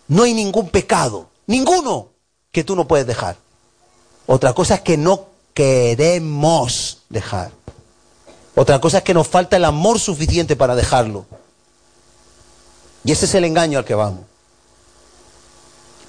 No 0.08 0.24
hay 0.24 0.34
ningún 0.34 0.70
pecado, 0.70 1.30
ninguno 1.48 2.10
que 2.52 2.64
tú 2.64 2.76
no 2.76 2.88
puedes 2.88 3.08
dejar. 3.08 3.38
Otra 4.26 4.54
cosa 4.54 4.76
es 4.76 4.82
que 4.82 4.98
no 4.98 5.28
queremos 5.54 7.00
dejar. 7.10 7.52
Otra 8.56 8.82
cosa 8.82 9.00
es 9.00 9.04
que 9.04 9.14
nos 9.14 9.28
falta 9.28 9.58
el 9.58 9.66
amor 9.66 10.00
suficiente 10.00 10.56
para 10.56 10.76
dejarlo. 10.76 11.26
Y 13.04 13.12
ese 13.12 13.26
es 13.26 13.36
el 13.36 13.46
engaño 13.46 13.80
al 13.80 13.86
que 13.86 13.96
vamos. 13.96 14.26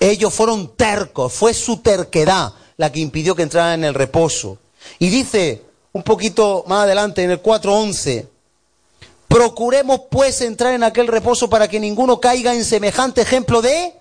Ellos 0.01 0.35
fueron 0.35 0.75
tercos, 0.77 1.33
fue 1.33 1.55
su 1.55 1.79
terquedad 1.79 2.53
la 2.77 2.91
que 2.91 3.01
impidió 3.01 3.37
que 3.37 3.43
entraran 3.43 3.81
en 3.81 3.85
el 3.85 3.95
reposo. 3.95 4.59
Y 4.99 5.09
dice 5.09 5.63
un 5.93 6.03
poquito 6.03 6.65
más 6.67 6.85
adelante, 6.85 7.23
en 7.23 7.31
el 7.31 7.43
4.11, 7.43 8.27
procuremos 9.29 10.03
pues 10.11 10.41
entrar 10.41 10.75
en 10.75 10.83
aquel 10.83 11.07
reposo 11.07 11.49
para 11.49 11.69
que 11.69 11.79
ninguno 11.79 12.19
caiga 12.19 12.55
en 12.55 12.65
semejante 12.65 13.21
ejemplo 13.21 13.63
de 13.63 13.95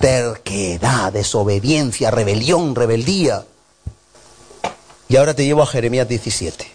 terquedad, 0.00 1.12
desobediencia, 1.12 2.10
rebelión, 2.10 2.74
rebeldía. 2.74 3.44
Y 5.08 5.16
ahora 5.16 5.34
te 5.34 5.44
llevo 5.44 5.62
a 5.62 5.66
Jeremías 5.66 6.08
17. 6.08 6.73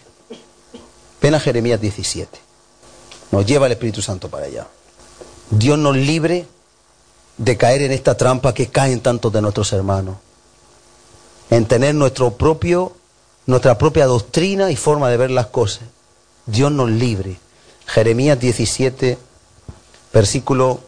Ven 1.20 1.34
a 1.34 1.40
Jeremías 1.40 1.80
17. 1.80 2.38
Nos 3.32 3.46
lleva 3.46 3.66
el 3.66 3.72
Espíritu 3.72 4.02
Santo 4.02 4.28
para 4.28 4.46
allá. 4.46 4.66
Dios 5.50 5.78
nos 5.78 5.96
libre 5.96 6.46
de 7.36 7.56
caer 7.56 7.82
en 7.82 7.92
esta 7.92 8.16
trampa 8.16 8.54
que 8.54 8.68
caen 8.68 9.00
tantos 9.00 9.32
de 9.32 9.40
nuestros 9.42 9.72
hermanos. 9.72 10.16
En 11.50 11.66
tener 11.66 11.94
nuestro 11.94 12.34
propio, 12.34 12.92
nuestra 13.46 13.76
propia 13.78 14.06
doctrina 14.06 14.70
y 14.70 14.76
forma 14.76 15.10
de 15.10 15.16
ver 15.16 15.30
las 15.30 15.46
cosas. 15.46 15.84
Dios 16.46 16.70
nos 16.72 16.90
libre. 16.90 17.38
Jeremías 17.86 18.38
17, 18.38 19.18
versículo 20.12 20.80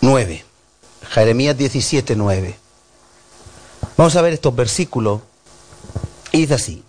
9. 0.00 0.44
Jeremías 1.10 1.56
17, 1.56 2.16
9. 2.16 2.56
Vamos 3.96 4.16
a 4.16 4.22
ver 4.22 4.32
estos 4.32 4.54
versículos 4.54 5.20
y 6.32 6.42
dice 6.42 6.54
así, 6.54 6.84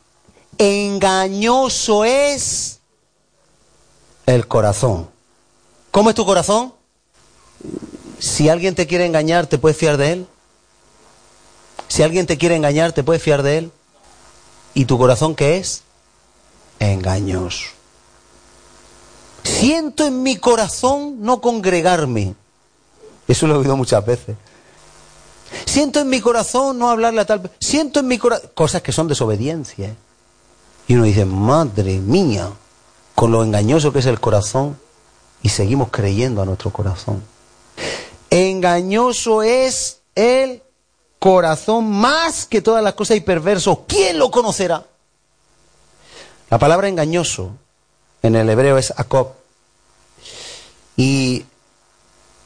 engañoso 0.62 2.06
es 2.06 2.80
el 4.28 4.48
corazón. 4.48 5.10
¿Cómo 5.90 6.10
es 6.10 6.16
tu 6.16 6.24
corazón? 6.24 6.74
Si 8.20 8.48
alguien 8.48 8.76
te 8.76 8.86
quiere 8.86 9.08
engañar, 9.08 9.48
¿te 9.48 9.58
puedes 9.58 9.76
fiar 9.76 9.98
de 9.98 10.12
él? 10.12 10.28
Si 11.88 12.04
alguien 12.04 12.28
te 12.28 12.38
quiere 12.38 12.56
engañar, 12.56 12.94
¿te 12.94 13.04
puedes 13.04 13.24
fiar 13.24 13.42
de 13.42 13.58
él? 13.58 13.72
¿Y 14.76 14.86
tu 14.86 15.00
corazón 15.00 15.36
qué 15.36 15.58
es? 15.58 15.82
Engañoso. 16.80 17.66
Siento 19.44 20.06
en 20.06 20.22
mi 20.22 20.38
corazón 20.38 21.18
no 21.22 21.42
congregarme. 21.42 22.36
Eso 23.28 23.48
lo 23.48 23.56
he 23.56 23.58
oído 23.58 23.76
muchas 23.76 24.06
veces. 24.06 24.36
Siento 25.66 26.00
en 26.00 26.10
mi 26.10 26.22
corazón 26.22 26.78
no 26.78 26.90
hablarle 26.90 27.22
a 27.22 27.26
tal. 27.26 27.50
Siento 27.60 28.00
en 28.00 28.08
mi 28.08 28.20
corazón. 28.20 28.52
Cosas 28.54 28.84
que 28.84 28.92
son 28.92 29.08
desobediencia. 29.08 29.96
Y 30.92 30.96
uno 30.96 31.06
dice, 31.06 31.24
madre 31.24 32.00
mía, 32.00 32.52
con 33.16 33.32
lo 33.32 33.46
engañoso 33.46 33.94
que 33.94 34.00
es 34.00 34.08
el 34.08 34.20
corazón. 34.20 34.78
Y 35.42 35.48
seguimos 35.48 35.88
creyendo 35.90 36.42
a 36.42 36.46
nuestro 36.46 36.74
corazón. 36.74 37.24
Engañoso 38.30 39.42
es 39.42 40.02
el 40.16 40.62
corazón 41.18 41.90
más 41.90 42.46
que 42.46 42.62
todas 42.62 42.84
las 42.84 42.94
cosas 42.94 43.16
y 43.16 43.22
perverso. 43.22 43.86
¿Quién 43.88 44.20
lo 44.20 44.30
conocerá? 44.32 44.86
La 46.50 46.60
palabra 46.60 46.90
engañoso 46.90 47.52
en 48.22 48.36
el 48.36 48.50
hebreo 48.50 48.78
es 48.78 48.94
akob. 48.98 49.30
Y 50.98 51.46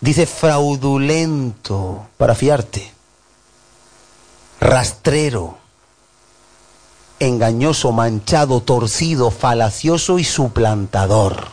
dice 0.02 0.28
fraudulento 0.28 2.10
para 2.16 2.36
fiarte 2.36 2.93
rastrero, 4.60 5.64
engañoso, 7.20 7.91
manchado, 7.91 8.61
torcido, 8.61 9.32
falacioso 9.32 10.20
y 10.20 10.24
suplantador. 10.24 11.47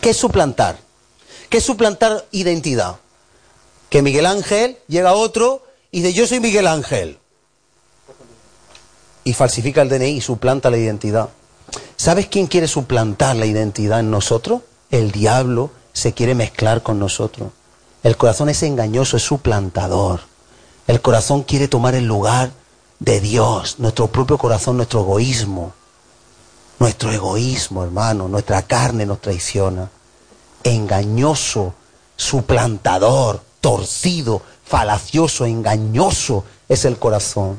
¿Qué 0.00 0.10
es 0.10 0.16
suplantar? 0.16 0.78
¿Qué 1.48 1.58
es 1.58 1.64
suplantar 1.64 2.24
identidad? 2.30 2.96
Que 3.90 4.02
Miguel 4.02 4.26
Ángel 4.26 4.78
llega 4.88 5.12
otro 5.12 5.64
y 5.90 6.00
dice 6.00 6.14
yo 6.14 6.26
soy 6.26 6.40
Miguel 6.40 6.66
Ángel. 6.66 7.18
Y 9.24 9.34
falsifica 9.34 9.82
el 9.82 9.88
DNI 9.88 10.16
y 10.16 10.20
suplanta 10.20 10.70
la 10.70 10.78
identidad. 10.78 11.28
¿Sabes 11.96 12.26
quién 12.26 12.46
quiere 12.46 12.66
suplantar 12.66 13.36
la 13.36 13.46
identidad 13.46 14.00
en 14.00 14.10
nosotros? 14.10 14.62
El 14.90 15.12
diablo 15.12 15.70
se 15.92 16.12
quiere 16.12 16.34
mezclar 16.34 16.82
con 16.82 16.98
nosotros. 16.98 17.50
El 18.02 18.16
corazón 18.16 18.48
es 18.48 18.62
engañoso, 18.64 19.16
es 19.16 19.22
suplantador. 19.22 20.20
El 20.88 21.00
corazón 21.00 21.44
quiere 21.44 21.68
tomar 21.68 21.94
el 21.94 22.06
lugar 22.06 22.50
de 23.04 23.20
Dios, 23.20 23.80
nuestro 23.80 24.06
propio 24.06 24.38
corazón, 24.38 24.76
nuestro 24.76 25.00
egoísmo. 25.00 25.72
Nuestro 26.78 27.10
egoísmo, 27.10 27.82
hermano, 27.82 28.28
nuestra 28.28 28.62
carne 28.62 29.06
nos 29.06 29.20
traiciona. 29.20 29.90
Engañoso, 30.62 31.74
suplantador, 32.16 33.42
torcido, 33.60 34.42
falacioso, 34.64 35.46
engañoso 35.46 36.44
es 36.68 36.84
el 36.84 36.96
corazón. 36.96 37.58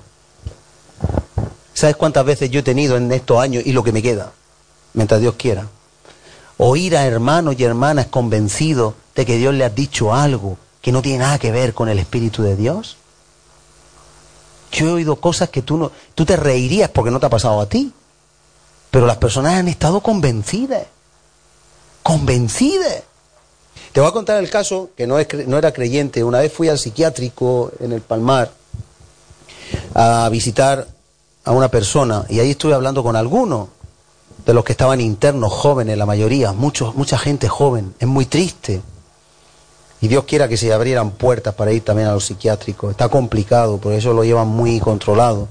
¿Sabes 1.73 1.97
cuántas 1.97 2.25
veces 2.25 2.49
yo 2.49 2.61
he 2.61 2.63
tenido 2.63 2.95
en 2.95 3.11
estos 3.11 3.39
años 3.39 3.63
y 3.65 3.73
lo 3.73 3.83
que 3.83 3.91
me 3.91 4.01
queda? 4.01 4.31
Mientras 4.93 5.19
Dios 5.19 5.35
quiera. 5.37 5.67
Oír 6.57 6.95
a 6.95 7.05
hermanos 7.05 7.55
y 7.57 7.65
hermanas 7.65 8.05
convencidos 8.05 8.93
de 9.15 9.25
que 9.25 9.37
Dios 9.37 9.53
le 9.53 9.65
ha 9.65 9.69
dicho 9.69 10.13
algo 10.13 10.57
que 10.81 10.93
no 10.93 11.01
tiene 11.01 11.19
nada 11.19 11.39
que 11.39 11.51
ver 11.51 11.73
con 11.73 11.89
el 11.89 11.99
Espíritu 11.99 12.43
de 12.43 12.55
Dios. 12.55 12.97
Yo 14.73 14.87
he 14.87 14.91
oído 14.93 15.15
cosas 15.17 15.49
que 15.49 15.61
tú 15.61 15.77
no, 15.77 15.91
tú 16.15 16.25
te 16.25 16.35
reirías 16.35 16.89
porque 16.89 17.11
no 17.11 17.19
te 17.19 17.27
ha 17.27 17.29
pasado 17.29 17.61
a 17.61 17.69
ti. 17.69 17.93
Pero 18.91 19.05
las 19.05 19.17
personas 19.17 19.53
han 19.53 19.67
estado 19.67 20.01
convencidas. 20.01 20.83
Convencidas. 22.01 23.03
Te 23.91 24.01
voy 24.01 24.09
a 24.09 24.13
contar 24.13 24.43
el 24.43 24.49
caso 24.49 24.89
que 24.97 25.05
no, 25.05 25.19
es, 25.19 25.27
no 25.47 25.57
era 25.57 25.71
creyente. 25.71 26.23
Una 26.23 26.39
vez 26.39 26.51
fui 26.51 26.69
al 26.69 26.79
psiquiátrico 26.79 27.71
en 27.79 27.91
el 27.91 28.01
Palmar 28.01 28.51
a 29.93 30.27
visitar 30.29 30.87
a 31.45 31.51
una 31.51 31.69
persona 31.69 32.25
y 32.29 32.39
ahí 32.39 32.51
estuve 32.51 32.73
hablando 32.73 33.03
con 33.03 33.15
algunos 33.15 33.69
de 34.45 34.53
los 34.53 34.63
que 34.63 34.71
estaban 34.71 34.99
internos, 35.01 35.53
jóvenes, 35.53 35.97
la 35.97 36.05
mayoría, 36.05 36.51
muchos, 36.51 36.95
mucha 36.95 37.17
gente 37.17 37.47
joven. 37.47 37.93
Es 37.99 38.07
muy 38.07 38.25
triste. 38.25 38.81
Y 40.03 40.09
Dios 40.09 40.25
quiera 40.25 40.49
que 40.49 40.57
se 40.57 40.73
abrieran 40.73 41.11
puertas 41.11 41.55
para 41.55 41.71
ir 41.71 41.81
también 41.81 42.09
a 42.09 42.11
los 42.11 42.25
psiquiátricos. 42.25 42.91
Está 42.91 43.07
complicado, 43.07 43.77
por 43.77 43.93
eso 43.93 44.11
lo 44.11 44.25
llevan 44.25 44.49
muy 44.49 44.81
controlado. 44.81 45.47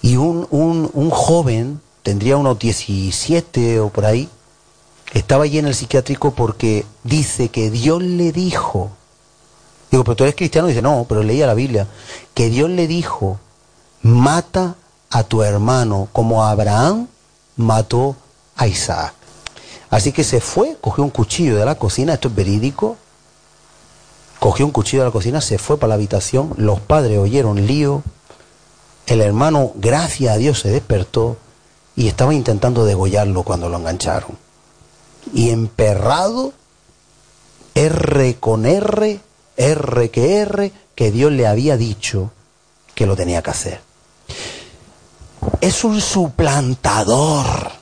Y 0.00 0.14
un, 0.14 0.46
un, 0.52 0.88
un 0.94 1.10
joven, 1.10 1.80
tendría 2.04 2.36
unos 2.36 2.60
17 2.60 3.80
o 3.80 3.88
por 3.88 4.04
ahí, 4.04 4.28
estaba 5.12 5.42
allí 5.42 5.58
en 5.58 5.66
el 5.66 5.74
psiquiátrico 5.74 6.30
porque 6.36 6.86
dice 7.02 7.48
que 7.48 7.72
Dios 7.72 8.00
le 8.00 8.30
dijo, 8.30 8.92
digo, 9.90 10.04
pero 10.04 10.14
tú 10.14 10.22
eres 10.22 10.36
cristiano, 10.36 10.68
dice, 10.68 10.80
no, 10.80 11.04
pero 11.08 11.24
leía 11.24 11.48
la 11.48 11.54
Biblia, 11.54 11.88
que 12.32 12.48
Dios 12.48 12.70
le 12.70 12.86
dijo, 12.86 13.40
mata 14.02 14.76
a 15.10 15.24
tu 15.24 15.42
hermano 15.42 16.06
como 16.12 16.44
Abraham 16.44 17.08
mató 17.56 18.14
a 18.54 18.68
Isaac. 18.68 19.14
Así 19.90 20.12
que 20.12 20.22
se 20.22 20.40
fue, 20.40 20.76
cogió 20.80 21.02
un 21.02 21.10
cuchillo 21.10 21.56
de 21.56 21.64
la 21.64 21.74
cocina, 21.74 22.14
esto 22.14 22.28
es 22.28 22.34
verídico, 22.34 22.96
cogió 24.38 24.64
un 24.64 24.72
cuchillo 24.72 25.02
de 25.02 25.08
la 25.08 25.12
cocina, 25.12 25.40
se 25.40 25.58
fue 25.58 25.78
para 25.78 25.88
la 25.88 25.94
habitación, 25.94 26.54
los 26.56 26.80
padres 26.80 27.18
oyeron 27.18 27.66
lío, 27.66 28.02
el 29.06 29.20
hermano, 29.20 29.72
gracias 29.74 30.32
a 30.32 30.38
Dios, 30.38 30.60
se 30.60 30.70
despertó 30.70 31.36
y 31.96 32.06
estaba 32.06 32.32
intentando 32.32 32.84
degollarlo 32.84 33.42
cuando 33.42 33.68
lo 33.68 33.78
engancharon. 33.78 34.38
Y 35.34 35.50
emperrado, 35.50 36.52
R 37.74 38.36
con 38.38 38.66
R, 38.66 39.20
R 39.56 40.10
que 40.10 40.36
R, 40.36 40.72
que 40.94 41.10
Dios 41.10 41.32
le 41.32 41.46
había 41.46 41.76
dicho 41.76 42.30
que 42.94 43.06
lo 43.06 43.16
tenía 43.16 43.42
que 43.42 43.50
hacer. 43.50 43.80
Es 45.60 45.82
un 45.82 46.00
suplantador. 46.00 47.79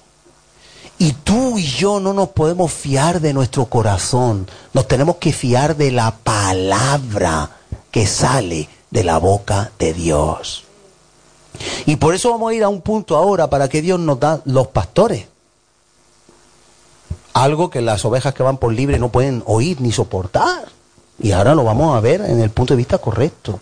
Y 0.99 1.13
tú 1.13 1.59
y 1.59 1.63
yo 1.63 2.01
no 2.01 2.13
nos 2.13 2.31
podemos 2.31 2.73
fiar 2.73 3.21
de 3.21 3.33
nuestro 3.33 3.67
corazón, 3.67 4.49
nos 4.73 4.89
tenemos 4.89 5.17
que 5.17 5.33
fiar 5.33 5.77
de 5.77 5.93
la 5.93 6.17
palabra 6.17 7.51
que 7.93 8.07
sale 8.07 8.69
de 8.91 9.05
la 9.05 9.19
boca 9.19 9.71
de 9.79 9.93
Dios. 9.95 10.65
Y 11.87 11.97
por 11.97 12.15
eso 12.15 12.31
vamos 12.31 12.51
a 12.51 12.55
ir 12.55 12.65
a 12.65 12.69
un 12.69 12.81
punto 12.81 13.17
ahora 13.17 13.49
para 13.49 13.69
que 13.69 13.81
Dios 13.81 14.01
nos 14.01 14.19
da 14.19 14.41
los 14.45 14.69
pastores. 14.69 15.27
Algo 17.33 17.71
que 17.71 17.81
las 17.81 18.05
ovejas 18.05 18.35
que 18.35 18.43
van 18.43 18.59
por 18.59 18.73
libre 18.73 18.99
no 18.99 19.11
pueden 19.11 19.43
oír 19.47 19.81
ni 19.81 19.93
soportar. 19.93 20.69
Y 21.21 21.33
ahora 21.33 21.55
lo 21.55 21.65
vamos 21.65 21.97
a 21.97 22.01
ver 22.01 22.21
en 22.23 22.41
el 22.41 22.51
punto 22.51 22.75
de 22.75 22.79
vista 22.79 22.99
correcto. 22.99 23.61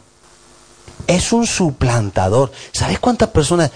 Es 1.07 1.33
un 1.33 1.47
suplantador. 1.47 2.51
¿Sabes 2.73 2.99
cuántas 2.99 3.29
personas 3.29 3.71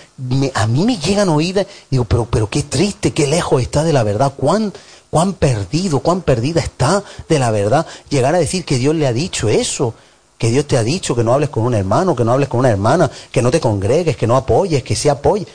a 0.55 0.66
mí 0.66 0.85
me 0.85 0.99
llegan 0.99 1.29
oídas? 1.29 1.66
Digo, 1.91 2.05
pero, 2.05 2.27
pero 2.27 2.49
qué 2.49 2.62
triste, 2.62 3.12
qué 3.12 3.27
lejos 3.27 3.62
está 3.62 3.85
de 3.85 3.93
la 3.93 4.03
verdad. 4.03 4.33
¿Cuán, 4.37 4.73
cuán 5.11 5.35
perdido, 5.35 6.01
cuán 6.01 6.23
perdida 6.23 6.61
está 6.61 7.03
de 7.29 7.39
la 7.39 7.51
verdad. 7.51 7.87
Llegar 8.09 8.35
a 8.35 8.39
decir 8.39 8.64
que 8.64 8.79
Dios 8.79 8.95
le 8.95 9.07
ha 9.07 9.12
dicho 9.12 9.49
eso. 9.49 9.95
Que 10.39 10.51
Dios 10.51 10.66
te 10.66 10.79
ha 10.79 10.83
dicho 10.83 11.14
que 11.14 11.23
no 11.23 11.35
hables 11.35 11.51
con 11.51 11.64
un 11.64 11.75
hermano, 11.75 12.16
que 12.16 12.25
no 12.25 12.33
hables 12.33 12.49
con 12.49 12.61
una 12.61 12.71
hermana, 12.71 13.11
que 13.31 13.43
no 13.43 13.51
te 13.51 13.61
congregues, 13.61 14.16
que 14.16 14.27
no 14.27 14.37
apoyes, 14.37 14.83
que 14.83 14.97
se 14.97 15.11
apoye. 15.11 15.47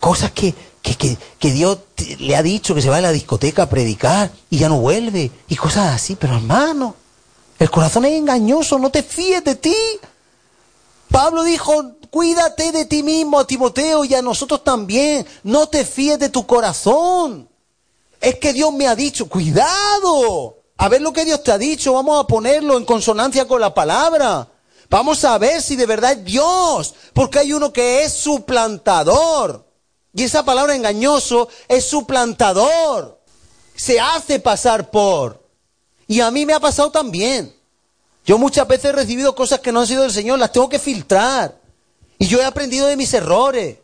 Cosas 0.00 0.30
que, 0.30 0.54
que, 0.80 0.94
que, 0.94 1.18
que 1.38 1.52
Dios 1.52 1.78
le 2.18 2.34
ha 2.34 2.42
dicho 2.42 2.74
que 2.74 2.80
se 2.80 2.88
va 2.88 2.96
a 2.96 3.02
la 3.02 3.12
discoteca 3.12 3.64
a 3.64 3.68
predicar 3.68 4.30
y 4.48 4.58
ya 4.58 4.70
no 4.70 4.80
vuelve. 4.80 5.30
Y 5.48 5.56
cosas 5.56 5.94
así. 5.94 6.16
Pero 6.16 6.36
hermano, 6.36 6.94
el 7.58 7.70
corazón 7.70 8.06
es 8.06 8.12
engañoso, 8.12 8.78
no 8.78 8.90
te 8.90 9.02
fíes 9.02 9.44
de 9.44 9.56
ti. 9.56 9.76
Pablo 11.14 11.44
dijo, 11.44 11.94
cuídate 12.10 12.72
de 12.72 12.86
ti 12.86 13.04
mismo 13.04 13.38
a 13.38 13.46
Timoteo 13.46 14.04
y 14.04 14.12
a 14.16 14.20
nosotros 14.20 14.64
también. 14.64 15.24
No 15.44 15.68
te 15.68 15.84
fíes 15.84 16.18
de 16.18 16.28
tu 16.28 16.44
corazón. 16.44 17.48
Es 18.20 18.40
que 18.40 18.52
Dios 18.52 18.72
me 18.72 18.88
ha 18.88 18.96
dicho, 18.96 19.28
cuidado. 19.28 20.58
A 20.76 20.88
ver 20.88 21.02
lo 21.02 21.12
que 21.12 21.24
Dios 21.24 21.44
te 21.44 21.52
ha 21.52 21.56
dicho, 21.56 21.92
vamos 21.92 22.20
a 22.20 22.26
ponerlo 22.26 22.76
en 22.76 22.84
consonancia 22.84 23.46
con 23.46 23.60
la 23.60 23.72
palabra. 23.72 24.48
Vamos 24.90 25.24
a 25.24 25.38
ver 25.38 25.62
si 25.62 25.76
de 25.76 25.86
verdad 25.86 26.14
es 26.14 26.24
Dios, 26.24 26.96
porque 27.12 27.38
hay 27.38 27.52
uno 27.52 27.72
que 27.72 28.02
es 28.02 28.12
suplantador. 28.12 29.70
Y 30.12 30.24
esa 30.24 30.44
palabra 30.44 30.74
engañoso 30.74 31.46
es 31.68 31.84
suplantador. 31.84 33.20
Se 33.76 34.00
hace 34.00 34.40
pasar 34.40 34.90
por. 34.90 35.48
Y 36.08 36.18
a 36.18 36.32
mí 36.32 36.44
me 36.44 36.54
ha 36.54 36.60
pasado 36.60 36.90
también. 36.90 37.54
Yo 38.24 38.38
muchas 38.38 38.66
veces 38.66 38.86
he 38.86 38.92
recibido 38.92 39.34
cosas 39.34 39.60
que 39.60 39.70
no 39.70 39.80
han 39.80 39.86
sido 39.86 40.02
del 40.02 40.12
Señor, 40.12 40.38
las 40.38 40.52
tengo 40.52 40.68
que 40.68 40.78
filtrar. 40.78 41.54
Y 42.18 42.26
yo 42.26 42.40
he 42.40 42.44
aprendido 42.44 42.86
de 42.86 42.96
mis 42.96 43.12
errores. 43.12 43.78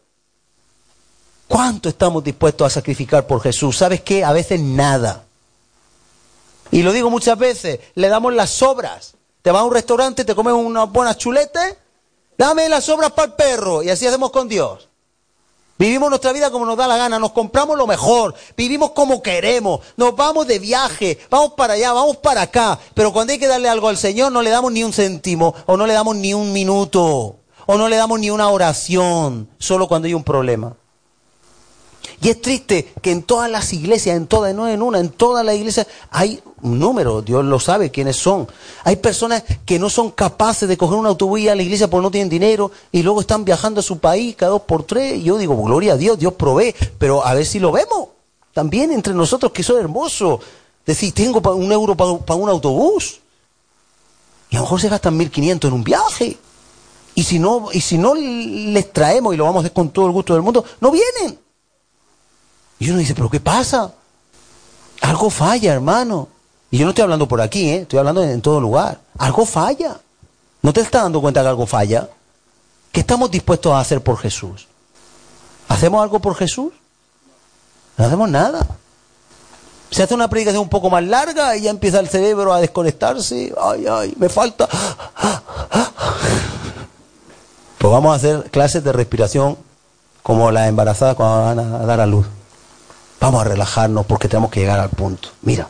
¿Cuánto 1.47 1.89
estamos 1.89 2.23
dispuestos 2.23 2.67
a 2.67 2.71
sacrificar 2.71 3.27
por 3.27 3.43
Jesús? 3.43 3.77
¿Sabes 3.77 4.03
qué? 4.03 4.25
A 4.25 4.33
veces 4.33 4.61
nada. 4.61 5.25
Y 6.71 6.83
lo 6.83 6.93
digo 6.93 7.11
muchas 7.11 7.37
veces, 7.37 7.81
le 7.95 8.09
damos 8.09 8.33
las 8.33 8.51
sobras. 8.51 9.15
Te 9.43 9.51
vas 9.51 9.63
a 9.63 9.65
un 9.65 9.75
restaurante, 9.75 10.25
te 10.25 10.35
comes 10.35 10.55
unas 10.55 10.91
buenas 10.91 11.19
chuletas, 11.19 11.75
dame 12.39 12.69
las 12.69 12.85
sobras 12.85 13.11
para 13.13 13.29
el 13.29 13.35
perro. 13.35 13.83
Y 13.83 13.91
así 13.91 14.07
hacemos 14.07 14.31
con 14.31 14.49
Dios. 14.49 14.90
Vivimos 15.81 16.11
nuestra 16.11 16.35
vida 16.35 16.51
como 16.51 16.67
nos 16.67 16.77
da 16.77 16.87
la 16.87 16.99
gana, 16.99 17.19
nos 17.19 17.33
compramos 17.33 17.79
lo 17.79 17.87
mejor, 17.87 18.35
vivimos 18.55 18.91
como 18.91 19.23
queremos, 19.23 19.81
nos 19.97 20.15
vamos 20.15 20.47
de 20.47 20.59
viaje, 20.59 21.19
vamos 21.31 21.55
para 21.55 21.73
allá, 21.73 21.95
vamos 21.95 22.19
para 22.19 22.43
acá, 22.43 22.79
pero 22.93 23.15
cuando 23.15 23.33
hay 23.33 23.39
que 23.39 23.47
darle 23.47 23.67
algo 23.67 23.89
al 23.89 23.97
Señor 23.97 24.31
no 24.31 24.43
le 24.43 24.51
damos 24.51 24.73
ni 24.73 24.85
un 24.85 24.93
céntimo, 24.93 25.55
o 25.65 25.79
no 25.79 25.87
le 25.87 25.95
damos 25.95 26.17
ni 26.17 26.35
un 26.35 26.53
minuto, 26.53 27.37
o 27.65 27.79
no 27.79 27.89
le 27.89 27.97
damos 27.97 28.21
ni 28.21 28.29
una 28.29 28.51
oración, 28.51 29.49
solo 29.57 29.89
cuando 29.89 30.05
hay 30.05 30.13
un 30.13 30.23
problema. 30.23 30.77
Y 32.23 32.29
es 32.29 32.41
triste 32.41 32.93
que 33.01 33.13
en 33.13 33.23
todas 33.23 33.51
las 33.51 33.73
iglesias, 33.73 34.17
en 34.17 34.27
todas, 34.27 34.55
no 34.55 34.69
en 34.69 34.83
una, 34.83 34.99
en 34.99 35.11
todas 35.11 35.45
las 35.45 35.55
iglesias 35.55 35.87
hay 36.11 36.43
un 36.63 36.79
número, 36.79 37.23
Dios 37.23 37.45
lo 37.45 37.59
sabe 37.59 37.91
quiénes 37.91 38.17
son. 38.17 38.47
Hay 38.85 38.97
personas 38.97 39.43
que 39.65 39.79
no 39.79 39.89
son 39.89 40.11
capaces 40.11 40.69
de 40.69 40.77
coger 40.77 40.99
un 40.99 41.07
autobús 41.07 41.41
y 41.41 41.49
a 41.49 41.55
la 41.55 41.63
iglesia 41.63 41.89
porque 41.89 42.03
no 42.03 42.11
tienen 42.11 42.29
dinero 42.29 42.71
y 42.93 43.03
luego 43.03 43.23
están 43.23 43.45
viajando 43.45 43.81
a 43.81 43.83
su 43.83 43.99
país 43.99 44.37
cada 44.37 44.53
dos 44.53 44.63
por 44.63 44.83
tres. 44.83 45.19
Y 45.19 45.23
yo 45.25 45.39
digo, 45.39 45.57
gloria 45.63 45.95
a 45.95 45.97
Dios, 45.97 46.19
Dios 46.19 46.35
provee, 46.35 46.75
pero 46.99 47.25
a 47.25 47.35
ver 47.35 47.47
si 47.47 47.59
lo 47.59 47.73
vemos. 47.73 48.09
También 48.53 48.93
entre 48.93 49.15
nosotros, 49.15 49.53
que 49.53 49.63
eso 49.63 49.79
es 49.79 49.81
hermoso. 49.83 50.41
Decir, 50.85 51.13
tengo 51.15 51.41
un 51.55 51.73
euro 51.73 51.97
para 51.97 52.35
un 52.35 52.49
autobús. 52.49 53.21
Y 54.51 54.57
a 54.57 54.59
lo 54.59 54.65
mejor 54.65 54.81
se 54.81 54.89
gastan 54.89 55.19
1.500 55.19 55.69
en 55.69 55.73
un 55.73 55.85
viaje. 55.85 56.37
Y 57.15 57.23
si 57.23 57.39
no, 57.39 57.69
y 57.73 57.81
si 57.81 57.97
no 57.97 58.15
les 58.15 58.93
traemos 58.93 59.33
y 59.33 59.37
lo 59.37 59.45
vamos 59.45 59.59
a 59.59 59.67
hacer 59.67 59.73
con 59.73 59.91
todo 59.91 60.07
el 60.07 60.13
gusto 60.13 60.35
del 60.35 60.43
mundo, 60.43 60.65
no 60.81 60.91
vienen. 60.91 61.39
Y 62.81 62.91
uno 62.91 62.99
dice, 62.99 63.15
¿pero 63.15 63.31
qué 63.31 63.39
pasa? 63.39 63.93
Algo 65.03 65.31
falla, 65.31 65.73
hermano. 65.73 66.29
Y 66.71 66.79
yo 66.79 66.85
no 66.85 66.91
estoy 66.91 67.03
hablando 67.03 67.29
por 67.29 67.41
aquí, 67.41 67.69
¿eh? 67.69 67.83
estoy 67.83 67.99
hablando 67.99 68.25
en 68.25 68.41
todo 68.41 68.59
lugar. 68.61 68.99
Algo 69.19 69.45
falla. 69.45 70.01
¿No 70.63 70.73
te 70.73 70.81
estás 70.81 71.03
dando 71.03 71.21
cuenta 71.21 71.43
que 71.43 71.49
algo 71.49 71.67
falla? 71.67 72.09
¿Qué 72.91 73.01
estamos 73.01 73.31
dispuestos 73.31 73.73
a 73.73 73.81
hacer 73.81 74.03
por 74.03 74.17
Jesús? 74.17 74.67
¿Hacemos 75.69 76.03
algo 76.03 76.21
por 76.21 76.35
Jesús? 76.35 76.73
No 77.99 78.07
hacemos 78.07 78.31
nada. 78.31 78.67
Se 79.91 80.03
hace 80.03 80.15
una 80.15 80.31
predicación 80.31 80.63
un 80.63 80.69
poco 80.71 80.89
más 80.89 81.05
larga 81.05 81.57
y 81.57 81.63
ya 81.63 81.71
empieza 81.71 82.01
el 82.01 82.09
cerebro 82.09 82.55
a 82.55 82.61
desconectarse. 82.61 83.53
Ay, 83.61 83.85
ay, 83.87 84.15
me 84.17 84.29
falta. 84.29 84.69
Pues 87.79 87.93
vamos 87.93 88.13
a 88.13 88.17
hacer 88.17 88.51
clases 88.51 88.85
de 88.85 88.93
respiración 88.93 89.57
como 90.23 90.51
las 90.51 90.69
embarazadas 90.69 91.15
cuando 91.17 91.45
van 91.45 91.59
a 91.59 91.87
dar 91.87 92.01
a 92.01 92.07
luz. 92.07 92.27
Vamos 93.21 93.43
a 93.43 93.45
relajarnos 93.45 94.07
porque 94.07 94.29
tenemos 94.29 94.51
que 94.51 94.61
llegar 94.61 94.81
al 94.81 94.89
punto. 94.89 95.29
Mira, 95.43 95.69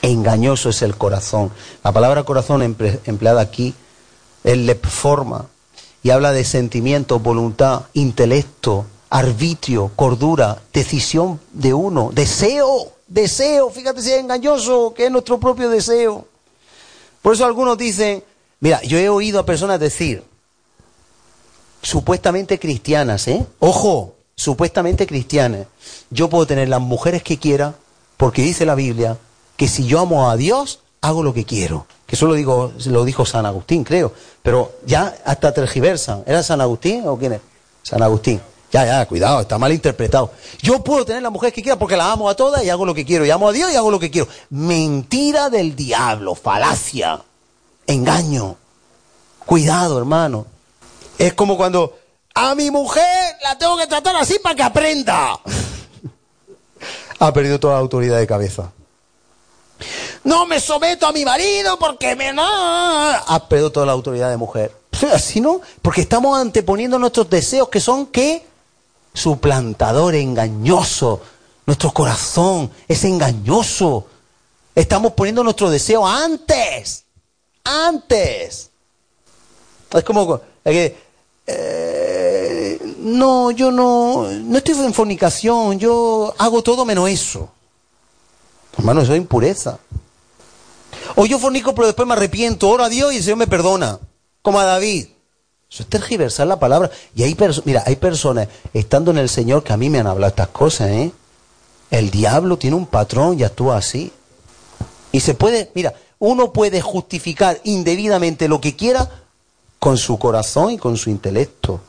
engañoso 0.00 0.70
es 0.70 0.80
el 0.82 0.96
corazón. 0.96 1.52
La 1.84 1.92
palabra 1.92 2.24
corazón 2.24 2.62
empleada 2.62 3.42
aquí 3.42 3.74
es 4.42 4.56
lepforma 4.56 5.46
y 6.02 6.10
habla 6.10 6.32
de 6.32 6.44
sentimiento, 6.44 7.20
voluntad, 7.20 7.82
intelecto, 7.92 8.86
arbitrio, 9.10 9.92
cordura, 9.94 10.62
decisión 10.72 11.38
de 11.52 11.74
uno, 11.74 12.10
deseo, 12.12 12.92
deseo. 13.06 13.70
Fíjate 13.70 14.00
si 14.00 14.10
es 14.10 14.18
engañoso, 14.18 14.94
que 14.94 15.06
es 15.06 15.12
nuestro 15.12 15.38
propio 15.38 15.68
deseo. 15.68 16.26
Por 17.20 17.34
eso 17.34 17.44
algunos 17.44 17.76
dicen, 17.76 18.24
mira, 18.60 18.82
yo 18.82 18.98
he 18.98 19.10
oído 19.10 19.38
a 19.38 19.46
personas 19.46 19.78
decir, 19.78 20.24
supuestamente 21.82 22.58
cristianas, 22.58 23.28
¿eh? 23.28 23.46
Ojo, 23.58 24.14
supuestamente 24.34 25.06
cristianas, 25.06 25.66
yo 26.10 26.28
puedo 26.28 26.46
tener 26.46 26.68
las 26.68 26.80
mujeres 26.80 27.22
que 27.22 27.38
quiera, 27.38 27.74
porque 28.16 28.42
dice 28.42 28.66
la 28.66 28.74
Biblia 28.74 29.18
que 29.56 29.68
si 29.68 29.86
yo 29.86 30.00
amo 30.00 30.30
a 30.30 30.36
Dios, 30.36 30.80
hago 31.00 31.22
lo 31.22 31.34
que 31.34 31.44
quiero. 31.44 31.86
Que 32.06 32.16
eso 32.16 32.26
lo, 32.26 32.34
digo, 32.34 32.72
lo 32.86 33.04
dijo 33.04 33.26
San 33.26 33.46
Agustín, 33.46 33.84
creo. 33.84 34.12
Pero 34.42 34.72
ya 34.86 35.14
hasta 35.24 35.52
tergiversan. 35.52 36.22
¿Era 36.26 36.42
San 36.42 36.60
Agustín 36.60 37.06
o 37.06 37.18
quién 37.18 37.34
es? 37.34 37.40
San 37.82 38.02
Agustín. 38.02 38.40
Ya, 38.72 38.86
ya, 38.86 39.06
cuidado, 39.06 39.42
está 39.42 39.58
mal 39.58 39.70
interpretado. 39.70 40.30
Yo 40.62 40.82
puedo 40.82 41.04
tener 41.04 41.22
la 41.22 41.28
mujer 41.28 41.52
que 41.52 41.62
quiera 41.62 41.78
porque 41.78 41.96
la 41.96 42.10
amo 42.10 42.30
a 42.30 42.34
todas 42.34 42.64
y 42.64 42.70
hago 42.70 42.86
lo 42.86 42.94
que 42.94 43.04
quiero. 43.04 43.26
Y 43.26 43.30
amo 43.30 43.50
a 43.50 43.52
Dios 43.52 43.70
y 43.70 43.76
hago 43.76 43.90
lo 43.90 44.00
que 44.00 44.10
quiero. 44.10 44.28
Mentira 44.48 45.50
del 45.50 45.76
diablo, 45.76 46.34
falacia, 46.34 47.20
engaño. 47.86 48.56
Cuidado, 49.44 49.98
hermano. 49.98 50.46
Es 51.18 51.34
como 51.34 51.58
cuando 51.58 51.98
a 52.34 52.54
mi 52.54 52.70
mujer 52.70 53.36
la 53.42 53.56
tengo 53.58 53.76
que 53.76 53.86
tratar 53.86 54.16
así 54.16 54.38
para 54.38 54.54
que 54.54 54.62
aprenda. 54.62 55.38
ha 57.18 57.32
perdido 57.32 57.60
toda 57.60 57.74
la 57.74 57.80
autoridad 57.80 58.18
de 58.18 58.26
cabeza. 58.26 58.72
No 60.24 60.46
me 60.46 60.60
someto 60.60 61.06
a 61.06 61.12
mi 61.12 61.24
marido 61.24 61.78
porque 61.78 62.14
me... 62.14 62.32
Ha 62.36 63.46
perdido 63.48 63.72
toda 63.72 63.86
la 63.86 63.92
autoridad 63.92 64.30
de 64.30 64.36
mujer. 64.36 64.72
Así 65.12 65.40
no, 65.40 65.60
porque 65.80 66.02
estamos 66.02 66.38
anteponiendo 66.38 66.96
nuestros 66.98 67.28
deseos 67.28 67.68
que 67.68 67.80
son 67.80 68.06
qué? 68.06 68.46
suplantador, 69.14 70.14
engañoso. 70.14 71.20
Nuestro 71.66 71.92
corazón 71.92 72.70
es 72.88 73.04
engañoso. 73.04 74.06
Estamos 74.74 75.12
poniendo 75.12 75.44
nuestro 75.44 75.70
deseo 75.70 76.06
antes. 76.06 77.04
Antes. 77.64 78.70
Es 79.92 80.04
como 80.04 80.40
que, 80.64 80.96
eh, 81.46 82.21
no, 83.02 83.50
yo 83.50 83.70
no, 83.70 84.28
no 84.28 84.58
estoy 84.58 84.78
en 84.78 84.94
fornicación, 84.94 85.78
yo 85.78 86.34
hago 86.38 86.62
todo 86.62 86.84
menos 86.84 87.10
eso. 87.10 87.50
Hermano, 88.78 89.02
eso 89.02 89.12
es 89.12 89.18
impureza. 89.18 89.78
O 91.16 91.26
yo 91.26 91.38
fornico, 91.38 91.74
pero 91.74 91.86
después 91.86 92.06
me 92.06 92.14
arrepiento, 92.14 92.68
oro 92.68 92.84
a 92.84 92.88
Dios 92.88 93.12
y 93.12 93.16
el 93.18 93.22
Señor 93.22 93.38
me 93.38 93.46
perdona. 93.46 93.98
Como 94.40 94.58
a 94.58 94.64
David. 94.64 95.06
Eso 95.70 95.82
es 95.84 95.88
tergiversar 95.88 96.46
la 96.46 96.58
palabra. 96.58 96.90
Y 97.14 97.22
hay 97.22 97.36
mira, 97.64 97.82
hay 97.86 97.96
personas 97.96 98.48
estando 98.74 99.10
en 99.10 99.18
el 99.18 99.28
Señor 99.28 99.62
que 99.62 99.72
a 99.72 99.76
mí 99.76 99.88
me 99.88 100.00
han 100.00 100.06
hablado 100.06 100.30
estas 100.30 100.48
cosas, 100.48 100.90
¿eh? 100.90 101.12
El 101.90 102.10
diablo 102.10 102.56
tiene 102.56 102.76
un 102.76 102.86
patrón 102.86 103.38
y 103.38 103.44
actúa 103.44 103.76
así. 103.76 104.12
Y 105.12 105.20
se 105.20 105.34
puede, 105.34 105.70
mira, 105.74 105.94
uno 106.18 106.52
puede 106.52 106.80
justificar 106.80 107.60
indebidamente 107.64 108.48
lo 108.48 108.60
que 108.60 108.76
quiera 108.76 109.08
con 109.78 109.98
su 109.98 110.18
corazón 110.18 110.72
y 110.72 110.78
con 110.78 110.96
su 110.96 111.10
intelecto. 111.10 111.80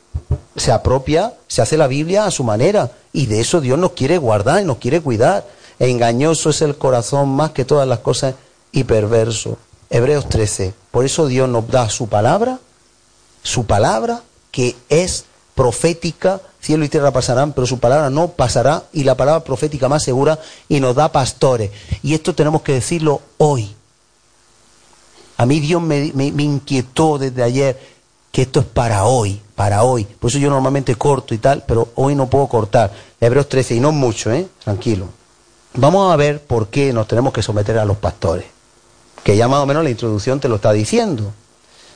Se 0.56 0.72
apropia, 0.72 1.34
se 1.48 1.62
hace 1.62 1.76
la 1.76 1.86
Biblia 1.86 2.26
a 2.26 2.30
su 2.30 2.44
manera. 2.44 2.90
Y 3.12 3.26
de 3.26 3.40
eso 3.40 3.60
Dios 3.60 3.78
nos 3.78 3.92
quiere 3.92 4.18
guardar 4.18 4.62
y 4.62 4.64
nos 4.64 4.78
quiere 4.78 5.00
cuidar. 5.00 5.46
Engañoso 5.78 6.50
es 6.50 6.62
el 6.62 6.76
corazón 6.76 7.28
más 7.30 7.50
que 7.50 7.64
todas 7.64 7.88
las 7.88 7.98
cosas 8.00 8.34
y 8.72 8.84
perverso. 8.84 9.58
Hebreos 9.90 10.28
13. 10.28 10.74
Por 10.90 11.04
eso 11.04 11.26
Dios 11.26 11.48
nos 11.48 11.68
da 11.68 11.88
su 11.88 12.08
palabra 12.08 12.58
su 13.44 13.66
palabra 13.66 14.22
que 14.50 14.74
es 14.88 15.26
profética, 15.54 16.40
cielo 16.60 16.84
y 16.84 16.88
tierra 16.88 17.12
pasarán, 17.12 17.52
pero 17.52 17.66
su 17.66 17.78
palabra 17.78 18.10
no 18.10 18.28
pasará 18.28 18.84
y 18.92 19.04
la 19.04 19.16
palabra 19.16 19.44
profética 19.44 19.88
más 19.88 20.02
segura 20.02 20.40
y 20.68 20.80
nos 20.80 20.96
da 20.96 21.12
pastores. 21.12 21.70
Y 22.02 22.14
esto 22.14 22.34
tenemos 22.34 22.62
que 22.62 22.72
decirlo 22.72 23.20
hoy. 23.38 23.76
A 25.36 25.46
mí 25.46 25.60
Dios 25.60 25.82
me, 25.82 26.06
inquietó 26.06 27.18
desde 27.18 27.42
ayer 27.42 27.93
que 28.34 28.42
esto 28.42 28.58
es 28.58 28.66
para 28.66 29.04
hoy, 29.04 29.40
para 29.54 29.84
hoy. 29.84 30.02
Por 30.02 30.28
eso 30.28 30.40
yo 30.40 30.50
normalmente 30.50 30.96
corto 30.96 31.34
y 31.34 31.38
tal, 31.38 31.62
pero 31.68 31.90
hoy 31.94 32.16
no 32.16 32.28
puedo 32.28 32.48
cortar. 32.48 32.90
Hebreos 33.20 33.48
13, 33.48 33.76
y 33.76 33.80
no 33.80 33.92
mucho, 33.92 34.32
¿eh? 34.32 34.48
Tranquilo. 34.64 35.06
Vamos 35.74 36.12
a 36.12 36.16
ver 36.16 36.40
por 36.42 36.66
qué 36.66 36.92
nos 36.92 37.06
tenemos 37.06 37.32
que 37.32 37.44
someter 37.44 37.78
a 37.78 37.84
los 37.84 37.96
pastores. 37.96 38.46
Que 39.22 39.36
ya 39.36 39.46
más 39.46 39.60
o 39.60 39.66
menos 39.66 39.84
la 39.84 39.90
introducción 39.90 40.40
te 40.40 40.48
lo 40.48 40.56
está 40.56 40.72
diciendo. 40.72 41.30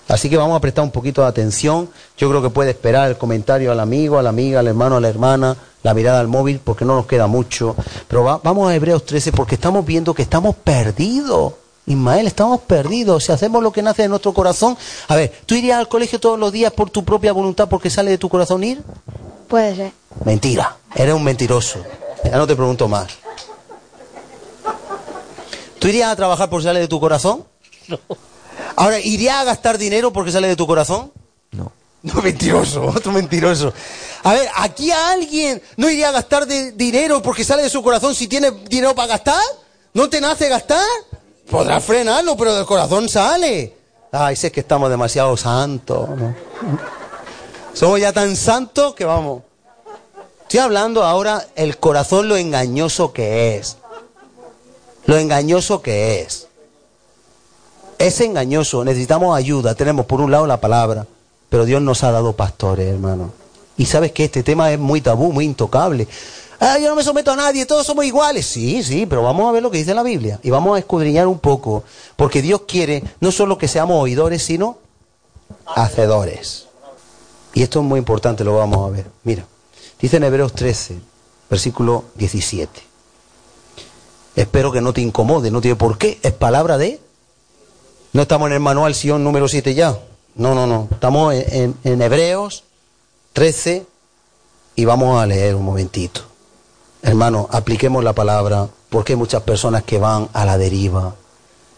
Así 0.07 0.31
que 0.31 0.37
vamos 0.37 0.57
a 0.57 0.61
prestar 0.61 0.85
un 0.85 0.93
poquito 0.93 1.23
de 1.23 1.27
atención. 1.27 1.91
Yo 2.17 2.29
creo 2.31 2.41
que 2.41 2.51
puede 2.51 2.71
esperar 2.71 3.09
el 3.09 3.19
comentario 3.19 3.73
al 3.73 3.81
amigo, 3.81 4.17
a 4.17 4.23
la 4.23 4.29
amiga, 4.29 4.61
al 4.61 4.69
hermano, 4.69 4.95
a 4.95 5.01
la 5.01 5.09
hermana, 5.09 5.57
la 5.83 5.93
mirada 5.93 6.21
al 6.21 6.29
móvil, 6.29 6.61
porque 6.63 6.85
no 6.85 6.95
nos 6.95 7.07
queda 7.07 7.27
mucho. 7.27 7.75
Pero 8.07 8.41
vamos 8.45 8.71
a 8.71 8.77
Hebreos 8.77 9.05
13 9.05 9.33
porque 9.33 9.57
estamos 9.57 9.85
viendo 9.85 10.15
que 10.15 10.23
estamos 10.23 10.55
perdidos. 10.55 11.55
Ismael, 11.89 12.27
estamos 12.27 12.61
perdidos. 12.61 13.25
Si 13.25 13.33
hacemos 13.33 13.63
lo 13.63 13.73
que 13.73 13.83
nace 13.83 14.03
de 14.03 14.09
nuestro 14.09 14.35
corazón. 14.35 14.77
A 15.09 15.17
ver, 15.17 15.33
¿tú 15.47 15.55
irías 15.55 15.79
al 15.79 15.89
colegio 15.89 16.21
todos 16.21 16.39
los 16.39 16.53
días 16.53 16.73
por 16.73 16.91
tu 16.91 17.03
propia 17.05 17.33
voluntad 17.33 17.69
porque 17.69 17.89
sale 17.89 18.11
de 18.11 18.19
tu 18.19 18.29
corazón 18.29 18.63
ir? 18.63 18.83
Puede 19.49 19.75
ser. 19.75 19.93
Mentira. 20.25 20.77
Eres 20.95 21.15
un 21.15 21.25
mentiroso. 21.25 21.79
Ya 22.25 22.37
no 22.37 22.47
te 22.47 22.55
pregunto 22.55 22.89
más. 22.89 23.09
¿Tú 25.79 25.89
irías 25.89 26.11
a 26.11 26.17
trabajar 26.17 26.51
por 26.51 26.63
sale 26.63 26.81
de 26.81 26.89
tu 26.89 27.01
corazón? 27.01 27.45
No. 27.87 27.99
Ahora, 28.77 29.01
¿iría 29.01 29.41
a 29.41 29.45
gastar 29.45 29.79
dinero 29.79 30.13
porque 30.13 30.31
sale 30.31 30.49
de 30.49 30.57
tu 30.57 30.67
corazón? 30.67 31.11
No. 31.53 31.73
No, 32.03 32.15
mentiroso, 32.23 32.85
otro 32.85 33.13
mentiroso. 33.13 33.73
A 34.25 34.35
ver, 34.35 34.49
¿aquí 34.57 34.91
a 34.91 35.11
alguien 35.11 35.63
no 35.77 35.89
iría 35.89 36.11
a 36.11 36.13
gastar 36.13 36.47
dinero 36.47 37.23
porque 37.23 37.45
sale 37.45 37.63
de 37.63 37.71
su 37.71 37.83
corazón 37.83 38.15
si 38.15 38.29
tiene 38.29 38.51
dinero 38.69 38.95
para 38.95 39.09
gastar? 39.09 39.43
¿No 39.95 40.11
te 40.11 40.21
nace 40.21 40.49
gastar? 40.49 40.85
Podrás 41.51 41.85
frenarlo, 41.85 42.37
pero 42.37 42.55
del 42.55 42.67
corazón 42.67 43.09
sale. 43.09 43.75
Ay, 44.13 44.37
sé 44.37 44.53
que 44.53 44.61
estamos 44.61 44.91
demasiado 44.91 45.37
santos. 45.37 46.09
Somos 47.73 48.01
ya 48.01 48.13
tan 48.13 48.37
santos 48.37 48.95
que 48.95 49.05
vamos. 49.05 49.43
Estoy 50.43 50.61
hablando 50.61 51.05
ahora 51.05 51.47
el 51.57 51.79
corazón 51.79 52.29
lo 52.29 52.37
engañoso 52.37 53.13
que 53.13 53.57
es. 53.57 53.77
Lo 55.07 55.17
engañoso 55.17 55.81
que 55.81 56.21
es. 56.21 56.49
Es 57.99 58.21
engañoso, 58.21 58.85
necesitamos 58.85 59.37
ayuda. 59.37 59.75
Tenemos 59.75 60.07
por 60.07 60.21
un 60.21 60.31
lado 60.31 60.47
la 60.47 60.61
palabra, 60.61 61.07
pero 61.49 61.65
Dios 61.65 61.83
nos 61.83 62.05
ha 62.05 62.13
dado 62.13 62.35
pastores, 62.35 62.93
hermano. 62.93 63.33
Y 63.77 63.87
sabes 63.87 64.13
que 64.13 64.25
este 64.25 64.43
tema 64.43 64.71
es 64.73 64.79
muy 64.79 65.01
tabú, 65.01 65.33
muy 65.33 65.45
intocable. 65.45 66.09
Ah, 66.61 66.79
yo 66.79 66.89
no 66.89 66.97
me 66.97 67.05
someto 67.05 67.33
a 67.33 67.37
nadie, 67.37 67.67
todos 67.67 67.87
somos 67.87 68.05
iguales. 68.05 68.47
Sí, 68.47 68.83
sí, 68.83 69.07
pero 69.07 69.23
vamos 69.23 69.49
a 69.49 69.53
ver 69.53 69.63
lo 69.63 69.71
que 69.71 69.79
dice 69.79 69.95
la 69.95 70.03
Biblia 70.03 70.41
y 70.43 70.51
vamos 70.51 70.77
a 70.77 70.79
escudriñar 70.79 71.27
un 71.27 71.39
poco, 71.39 71.85
porque 72.17 72.43
Dios 72.43 72.63
quiere 72.67 73.05
no 73.21 73.31
solo 73.31 73.59
que 73.59 73.69
seamos 73.69 74.03
oidores, 74.03 74.43
sino 74.43 74.79
hacedores. 75.67 76.67
Y 77.55 77.63
esto 77.63 77.81
es 77.81 77.85
muy 77.85 77.99
importante, 77.99 78.45
lo 78.45 78.57
vamos 78.57 78.87
a 78.87 78.91
ver. 78.91 79.07
Mira, 79.25 79.45
dice 80.01 80.17
en 80.17 80.25
Hebreos 80.25 80.53
13, 80.53 80.99
versículo 81.49 82.05
17. 82.17 82.83
Espero 84.37 84.73
que 84.73 84.81
no 84.81 84.93
te 84.93 85.01
incomode, 85.01 85.51
no 85.51 85.61
tiene 85.61 85.77
por 85.77 85.99
qué, 85.99 86.19
es 86.23 86.33
palabra 86.33 86.79
de 86.79 87.01
no 88.13 88.23
estamos 88.23 88.47
en 88.49 88.55
el 88.55 88.61
manual 88.61 88.95
Sion 88.95 89.23
número 89.23 89.49
7 89.49 89.75
ya. 89.75 89.99
No, 90.35 90.55
no, 90.55 90.67
no. 90.67 90.89
Estamos 90.91 91.35
en, 91.35 91.77
Hebreos 91.85 92.65
13 93.33 93.87
y 94.77 94.85
vamos 94.85 95.21
a 95.21 95.27
leer 95.27 95.55
un 95.55 95.65
momentito. 95.65 96.23
Hermano, 97.03 97.49
apliquemos 97.51 98.03
la 98.03 98.13
palabra 98.13 98.69
porque 98.91 99.13
hay 99.13 99.17
muchas 99.17 99.43
personas 99.43 99.83
que 99.85 99.99
van 99.99 100.29
a 100.33 100.45
la 100.45 100.59
deriva, 100.59 101.15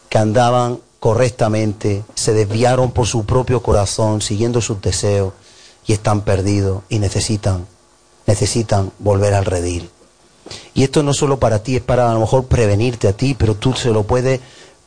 que 0.09 0.19
andaban 0.19 0.81
correctamente, 0.99 2.05
se 2.15 2.33
desviaron 2.33 2.93
por 2.93 3.07
su 3.07 3.25
propio 3.25 3.63
corazón, 3.63 4.21
siguiendo 4.21 4.61
sus 4.61 4.81
deseos 4.81 5.33
y 5.87 5.93
están 5.93 6.23
perdidos 6.23 6.83
y 6.89 6.99
necesitan, 6.99 7.67
necesitan 8.27 8.93
volver 8.99 9.35
al 9.35 9.47
redil. 9.47 9.91
Y 10.75 10.85
esto 10.85 11.03
no 11.03 11.15
solo 11.15 11.39
para 11.39 11.63
ti, 11.63 11.77
es 11.77 11.83
para 11.83 12.11
a 12.11 12.15
lo 12.15 12.21
mejor 12.21 12.47
prevenirte 12.47 13.09
a 13.09 13.13
ti, 13.13 13.35
pero 13.35 13.55
tú 13.55 13.73
se 13.75 13.91
lo 13.91 14.05
puedes 14.05 14.41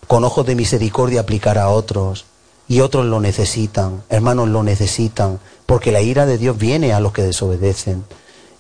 con 0.08 0.24
ojos 0.24 0.46
de 0.46 0.56
misericordia 0.56 1.22
aplicar 1.22 1.58
a 1.58 1.70
otros. 1.70 2.26
Y 2.68 2.80
otros 2.80 3.06
lo 3.06 3.20
necesitan, 3.20 4.04
hermanos 4.10 4.48
lo 4.48 4.64
necesitan, 4.64 5.40
porque 5.66 5.92
la 5.92 6.02
ira 6.02 6.26
de 6.26 6.38
Dios 6.38 6.58
viene 6.58 6.94
a 6.94 7.00
los 7.00 7.12
que 7.12 7.22
desobedecen. 7.22 8.06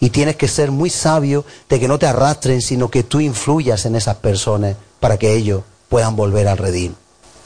Y 0.03 0.09
tienes 0.09 0.35
que 0.35 0.49
ser 0.49 0.69
muy 0.69 0.89
sabio 0.89 1.45
de 1.69 1.79
que 1.79 1.87
no 1.87 1.97
te 1.97 2.05
arrastren, 2.05 2.61
sino 2.61 2.91
que 2.91 3.03
tú 3.03 3.21
influyas 3.21 3.85
en 3.85 3.95
esas 3.95 4.17
personas 4.17 4.75
para 4.99 5.17
que 5.17 5.33
ellos 5.33 5.63
puedan 5.87 6.17
volver 6.17 6.49
al 6.49 6.57
redil. 6.57 6.93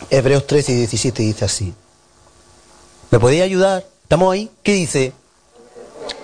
Hebreos 0.09 0.47
13 0.47 0.71
y 0.71 0.75
17 0.77 1.21
dice 1.21 1.45
así. 1.45 1.71
¿Me 3.11 3.19
podéis 3.19 3.43
ayudar? 3.43 3.85
¿Estamos 4.01 4.33
ahí? 4.33 4.49
¿Qué 4.63 4.73
dice? 4.73 5.13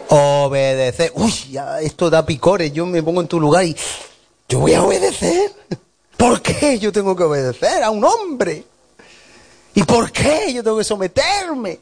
Obedecer. 0.09 1.11
Uy, 1.13 1.31
ya 1.51 1.79
esto 1.81 2.09
da 2.09 2.25
picores. 2.25 2.73
Yo 2.73 2.87
me 2.87 3.03
pongo 3.03 3.21
en 3.21 3.27
tu 3.27 3.39
lugar 3.39 3.65
y 3.65 3.77
yo 4.49 4.57
voy 4.57 4.73
a 4.73 4.81
obedecer. 4.81 5.53
¿Por 6.17 6.41
qué 6.41 6.79
yo 6.79 6.91
tengo 6.91 7.15
que 7.15 7.25
obedecer 7.25 7.83
a 7.83 7.91
un 7.91 8.03
hombre? 8.03 8.65
¿Y 9.75 9.83
por 9.83 10.11
qué 10.11 10.51
yo 10.51 10.63
tengo 10.63 10.79
que 10.79 10.83
someterme? 10.83 11.79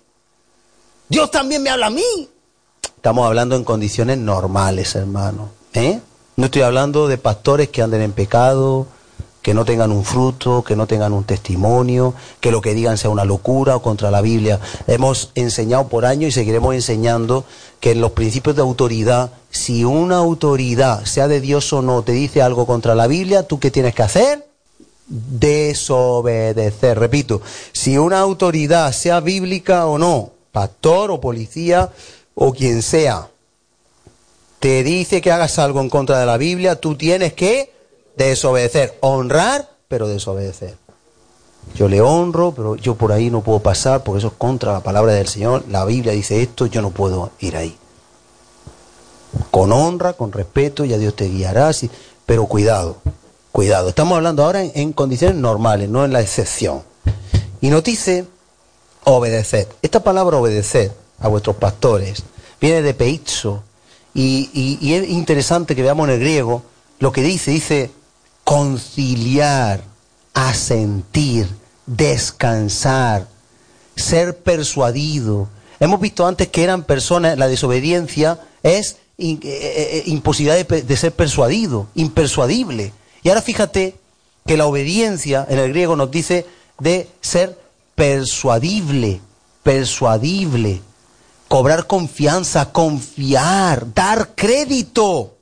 Dios 1.07 1.31
también 1.31 1.63
me 1.63 1.69
habla 1.69 1.85
a 1.85 1.89
mí. 1.89 2.29
Estamos 3.01 3.25
hablando 3.25 3.55
en 3.55 3.63
condiciones 3.63 4.19
normales, 4.19 4.93
hermano. 4.93 5.49
¿eh? 5.73 5.99
No 6.35 6.45
estoy 6.45 6.61
hablando 6.61 7.07
de 7.07 7.17
pastores 7.17 7.69
que 7.69 7.81
anden 7.81 8.03
en 8.03 8.11
pecado, 8.11 8.85
que 9.41 9.55
no 9.55 9.65
tengan 9.65 9.91
un 9.91 10.05
fruto, 10.05 10.63
que 10.63 10.75
no 10.75 10.85
tengan 10.85 11.11
un 11.11 11.23
testimonio, 11.23 12.13
que 12.39 12.51
lo 12.51 12.61
que 12.61 12.75
digan 12.75 12.99
sea 12.99 13.09
una 13.09 13.25
locura 13.25 13.75
o 13.75 13.81
contra 13.81 14.11
la 14.11 14.21
Biblia. 14.21 14.59
Hemos 14.85 15.31
enseñado 15.33 15.87
por 15.87 16.05
años 16.05 16.29
y 16.29 16.31
seguiremos 16.31 16.75
enseñando 16.75 17.43
que 17.79 17.93
en 17.93 18.01
los 18.01 18.11
principios 18.11 18.55
de 18.55 18.61
autoridad, 18.61 19.31
si 19.49 19.83
una 19.83 20.17
autoridad, 20.17 21.03
sea 21.05 21.27
de 21.27 21.41
Dios 21.41 21.73
o 21.73 21.81
no, 21.81 22.03
te 22.03 22.11
dice 22.11 22.43
algo 22.43 22.67
contra 22.67 22.93
la 22.93 23.07
Biblia, 23.07 23.47
¿tú 23.47 23.59
qué 23.59 23.71
tienes 23.71 23.95
que 23.95 24.03
hacer? 24.03 24.47
desobedecer. 25.07 26.99
Repito, 26.99 27.41
si 27.73 27.97
una 27.97 28.19
autoridad, 28.19 28.91
sea 28.93 29.21
bíblica 29.21 29.87
o 29.87 29.97
no, 29.97 30.29
pastor 30.51 31.09
o 31.09 31.19
policía 31.19 31.89
o 32.35 32.53
quien 32.53 32.81
sea, 32.81 33.29
te 34.59 34.83
dice 34.83 35.21
que 35.21 35.31
hagas 35.31 35.57
algo 35.59 35.81
en 35.81 35.89
contra 35.89 36.19
de 36.19 36.25
la 36.25 36.37
Biblia, 36.37 36.75
tú 36.75 36.95
tienes 36.95 37.33
que 37.33 37.73
desobedecer. 38.15 38.97
Honrar, 39.01 39.69
pero 39.87 40.07
desobedecer. 40.07 40.75
Yo 41.75 41.87
le 41.87 42.01
honro, 42.01 42.53
pero 42.55 42.75
yo 42.75 42.95
por 42.95 43.11
ahí 43.11 43.29
no 43.29 43.41
puedo 43.41 43.59
pasar 43.59 44.03
porque 44.03 44.19
eso 44.19 44.27
es 44.27 44.33
contra 44.33 44.73
la 44.73 44.81
palabra 44.81 45.13
del 45.13 45.27
Señor. 45.27 45.63
La 45.69 45.85
Biblia 45.85 46.13
dice 46.13 46.41
esto, 46.41 46.65
yo 46.65 46.81
no 46.81 46.91
puedo 46.91 47.31
ir 47.39 47.55
ahí. 47.55 47.77
Con 49.49 49.71
honra, 49.71 50.13
con 50.13 50.31
respeto, 50.31 50.85
ya 50.85 50.97
Dios 50.97 51.15
te 51.15 51.27
guiará, 51.27 51.71
pero 52.25 52.45
cuidado, 52.45 52.97
cuidado. 53.51 53.89
Estamos 53.89 54.15
hablando 54.17 54.43
ahora 54.43 54.63
en, 54.63 54.93
condiciones 54.93 55.37
normales, 55.37 55.89
no 55.89 56.03
en 56.03 56.13
la 56.13 56.21
excepción. 56.21 56.83
Y 57.61 57.69
nos 57.69 57.83
dice 57.83 58.25
obedecer. 59.05 59.67
Esta 59.81 60.03
palabra 60.03 60.37
obedecer 60.37 60.91
a 61.21 61.27
vuestros 61.27 61.55
pastores 61.55 62.23
viene 62.59 62.81
de 62.81 62.93
peizo 62.93 63.63
y, 64.13 64.49
es 64.93 65.09
interesante 65.09 65.75
que 65.75 65.81
veamos 65.81 66.09
en 66.09 66.15
el 66.15 66.19
griego 66.19 66.63
lo 66.99 67.11
que 67.11 67.21
dice, 67.21 67.51
dice 67.51 67.91
conciliar 68.43 69.83
asentir, 70.33 71.47
descansar, 71.85 73.27
ser 73.95 74.37
persuadido. 74.37 75.49
Hemos 75.79 75.99
visto 75.99 76.25
antes 76.25 76.47
que 76.47 76.63
eran 76.63 76.83
personas, 76.83 77.37
la 77.37 77.47
desobediencia 77.47 78.39
es 78.63 78.97
eh, 79.17 79.37
eh, 79.41 79.41
eh, 79.43 80.03
imposibilidad 80.07 80.65
de, 80.65 80.97
ser 80.97 81.13
persuadido, 81.13 81.87
impersuadible. 81.95 82.93
Y 83.23 83.29
ahora 83.29 83.41
fíjate 83.41 83.95
que 84.45 84.57
la 84.57 84.65
obediencia 84.65 85.45
en 85.49 85.59
el 85.59 85.69
griego 85.69 85.95
nos 85.95 86.11
dice 86.11 86.45
de 86.79 87.07
ser 87.21 87.59
persuadible, 87.95 89.21
persuadible, 89.63 90.81
cobrar 91.51 91.85
confianza, 91.85 92.71
confiar, 92.71 93.93
dar 93.93 94.35
crédito, 94.35 95.35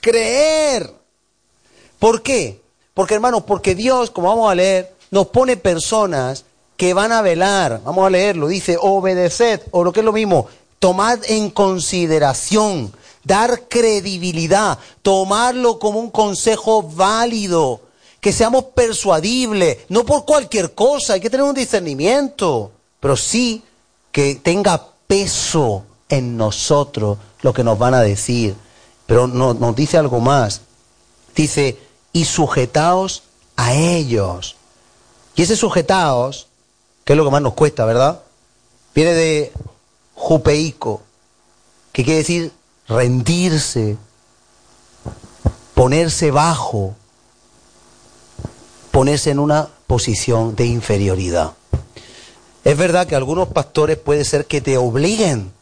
creer. 0.00 0.88
¿Por 1.98 2.22
qué? 2.22 2.62
Porque 2.94 3.14
hermanos, 3.14 3.42
porque 3.44 3.74
Dios, 3.74 4.12
como 4.12 4.28
vamos 4.28 4.52
a 4.52 4.54
leer, 4.54 4.94
nos 5.10 5.26
pone 5.26 5.56
personas 5.56 6.44
que 6.76 6.94
van 6.94 7.10
a 7.10 7.22
velar. 7.22 7.80
Vamos 7.84 8.06
a 8.06 8.10
leerlo. 8.10 8.46
Dice, 8.46 8.78
obedeced, 8.80 9.62
o 9.72 9.82
lo 9.82 9.92
que 9.92 9.98
es 9.98 10.06
lo 10.06 10.12
mismo, 10.12 10.46
tomad 10.78 11.18
en 11.26 11.50
consideración, 11.50 12.92
dar 13.24 13.62
credibilidad, 13.62 14.78
tomarlo 15.02 15.80
como 15.80 15.98
un 15.98 16.12
consejo 16.12 16.84
válido, 16.84 17.80
que 18.20 18.32
seamos 18.32 18.66
persuadibles, 18.66 19.78
no 19.88 20.04
por 20.04 20.24
cualquier 20.24 20.72
cosa, 20.72 21.14
hay 21.14 21.20
que 21.20 21.30
tener 21.30 21.44
un 21.44 21.54
discernimiento, 21.56 22.70
pero 23.00 23.16
sí 23.16 23.64
que 24.14 24.36
tenga 24.36 24.90
peso 25.08 25.82
en 26.08 26.36
nosotros 26.36 27.18
lo 27.42 27.52
que 27.52 27.64
nos 27.64 27.76
van 27.80 27.94
a 27.94 28.00
decir. 28.00 28.54
Pero 29.06 29.26
nos 29.26 29.74
dice 29.74 29.98
algo 29.98 30.20
más. 30.20 30.60
Dice, 31.34 31.76
y 32.12 32.24
sujetaos 32.24 33.24
a 33.56 33.74
ellos. 33.74 34.54
Y 35.34 35.42
ese 35.42 35.56
sujetaos, 35.56 36.46
que 37.04 37.14
es 37.14 37.16
lo 37.16 37.24
que 37.24 37.32
más 37.32 37.42
nos 37.42 37.54
cuesta, 37.54 37.84
¿verdad? 37.86 38.20
Viene 38.94 39.14
de 39.14 39.52
jupeico, 40.14 41.02
que 41.90 42.04
quiere 42.04 42.18
decir 42.18 42.52
rendirse, 42.86 43.96
ponerse 45.74 46.30
bajo, 46.30 46.94
ponerse 48.92 49.32
en 49.32 49.40
una 49.40 49.68
posición 49.88 50.54
de 50.54 50.66
inferioridad. 50.66 51.54
Es 52.64 52.76
verdad 52.78 53.06
que 53.06 53.14
algunos 53.14 53.48
pastores 53.48 53.98
puede 53.98 54.24
ser 54.24 54.46
que 54.46 54.60
te 54.60 54.78
obliguen, 54.78 55.52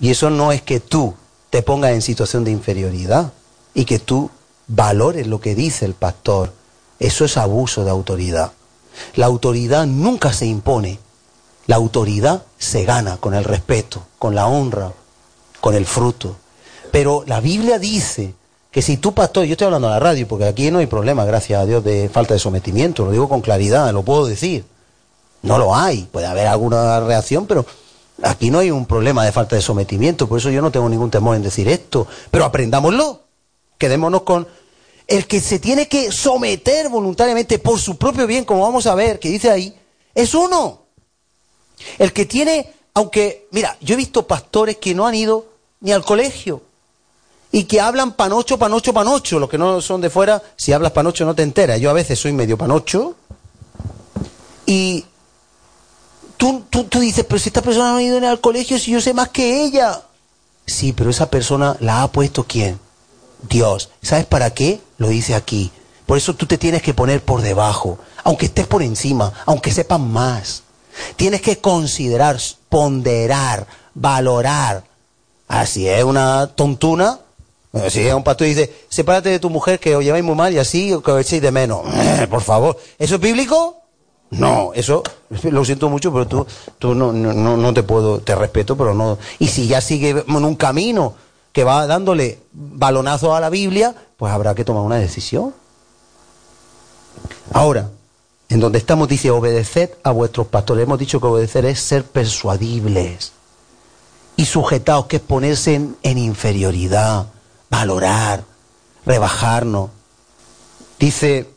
y 0.00 0.10
eso 0.10 0.28
no 0.28 0.52
es 0.52 0.60
que 0.60 0.80
tú 0.80 1.14
te 1.50 1.62
pongas 1.62 1.92
en 1.92 2.02
situación 2.02 2.44
de 2.44 2.50
inferioridad 2.50 3.32
y 3.74 3.84
que 3.84 3.98
tú 3.98 4.30
valores 4.66 5.26
lo 5.26 5.40
que 5.40 5.54
dice 5.54 5.84
el 5.84 5.94
pastor. 5.94 6.52
Eso 6.98 7.24
es 7.24 7.36
abuso 7.36 7.84
de 7.84 7.90
autoridad. 7.90 8.52
La 9.14 9.26
autoridad 9.26 9.86
nunca 9.86 10.32
se 10.32 10.46
impone. 10.46 10.98
La 11.66 11.76
autoridad 11.76 12.42
se 12.58 12.84
gana 12.84 13.16
con 13.16 13.34
el 13.34 13.44
respeto, 13.44 14.02
con 14.18 14.34
la 14.34 14.46
honra, 14.46 14.92
con 15.60 15.74
el 15.74 15.86
fruto. 15.86 16.36
Pero 16.90 17.24
la 17.26 17.40
Biblia 17.40 17.78
dice 17.78 18.34
que 18.70 18.82
si 18.82 18.98
tú, 18.98 19.14
pastor, 19.14 19.44
yo 19.44 19.52
estoy 19.52 19.66
hablando 19.66 19.88
a 19.88 19.92
la 19.92 19.98
radio, 20.00 20.28
porque 20.28 20.44
aquí 20.44 20.70
no 20.70 20.78
hay 20.78 20.86
problema, 20.86 21.24
gracias 21.24 21.60
a 21.60 21.66
Dios, 21.66 21.82
de 21.82 22.08
falta 22.08 22.34
de 22.34 22.40
sometimiento, 22.40 23.04
lo 23.04 23.10
digo 23.10 23.28
con 23.28 23.40
claridad, 23.40 23.92
lo 23.92 24.02
puedo 24.02 24.26
decir. 24.26 24.64
No 25.46 25.58
lo 25.58 25.76
hay, 25.76 26.08
puede 26.10 26.26
haber 26.26 26.48
alguna 26.48 26.98
reacción, 26.98 27.46
pero 27.46 27.64
aquí 28.24 28.50
no 28.50 28.58
hay 28.58 28.72
un 28.72 28.84
problema 28.84 29.24
de 29.24 29.30
falta 29.30 29.54
de 29.54 29.62
sometimiento, 29.62 30.28
por 30.28 30.40
eso 30.40 30.50
yo 30.50 30.60
no 30.60 30.72
tengo 30.72 30.88
ningún 30.88 31.08
temor 31.08 31.36
en 31.36 31.42
decir 31.42 31.68
esto, 31.68 32.08
pero 32.32 32.44
aprendámoslo. 32.44 33.20
Quedémonos 33.78 34.22
con 34.22 34.48
el 35.06 35.28
que 35.28 35.38
se 35.38 35.60
tiene 35.60 35.86
que 35.86 36.10
someter 36.10 36.88
voluntariamente 36.88 37.60
por 37.60 37.78
su 37.78 37.96
propio 37.96 38.26
bien, 38.26 38.44
como 38.44 38.62
vamos 38.62 38.88
a 38.88 38.96
ver, 38.96 39.20
que 39.20 39.28
dice 39.28 39.48
ahí, 39.48 39.72
es 40.16 40.34
uno. 40.34 40.82
El 41.96 42.12
que 42.12 42.26
tiene, 42.26 42.72
aunque, 42.94 43.46
mira, 43.52 43.76
yo 43.80 43.94
he 43.94 43.96
visto 43.96 44.26
pastores 44.26 44.78
que 44.78 44.96
no 44.96 45.06
han 45.06 45.14
ido 45.14 45.46
ni 45.80 45.92
al 45.92 46.04
colegio 46.04 46.60
y 47.52 47.64
que 47.64 47.80
hablan 47.80 48.14
panocho, 48.14 48.58
panocho, 48.58 48.92
panocho. 48.92 49.38
Los 49.38 49.48
que 49.48 49.58
no 49.58 49.80
son 49.80 50.00
de 50.00 50.10
fuera, 50.10 50.42
si 50.56 50.72
hablas 50.72 50.90
panocho 50.90 51.24
no 51.24 51.36
te 51.36 51.44
enteras. 51.44 51.80
Yo 51.80 51.90
a 51.90 51.92
veces 51.92 52.18
soy 52.18 52.32
medio 52.32 52.58
panocho 52.58 53.14
y 54.64 55.04
tú, 56.36 56.64
tú, 56.70 56.84
tú 56.84 57.00
dices, 57.00 57.24
pero 57.28 57.38
si 57.38 57.48
esta 57.48 57.62
persona 57.62 57.90
no 57.90 57.96
ha 57.96 58.02
ido 58.02 58.26
al 58.28 58.40
colegio, 58.40 58.78
si 58.78 58.92
yo 58.92 59.00
sé 59.00 59.14
más 59.14 59.28
que 59.28 59.64
ella. 59.64 60.02
Sí, 60.66 60.92
pero 60.92 61.10
esa 61.10 61.30
persona 61.30 61.76
la 61.80 62.02
ha 62.02 62.12
puesto 62.12 62.44
quién? 62.44 62.78
Dios. 63.48 63.90
¿Sabes 64.02 64.26
para 64.26 64.50
qué? 64.50 64.80
Lo 64.98 65.08
dice 65.08 65.34
aquí. 65.34 65.70
Por 66.06 66.18
eso 66.18 66.34
tú 66.34 66.46
te 66.46 66.58
tienes 66.58 66.82
que 66.82 66.94
poner 66.94 67.22
por 67.22 67.42
debajo, 67.42 67.98
aunque 68.24 68.46
estés 68.46 68.66
por 68.66 68.82
encima, 68.82 69.32
aunque 69.44 69.72
sepas 69.72 70.00
más. 70.00 70.62
Tienes 71.16 71.42
que 71.42 71.58
considerar, 71.58 72.38
ponderar, 72.68 73.66
valorar. 73.94 74.84
Así 75.48 75.88
es 75.88 76.04
una 76.04 76.48
tontuna. 76.48 77.20
Si 77.90 78.00
es 78.00 78.14
un 78.14 78.24
pastor 78.24 78.46
dice, 78.46 78.74
sepárate 78.88 79.28
de 79.28 79.38
tu 79.38 79.50
mujer 79.50 79.78
que 79.78 79.94
os 79.94 80.02
lleváis 80.02 80.24
muy 80.24 80.34
mal 80.34 80.52
y 80.52 80.58
así 80.58 80.94
que 81.04 81.20
echéis 81.20 81.42
de 81.42 81.50
menos. 81.50 81.82
por 82.30 82.40
favor. 82.40 82.78
¿Eso 82.98 83.16
es 83.16 83.20
bíblico? 83.20 83.82
No, 84.30 84.72
eso 84.74 85.02
lo 85.44 85.64
siento 85.64 85.88
mucho, 85.88 86.12
pero 86.12 86.26
tú, 86.26 86.46
tú 86.78 86.94
no, 86.94 87.12
no, 87.12 87.56
no 87.56 87.74
te 87.74 87.82
puedo, 87.82 88.18
te 88.20 88.34
respeto, 88.34 88.76
pero 88.76 88.94
no. 88.94 89.18
Y 89.38 89.48
si 89.48 89.66
ya 89.66 89.80
sigue 89.80 90.24
en 90.26 90.44
un 90.44 90.56
camino 90.56 91.14
que 91.52 91.64
va 91.64 91.86
dándole 91.86 92.40
balonazo 92.52 93.34
a 93.34 93.40
la 93.40 93.50
Biblia, 93.50 93.94
pues 94.16 94.32
habrá 94.32 94.54
que 94.54 94.64
tomar 94.64 94.82
una 94.82 94.96
decisión. 94.96 95.54
Ahora, 97.52 97.88
en 98.48 98.60
donde 98.60 98.78
estamos 98.78 99.08
dice, 99.08 99.30
obedeced 99.30 99.90
a 100.02 100.10
vuestros 100.10 100.46
pastores. 100.46 100.84
Hemos 100.84 100.98
dicho 100.98 101.20
que 101.20 101.26
obedecer 101.26 101.64
es 101.64 101.80
ser 101.80 102.04
persuadibles 102.04 103.32
y 104.36 104.44
sujetados, 104.44 105.06
que 105.06 105.16
es 105.16 105.22
ponerse 105.22 105.74
en, 105.74 105.96
en 106.02 106.18
inferioridad, 106.18 107.26
valorar, 107.70 108.44
rebajarnos. 109.04 109.90
Dice, 110.98 111.48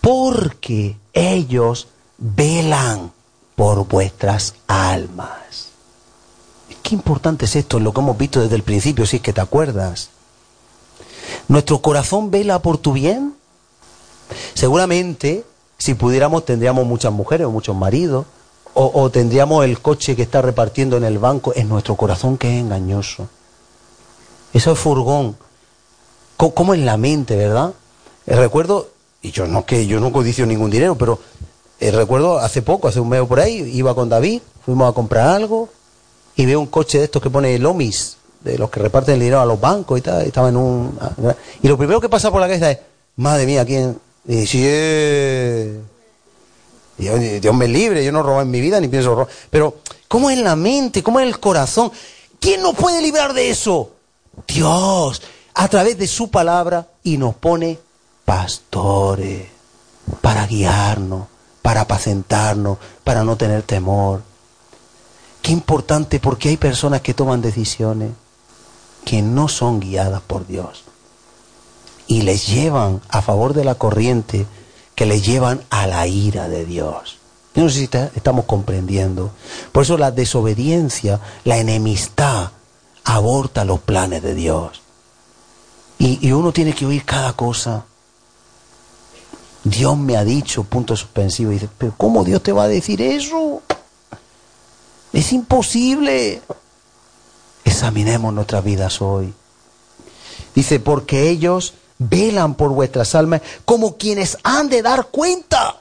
porque 0.00 0.96
ellos 1.14 1.88
velan 2.18 3.12
por 3.56 3.86
vuestras 3.86 4.54
almas. 4.66 5.68
Qué 6.82 6.94
importante 6.94 7.46
es 7.46 7.56
esto, 7.56 7.80
lo 7.80 7.94
que 7.94 8.00
hemos 8.00 8.18
visto 8.18 8.42
desde 8.42 8.56
el 8.56 8.62
principio, 8.62 9.06
si 9.06 9.16
es 9.16 9.22
que 9.22 9.32
te 9.32 9.40
acuerdas. 9.40 10.10
¿Nuestro 11.48 11.80
corazón 11.80 12.30
vela 12.30 12.58
por 12.58 12.76
tu 12.76 12.92
bien? 12.92 13.34
Seguramente, 14.52 15.44
si 15.78 15.94
pudiéramos, 15.94 16.44
tendríamos 16.44 16.86
muchas 16.86 17.12
mujeres 17.12 17.46
o 17.46 17.50
muchos 17.50 17.74
maridos, 17.74 18.26
o, 18.76 19.08
tendríamos 19.08 19.64
el 19.64 19.80
coche 19.80 20.16
que 20.16 20.22
está 20.22 20.42
repartiendo 20.42 20.96
en 20.96 21.04
el 21.04 21.18
banco, 21.18 21.52
en 21.54 21.68
nuestro 21.68 21.94
corazón 21.94 22.36
que 22.36 22.52
es 22.52 22.60
engañoso. 22.60 23.28
Eso 24.52 24.72
es 24.72 24.78
furgón. 24.78 25.36
¿Cómo, 26.36 26.74
en 26.74 26.84
la 26.84 26.96
mente, 26.96 27.36
verdad? 27.36 27.72
Eh, 28.26 28.34
recuerdo, 28.34 28.88
y 29.24 29.32
yo 29.32 29.46
no 29.46 29.64
que 29.64 29.86
yo 29.86 29.98
no 30.00 30.12
codicio 30.12 30.44
ningún 30.44 30.70
dinero, 30.70 30.96
pero 30.96 31.18
eh, 31.80 31.90
recuerdo 31.90 32.38
hace 32.38 32.60
poco, 32.60 32.88
hace 32.88 33.00
un 33.00 33.08
mes 33.08 33.22
por 33.26 33.40
ahí, 33.40 33.70
iba 33.74 33.94
con 33.94 34.10
David, 34.10 34.42
fuimos 34.64 34.90
a 34.90 34.92
comprar 34.94 35.28
algo, 35.28 35.70
y 36.36 36.44
veo 36.44 36.60
un 36.60 36.66
coche 36.66 36.98
de 36.98 37.04
estos 37.04 37.22
que 37.22 37.30
pone 37.30 37.58
Lomis, 37.58 38.18
de 38.42 38.58
los 38.58 38.68
que 38.68 38.80
reparten 38.80 39.14
el 39.14 39.20
dinero 39.20 39.40
a 39.40 39.46
los 39.46 39.58
bancos 39.58 39.98
y 39.98 40.02
tal, 40.02 40.26
estaba 40.26 40.50
en 40.50 40.58
un... 40.58 40.98
Y 41.62 41.68
lo 41.68 41.78
primero 41.78 42.02
que 42.02 42.10
pasa 42.10 42.30
por 42.30 42.38
la 42.38 42.46
cabeza 42.46 42.70
es, 42.70 42.78
madre 43.16 43.46
mía, 43.46 43.64
¿quién? 43.64 43.98
Y 44.28 44.46
si 44.46 44.60
Dios, 46.98 47.54
me 47.54 47.66
libre, 47.66 48.04
yo 48.04 48.12
no 48.12 48.22
robo 48.22 48.42
en 48.42 48.50
mi 48.50 48.60
vida 48.60 48.78
ni 48.78 48.88
pienso 48.88 49.14
robar. 49.14 49.28
Pero, 49.48 49.76
¿cómo 50.06 50.28
es 50.28 50.38
la 50.38 50.54
mente? 50.54 51.02
¿Cómo 51.02 51.18
es 51.18 51.26
el 51.26 51.40
corazón? 51.40 51.90
¿Quién 52.38 52.60
nos 52.60 52.74
puede 52.74 53.00
librar 53.00 53.32
de 53.32 53.48
eso? 53.48 53.92
Dios, 54.46 55.22
a 55.54 55.68
través 55.68 55.96
de 55.96 56.06
su 56.06 56.30
palabra 56.30 56.86
y 57.02 57.16
nos 57.16 57.34
pone 57.36 57.78
pastores 58.24 59.48
para 60.20 60.46
guiarnos, 60.46 61.26
para 61.62 61.82
apacentarnos, 61.82 62.78
para 63.02 63.24
no 63.24 63.36
tener 63.36 63.62
temor. 63.62 64.22
Qué 65.42 65.52
importante 65.52 66.20
porque 66.20 66.48
hay 66.48 66.56
personas 66.56 67.00
que 67.00 67.14
toman 67.14 67.42
decisiones 67.42 68.12
que 69.04 69.22
no 69.22 69.48
son 69.48 69.80
guiadas 69.80 70.22
por 70.22 70.46
Dios 70.46 70.84
y 72.06 72.22
les 72.22 72.46
llevan 72.46 73.00
a 73.08 73.22
favor 73.22 73.54
de 73.54 73.64
la 73.64 73.74
corriente 73.74 74.46
que 74.94 75.06
les 75.06 75.24
llevan 75.24 75.62
a 75.70 75.86
la 75.86 76.06
ira 76.06 76.48
de 76.48 76.64
Dios. 76.64 77.18
Yo 77.54 77.62
no 77.64 77.70
sé 77.70 77.78
si 77.80 77.90
estamos 78.16 78.46
comprendiendo. 78.46 79.30
Por 79.72 79.84
eso 79.84 79.96
la 79.96 80.10
desobediencia, 80.10 81.20
la 81.44 81.58
enemistad, 81.58 82.50
aborta 83.04 83.64
los 83.64 83.80
planes 83.80 84.22
de 84.22 84.34
Dios. 84.34 84.82
Y, 85.98 86.26
y 86.26 86.32
uno 86.32 86.52
tiene 86.52 86.74
que 86.74 86.86
oír 86.86 87.04
cada 87.04 87.32
cosa. 87.34 87.84
Dios 89.64 89.96
me 89.96 90.16
ha 90.16 90.24
dicho, 90.24 90.64
punto 90.64 90.94
suspensivo. 90.94 91.50
Y 91.50 91.54
dice, 91.54 91.68
pero 91.76 91.94
¿cómo 91.96 92.22
Dios 92.22 92.42
te 92.42 92.52
va 92.52 92.64
a 92.64 92.68
decir 92.68 93.00
eso? 93.00 93.62
Es 95.12 95.32
imposible. 95.32 96.42
Examinemos 97.64 98.32
nuestras 98.32 98.62
vidas 98.62 99.00
hoy. 99.00 99.32
Dice, 100.54 100.80
porque 100.80 101.30
ellos 101.30 101.74
velan 101.98 102.54
por 102.54 102.70
vuestras 102.70 103.14
almas 103.14 103.40
como 103.64 103.96
quienes 103.96 104.36
han 104.42 104.68
de 104.68 104.82
dar 104.82 105.06
cuenta. 105.06 105.80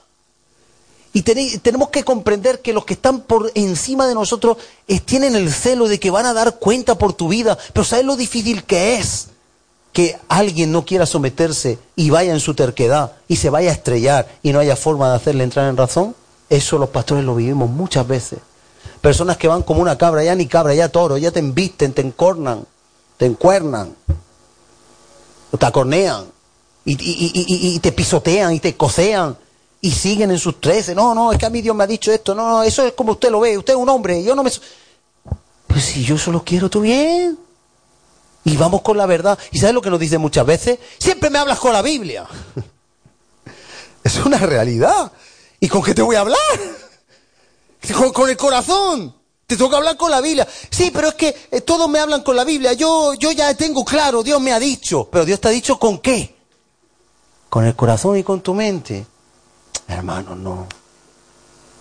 Y 1.15 1.21
tenemos 1.21 1.89
que 1.89 2.03
comprender 2.03 2.61
que 2.61 2.73
los 2.73 2.85
que 2.85 2.95
están 2.95 3.21
por 3.21 3.51
encima 3.53 4.07
de 4.07 4.15
nosotros 4.15 4.57
tienen 5.05 5.35
el 5.35 5.51
celo 5.53 5.87
de 5.87 5.99
que 5.99 6.09
van 6.09 6.25
a 6.25 6.33
dar 6.33 6.57
cuenta 6.57 6.97
por 6.97 7.13
tu 7.13 7.27
vida. 7.27 7.55
Pero 7.71 7.83
¿sabes 7.83 8.05
lo 8.05 8.15
difícil 8.15 8.63
que 8.63 8.97
es? 8.97 9.27
Que 9.93 10.17
alguien 10.27 10.71
no 10.71 10.85
quiera 10.85 11.05
someterse 11.05 11.79
y 11.95 12.09
vaya 12.09 12.33
en 12.33 12.39
su 12.39 12.55
terquedad 12.55 13.13
y 13.27 13.37
se 13.37 13.49
vaya 13.49 13.69
a 13.69 13.73
estrellar 13.73 14.27
y 14.41 14.51
no 14.51 14.59
haya 14.59 14.75
forma 14.75 15.09
de 15.09 15.15
hacerle 15.15 15.43
entrar 15.43 15.69
en 15.69 15.77
razón. 15.77 16.15
Eso 16.49 16.77
los 16.77 16.89
pastores 16.89 17.23
lo 17.23 17.35
vivimos 17.35 17.69
muchas 17.69 18.05
veces. 18.07 18.39
Personas 18.99 19.37
que 19.37 19.47
van 19.47 19.63
como 19.63 19.81
una 19.81 19.97
cabra, 19.97 20.23
ya 20.23 20.35
ni 20.35 20.47
cabra, 20.47 20.73
ya 20.73 20.89
toro, 20.89 21.17
ya 21.17 21.31
te 21.31 21.39
embisten, 21.39 21.93
te 21.93 22.01
encornan, 22.01 22.65
te 23.17 23.25
encuernan, 23.25 23.95
te 25.57 25.65
acornean 25.65 26.25
y, 26.85 26.97
y 27.75 27.79
te 27.79 27.91
pisotean 27.91 28.53
y 28.53 28.59
te 28.59 28.75
cocean 28.75 29.37
y 29.83 29.91
siguen 29.91 30.31
en 30.31 30.39
sus 30.39 30.61
trece. 30.61 30.95
No, 30.95 31.13
no, 31.13 31.33
es 31.33 31.37
que 31.37 31.45
a 31.45 31.49
mí 31.49 31.61
Dios 31.61 31.75
me 31.75 31.83
ha 31.83 31.87
dicho 31.87 32.09
esto. 32.09 32.33
No, 32.33 32.47
no, 32.47 32.63
eso 32.63 32.87
es 32.87 32.93
como 32.93 33.11
usted 33.11 33.29
lo 33.29 33.41
ve. 33.41 33.57
Usted 33.57 33.73
es 33.73 33.77
un 33.77 33.89
hombre. 33.89 34.23
Yo 34.23 34.33
no 34.33 34.41
me. 34.41 34.49
Pues 35.67 35.83
si 35.83 36.05
yo 36.05 36.17
solo 36.17 36.41
quiero 36.45 36.69
tu 36.69 36.79
bien. 36.79 37.37
Y 38.45 38.57
vamos 38.57 38.81
con 38.81 38.97
la 38.97 39.05
verdad. 39.05 39.37
¿Y 39.51 39.59
sabes 39.59 39.73
lo 39.73 39.81
que 39.81 39.89
nos 39.89 39.99
dicen 39.99 40.21
muchas 40.21 40.45
veces? 40.45 40.79
Siempre 40.99 41.29
me 41.29 41.39
hablas 41.39 41.59
con 41.59 41.73
la 41.73 41.81
Biblia. 41.81 42.25
es 44.03 44.17
una 44.17 44.37
realidad. 44.37 45.11
¿Y 45.59 45.69
con 45.69 45.81
qué 45.81 45.93
te 45.93 46.01
voy 46.01 46.15
a 46.15 46.21
hablar? 46.21 46.39
Con, 48.13 48.29
el 48.29 48.37
corazón. 48.37 49.13
Te 49.45 49.57
que 49.57 49.75
hablar 49.75 49.97
con 49.97 50.09
la 50.09 50.21
Biblia. 50.21 50.47
Sí, 50.71 50.89
pero 50.93 51.09
es 51.09 51.15
que 51.15 51.35
eh, 51.51 51.61
todos 51.61 51.89
me 51.89 51.99
hablan 51.99 52.23
con 52.23 52.35
la 52.35 52.45
Biblia. 52.45 52.71
Yo, 52.73 53.13
yo 53.15 53.31
ya 53.33 53.53
tengo 53.55 53.83
claro, 53.83 54.23
Dios 54.23 54.39
me 54.39 54.53
ha 54.53 54.59
dicho. 54.59 55.09
Pero 55.11 55.25
Dios 55.25 55.41
te 55.41 55.49
ha 55.49 55.51
dicho 55.51 55.77
con 55.77 55.99
qué? 55.99 56.33
Con 57.49 57.65
el 57.65 57.75
corazón 57.75 58.17
y 58.17 58.23
con 58.23 58.39
tu 58.41 58.53
mente. 58.53 59.05
Hermano, 59.87 60.33
no. 60.33 60.67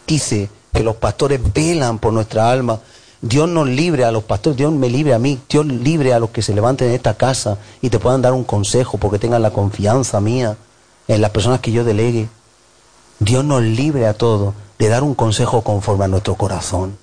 Dice 0.06 0.50
que 0.72 0.82
los 0.82 0.96
pastores 0.96 1.40
velan 1.52 1.98
por 1.98 2.12
nuestra 2.12 2.50
alma. 2.50 2.80
Dios 3.22 3.48
nos 3.48 3.68
libre 3.68 4.04
a 4.04 4.10
los 4.10 4.24
pastores, 4.24 4.56
Dios 4.56 4.72
me 4.72 4.90
libre 4.90 5.14
a 5.14 5.18
mí, 5.20 5.38
Dios 5.48 5.64
libre 5.64 6.12
a 6.12 6.18
los 6.18 6.30
que 6.30 6.42
se 6.42 6.52
levanten 6.52 6.88
en 6.88 6.94
esta 6.94 7.14
casa 7.14 7.56
y 7.80 7.88
te 7.88 8.00
puedan 8.00 8.20
dar 8.20 8.32
un 8.32 8.42
consejo 8.42 8.98
porque 8.98 9.20
tengan 9.20 9.42
la 9.42 9.52
confianza 9.52 10.20
mía 10.20 10.56
en 11.06 11.20
las 11.20 11.30
personas 11.30 11.60
que 11.60 11.70
yo 11.70 11.84
delegue. 11.84 12.28
Dios 13.20 13.44
nos 13.44 13.62
libre 13.62 14.08
a 14.08 14.14
todos 14.14 14.54
de 14.76 14.88
dar 14.88 15.04
un 15.04 15.14
consejo 15.14 15.62
conforme 15.62 16.04
a 16.04 16.08
nuestro 16.08 16.34
corazón. 16.34 16.98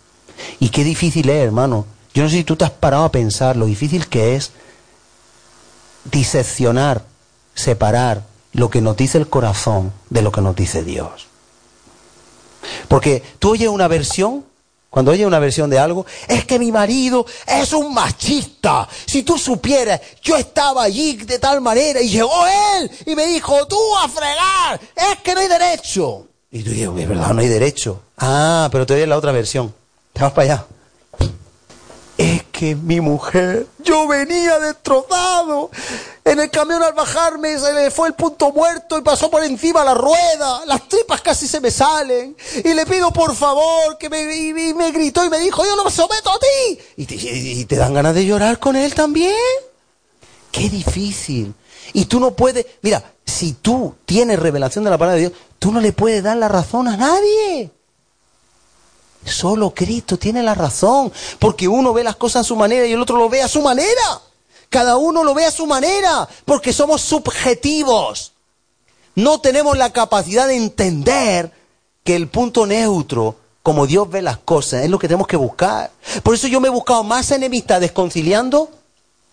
Y 0.60 0.70
qué 0.70 0.84
difícil 0.84 1.30
es, 1.30 1.46
hermano. 1.46 1.86
Yo 2.14 2.24
no 2.24 2.30
sé 2.30 2.38
si 2.38 2.44
tú 2.44 2.58
te 2.58 2.66
has 2.66 2.72
parado 2.72 3.06
a 3.06 3.12
pensar 3.12 3.56
lo 3.56 3.66
difícil 3.66 4.08
que 4.08 4.36
es 4.36 4.52
diseccionar, 6.12 7.06
separar 7.56 8.26
lo 8.52 8.70
que 8.70 8.82
nos 8.82 8.98
dice 8.98 9.18
el 9.18 9.30
corazón 9.30 9.94
de 10.10 10.22
lo 10.22 10.34
que 10.34 10.42
nos 10.42 10.56
dice 10.56 10.84
Dios. 10.84 11.28
Porque 12.90 13.24
tú 13.40 13.52
oyes 13.52 13.70
una 13.70 13.88
versión, 13.88 14.44
cuando 14.90 15.12
oyes 15.12 15.28
una 15.28 15.40
versión 15.40 15.70
de 15.70 15.78
algo, 15.78 16.06
es 16.28 16.46
que 16.46 16.58
mi 16.58 16.72
marido 16.72 17.26
es 17.46 17.74
un 17.74 17.94
machista. 17.94 18.88
Si 19.06 19.24
tú 19.24 19.38
supieras, 19.38 20.02
yo 20.22 20.36
estaba 20.36 20.84
allí 20.84 21.18
de 21.18 21.38
tal 21.38 21.62
manera 21.62 22.02
y 22.02 22.10
llegó 22.10 22.48
él 22.78 22.90
y 23.06 23.16
me 23.16 23.28
dijo, 23.28 23.68
tú 23.68 23.78
a 23.98 24.08
fregar, 24.08 24.80
es 24.96 25.20
que 25.24 25.34
no 25.34 25.42
hay 25.42 25.48
derecho. 25.48 26.28
Y 26.52 26.64
tú 26.64 26.72
dices, 26.72 26.90
es 26.98 27.08
verdad, 27.08 27.34
no 27.34 27.42
hay 27.42 27.48
derecho. 27.48 28.02
Ah, 28.18 28.70
pero 28.72 28.86
te 28.86 28.96
oyes 28.96 29.08
la 29.08 29.18
otra 29.18 29.32
versión. 29.32 29.74
Te 30.14 30.24
vas 30.24 30.34
para 30.34 30.54
allá 30.54 30.66
que 32.60 32.76
mi 32.76 33.00
mujer, 33.00 33.68
yo 33.86 34.06
venía 34.06 34.60
destrozado. 34.60 35.72
En 36.26 36.42
el 36.42 36.52
camión 36.52 36.84
al 36.84 36.92
bajarme 36.92 37.58
se 37.58 37.72
le 37.72 37.90
fue 37.90 38.10
el 38.10 38.16
punto 38.16 38.52
muerto 38.52 38.98
y 38.98 39.02
pasó 39.02 39.32
por 39.32 39.42
encima 39.46 39.86
la 39.86 39.94
rueda. 39.94 40.66
Las 40.66 40.90
tripas 40.90 41.22
casi 41.22 41.48
se 41.48 41.62
me 41.62 41.72
salen. 41.72 42.36
Y 42.62 42.74
le 42.74 42.86
pido 42.86 43.14
por 43.14 43.34
favor 43.34 43.98
que 43.98 44.10
me, 44.10 44.36
y, 44.36 44.74
me 44.74 44.92
gritó 44.92 45.24
y 45.24 45.30
me 45.30 45.40
dijo, 45.40 45.64
yo 45.64 45.78
no 45.78 45.86
me 45.86 45.90
someto 45.90 46.30
a 46.32 46.38
ti. 46.38 46.80
Y 46.98 47.06
te, 47.06 47.16
y 47.16 47.64
te 47.64 47.78
dan 47.78 47.94
ganas 47.94 48.14
de 48.14 48.26
llorar 48.26 48.60
con 48.60 48.76
él 48.76 48.94
también. 48.94 49.34
Qué 50.52 50.70
difícil. 50.70 51.54
Y 51.94 52.06
tú 52.06 52.20
no 52.20 52.32
puedes, 52.32 52.66
mira, 52.82 53.02
si 53.26 53.54
tú 53.54 53.96
tienes 54.06 54.38
revelación 54.38 54.84
de 54.84 54.90
la 54.90 54.98
palabra 54.98 55.16
de 55.16 55.30
Dios, 55.30 55.34
tú 55.60 55.72
no 55.72 55.80
le 55.80 55.94
puedes 55.94 56.24
dar 56.24 56.36
la 56.36 56.50
razón 56.50 56.90
a 56.90 56.98
nadie. 56.98 57.72
Solo 59.26 59.72
Cristo 59.72 60.18
tiene 60.18 60.42
la 60.42 60.56
razón, 60.56 61.12
porque 61.40 61.68
uno 61.68 61.94
ve 61.94 62.04
las 62.04 62.16
cosas 62.16 62.42
a 62.42 62.48
su 62.48 62.56
manera 62.56 62.86
y 62.86 62.94
el 62.94 63.02
otro 63.02 63.18
lo 63.18 63.30
ve 63.30 63.42
a 63.42 63.48
su 63.48 63.62
manera. 63.62 64.22
Cada 64.70 64.98
uno 64.98 65.24
lo 65.24 65.34
ve 65.34 65.46
a 65.46 65.52
su 65.52 65.66
manera, 65.66 66.28
porque 66.46 66.74
somos 66.74 67.02
subjetivos. 67.02 68.34
No 69.16 69.42
tenemos 69.42 69.78
la 69.78 69.92
capacidad 69.92 70.48
de 70.48 70.56
entender 70.56 71.52
que 72.04 72.16
el 72.16 72.28
punto 72.28 72.66
neutro, 72.66 73.36
como 73.64 73.88
Dios 73.88 74.10
ve 74.10 74.22
las 74.22 74.38
cosas, 74.38 74.84
es 74.84 74.90
lo 74.90 75.00
que 75.00 75.08
tenemos 75.08 75.28
que 75.28 75.36
buscar. 75.36 75.92
Por 76.24 76.36
eso 76.36 76.48
yo 76.48 76.60
me 76.60 76.68
he 76.68 76.72
buscado 76.72 77.04
más 77.04 77.32
enemistades 77.32 77.92
conciliando. 77.92 78.70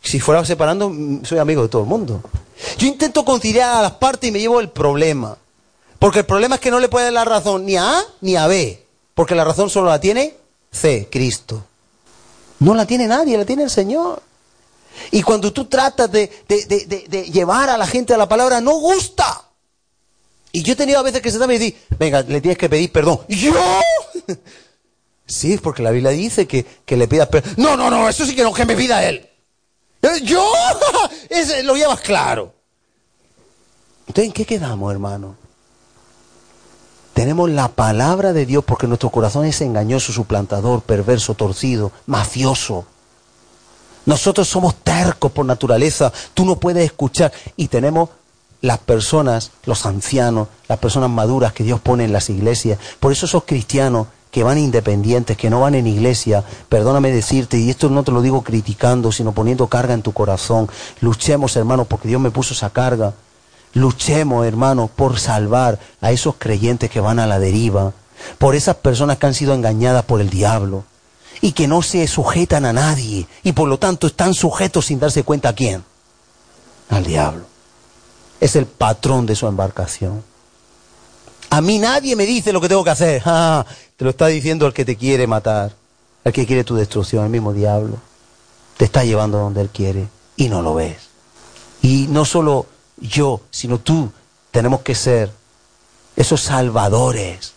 Si 0.02 0.20
fuera 0.20 0.44
separando, 0.44 0.92
soy 1.22 1.38
amigo 1.38 1.62
de 1.62 1.68
todo 1.68 1.82
el 1.82 1.88
mundo. 1.88 2.22
Yo 2.78 2.86
intento 2.86 3.24
conciliar 3.24 3.76
a 3.76 3.82
las 3.82 3.92
partes 3.92 4.28
y 4.28 4.32
me 4.32 4.40
llevo 4.40 4.60
el 4.60 4.70
problema. 4.70 5.36
Porque 5.98 6.20
el 6.20 6.26
problema 6.26 6.56
es 6.56 6.60
que 6.60 6.70
no 6.70 6.80
le 6.80 6.88
puede 6.88 7.06
dar 7.06 7.14
la 7.14 7.24
razón 7.24 7.66
ni 7.66 7.76
a 7.76 7.98
A 7.98 8.04
ni 8.20 8.36
a 8.36 8.46
B. 8.46 8.85
Porque 9.16 9.34
la 9.34 9.44
razón 9.44 9.70
solo 9.70 9.88
la 9.88 9.98
tiene 9.98 10.34
C, 10.70 11.08
Cristo. 11.10 11.64
No 12.58 12.74
la 12.74 12.84
tiene 12.84 13.06
nadie, 13.06 13.38
la 13.38 13.46
tiene 13.46 13.62
el 13.62 13.70
Señor. 13.70 14.22
Y 15.10 15.22
cuando 15.22 15.54
tú 15.54 15.64
tratas 15.64 16.12
de, 16.12 16.30
llevar 17.32 17.70
a 17.70 17.78
la 17.78 17.86
gente 17.86 18.12
a 18.12 18.18
la 18.18 18.28
palabra, 18.28 18.60
no 18.60 18.74
gusta. 18.74 19.42
Y 20.52 20.62
yo 20.62 20.74
he 20.74 20.76
tenido 20.76 20.98
a 20.98 21.02
veces 21.02 21.22
que 21.22 21.30
se 21.30 21.38
da 21.38 21.46
y 21.46 21.58
decir, 21.58 21.76
venga, 21.98 22.20
le 22.20 22.42
tienes 22.42 22.58
que 22.58 22.68
pedir 22.68 22.92
perdón. 22.92 23.20
¿Yo? 23.28 23.54
Sí, 25.28 25.58
porque 25.58 25.82
la 25.82 25.90
Biblia 25.90 26.12
dice 26.12 26.46
que, 26.46 26.64
le 26.86 27.08
pidas 27.08 27.26
perdón. 27.26 27.54
No, 27.56 27.76
no, 27.76 27.90
no, 27.90 28.08
eso 28.08 28.24
sí 28.24 28.36
que 28.36 28.44
no, 28.44 28.52
que 28.52 28.64
me 28.64 28.76
pida 28.76 29.02
él. 29.02 29.28
¿Yo? 30.22 30.48
Lo 31.64 31.74
llevas 31.74 32.00
claro. 32.00 32.54
Entonces, 34.06 34.26
¿en 34.26 34.32
qué 34.32 34.44
quedamos, 34.44 34.92
hermano? 34.92 35.36
Tenemos 37.16 37.48
la 37.48 37.68
palabra 37.68 38.34
de 38.34 38.44
Dios 38.44 38.62
porque 38.62 38.86
nuestro 38.86 39.08
corazón 39.08 39.46
es 39.46 39.62
engañoso, 39.62 40.12
suplantador, 40.12 40.82
perverso, 40.82 41.32
torcido, 41.32 41.90
mafioso. 42.04 42.84
Nosotros 44.04 44.46
somos 44.46 44.74
tercos 44.74 45.32
por 45.32 45.46
naturaleza, 45.46 46.12
tú 46.34 46.44
no 46.44 46.56
puedes 46.56 46.84
escuchar. 46.84 47.32
Y 47.56 47.68
tenemos 47.68 48.10
las 48.60 48.76
personas, 48.80 49.50
los 49.64 49.86
ancianos, 49.86 50.48
las 50.68 50.78
personas 50.78 51.08
maduras 51.08 51.54
que 51.54 51.64
Dios 51.64 51.80
pone 51.80 52.04
en 52.04 52.12
las 52.12 52.28
iglesias. 52.28 52.78
Por 53.00 53.12
eso 53.12 53.24
esos 53.24 53.44
cristianos 53.44 54.08
que 54.30 54.44
van 54.44 54.58
independientes, 54.58 55.38
que 55.38 55.48
no 55.48 55.62
van 55.62 55.74
en 55.74 55.86
iglesia, 55.86 56.44
perdóname 56.68 57.10
decirte, 57.12 57.56
y 57.56 57.70
esto 57.70 57.88
no 57.88 58.02
te 58.02 58.12
lo 58.12 58.20
digo 58.20 58.42
criticando, 58.42 59.10
sino 59.10 59.32
poniendo 59.32 59.68
carga 59.68 59.94
en 59.94 60.02
tu 60.02 60.12
corazón. 60.12 60.68
Luchemos, 61.00 61.56
hermanos, 61.56 61.86
porque 61.86 62.08
Dios 62.08 62.20
me 62.20 62.30
puso 62.30 62.52
esa 62.52 62.68
carga. 62.68 63.14
Luchemos, 63.76 64.46
hermanos, 64.46 64.88
por 64.88 65.20
salvar 65.20 65.78
a 66.00 66.10
esos 66.10 66.36
creyentes 66.38 66.88
que 66.88 66.98
van 66.98 67.18
a 67.18 67.26
la 67.26 67.38
deriva, 67.38 67.92
por 68.38 68.54
esas 68.54 68.76
personas 68.76 69.18
que 69.18 69.26
han 69.26 69.34
sido 69.34 69.52
engañadas 69.52 70.02
por 70.06 70.22
el 70.22 70.30
diablo 70.30 70.84
y 71.42 71.52
que 71.52 71.68
no 71.68 71.82
se 71.82 72.08
sujetan 72.08 72.64
a 72.64 72.72
nadie 72.72 73.28
y 73.42 73.52
por 73.52 73.68
lo 73.68 73.78
tanto 73.78 74.06
están 74.06 74.32
sujetos 74.32 74.86
sin 74.86 74.98
darse 74.98 75.24
cuenta 75.24 75.50
a 75.50 75.54
quién. 75.54 75.84
Al 76.88 77.04
diablo. 77.04 77.44
Es 78.40 78.56
el 78.56 78.64
patrón 78.64 79.26
de 79.26 79.36
su 79.36 79.46
embarcación. 79.46 80.24
A 81.50 81.60
mí 81.60 81.78
nadie 81.78 82.16
me 82.16 82.24
dice 82.24 82.54
lo 82.54 82.62
que 82.62 82.70
tengo 82.70 82.82
que 82.82 82.90
hacer. 82.90 83.22
Ah, 83.26 83.66
te 83.98 84.04
lo 84.04 84.10
está 84.10 84.28
diciendo 84.28 84.66
el 84.66 84.72
que 84.72 84.86
te 84.86 84.96
quiere 84.96 85.26
matar, 85.26 85.74
el 86.24 86.32
que 86.32 86.46
quiere 86.46 86.64
tu 86.64 86.76
destrucción, 86.76 87.24
el 87.24 87.30
mismo 87.30 87.52
diablo. 87.52 87.98
Te 88.78 88.86
está 88.86 89.04
llevando 89.04 89.36
donde 89.36 89.60
él 89.60 89.68
quiere 89.68 90.08
y 90.34 90.48
no 90.48 90.62
lo 90.62 90.76
ves. 90.76 90.96
Y 91.82 92.06
no 92.08 92.24
solo 92.24 92.64
yo, 92.98 93.40
sino 93.50 93.78
tú. 93.78 94.10
Tenemos 94.50 94.80
que 94.80 94.94
ser 94.94 95.30
esos 96.16 96.40
salvadores. 96.42 97.52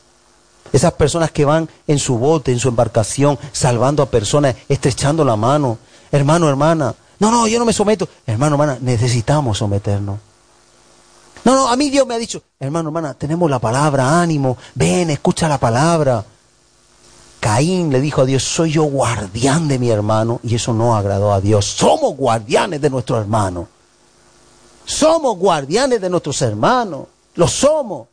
Esas 0.71 0.93
personas 0.93 1.31
que 1.31 1.45
van 1.45 1.67
en 1.87 1.97
su 1.97 2.17
bote, 2.17 2.51
en 2.51 2.59
su 2.59 2.69
embarcación, 2.69 3.39
salvando 3.51 4.03
a 4.03 4.09
personas, 4.09 4.55
estrechando 4.67 5.25
la 5.25 5.35
mano. 5.35 5.79
Hermano, 6.11 6.47
hermana. 6.49 6.93
No, 7.19 7.31
no, 7.31 7.47
yo 7.47 7.59
no 7.59 7.65
me 7.65 7.73
someto. 7.73 8.07
Hermano, 8.25 8.55
hermana, 8.55 8.77
necesitamos 8.81 9.57
someternos. 9.57 10.19
No, 11.43 11.55
no, 11.55 11.69
a 11.69 11.75
mí 11.75 11.89
Dios 11.89 12.05
me 12.05 12.15
ha 12.15 12.17
dicho, 12.17 12.43
hermano, 12.59 12.89
hermana, 12.89 13.13
tenemos 13.13 13.49
la 13.49 13.59
palabra, 13.59 14.21
ánimo, 14.21 14.57
ven, 14.75 15.09
escucha 15.09 15.47
la 15.47 15.57
palabra. 15.57 16.23
Caín 17.39 17.89
le 17.89 18.01
dijo 18.01 18.21
a 18.21 18.25
Dios, 18.25 18.43
soy 18.43 18.71
yo 18.71 18.83
guardián 18.83 19.67
de 19.69 19.79
mi 19.79 19.89
hermano, 19.89 20.41
y 20.43 20.55
eso 20.55 20.73
no 20.73 20.95
agradó 20.95 21.31
a 21.31 21.39
Dios. 21.39 21.65
Somos 21.65 22.15
guardianes 22.17 22.81
de 22.81 22.89
nuestro 22.89 23.17
hermano. 23.17 23.67
Somos 24.89 25.37
guardianes 25.37 26.01
de 26.01 26.09
nuestros 26.09 26.41
hermanos. 26.41 27.05
Lo 27.35 27.47
somos. 27.47 28.07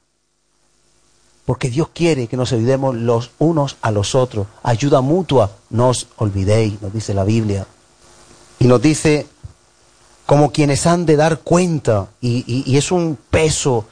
Porque 1.46 1.70
Dios 1.70 1.88
quiere 1.94 2.26
que 2.26 2.36
nos 2.36 2.52
ayudemos 2.52 2.94
los 2.94 3.30
unos 3.38 3.78
a 3.80 3.90
los 3.90 4.14
otros. 4.14 4.46
Ayuda 4.62 5.00
mutua, 5.00 5.52
no 5.70 5.88
os 5.88 6.06
olvidéis, 6.18 6.82
nos 6.82 6.92
dice 6.92 7.14
la 7.14 7.24
Biblia. 7.24 7.66
Y 8.58 8.66
nos 8.66 8.82
dice 8.82 9.26
como 10.26 10.52
quienes 10.52 10.86
han 10.86 11.06
de 11.06 11.16
dar 11.16 11.38
cuenta, 11.38 12.08
y, 12.20 12.76
es 12.76 12.92
un 12.92 13.16
peso, 13.30 13.86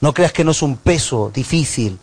no 0.00 0.14
creas 0.14 0.32
que 0.32 0.44
no 0.44 0.52
es 0.52 0.62
un 0.62 0.76
peso 0.76 1.32
difícil. 1.34 1.98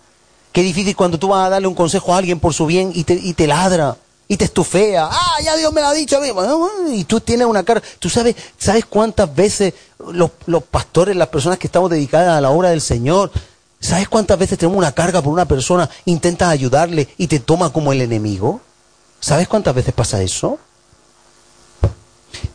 Qué 0.52 0.62
difícil 0.62 0.94
cuando 0.98 1.18
tú 1.18 1.30
vas 1.30 1.48
a 1.48 1.52
darle 1.52 1.70
un 1.70 1.76
consejo 1.76 2.14
a 2.14 2.18
alguien 2.18 2.42
por 2.42 2.54
su 2.54 2.66
bien 2.66 2.92
y 2.94 3.06
te, 3.06 3.14
y 3.14 3.34
te 3.34 3.48
ladra 3.48 3.96
y 4.28 4.38
te 4.38 4.46
estufea. 4.46 5.08
Ah, 5.10 5.38
ya 5.44 5.56
Dios 5.56 5.72
me 5.72 5.82
lo 5.82 5.88
ha 5.88 5.94
dicho 5.94 6.18
a 6.18 6.20
mí. 6.20 6.32
Y 6.92 7.06
tú 7.06 7.22
tienes 7.22 7.48
una 7.48 7.64
cara. 7.64 7.82
Tú 8.00 8.10
sabes, 8.10 8.36
¿sabes 8.58 8.86
cuántas 8.86 9.34
veces 9.34 9.74
los, 10.00 10.32
los, 10.46 10.64
pastores, 10.64 11.16
las 11.16 11.30
personas 11.30 11.58
que 11.58 11.68
estamos 11.68 11.90
dedicadas 11.90 12.38
a 12.38 12.42
la 12.42 12.50
obra 12.50 12.70
del 12.70 12.82
Señor, 12.82 13.32
¿sabes 13.80 14.10
cuántas 14.10 14.38
veces 14.38 14.58
tenemos 14.58 14.78
una 14.78 14.92
carga 14.92 15.22
por 15.22 15.34
una 15.34 15.46
persona, 15.46 15.90
intentas 16.06 16.50
ayudarle 16.50 17.08
y 17.18 17.28
te 17.28 17.40
toma 17.40 17.72
como 17.72 17.92
el 17.94 18.02
enemigo? 18.02 18.62
¿Sabes 19.20 19.48
cuántas 19.48 19.74
veces 19.74 19.94
pasa 19.94 20.22
eso? 20.22 20.60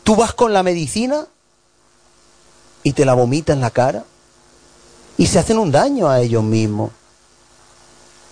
Tú 0.05 0.17
vas 0.17 0.33
con 0.35 0.53
la 0.53 0.63
medicina 0.63 1.27
y 2.83 2.93
te 2.93 3.05
la 3.05 3.15
vomita 3.15 3.53
en 3.53 3.61
la 3.61 3.71
cara 3.71 4.05
y 5.17 5.27
se 5.27 5.39
hacen 5.39 5.59
un 5.59 5.71
daño 5.71 6.09
a 6.09 6.21
ellos 6.21 6.43
mismos. 6.43 6.91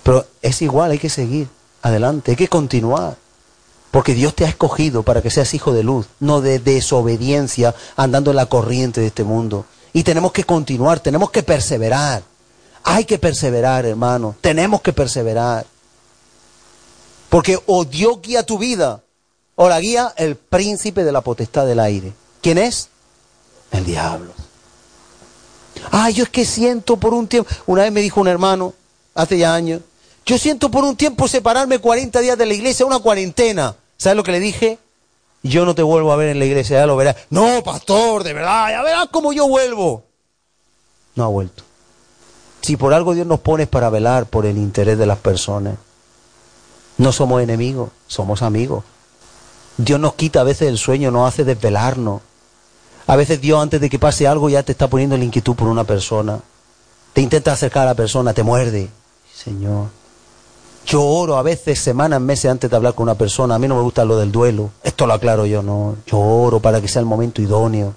Pero 0.03 0.27
es 0.43 0.61
igual, 0.63 0.91
hay 0.91 0.99
que 0.99 1.11
seguir 1.11 1.49
adelante, 1.83 2.33
hay 2.33 2.37
que 2.37 2.49
continuar. 2.49 3.17
Porque 3.91 4.15
Dios 4.15 4.35
te 4.35 4.45
ha 4.45 4.49
escogido 4.49 5.03
para 5.03 5.23
que 5.23 5.31
seas 5.31 5.53
hijo 5.55 5.73
de 5.73 5.83
luz, 5.83 6.07
no 6.21 6.41
de 6.41 6.59
desobediencia 6.59 7.75
andando 7.97 8.31
en 8.31 8.37
la 8.37 8.47
corriente 8.47 9.01
de 9.01 9.09
este 9.09 9.25
mundo. 9.25 9.67
Y 9.93 10.05
tenemos 10.05 10.33
que 10.33 10.45
continuar, 10.45 11.01
tenemos 11.01 11.31
que 11.31 11.43
perseverar. 11.43 12.23
Hay 12.85 13.05
que 13.05 13.19
perseverar, 13.19 13.85
hermano. 13.85 14.37
Tenemos 14.41 14.81
que 14.81 14.93
perseverar. 14.93 15.67
Porque 17.29 17.59
o 17.67 17.85
Dios 17.85 18.21
guía 18.23 18.45
tu 18.45 18.59
vida 18.59 19.03
o 19.57 19.69
la 19.69 19.81
guía 19.81 20.13
el 20.17 20.37
príncipe 20.37 21.05
de 21.05 21.13
la 21.13 21.21
potestad 21.21 21.67
del 21.67 21.81
aire. 21.81 22.13
¿Quién 22.41 22.59
es? 22.59 22.89
El 23.73 23.85
diablo. 23.85 24.33
Ay, 25.91 26.15
yo 26.15 26.25
es 26.25 26.31
que 26.31 26.45
siento 26.45 26.97
por 26.97 27.15
un 27.15 27.27
tiempo. 27.27 27.51
Una 27.67 27.83
vez 27.83 27.93
me 27.93 28.01
dijo 28.01 28.21
un 28.21 28.29
hermano, 28.29 28.75
hace 29.15 29.39
ya 29.39 29.55
años, 29.55 29.83
yo 30.27 30.39
siento 30.39 30.71
por 30.71 30.85
un 30.85 30.97
tiempo 30.97 31.29
separarme 31.29 31.79
40 31.79 32.21
días 32.21 32.39
de 32.39 32.47
la 32.47 32.55
iglesia, 32.55 32.87
una 32.87 32.99
cuarentena. 32.99 33.75
¿Sabes 33.97 34.17
lo 34.17 34.23
que 34.23 34.33
le 34.33 34.41
dije? 34.41 34.79
Yo 35.43 35.65
no 35.65 35.75
te 35.75 35.83
vuelvo 35.83 36.13
a 36.13 36.17
ver 36.17 36.29
en 36.29 36.39
la 36.39 36.45
iglesia, 36.45 36.79
ya 36.79 36.87
lo 36.87 36.97
verás. 36.97 37.17
No, 37.31 37.63
pastor, 37.63 38.25
de 38.25 38.33
verdad, 38.33 38.71
ya 38.71 38.83
verás 38.83 39.09
cómo 39.11 39.33
yo 39.33 39.49
vuelvo. 39.49 40.05
No 41.15 41.25
ha 41.25 41.29
vuelto. 41.29 41.65
Si 42.63 42.77
por 42.77 42.93
algo 42.93 43.15
Dios 43.15 43.27
nos 43.27 43.41
pone 43.41 43.67
para 43.67 43.91
velar 43.91 44.27
por 44.27 44.45
el 44.45 44.59
interés 44.59 44.99
de 44.99 45.07
las 45.07 45.19
personas, 45.19 45.77
no 46.99 47.13
somos 47.13 47.43
enemigos, 47.43 47.91
somos 48.07 48.43
amigos. 48.43 48.85
Dios 49.79 49.99
nos 49.99 50.15
quita 50.15 50.43
a 50.43 50.45
veces 50.45 50.69
el 50.69 50.77
sueño, 50.77 51.11
nos 51.11 51.27
hace 51.27 51.45
desvelarnos. 51.45 52.21
A 53.07 53.17
veces 53.17 53.41
Dios 53.41 53.61
antes 53.61 53.81
de 53.81 53.89
que 53.89 53.99
pase 53.99 54.29
algo 54.29 54.51
ya 54.51 54.63
te 54.63 54.73
está 54.73 54.89
poniendo 54.89 55.17
la 55.17 55.25
inquietud 55.25 55.57
por 55.57 55.69
una 55.69 55.85
persona. 55.85 56.41
Te 57.15 57.23
intenta 57.23 57.53
acercar 57.53 57.85
a 57.85 57.87
la 57.87 57.95
persona, 57.95 58.35
te 58.35 58.43
muerde. 58.43 58.91
Señor. 59.35 60.00
Yo 60.87 61.03
oro 61.03 61.37
a 61.37 61.43
veces 61.43 61.79
semanas, 61.79 62.21
meses 62.21 62.51
antes 62.51 62.71
de 62.71 62.77
hablar 62.77 62.95
con 62.95 63.05
una 63.05 63.15
persona. 63.15 63.55
A 63.55 63.59
mí 63.59 63.69
no 63.69 63.77
me 63.77 63.83
gusta 63.83 64.05
lo 64.05 64.19
del 64.19 64.33
duelo. 64.33 64.71
Esto 64.83 65.07
lo 65.07 65.15
aclaro 65.15 65.47
yo, 65.47 65.63
no. 65.63 65.97
Yo 66.07 66.19
oro 66.19 66.61
para 66.61 66.81
que 66.81 66.89
sea 66.89 67.01
el 67.01 67.07
momento 67.07 67.43
idóneo. 67.43 67.95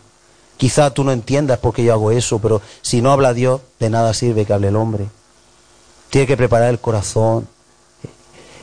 Quizá 0.57 0.91
tú 0.91 1.03
no 1.03 1.11
entiendas 1.11 1.59
por 1.59 1.73
qué 1.73 1.83
yo 1.83 1.93
hago 1.93 2.11
eso, 2.11 2.39
pero 2.39 2.61
si 2.81 3.01
no 3.01 3.11
habla 3.11 3.33
Dios, 3.33 3.61
de 3.79 3.89
nada 3.89 4.13
sirve 4.13 4.45
que 4.45 4.53
hable 4.53 4.67
el 4.67 4.75
hombre. 4.75 5.07
Tiene 6.09 6.27
que 6.27 6.37
preparar 6.37 6.69
el 6.69 6.79
corazón. 6.79 7.47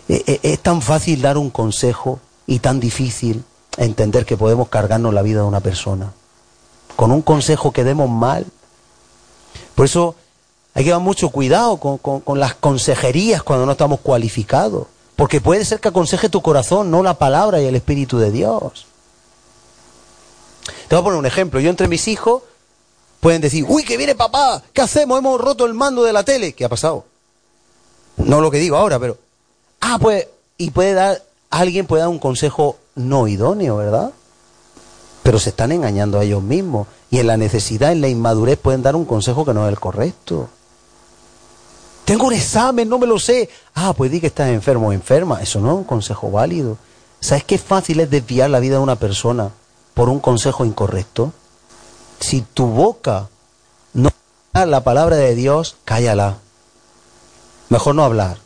Eh, 0.09 0.23
eh, 0.27 0.41
es 0.43 0.61
tan 0.61 0.83
fácil 0.83 1.21
dar 1.21 1.37
un 1.37 1.51
consejo 1.51 2.21
y 2.47 2.61
tan 2.61 2.81
difícil 2.81 3.45
entender 3.77 4.25
que 4.25 4.37
podemos 4.37 4.69
cargarnos 4.69 5.13
la 5.15 5.23
vida 5.23 5.41
de 5.41 5.47
una 5.47 5.61
persona. 5.61 6.13
Con 6.97 7.11
un 7.13 7.23
consejo 7.23 7.73
que 7.73 7.85
demos 7.85 8.09
mal. 8.09 8.47
Por 9.75 9.87
eso 9.87 10.15
hay 10.75 10.85
que 10.85 10.91
llevar 10.91 11.03
mucho 11.03 11.31
cuidado 11.31 11.77
con, 11.79 12.41
las 12.41 12.55
consejerías 12.55 13.43
cuando 13.43 13.67
no 13.67 13.73
estamos 13.73 14.01
cualificados. 14.01 14.87
Porque 15.17 15.41
puede 15.41 15.65
ser 15.65 15.81
que 15.81 15.89
aconseje 15.89 16.29
tu 16.29 16.41
corazón, 16.41 16.91
no 16.91 17.03
la 17.03 17.15
palabra 17.15 17.61
y 17.61 17.67
el 17.67 17.75
Espíritu 17.75 18.19
de 18.19 18.31
Dios. 18.31 18.87
Te 20.89 20.95
voy 20.95 21.01
a 21.01 21.05
poner 21.05 21.19
un 21.19 21.27
ejemplo. 21.27 21.61
Yo 21.61 21.69
entre 21.69 21.89
mis 21.89 22.09
hijos 22.09 22.43
pueden 23.21 23.43
decir, 23.43 23.67
uy, 23.69 23.85
que 23.85 23.97
viene 23.97 24.15
papá, 24.15 24.63
¿qué 24.73 24.81
hacemos? 24.81 25.19
Hemos 25.19 25.41
roto 25.41 25.67
el 25.67 25.75
mando 25.75 26.05
de 26.05 26.13
la 26.13 26.25
tele. 26.25 26.55
¿Qué 26.55 26.65
ha 26.65 26.69
pasado? 26.69 27.05
No 28.17 28.41
lo 28.41 28.51
que 28.51 28.59
digo 28.59 28.77
ahora, 28.77 28.99
pero... 28.99 29.19
Ah, 29.81 29.99
pues... 30.01 30.27
Y 30.57 30.71
puede 30.71 30.93
dar 30.93 31.23
alguien 31.51 31.87
puede 31.87 32.03
dar 32.03 32.09
un 32.09 32.19
consejo 32.19 32.79
no 32.95 33.29
idóneo, 33.29 33.77
¿verdad? 33.77 34.13
Pero 35.23 35.39
se 35.39 35.51
están 35.51 35.73
engañando 35.73 36.19
a 36.19 36.25
ellos 36.25 36.43
mismos. 36.43 36.87
Y 37.11 37.19
en 37.19 37.27
la 37.27 37.37
necesidad, 37.37 37.93
en 37.93 38.01
la 38.01 38.09
inmadurez, 38.09 38.57
pueden 38.57 38.83
dar 38.83 38.97
un 38.97 39.05
consejo 39.05 39.45
que 39.45 39.53
no 39.53 39.67
es 39.67 39.73
el 39.73 39.81
correcto. 39.81 40.49
Tengo 42.11 42.27
un 42.27 42.33
examen, 42.33 42.89
no 42.89 42.99
me 42.99 43.07
lo 43.07 43.21
sé. 43.21 43.49
Ah, 43.73 43.93
pues 43.97 44.11
di 44.11 44.21
que 44.21 44.27
estás 44.27 44.49
enfermo 44.49 44.89
o 44.89 44.93
enferma. 44.93 45.41
Eso 45.41 45.61
no 45.61 45.71
es 45.71 45.77
un 45.77 45.85
consejo 45.85 46.29
válido. 46.29 46.77
¿Sabes 47.21 47.45
qué 47.45 47.57
fácil 47.57 48.01
es 48.01 48.11
desviar 48.11 48.51
la 48.51 48.59
vida 48.59 48.79
de 48.79 48.83
una 48.83 48.97
persona 48.97 49.51
por 49.95 50.09
un 50.09 50.19
consejo 50.19 50.65
incorrecto? 50.65 51.33
Si 52.19 52.41
tu 52.41 52.67
boca 52.67 53.29
no 53.93 54.11
la 54.53 54.83
palabra 54.83 55.15
de 55.15 55.37
Dios, 55.37 55.77
cállala. 55.85 56.39
Mejor 57.69 57.95
no 57.95 58.03
hablar 58.03 58.39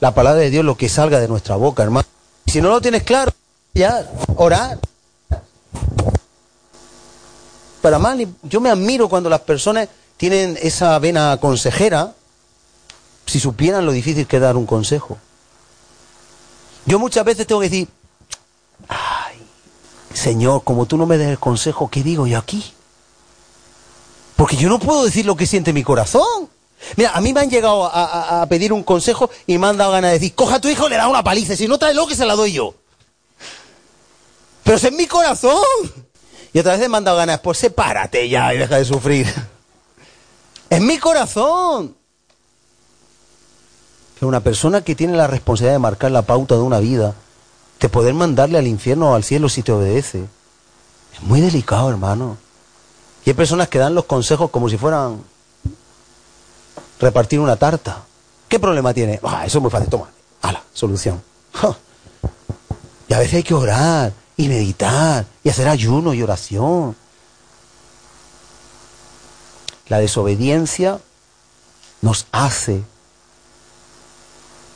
la 0.00 0.14
palabra 0.14 0.40
de 0.40 0.50
Dios 0.50 0.62
lo 0.62 0.76
que 0.76 0.90
salga 0.90 1.20
de 1.20 1.28
nuestra 1.28 1.56
boca, 1.56 1.82
hermano. 1.82 2.06
Si 2.46 2.60
no 2.60 2.68
lo 2.68 2.82
tienes 2.82 3.02
claro, 3.02 3.32
ya, 3.72 4.06
orar. 4.36 4.78
Para 7.80 7.98
mal, 7.98 8.28
yo 8.42 8.60
me 8.60 8.68
admiro 8.68 9.08
cuando 9.08 9.30
las 9.30 9.40
personas 9.40 9.88
tienen 10.16 10.58
esa 10.60 10.98
vena 10.98 11.36
consejera, 11.40 12.14
si 13.26 13.40
supieran 13.40 13.84
lo 13.84 13.92
difícil 13.92 14.26
que 14.26 14.36
es 14.36 14.42
dar 14.42 14.56
un 14.56 14.66
consejo. 14.66 15.18
Yo 16.86 16.98
muchas 16.98 17.24
veces 17.24 17.46
tengo 17.46 17.60
que 17.60 17.68
decir, 17.68 17.88
ay, 18.88 19.36
Señor, 20.14 20.62
como 20.62 20.86
tú 20.86 20.96
no 20.96 21.06
me 21.06 21.18
des 21.18 21.28
el 21.28 21.38
consejo, 21.38 21.90
¿qué 21.90 22.02
digo 22.02 22.26
yo 22.26 22.38
aquí? 22.38 22.72
Porque 24.36 24.56
yo 24.56 24.68
no 24.68 24.78
puedo 24.78 25.04
decir 25.04 25.26
lo 25.26 25.36
que 25.36 25.46
siente 25.46 25.72
mi 25.72 25.82
corazón. 25.82 26.48
Mira, 26.96 27.12
a 27.12 27.20
mí 27.20 27.32
me 27.32 27.40
han 27.40 27.50
llegado 27.50 27.90
a, 27.92 28.46
pedir 28.48 28.72
un 28.72 28.84
consejo 28.84 29.30
y 29.46 29.58
me 29.58 29.66
han 29.66 29.78
dado 29.78 29.92
ganas 29.92 30.10
de 30.12 30.18
decir, 30.18 30.34
coja 30.34 30.56
a 30.56 30.60
tu 30.60 30.68
hijo, 30.68 30.88
le 30.88 30.96
da 30.96 31.08
una 31.08 31.24
paliza, 31.24 31.56
si 31.56 31.66
no 31.66 31.78
trae 31.78 31.94
lo 31.94 32.06
que 32.06 32.14
se 32.14 32.26
la 32.26 32.36
doy 32.36 32.52
yo. 32.52 32.74
Pero 34.62 34.76
es 34.76 34.84
en 34.84 34.96
mi 34.96 35.06
corazón. 35.06 35.64
Y 36.52 36.58
otra 36.58 36.76
vez 36.76 36.88
me 36.88 36.96
han 36.96 37.04
dado 37.04 37.16
ganas, 37.16 37.40
pues 37.40 37.58
sepárate 37.58 38.28
ya 38.28 38.54
y 38.54 38.58
deja 38.58 38.76
de 38.76 38.84
sufrir. 38.84 39.26
Es 40.70 40.80
mi 40.80 40.98
corazón. 40.98 41.94
Pero 44.14 44.28
una 44.28 44.40
persona 44.40 44.80
que 44.80 44.94
tiene 44.94 45.16
la 45.16 45.26
responsabilidad 45.26 45.74
de 45.74 45.78
marcar 45.78 46.10
la 46.10 46.22
pauta 46.22 46.54
de 46.54 46.62
una 46.62 46.80
vida, 46.80 47.14
de 47.80 47.88
poder 47.88 48.14
mandarle 48.14 48.58
al 48.58 48.66
infierno 48.66 49.10
o 49.10 49.14
al 49.14 49.24
cielo 49.24 49.48
si 49.48 49.62
te 49.62 49.72
obedece, 49.72 50.24
es 51.14 51.22
muy 51.22 51.40
delicado, 51.40 51.90
hermano. 51.90 52.38
Y 53.24 53.30
hay 53.30 53.34
personas 53.34 53.68
que 53.68 53.78
dan 53.78 53.94
los 53.94 54.06
consejos 54.06 54.50
como 54.50 54.68
si 54.68 54.78
fueran 54.78 55.22
repartir 56.98 57.40
una 57.40 57.56
tarta. 57.56 58.04
¿Qué 58.48 58.58
problema 58.58 58.94
tiene? 58.94 59.20
Ah, 59.22 59.44
eso 59.44 59.58
es 59.58 59.62
muy 59.62 59.70
fácil, 59.70 59.90
toma. 59.90 60.08
la 60.42 60.62
solución. 60.72 61.22
Y 63.08 63.14
a 63.14 63.18
veces 63.18 63.34
hay 63.34 63.42
que 63.42 63.54
orar 63.54 64.12
y 64.36 64.48
meditar 64.48 65.26
y 65.44 65.48
hacer 65.48 65.68
ayuno 65.68 66.12
y 66.12 66.22
oración. 66.22 66.96
La 69.88 69.98
desobediencia 69.98 70.98
nos 72.02 72.26
hace 72.32 72.82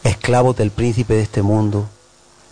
esclavos 0.05 0.57
del 0.57 0.71
príncipe 0.71 1.15
de 1.15 1.23
este 1.23 1.43
mundo. 1.43 1.87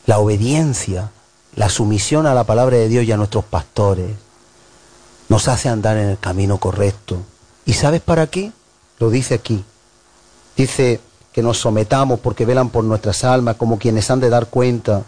La 0.07 0.19
obediencia, 0.19 1.11
la 1.55 1.69
sumisión 1.69 2.27
a 2.27 2.35
la 2.35 2.45
palabra 2.45 2.77
de 2.77 2.89
Dios 2.89 3.05
y 3.05 3.13
a 3.13 3.17
nuestros 3.17 3.45
pastores 3.45 4.11
nos 5.29 5.47
hace 5.49 5.69
andar 5.69 5.97
en 5.99 6.09
el 6.09 6.19
camino 6.19 6.59
correcto. 6.59 7.19
¿Y 7.67 7.75
sabes 7.75 8.01
para 8.01 8.27
qué? 8.27 8.53
Lo 8.99 9.11
dice 9.11 9.35
aquí. 9.35 9.65
Dice 10.57 11.01
que 11.33 11.43
nos 11.43 11.59
sometamos 11.59 12.19
porque 12.21 12.47
velan 12.47 12.71
por 12.71 12.83
nuestras 12.83 13.25
almas 13.25 13.57
como 13.57 13.79
quienes 13.79 14.11
han 14.11 14.21
de 14.21 14.31
dar 14.31 14.47
cuenta. 14.47 15.05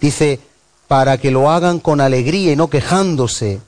Dice, 0.00 0.40
para 0.88 1.18
que 1.18 1.30
lo 1.30 1.50
hagan 1.50 1.80
con 1.80 2.00
alegría 2.00 2.52
y 2.52 2.56
no 2.56 2.70
quejándose. 2.70 3.60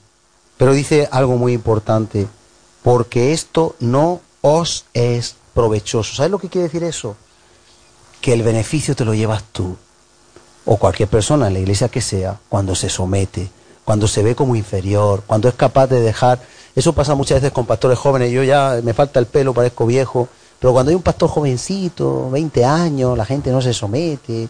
Pero 0.57 0.73
dice 0.73 1.09
algo 1.11 1.37
muy 1.37 1.53
importante, 1.53 2.27
porque 2.83 3.33
esto 3.33 3.75
no 3.79 4.21
os 4.41 4.85
es 4.93 5.35
provechoso. 5.53 6.15
¿Sabes 6.15 6.31
lo 6.31 6.37
que 6.37 6.49
quiere 6.49 6.67
decir 6.67 6.83
eso? 6.83 7.15
Que 8.21 8.33
el 8.33 8.43
beneficio 8.43 8.95
te 8.95 9.05
lo 9.05 9.13
llevas 9.13 9.43
tú, 9.51 9.77
o 10.65 10.77
cualquier 10.77 11.09
persona 11.09 11.47
en 11.47 11.53
la 11.53 11.59
iglesia 11.59 11.89
que 11.89 12.01
sea, 12.01 12.39
cuando 12.49 12.75
se 12.75 12.89
somete, 12.89 13.49
cuando 13.85 14.07
se 14.07 14.21
ve 14.21 14.35
como 14.35 14.55
inferior, 14.55 15.23
cuando 15.25 15.47
es 15.47 15.55
capaz 15.55 15.87
de 15.87 16.01
dejar... 16.01 16.39
Eso 16.75 16.93
pasa 16.93 17.13
muchas 17.13 17.37
veces 17.37 17.53
con 17.53 17.65
pastores 17.65 17.99
jóvenes, 17.99 18.31
yo 18.31 18.43
ya 18.43 18.79
me 18.83 18.93
falta 18.93 19.19
el 19.19 19.27
pelo, 19.27 19.53
parezco 19.53 19.85
viejo, 19.85 20.27
pero 20.59 20.73
cuando 20.73 20.89
hay 20.89 20.95
un 20.95 21.03
pastor 21.03 21.29
jovencito, 21.29 22.31
20 22.31 22.65
años, 22.65 23.17
la 23.17 23.25
gente 23.25 23.51
no 23.51 23.61
se 23.61 23.73
somete, 23.73 24.49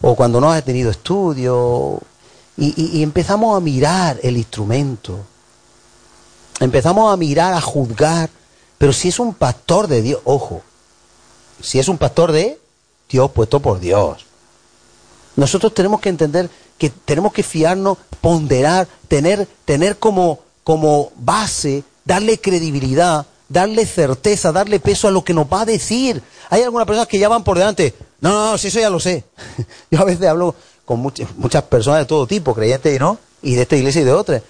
o 0.00 0.16
cuando 0.16 0.40
no 0.40 0.50
ha 0.50 0.60
tenido 0.62 0.90
estudio, 0.90 2.00
y, 2.56 2.98
y 2.98 3.02
empezamos 3.02 3.56
a 3.56 3.60
mirar 3.60 4.18
el 4.22 4.36
instrumento, 4.36 5.20
empezamos 6.60 7.12
a 7.12 7.16
mirar, 7.16 7.54
a 7.54 7.60
juzgar, 7.60 8.30
pero 8.78 8.92
si 8.92 9.08
es 9.08 9.18
un 9.18 9.34
pastor 9.34 9.88
de 9.88 10.02
Dios, 10.02 10.20
ojo, 10.24 10.62
si 11.60 11.78
es 11.78 11.88
un 11.88 11.98
pastor 11.98 12.32
de 12.32 12.58
Dios 13.08 13.30
puesto 13.32 13.60
por 13.60 13.80
Dios. 13.80 14.26
Nosotros 15.36 15.74
tenemos 15.74 16.00
que 16.00 16.08
entender 16.08 16.48
que 16.78 16.90
tenemos 16.90 17.32
que 17.32 17.42
fiarnos, 17.42 17.98
ponderar, 18.20 18.88
tener, 19.08 19.46
tener 19.64 19.98
como, 19.98 20.40
como 20.64 21.12
base, 21.16 21.82
darle 22.04 22.38
credibilidad, 22.38 23.26
darle 23.48 23.84
certeza, 23.84 24.52
darle 24.52 24.80
peso 24.80 25.08
a 25.08 25.10
lo 25.10 25.22
que 25.24 25.34
nos 25.34 25.46
va 25.46 25.62
a 25.62 25.66
decir. 25.66 26.22
Hay 26.48 26.62
algunas 26.62 26.86
personas 26.86 27.08
que 27.08 27.18
ya 27.18 27.28
van 27.28 27.44
por 27.44 27.58
delante. 27.58 27.94
No, 28.20 28.30
no, 28.30 28.50
no, 28.52 28.58
si 28.58 28.68
eso 28.68 28.80
ya 28.80 28.90
lo 28.90 29.00
sé. 29.00 29.24
Yo 29.90 30.00
a 30.00 30.04
veces 30.04 30.26
hablo 30.26 30.54
con 30.84 31.00
muchas, 31.00 31.28
muchas 31.36 31.62
personas 31.64 32.00
de 32.00 32.06
todo 32.06 32.26
tipo, 32.26 32.54
creyentes, 32.54 32.98
¿no? 32.98 33.18
Y 33.42 33.54
de 33.54 33.62
esta 33.62 33.76
iglesia 33.76 34.02
y 34.02 34.04
de 34.04 34.12
otras. 34.12 34.42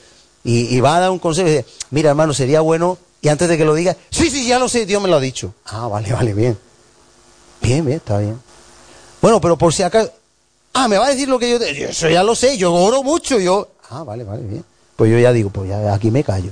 Y, 0.42 0.80
va 0.80 0.96
a 0.96 1.00
dar 1.00 1.10
un 1.10 1.18
consejo 1.18 1.48
y 1.48 1.52
dice, 1.52 1.66
mira 1.90 2.10
hermano, 2.10 2.32
sería 2.32 2.60
bueno 2.62 2.96
y 3.20 3.28
antes 3.28 3.48
de 3.48 3.58
que 3.58 3.64
lo 3.64 3.74
diga, 3.74 3.96
sí, 4.10 4.30
sí, 4.30 4.46
ya 4.46 4.58
lo 4.58 4.68
sé, 4.68 4.86
Dios 4.86 5.02
me 5.02 5.08
lo 5.08 5.16
ha 5.16 5.20
dicho. 5.20 5.54
Ah, 5.66 5.86
vale, 5.86 6.12
vale, 6.12 6.32
bien. 6.32 6.58
Bien, 7.60 7.84
bien, 7.84 7.98
está 7.98 8.18
bien. 8.18 8.40
Bueno, 9.20 9.40
pero 9.40 9.58
por 9.58 9.74
si 9.74 9.82
acaso, 9.82 10.10
ah, 10.72 10.88
me 10.88 10.96
va 10.96 11.06
a 11.06 11.10
decir 11.10 11.28
lo 11.28 11.38
que 11.38 11.50
yo, 11.50 11.56
eso 11.58 12.08
ya 12.08 12.22
lo 12.22 12.34
sé, 12.34 12.56
yo 12.56 12.72
oro 12.72 13.02
mucho, 13.02 13.38
yo, 13.38 13.68
ah, 13.90 14.02
vale, 14.02 14.24
vale, 14.24 14.42
bien. 14.42 14.64
Pues 14.96 15.10
yo 15.10 15.18
ya 15.18 15.32
digo, 15.32 15.50
pues 15.50 15.68
ya 15.68 15.92
aquí 15.92 16.10
me 16.10 16.24
callo. 16.24 16.50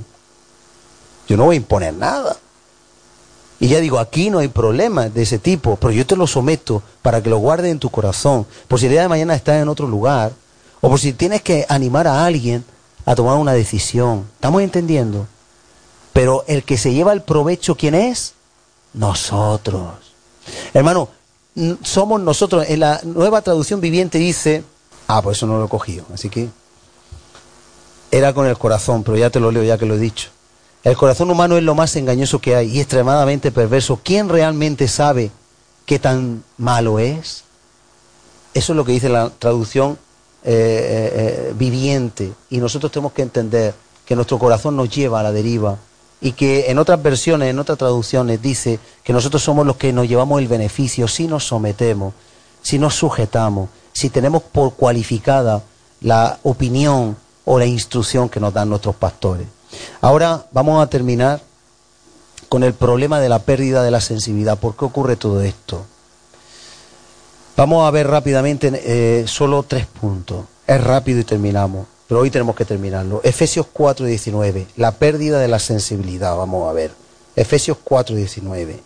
Yo 1.26 1.36
no 1.36 1.44
voy 1.44 1.56
a 1.56 1.58
imponer 1.58 1.94
nada. 1.94 2.36
Y 3.60 3.68
ya 3.68 3.80
digo, 3.80 3.98
aquí 3.98 4.30
no 4.30 4.38
hay 4.38 4.48
problema 4.48 5.08
de 5.08 5.22
ese 5.22 5.38
tipo, 5.38 5.76
pero 5.76 5.92
yo 5.92 6.06
te 6.06 6.16
lo 6.16 6.26
someto 6.26 6.82
para 7.02 7.22
que 7.22 7.28
lo 7.28 7.38
guardes 7.38 7.72
en 7.72 7.78
tu 7.78 7.90
corazón. 7.90 8.46
Por 8.68 8.78
si 8.78 8.86
el 8.86 8.92
día 8.92 9.02
de 9.02 9.08
mañana 9.08 9.34
estás 9.34 9.60
en 9.60 9.68
otro 9.68 9.86
lugar, 9.86 10.32
o 10.80 10.88
por 10.88 11.00
si 11.00 11.12
tienes 11.12 11.42
que 11.42 11.66
animar 11.68 12.06
a 12.06 12.24
alguien 12.24 12.64
a 13.08 13.14
tomar 13.14 13.38
una 13.38 13.54
decisión. 13.54 14.28
¿Estamos 14.34 14.60
entendiendo? 14.60 15.26
Pero 16.12 16.44
el 16.46 16.62
que 16.62 16.76
se 16.76 16.92
lleva 16.92 17.14
el 17.14 17.22
provecho, 17.22 17.74
¿quién 17.74 17.94
es? 17.94 18.34
Nosotros. 18.92 19.94
Hermano, 20.74 21.08
somos 21.82 22.20
nosotros. 22.20 22.66
En 22.68 22.80
la 22.80 23.00
nueva 23.04 23.40
traducción 23.40 23.80
viviente 23.80 24.18
dice, 24.18 24.62
ah, 25.06 25.22
pues 25.22 25.38
eso 25.38 25.46
no 25.46 25.56
lo 25.56 25.64
he 25.64 25.68
cogido, 25.70 26.04
así 26.12 26.28
que 26.28 26.50
era 28.10 28.34
con 28.34 28.46
el 28.46 28.58
corazón, 28.58 29.02
pero 29.04 29.16
ya 29.16 29.30
te 29.30 29.40
lo 29.40 29.50
leo, 29.50 29.62
ya 29.62 29.78
que 29.78 29.86
lo 29.86 29.94
he 29.94 29.98
dicho. 29.98 30.28
El 30.84 30.94
corazón 30.94 31.30
humano 31.30 31.56
es 31.56 31.62
lo 31.62 31.74
más 31.74 31.96
engañoso 31.96 32.40
que 32.40 32.56
hay 32.56 32.76
y 32.76 32.80
extremadamente 32.80 33.50
perverso. 33.50 34.00
¿Quién 34.04 34.28
realmente 34.28 34.86
sabe 34.86 35.30
qué 35.86 35.98
tan 35.98 36.44
malo 36.58 36.98
es? 36.98 37.44
Eso 38.52 38.72
es 38.74 38.76
lo 38.76 38.84
que 38.84 38.92
dice 38.92 39.08
la 39.08 39.30
traducción 39.30 39.98
eh, 40.44 40.52
eh, 40.52 41.12
eh, 41.14 41.54
viviente. 41.56 42.32
Y 42.50 42.58
nosotros 42.58 42.92
tenemos 42.92 43.12
que 43.12 43.22
entender 43.22 43.74
que 44.04 44.14
nuestro 44.14 44.38
corazón 44.38 44.76
nos 44.76 44.88
lleva 44.88 45.20
a 45.20 45.22
la 45.22 45.32
deriva 45.32 45.78
y 46.20 46.32
que 46.32 46.70
en 46.70 46.78
otras 46.78 47.02
versiones, 47.02 47.50
en 47.50 47.58
otras 47.58 47.78
traducciones 47.78 48.40
dice 48.40 48.78
que 49.02 49.12
nosotros 49.12 49.42
somos 49.42 49.66
los 49.66 49.76
que 49.76 49.92
nos 49.92 50.08
llevamos 50.08 50.40
el 50.40 50.48
beneficio 50.48 51.08
si 51.08 51.26
nos 51.26 51.44
sometemos, 51.44 52.14
si 52.62 52.78
nos 52.78 52.94
sujetamos, 52.94 53.68
si 53.92 54.10
tenemos 54.10 54.42
por 54.42 54.74
cualificada 54.74 55.62
la 56.00 56.38
opinión 56.42 57.16
o 57.44 57.58
la 57.58 57.66
instrucción 57.66 58.28
que 58.28 58.40
nos 58.40 58.54
dan 58.54 58.68
nuestros 58.68 58.96
pastores. 58.96 59.46
Ahora 60.00 60.46
vamos 60.52 60.82
a 60.82 60.88
terminar 60.88 61.40
con 62.48 62.62
el 62.62 62.74
problema 62.74 63.20
de 63.20 63.28
la 63.28 63.40
pérdida 63.40 63.82
de 63.82 63.90
la 63.90 64.00
sensibilidad. 64.00 64.58
¿Por 64.58 64.76
qué 64.76 64.84
ocurre 64.84 65.16
todo 65.16 65.42
esto? 65.42 65.84
Vamos 67.58 67.86
a 67.86 67.90
ver 67.90 68.06
rápidamente 68.06 68.72
eh, 68.72 69.26
solo 69.26 69.62
tres 69.64 69.84
puntos. 69.84 70.46
Es 70.66 70.82
rápido 70.82 71.20
y 71.20 71.24
terminamos 71.24 71.86
pero 72.08 72.22
hoy 72.22 72.30
tenemos 72.30 72.56
que 72.56 72.64
terminarlo. 72.64 73.20
Efesios 73.22 73.66
4:19, 73.72 74.66
la 74.76 74.92
pérdida 74.92 75.38
de 75.38 75.46
la 75.46 75.58
sensibilidad, 75.58 76.34
vamos 76.36 76.68
a 76.68 76.72
ver. 76.72 76.90
Efesios 77.36 77.76
4:19. 77.84 78.80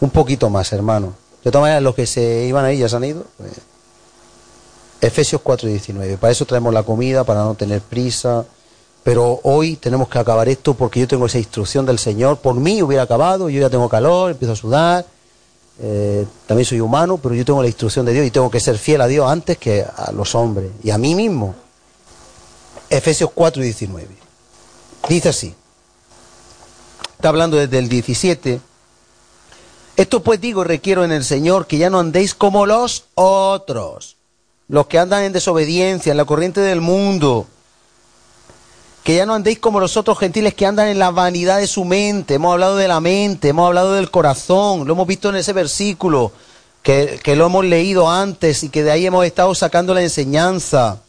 Un 0.00 0.10
poquito 0.10 0.48
más, 0.48 0.72
hermano. 0.72 1.12
De 1.44 1.50
todas 1.50 1.64
maneras, 1.64 1.82
los 1.82 1.94
que 1.94 2.06
se 2.06 2.46
iban 2.46 2.64
ahí 2.64 2.78
ya 2.78 2.88
se 2.88 2.96
han 2.96 3.04
ido. 3.04 3.24
Pues. 3.36 3.52
Efesios 5.02 5.42
4:19. 5.42 6.16
Para 6.16 6.32
eso 6.32 6.46
traemos 6.46 6.72
la 6.72 6.82
comida, 6.84 7.22
para 7.24 7.44
no 7.44 7.54
tener 7.54 7.82
prisa. 7.82 8.46
Pero 9.04 9.40
hoy 9.44 9.76
tenemos 9.76 10.08
que 10.08 10.18
acabar 10.18 10.48
esto 10.48 10.74
porque 10.74 11.00
yo 11.00 11.06
tengo 11.06 11.26
esa 11.26 11.38
instrucción 11.38 11.84
del 11.84 11.98
Señor. 11.98 12.38
Por 12.38 12.54
mí 12.54 12.82
hubiera 12.82 13.02
acabado, 13.02 13.50
yo 13.50 13.60
ya 13.60 13.70
tengo 13.70 13.88
calor, 13.88 14.30
empiezo 14.30 14.54
a 14.54 14.56
sudar. 14.56 15.06
Eh, 15.78 16.26
también 16.46 16.64
soy 16.64 16.80
humano, 16.80 17.18
pero 17.18 17.34
yo 17.34 17.44
tengo 17.44 17.62
la 17.62 17.68
instrucción 17.68 18.06
de 18.06 18.12
Dios 18.12 18.26
y 18.26 18.30
tengo 18.30 18.50
que 18.50 18.60
ser 18.60 18.78
fiel 18.78 19.00
a 19.00 19.06
Dios 19.06 19.30
antes 19.30 19.58
que 19.58 19.82
a 19.84 20.10
los 20.12 20.34
hombres 20.34 20.70
y 20.82 20.90
a 20.90 20.98
mí 20.98 21.14
mismo. 21.14 21.54
Efesios 22.88 23.30
4 23.34 23.62
y 23.62 23.66
19. 23.66 24.08
Dice 25.08 25.28
así. 25.28 25.54
Está 27.16 27.28
hablando 27.28 27.56
desde 27.56 27.78
el 27.78 27.88
17. 27.88 28.60
Esto 29.96 30.22
pues 30.22 30.40
digo 30.40 30.62
requiero 30.64 31.04
en 31.04 31.12
el 31.12 31.24
Señor 31.24 31.66
que 31.66 31.78
ya 31.78 31.90
no 31.90 31.98
andéis 31.98 32.34
como 32.34 32.66
los 32.66 33.04
otros, 33.14 34.16
los 34.68 34.86
que 34.86 34.98
andan 34.98 35.24
en 35.24 35.32
desobediencia, 35.32 36.10
en 36.10 36.18
la 36.18 36.26
corriente 36.26 36.60
del 36.60 36.82
mundo, 36.82 37.46
que 39.06 39.14
ya 39.14 39.24
no 39.24 39.34
andéis 39.34 39.60
como 39.60 39.78
los 39.78 39.96
otros 39.96 40.18
gentiles 40.18 40.54
que 40.54 40.66
andan 40.66 40.88
en 40.88 40.98
la 40.98 41.12
vanidad 41.12 41.58
de 41.58 41.68
su 41.68 41.84
mente. 41.84 42.34
Hemos 42.34 42.54
hablado 42.54 42.74
de 42.74 42.88
la 42.88 43.00
mente, 43.00 43.50
hemos 43.50 43.68
hablado 43.68 43.94
del 43.94 44.10
corazón, 44.10 44.84
lo 44.84 44.94
hemos 44.94 45.06
visto 45.06 45.28
en 45.28 45.36
ese 45.36 45.52
versículo, 45.52 46.32
que, 46.82 47.20
que 47.22 47.36
lo 47.36 47.46
hemos 47.46 47.64
leído 47.64 48.10
antes 48.10 48.64
y 48.64 48.68
que 48.68 48.82
de 48.82 48.90
ahí 48.90 49.06
hemos 49.06 49.24
estado 49.24 49.54
sacando 49.54 49.94
la 49.94 50.02
enseñanza. 50.02 51.02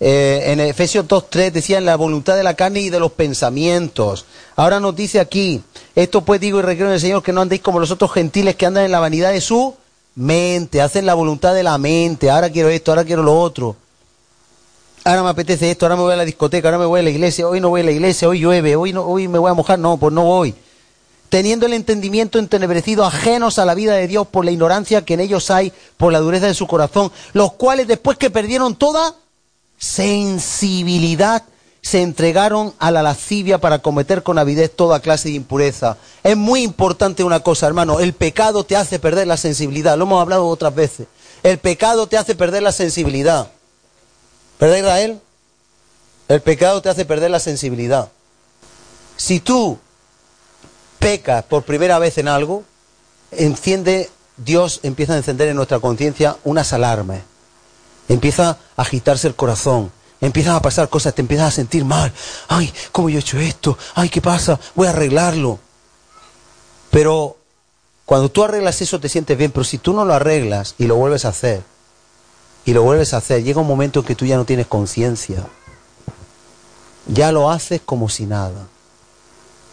Eh, 0.00 0.42
en 0.48 0.60
Efesios 0.60 1.08
2.3 1.08 1.50
decían 1.50 1.86
la 1.86 1.96
voluntad 1.96 2.36
de 2.36 2.42
la 2.42 2.52
carne 2.52 2.80
y 2.80 2.90
de 2.90 3.00
los 3.00 3.12
pensamientos. 3.12 4.26
Ahora 4.54 4.78
nos 4.78 4.94
dice 4.94 5.18
aquí, 5.18 5.62
esto 5.94 6.20
pues 6.20 6.42
digo 6.42 6.58
y 6.58 6.62
requiero 6.62 6.88
en 6.88 6.94
el 6.96 7.00
Señor 7.00 7.22
que 7.22 7.32
no 7.32 7.40
andéis 7.40 7.62
como 7.62 7.80
los 7.80 7.90
otros 7.90 8.12
gentiles 8.12 8.54
que 8.56 8.66
andan 8.66 8.84
en 8.84 8.92
la 8.92 9.00
vanidad 9.00 9.32
de 9.32 9.40
su 9.40 9.74
mente, 10.14 10.82
hacen 10.82 11.06
la 11.06 11.14
voluntad 11.14 11.54
de 11.54 11.62
la 11.62 11.78
mente, 11.78 12.28
ahora 12.28 12.50
quiero 12.50 12.68
esto, 12.68 12.92
ahora 12.92 13.06
quiero 13.06 13.22
lo 13.22 13.40
otro. 13.40 13.76
Ahora 15.02 15.22
me 15.22 15.30
apetece 15.30 15.70
esto, 15.70 15.86
ahora 15.86 15.96
me 15.96 16.02
voy 16.02 16.12
a 16.12 16.16
la 16.16 16.24
discoteca, 16.26 16.68
ahora 16.68 16.78
me 16.78 16.84
voy 16.84 17.00
a 17.00 17.02
la 17.02 17.10
iglesia, 17.10 17.48
hoy 17.48 17.58
no 17.58 17.70
voy 17.70 17.80
a 17.80 17.84
la 17.84 17.90
iglesia, 17.90 18.28
hoy 18.28 18.40
llueve, 18.40 18.76
hoy, 18.76 18.92
no, 18.92 19.02
hoy 19.02 19.28
me 19.28 19.38
voy 19.38 19.50
a 19.50 19.54
mojar, 19.54 19.78
no, 19.78 19.96
pues 19.96 20.12
no 20.12 20.24
voy. 20.24 20.54
Teniendo 21.30 21.64
el 21.64 21.72
entendimiento 21.72 22.38
entenebrecido, 22.38 23.06
ajenos 23.06 23.58
a 23.58 23.64
la 23.64 23.74
vida 23.74 23.94
de 23.94 24.06
Dios 24.08 24.26
por 24.26 24.44
la 24.44 24.50
ignorancia 24.50 25.04
que 25.04 25.14
en 25.14 25.20
ellos 25.20 25.50
hay, 25.50 25.72
por 25.96 26.12
la 26.12 26.18
dureza 26.18 26.46
de 26.46 26.54
su 26.54 26.66
corazón, 26.66 27.10
los 27.32 27.52
cuales 27.52 27.86
después 27.86 28.18
que 28.18 28.28
perdieron 28.28 28.74
toda 28.74 29.14
sensibilidad 29.78 31.44
se 31.80 32.02
entregaron 32.02 32.74
a 32.78 32.90
la 32.90 33.02
lascivia 33.02 33.56
para 33.56 33.78
cometer 33.78 34.22
con 34.22 34.38
avidez 34.38 34.70
toda 34.70 35.00
clase 35.00 35.30
de 35.30 35.36
impureza. 35.36 35.96
Es 36.22 36.36
muy 36.36 36.62
importante 36.62 37.24
una 37.24 37.40
cosa, 37.40 37.66
hermano, 37.66 38.00
el 38.00 38.12
pecado 38.12 38.64
te 38.64 38.76
hace 38.76 38.98
perder 38.98 39.26
la 39.26 39.38
sensibilidad, 39.38 39.96
lo 39.96 40.04
hemos 40.04 40.20
hablado 40.20 40.46
otras 40.46 40.74
veces. 40.74 41.06
El 41.42 41.56
pecado 41.56 42.06
te 42.06 42.18
hace 42.18 42.34
perder 42.34 42.62
la 42.62 42.72
sensibilidad. 42.72 43.50
¿Verdad, 44.60 44.76
Israel? 44.76 45.20
El 46.28 46.42
pecado 46.42 46.82
te 46.82 46.90
hace 46.90 47.04
perder 47.04 47.30
la 47.30 47.40
sensibilidad. 47.40 48.10
Si 49.16 49.40
tú 49.40 49.78
pecas 50.98 51.42
por 51.44 51.64
primera 51.64 51.98
vez 51.98 52.18
en 52.18 52.28
algo, 52.28 52.62
enciende, 53.32 54.10
Dios 54.36 54.80
empieza 54.82 55.14
a 55.14 55.16
encender 55.16 55.48
en 55.48 55.56
nuestra 55.56 55.80
conciencia 55.80 56.36
unas 56.44 56.72
alarmas 56.72 57.22
empieza 58.12 58.58
a 58.76 58.82
agitarse 58.82 59.28
el 59.28 59.34
corazón, 59.34 59.90
empiezan 60.20 60.56
a 60.56 60.62
pasar 60.62 60.88
cosas, 60.88 61.14
te 61.14 61.22
empiezas 61.22 61.48
a 61.48 61.50
sentir 61.52 61.84
mal. 61.84 62.12
Ay, 62.48 62.72
¿cómo 62.92 63.08
yo 63.08 63.18
he 63.18 63.20
hecho 63.20 63.38
esto? 63.38 63.78
Ay, 63.94 64.08
¿qué 64.08 64.20
pasa? 64.20 64.58
Voy 64.74 64.88
a 64.88 64.90
arreglarlo. 64.90 65.58
Pero 66.90 67.36
cuando 68.04 68.28
tú 68.28 68.42
arreglas 68.42 68.82
eso 68.82 68.98
te 68.98 69.08
sientes 69.08 69.38
bien, 69.38 69.52
pero 69.52 69.64
si 69.64 69.78
tú 69.78 69.92
no 69.92 70.04
lo 70.04 70.12
arreglas 70.12 70.74
y 70.78 70.86
lo 70.86 70.96
vuelves 70.96 71.24
a 71.24 71.28
hacer, 71.28 71.62
y 72.64 72.72
lo 72.72 72.82
vuelves 72.82 73.14
a 73.14 73.18
hacer, 73.18 73.42
llega 73.42 73.60
un 73.60 73.66
momento 73.66 74.00
en 74.00 74.06
que 74.06 74.14
tú 74.14 74.26
ya 74.26 74.36
no 74.36 74.44
tienes 74.44 74.66
conciencia. 74.66 75.46
ya 77.06 77.32
lo 77.32 77.50
haces 77.50 77.80
como 77.84 78.08
si 78.08 78.26
nada. 78.26 78.66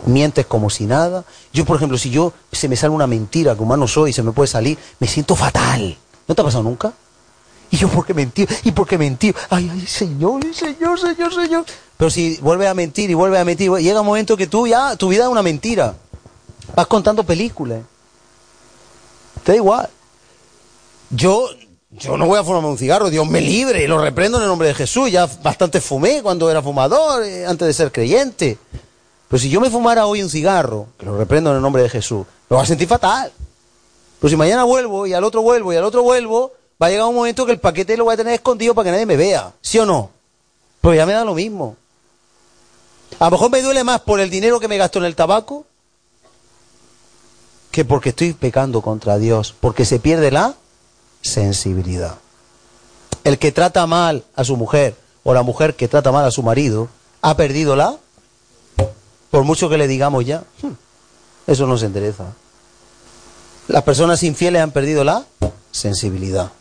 Mientes 0.06 0.46
como 0.46 0.70
si 0.70 0.86
nada. 0.86 1.24
Yo, 1.54 1.66
por 1.66 1.76
ejemplo, 1.76 1.98
si 1.98 2.10
yo 2.10 2.34
se 2.52 2.68
me 2.68 2.76
sale 2.76 2.94
una 2.94 3.08
mentira, 3.08 3.56
que 3.56 3.62
humano 3.62 3.88
soy, 3.88 4.14
se 4.14 4.24
me 4.24 4.32
puede 4.32 4.48
salir, 4.48 4.78
me 5.00 5.08
siento 5.08 5.36
fatal. 5.36 5.98
¿No 6.28 6.36
te 6.36 6.42
ha 6.42 6.46
pasado 6.46 6.64
nunca? 6.64 6.94
Y 7.70 7.78
yo, 7.78 7.90
¿por 7.90 8.06
qué 8.06 8.14
mentí? 8.14 8.46
¿Y 8.64 8.72
por 8.72 8.88
qué 8.88 8.98
mentí? 8.98 9.34
Ay, 9.50 9.70
ay, 9.72 9.86
Señor, 9.86 10.42
Señor, 10.54 11.00
Señor, 11.00 11.34
Señor. 11.34 11.66
Pero 11.98 12.10
si 12.10 12.38
vuelves 12.38 12.70
a 12.70 12.74
mentir 12.74 13.10
y 13.10 13.14
vuelves 13.14 13.40
a 13.40 13.46
mentir, 13.46 13.72
llega 13.72 14.02
un 14.02 14.08
momento 14.08 14.38
que 14.38 14.48
tú 14.48 14.68
ya, 14.68 14.96
tu 14.96 15.10
vida 15.10 15.24
es 15.26 15.30
una 15.30 15.42
mentira. 15.42 15.96
Vas 16.76 16.88
contando 16.88 17.24
películas. 17.24 17.82
Te 19.44 19.54
da 19.54 19.56
igual. 19.56 19.90
Yo, 21.10 21.50
yo 21.90 22.18
no 22.18 22.26
voy 22.26 22.38
a 22.38 22.44
fumarme 22.44 22.68
un 22.68 22.78
cigarro, 22.78 23.10
Dios 23.10 23.28
me 23.28 23.42
libre, 23.42 23.84
y 23.84 23.88
lo 23.88 24.00
reprendo 24.00 24.38
en 24.38 24.44
el 24.44 24.50
nombre 24.50 24.68
de 24.68 24.74
Jesús. 24.74 25.12
Ya 25.12 25.26
bastante 25.26 25.80
fumé 25.80 26.22
cuando 26.22 26.50
era 26.52 26.62
fumador, 26.62 27.24
eh, 27.24 27.46
antes 27.46 27.68
de 27.68 27.74
ser 27.74 27.92
creyente. 27.92 28.58
Pero 29.30 29.40
si 29.40 29.50
yo 29.50 29.62
me 29.62 29.70
fumara 29.70 30.06
hoy 30.06 30.22
un 30.22 30.30
cigarro, 30.30 30.88
que 30.98 31.06
lo 31.06 31.18
reprendo 31.18 31.50
en 31.50 31.58
el 31.58 31.62
nombre 31.62 31.84
de 31.84 31.90
Jesús, 31.90 32.26
me 32.50 32.56
voy 32.56 32.64
a 32.64 32.68
sentir 32.68 32.88
fatal. 32.88 33.32
Pero 34.20 34.30
si 34.30 34.36
mañana 34.36 34.64
vuelvo 34.64 35.08
y 35.08 35.14
al 35.14 35.24
otro 35.24 35.42
vuelvo 35.42 35.72
y 35.72 35.76
al 35.76 35.84
otro 35.84 36.04
vuelvo, 36.04 36.54
va 36.82 36.88
a 36.88 36.90
llegar 36.90 37.08
un 37.08 37.16
momento 37.16 37.46
que 37.46 37.52
el 37.52 37.60
paquete 37.60 37.96
lo 37.96 38.06
voy 38.06 38.14
a 38.14 38.18
tener 38.18 38.34
escondido 38.34 38.74
para 38.74 38.86
que 38.86 38.92
nadie 38.92 39.06
me 39.06 39.18
vea. 39.18 39.54
¿Sí 39.62 39.80
o 39.80 39.86
no? 39.86 40.12
Pero 40.82 40.94
ya 40.94 41.06
me 41.06 41.14
da 41.14 41.24
lo 41.24 41.36
mismo. 41.36 41.78
A 43.20 43.26
lo 43.26 43.32
mejor 43.32 43.52
me 43.52 43.62
duele 43.62 43.84
más 43.84 44.02
por 44.02 44.20
el 44.20 44.30
dinero 44.30 44.60
que 44.60 44.68
me 44.68 44.78
gasto 44.78 45.00
en 45.00 45.06
el 45.06 45.16
tabaco 45.16 45.66
que 47.72 47.86
porque 47.86 48.10
estoy 48.10 48.34
pecando 48.34 48.82
contra 48.82 49.18
Dios, 49.18 49.54
porque 49.60 49.86
se 49.86 50.00
pierde 50.00 50.32
la 50.32 50.56
sensibilidad. 51.22 52.16
El 53.24 53.38
que 53.38 53.52
trata 53.52 53.86
mal 53.88 54.24
a 54.36 54.44
su 54.44 54.56
mujer 54.56 54.96
o 55.24 55.34
la 55.34 55.44
mujer 55.44 55.76
que 55.76 55.88
trata 55.88 56.12
mal 56.12 56.26
a 56.26 56.32
su 56.32 56.44
marido 56.44 56.90
ha 57.22 57.36
perdido 57.36 57.76
la, 57.76 57.98
por 59.30 59.44
mucho 59.44 59.70
que 59.70 59.78
le 59.78 59.88
digamos 59.88 60.26
ya, 60.26 60.44
hmm, 60.62 60.72
eso 61.48 61.68
no 61.68 61.78
se 61.78 61.88
endereza. 61.88 62.26
Las 63.68 63.84
personas 63.84 64.24
infieles 64.24 64.62
han 64.62 64.72
perdido 64.72 65.04
la 65.04 65.26
sensibilidad. 65.72 66.52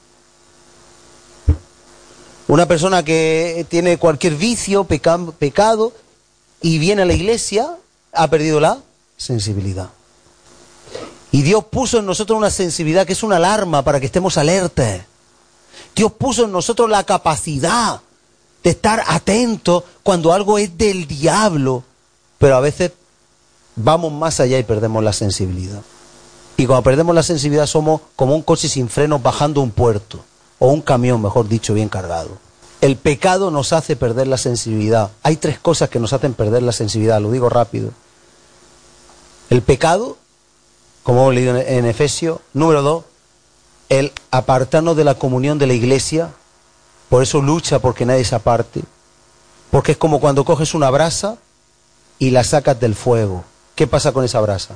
Una 2.48 2.66
persona 2.66 3.04
que 3.04 3.66
tiene 3.68 3.98
cualquier 3.98 4.34
vicio, 4.34 4.84
pecado, 4.84 5.92
y 6.60 6.78
viene 6.78 7.02
a 7.02 7.04
la 7.04 7.12
iglesia, 7.12 7.76
ha 8.12 8.28
perdido 8.28 8.60
la 8.60 8.78
sensibilidad. 9.16 9.90
Y 11.36 11.42
Dios 11.42 11.64
puso 11.66 11.98
en 11.98 12.06
nosotros 12.06 12.38
una 12.38 12.48
sensibilidad 12.48 13.06
que 13.06 13.12
es 13.12 13.22
una 13.22 13.36
alarma 13.36 13.82
para 13.82 14.00
que 14.00 14.06
estemos 14.06 14.38
alertas. 14.38 15.02
Dios 15.94 16.10
puso 16.12 16.46
en 16.46 16.52
nosotros 16.52 16.88
la 16.88 17.04
capacidad 17.04 18.00
de 18.64 18.70
estar 18.70 19.04
atentos 19.06 19.84
cuando 20.02 20.32
algo 20.32 20.56
es 20.56 20.78
del 20.78 21.06
diablo, 21.06 21.84
pero 22.38 22.56
a 22.56 22.60
veces 22.60 22.92
vamos 23.74 24.14
más 24.14 24.40
allá 24.40 24.58
y 24.58 24.62
perdemos 24.62 25.04
la 25.04 25.12
sensibilidad. 25.12 25.82
Y 26.56 26.64
cuando 26.64 26.82
perdemos 26.82 27.14
la 27.14 27.22
sensibilidad 27.22 27.66
somos 27.66 28.00
como 28.16 28.34
un 28.34 28.40
coche 28.40 28.70
sin 28.70 28.88
frenos 28.88 29.22
bajando 29.22 29.60
un 29.60 29.72
puerto, 29.72 30.24
o 30.58 30.68
un 30.68 30.80
camión, 30.80 31.20
mejor 31.20 31.48
dicho, 31.48 31.74
bien 31.74 31.90
cargado. 31.90 32.30
El 32.80 32.96
pecado 32.96 33.50
nos 33.50 33.74
hace 33.74 33.94
perder 33.94 34.26
la 34.26 34.38
sensibilidad. 34.38 35.10
Hay 35.22 35.36
tres 35.36 35.58
cosas 35.58 35.90
que 35.90 36.00
nos 36.00 36.14
hacen 36.14 36.32
perder 36.32 36.62
la 36.62 36.72
sensibilidad, 36.72 37.20
lo 37.20 37.30
digo 37.30 37.50
rápido. 37.50 37.90
El 39.50 39.60
pecado, 39.60 40.16
como 41.06 41.20
hemos 41.20 41.34
leído 41.36 41.56
en 41.56 41.86
Efesios, 41.86 42.40
número 42.52 42.82
dos, 42.82 43.04
el 43.88 44.10
apartarnos 44.32 44.96
de 44.96 45.04
la 45.04 45.14
comunión 45.14 45.56
de 45.56 45.68
la 45.68 45.72
iglesia, 45.72 46.32
por 47.08 47.22
eso 47.22 47.40
lucha 47.40 47.78
porque 47.78 48.04
nadie 48.04 48.24
se 48.24 48.34
aparte, 48.34 48.82
porque 49.70 49.92
es 49.92 49.98
como 49.98 50.18
cuando 50.18 50.44
coges 50.44 50.74
una 50.74 50.90
brasa 50.90 51.36
y 52.18 52.30
la 52.30 52.42
sacas 52.42 52.80
del 52.80 52.96
fuego. 52.96 53.44
¿Qué 53.76 53.86
pasa 53.86 54.10
con 54.10 54.24
esa 54.24 54.40
brasa? 54.40 54.74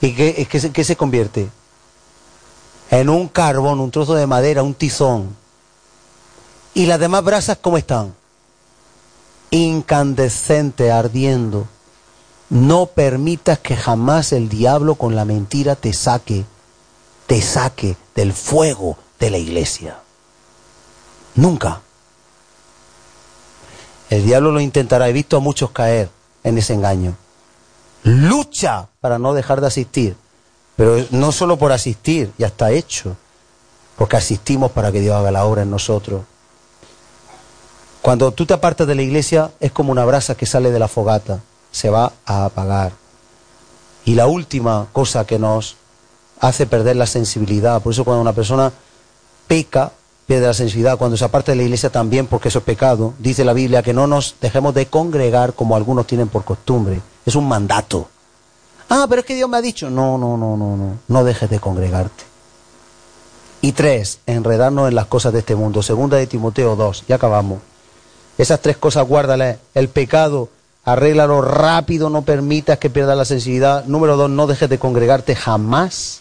¿Y 0.00 0.16
qué, 0.16 0.48
qué, 0.48 0.84
se 0.84 0.96
convierte? 0.96 1.48
En 2.90 3.08
un 3.08 3.28
carbón, 3.28 3.78
un 3.78 3.92
trozo 3.92 4.16
de 4.16 4.26
madera, 4.26 4.64
un 4.64 4.74
tizón. 4.74 5.36
¿Y 6.74 6.86
las 6.86 6.98
demás 6.98 7.22
brasas 7.22 7.58
cómo 7.58 7.78
están? 7.78 8.16
Incandescente, 9.52 10.90
ardiendo. 10.90 11.68
No 12.50 12.86
permitas 12.86 13.58
que 13.58 13.76
jamás 13.76 14.32
el 14.32 14.48
diablo 14.48 14.94
con 14.94 15.14
la 15.14 15.24
mentira 15.24 15.76
te 15.76 15.92
saque, 15.92 16.44
te 17.26 17.42
saque 17.42 17.96
del 18.14 18.32
fuego 18.32 18.96
de 19.20 19.30
la 19.30 19.38
iglesia. 19.38 19.98
Nunca. 21.34 21.82
El 24.10 24.24
diablo 24.24 24.50
lo 24.50 24.60
intentará. 24.60 25.08
He 25.08 25.12
visto 25.12 25.36
a 25.36 25.40
muchos 25.40 25.70
caer 25.70 26.08
en 26.42 26.56
ese 26.56 26.74
engaño 26.74 27.14
lucha 28.02 28.88
para 29.00 29.18
no 29.18 29.34
dejar 29.34 29.60
de 29.60 29.66
asistir. 29.66 30.16
Pero 30.76 31.04
no 31.10 31.32
solo 31.32 31.56
por 31.56 31.72
asistir, 31.72 32.32
ya 32.38 32.46
está 32.46 32.70
hecho, 32.70 33.16
porque 33.96 34.16
asistimos 34.16 34.70
para 34.70 34.92
que 34.92 35.00
Dios 35.00 35.16
haga 35.16 35.30
la 35.30 35.44
obra 35.44 35.62
en 35.62 35.70
nosotros. 35.70 36.22
Cuando 38.00 38.30
tú 38.30 38.46
te 38.46 38.54
apartas 38.54 38.86
de 38.86 38.94
la 38.94 39.02
iglesia 39.02 39.50
es 39.58 39.72
como 39.72 39.90
una 39.90 40.04
brasa 40.04 40.36
que 40.36 40.46
sale 40.46 40.70
de 40.70 40.78
la 40.78 40.88
fogata, 40.88 41.40
se 41.70 41.90
va 41.90 42.12
a 42.26 42.44
apagar. 42.44 42.92
Y 44.04 44.14
la 44.14 44.26
última 44.26 44.86
cosa 44.92 45.26
que 45.26 45.38
nos 45.38 45.76
hace 46.40 46.66
perder 46.66 46.96
la 46.96 47.06
sensibilidad, 47.06 47.82
por 47.82 47.92
eso 47.92 48.04
cuando 48.04 48.22
una 48.22 48.32
persona 48.32 48.72
peca, 49.46 49.92
pierde 50.26 50.46
la 50.46 50.54
sensibilidad, 50.54 50.98
cuando 50.98 51.16
se 51.16 51.24
aparta 51.24 51.52
de 51.52 51.56
la 51.56 51.64
iglesia 51.64 51.90
también, 51.90 52.26
porque 52.26 52.48
eso 52.48 52.58
es 52.60 52.64
pecado, 52.64 53.14
dice 53.18 53.44
la 53.44 53.52
Biblia 53.52 53.82
que 53.82 53.94
no 53.94 54.06
nos 54.06 54.36
dejemos 54.40 54.74
de 54.74 54.86
congregar 54.86 55.54
como 55.54 55.74
algunos 55.76 56.06
tienen 56.06 56.28
por 56.28 56.44
costumbre 56.44 57.00
es 57.28 57.36
un 57.36 57.46
mandato. 57.46 58.08
Ah, 58.88 59.06
pero 59.08 59.20
es 59.20 59.26
que 59.26 59.34
Dios 59.34 59.48
me 59.48 59.58
ha 59.58 59.62
dicho, 59.62 59.90
no, 59.90 60.16
no, 60.18 60.36
no, 60.36 60.56
no, 60.56 60.76
no, 60.76 60.98
no 61.06 61.24
dejes 61.24 61.50
de 61.50 61.60
congregarte. 61.60 62.24
Y 63.60 63.72
tres, 63.72 64.20
enredarnos 64.26 64.88
en 64.88 64.94
las 64.94 65.06
cosas 65.06 65.32
de 65.32 65.40
este 65.40 65.54
mundo. 65.54 65.82
Segunda 65.82 66.16
de 66.16 66.26
Timoteo 66.26 66.74
2, 66.74 67.04
ya 67.06 67.16
acabamos. 67.16 67.58
Esas 68.38 68.60
tres 68.60 68.76
cosas 68.76 69.06
guárdale. 69.06 69.58
El 69.74 69.88
pecado, 69.88 70.48
arréglalo 70.92 71.42
rápido, 71.42 72.08
no 72.08 72.22
permitas 72.22 72.78
que 72.78 72.88
pierdas 72.88 73.16
la 73.16 73.24
sensibilidad. 73.24 73.84
Número 73.84 74.16
dos, 74.16 74.30
no 74.30 74.46
dejes 74.46 74.68
de 74.68 74.78
congregarte 74.78 75.36
jamás. 75.36 76.20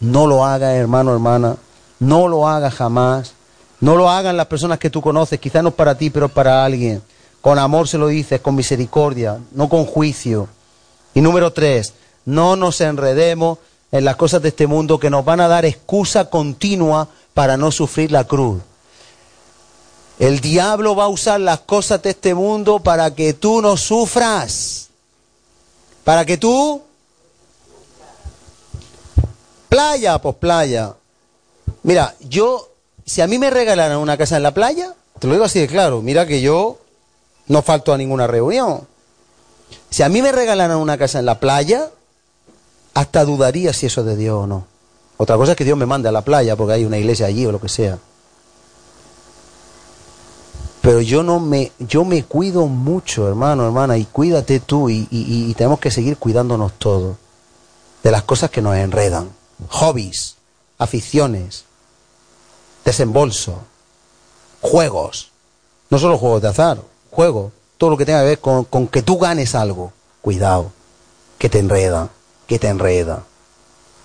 No 0.00 0.26
lo 0.26 0.44
hagas, 0.44 0.74
hermano, 0.74 1.12
hermana. 1.12 1.56
No 1.98 2.26
lo 2.26 2.48
hagas 2.48 2.74
jamás. 2.74 3.32
No 3.80 3.96
lo 3.96 4.08
hagan 4.08 4.36
las 4.36 4.46
personas 4.46 4.78
que 4.78 4.90
tú 4.90 5.02
conoces. 5.02 5.38
Quizás 5.38 5.62
no 5.62 5.72
para 5.72 5.96
ti, 5.96 6.08
pero 6.10 6.28
para 6.28 6.64
alguien. 6.64 7.02
Con 7.40 7.58
amor 7.58 7.86
se 7.86 7.98
lo 7.98 8.08
dices, 8.08 8.40
con 8.40 8.54
misericordia, 8.54 9.38
no 9.52 9.68
con 9.68 9.84
juicio. 9.84 10.48
Y 11.14 11.20
número 11.20 11.52
tres, 11.52 11.92
no 12.24 12.56
nos 12.56 12.80
enredemos 12.80 13.58
en 13.92 14.04
las 14.04 14.16
cosas 14.16 14.42
de 14.42 14.48
este 14.48 14.66
mundo 14.66 14.98
que 14.98 15.10
nos 15.10 15.24
van 15.24 15.40
a 15.40 15.48
dar 15.48 15.64
excusa 15.64 16.30
continua 16.30 17.08
para 17.34 17.56
no 17.56 17.70
sufrir 17.70 18.10
la 18.10 18.24
cruz. 18.24 18.60
El 20.18 20.40
diablo 20.40 20.96
va 20.96 21.04
a 21.04 21.08
usar 21.08 21.40
las 21.40 21.60
cosas 21.60 22.02
de 22.02 22.10
este 22.10 22.34
mundo 22.34 22.80
para 22.80 23.14
que 23.14 23.34
tú 23.34 23.62
no 23.62 23.76
sufras. 23.76 24.88
Para 26.04 26.24
que 26.24 26.36
tú... 26.36 26.82
Playa, 29.68 30.18
pues 30.18 30.34
playa. 30.36 30.94
Mira, 31.82 32.14
yo, 32.20 32.70
si 33.04 33.20
a 33.20 33.26
mí 33.26 33.38
me 33.38 33.50
regalaran 33.50 33.98
una 33.98 34.16
casa 34.16 34.36
en 34.38 34.42
la 34.42 34.54
playa, 34.54 34.94
te 35.18 35.26
lo 35.26 35.34
digo 35.34 35.44
así 35.44 35.60
de 35.60 35.68
claro, 35.68 36.00
mira 36.00 36.26
que 36.26 36.40
yo 36.40 36.78
no 37.48 37.62
falto 37.62 37.92
a 37.92 37.98
ninguna 37.98 38.26
reunión. 38.26 38.86
Si 39.90 40.02
a 40.02 40.08
mí 40.08 40.22
me 40.22 40.32
regalaran 40.32 40.78
una 40.78 40.98
casa 40.98 41.18
en 41.18 41.26
la 41.26 41.38
playa, 41.38 41.90
hasta 42.94 43.24
dudaría 43.24 43.72
si 43.72 43.86
eso 43.86 44.00
es 44.00 44.06
de 44.06 44.16
Dios 44.16 44.44
o 44.44 44.46
no. 44.46 44.66
Otra 45.18 45.36
cosa 45.36 45.52
es 45.52 45.58
que 45.58 45.64
Dios 45.64 45.76
me 45.76 45.86
mande 45.86 46.08
a 46.08 46.12
la 46.12 46.22
playa 46.22 46.56
porque 46.56 46.74
hay 46.74 46.84
una 46.84 46.98
iglesia 46.98 47.26
allí 47.26 47.44
o 47.46 47.52
lo 47.52 47.60
que 47.60 47.68
sea. 47.68 47.98
Pero 50.88 51.02
yo 51.02 51.22
no 51.22 51.38
me, 51.38 51.70
yo 51.78 52.02
me 52.06 52.24
cuido 52.24 52.64
mucho, 52.66 53.28
hermano, 53.28 53.66
hermana, 53.66 53.98
y 53.98 54.06
cuídate 54.06 54.58
tú 54.58 54.88
y, 54.88 55.06
y 55.10 55.52
tenemos 55.52 55.80
que 55.80 55.90
seguir 55.90 56.16
cuidándonos 56.16 56.72
todos 56.78 57.18
de 58.02 58.10
las 58.10 58.22
cosas 58.22 58.48
que 58.48 58.62
nos 58.62 58.74
enredan. 58.74 59.28
Hobbies, 59.68 60.36
aficiones, 60.78 61.66
desembolso, 62.86 63.58
juegos, 64.62 65.30
no 65.90 65.98
solo 65.98 66.16
juegos 66.16 66.40
de 66.40 66.48
azar, 66.48 66.80
juego, 67.10 67.52
todo 67.76 67.90
lo 67.90 67.98
que 67.98 68.06
tenga 68.06 68.20
que 68.20 68.28
ver 68.28 68.38
con, 68.38 68.64
con 68.64 68.88
que 68.88 69.02
tú 69.02 69.18
ganes 69.18 69.54
algo, 69.54 69.92
cuidado, 70.22 70.72
que 71.36 71.50
te 71.50 71.58
enreda, 71.58 72.08
que 72.46 72.58
te 72.58 72.68
enreda. 72.68 73.24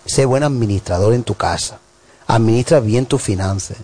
Sé 0.06 0.26
buen 0.26 0.44
administrador 0.44 1.14
en 1.14 1.24
tu 1.24 1.36
casa, 1.36 1.80
administra 2.28 2.82
bien 2.82 3.06
tus 3.06 3.22
finanzas, 3.22 3.78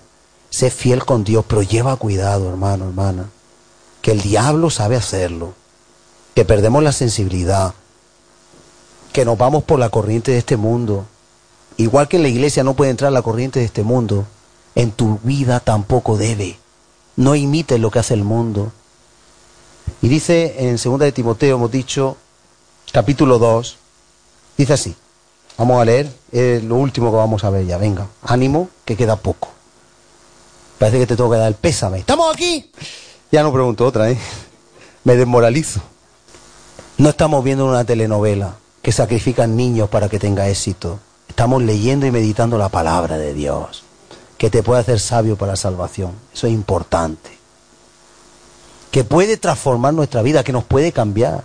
sé 0.50 0.72
fiel 0.72 1.06
con 1.06 1.24
Dios, 1.24 1.46
pero 1.48 1.62
lleva 1.62 1.96
cuidado, 1.96 2.50
hermano, 2.50 2.86
hermana, 2.86 3.30
que 4.02 4.12
el 4.12 4.22
diablo 4.22 4.70
sabe 4.70 4.96
hacerlo, 4.96 5.54
que 6.36 6.46
perdemos 6.46 6.84
la 6.84 6.92
sensibilidad, 6.92 7.74
que 9.14 9.26
nos 9.26 9.38
vamos 9.38 9.64
por 9.64 9.80
la 9.80 9.90
corriente 9.90 10.32
de 10.32 10.38
este 10.38 10.58
mundo. 10.58 11.06
Igual 11.78 12.08
que 12.08 12.18
en 12.18 12.24
la 12.24 12.30
iglesia 12.30 12.64
no 12.64 12.74
puede 12.74 12.92
entrar 12.92 13.12
la 13.12 13.22
corriente 13.22 13.60
de 13.60 13.66
este 13.66 13.84
mundo, 13.84 14.26
en 14.76 14.92
tu 14.92 15.20
vida 15.24 15.60
tampoco 15.60 16.18
debe. 16.18 16.58
No 17.16 17.36
imites 17.36 17.80
lo 17.80 17.92
que 17.92 18.00
hace 18.00 18.14
el 18.14 18.24
mundo. 18.24 18.72
Y 20.02 20.08
dice 20.08 20.70
en 20.70 20.78
2 20.78 21.00
de 21.00 21.12
Timoteo, 21.12 21.56
hemos 21.56 21.72
dicho, 21.72 22.18
capítulo 22.92 23.40
2, 23.40 23.78
dice 24.58 24.74
así. 24.74 24.96
Vamos 25.58 25.82
a 25.82 25.86
leer, 25.86 26.10
es 26.32 26.64
lo 26.64 26.76
último 26.76 27.12
que 27.12 27.18
vamos 27.18 27.44
a 27.44 27.50
ver 27.50 27.66
ya. 27.66 27.78
Venga, 27.78 28.08
ánimo, 28.24 28.70
que 28.86 28.96
queda 28.96 29.18
poco. 29.18 29.50
Parece 30.80 31.00
que 31.00 31.08
te 31.08 31.18
tengo 31.18 31.30
que 31.30 31.38
dar 31.38 31.50
el 31.50 31.56
pésame. 31.56 32.00
¿Estamos 32.00 32.34
aquí? 32.34 32.72
Ya 33.32 33.44
no 33.44 33.52
pregunto 33.52 33.86
otra, 33.86 34.10
¿eh? 34.10 34.18
Me 35.04 35.18
desmoralizo. 35.18 35.82
No 36.98 37.10
estamos 37.10 37.44
viendo 37.44 37.66
una 37.66 37.84
telenovela 37.84 38.56
que 38.82 38.94
sacrifican 38.94 39.58
niños 39.58 39.90
para 39.90 40.08
que 40.08 40.20
tenga 40.20 40.48
éxito. 40.48 41.00
Estamos 41.28 41.62
leyendo 41.62 42.06
y 42.06 42.12
meditando 42.12 42.58
la 42.58 42.70
palabra 42.70 43.18
de 43.18 43.34
Dios, 43.34 43.84
que 44.38 44.50
te 44.50 44.64
puede 44.64 44.82
hacer 44.82 45.00
sabio 45.00 45.36
para 45.36 45.52
la 45.52 45.58
salvación. 45.58 46.14
Eso 46.34 46.48
es 46.48 46.54
importante. 46.54 47.38
Que 48.92 49.04
puede 49.04 49.38
transformar 49.38 49.94
nuestra 49.94 50.22
vida, 50.22 50.44
que 50.44 50.54
nos 50.54 50.64
puede 50.64 50.92
cambiar. 50.94 51.44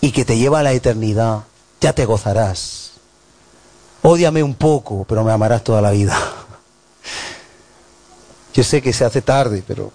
Y 0.00 0.12
que 0.12 0.24
te 0.24 0.38
lleva 0.38 0.60
a 0.60 0.62
la 0.62 0.72
eternidad. 0.72 1.44
Ya 1.80 1.92
te 1.92 2.06
gozarás. 2.06 2.92
Ódiame 4.02 4.42
un 4.42 4.54
poco, 4.54 5.04
pero 5.06 5.24
me 5.24 5.32
amarás 5.32 5.62
toda 5.62 5.82
la 5.82 5.90
vida. 5.90 6.18
Yo 8.52 8.64
sé 8.64 8.82
que 8.82 8.92
se 8.92 9.04
hace 9.04 9.22
tarde, 9.22 9.62
pero 9.66 9.92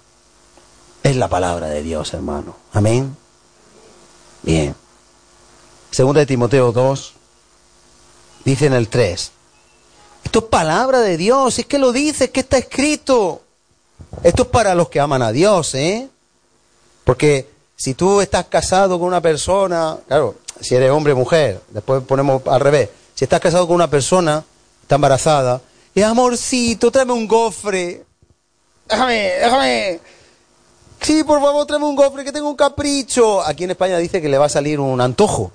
es 1.03 1.15
la 1.15 1.27
palabra 1.27 1.67
de 1.67 1.83
Dios, 1.83 2.13
hermano. 2.13 2.55
Amén. 2.73 3.15
Bien. 4.43 4.75
Segunda 5.91 6.21
de 6.21 6.25
Timoteo 6.25 6.71
2, 6.71 7.13
dice 8.43 8.65
en 8.65 8.73
el 8.73 8.89
3. 8.89 9.31
Esto 10.23 10.39
es 10.39 10.45
palabra 10.45 10.99
de 11.01 11.17
Dios, 11.17 11.59
es 11.59 11.65
que 11.65 11.77
lo 11.77 11.91
dice, 11.91 12.25
es 12.25 12.29
que 12.31 12.39
está 12.41 12.57
escrito. 12.57 13.41
Esto 14.23 14.43
es 14.43 14.49
para 14.49 14.75
los 14.75 14.89
que 14.89 14.99
aman 14.99 15.21
a 15.21 15.31
Dios, 15.31 15.75
¿eh? 15.75 16.09
Porque 17.03 17.49
si 17.75 17.93
tú 17.93 18.21
estás 18.21 18.45
casado 18.45 18.97
con 18.97 19.07
una 19.07 19.21
persona, 19.21 19.97
claro, 20.07 20.35
si 20.59 20.75
eres 20.75 20.91
hombre 20.91 21.13
o 21.13 21.17
mujer, 21.17 21.61
después 21.69 22.03
ponemos 22.03 22.41
al 22.47 22.59
revés. 22.59 22.89
Si 23.13 23.25
estás 23.25 23.39
casado 23.39 23.67
con 23.67 23.75
una 23.75 23.89
persona, 23.89 24.43
está 24.81 24.95
embarazada, 24.95 25.61
y 25.93 26.01
amorcito, 26.01 26.91
tráeme 26.91 27.13
un 27.13 27.27
gofre. 27.27 28.03
Déjame, 28.87 29.31
déjame. 29.41 29.99
Sí, 31.01 31.23
por 31.23 31.41
favor, 31.41 31.65
tráeme 31.65 31.85
un 31.85 31.95
gofre, 31.95 32.23
que 32.23 32.31
tengo 32.31 32.49
un 32.49 32.55
capricho. 32.55 33.41
Aquí 33.41 33.63
en 33.63 33.71
España 33.71 33.97
dice 33.97 34.21
que 34.21 34.29
le 34.29 34.37
va 34.37 34.45
a 34.45 34.49
salir 34.49 34.79
un 34.79 34.99
antojo. 35.01 35.51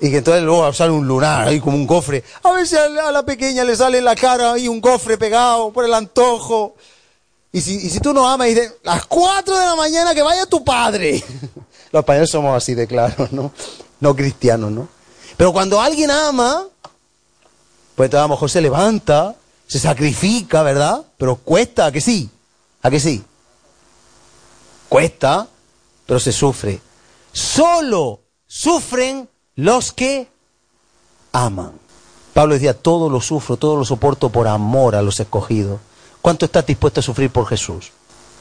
Y 0.00 0.10
que 0.10 0.18
entonces 0.18 0.42
luego 0.42 0.72
sale 0.72 0.90
un 0.90 1.06
lunar 1.06 1.48
ahí 1.48 1.60
como 1.60 1.76
un 1.76 1.86
gofre. 1.86 2.24
A 2.42 2.52
ver 2.52 2.66
si 2.66 2.76
a 2.76 2.88
la 2.88 3.22
pequeña 3.24 3.62
le 3.64 3.76
sale 3.76 3.98
en 3.98 4.04
la 4.04 4.16
cara 4.16 4.52
ahí 4.52 4.66
un 4.66 4.80
gofre 4.80 5.16
pegado 5.16 5.72
por 5.72 5.84
el 5.84 5.94
antojo. 5.94 6.74
Y 7.52 7.60
si, 7.60 7.76
y 7.76 7.90
si 7.90 8.00
tú 8.00 8.12
no 8.12 8.28
amas 8.28 8.48
y 8.48 8.54
dices, 8.54 8.74
las 8.82 9.06
4 9.06 9.56
de 9.56 9.64
la 9.64 9.76
mañana 9.76 10.12
que 10.14 10.22
vaya 10.22 10.46
tu 10.46 10.64
padre. 10.64 11.22
Los 11.92 12.00
españoles 12.00 12.30
somos 12.30 12.56
así 12.56 12.74
de 12.74 12.88
claros, 12.88 13.30
¿no? 13.30 13.52
No 14.00 14.16
cristianos, 14.16 14.72
¿no? 14.72 14.88
Pero 15.36 15.52
cuando 15.52 15.80
alguien 15.80 16.10
ama, 16.10 16.66
pues 17.94 18.08
entonces 18.08 18.24
a 18.24 18.28
lo 18.28 18.34
mejor 18.34 18.50
se 18.50 18.60
levanta, 18.60 19.36
se 19.68 19.78
sacrifica, 19.78 20.64
¿verdad? 20.64 21.02
Pero 21.16 21.36
cuesta, 21.36 21.86
¿a 21.86 21.92
que 21.92 22.00
sí? 22.00 22.28
¿A 22.84 22.90
que 22.90 23.00
sí? 23.00 23.24
Cuesta, 24.90 25.48
pero 26.06 26.20
se 26.20 26.32
sufre. 26.32 26.80
Solo 27.32 28.20
sufren 28.46 29.28
los 29.56 29.90
que 29.90 30.28
aman. 31.32 31.72
Pablo 32.34 32.54
decía, 32.54 32.74
todo 32.74 33.08
lo 33.08 33.22
sufro, 33.22 33.56
todo 33.56 33.76
lo 33.76 33.86
soporto 33.86 34.28
por 34.28 34.46
amor 34.46 34.96
a 34.96 35.02
los 35.02 35.18
escogidos. 35.18 35.80
¿Cuánto 36.20 36.44
estás 36.44 36.66
dispuesto 36.66 37.00
a 37.00 37.02
sufrir 37.02 37.30
por 37.30 37.46
Jesús? 37.46 37.90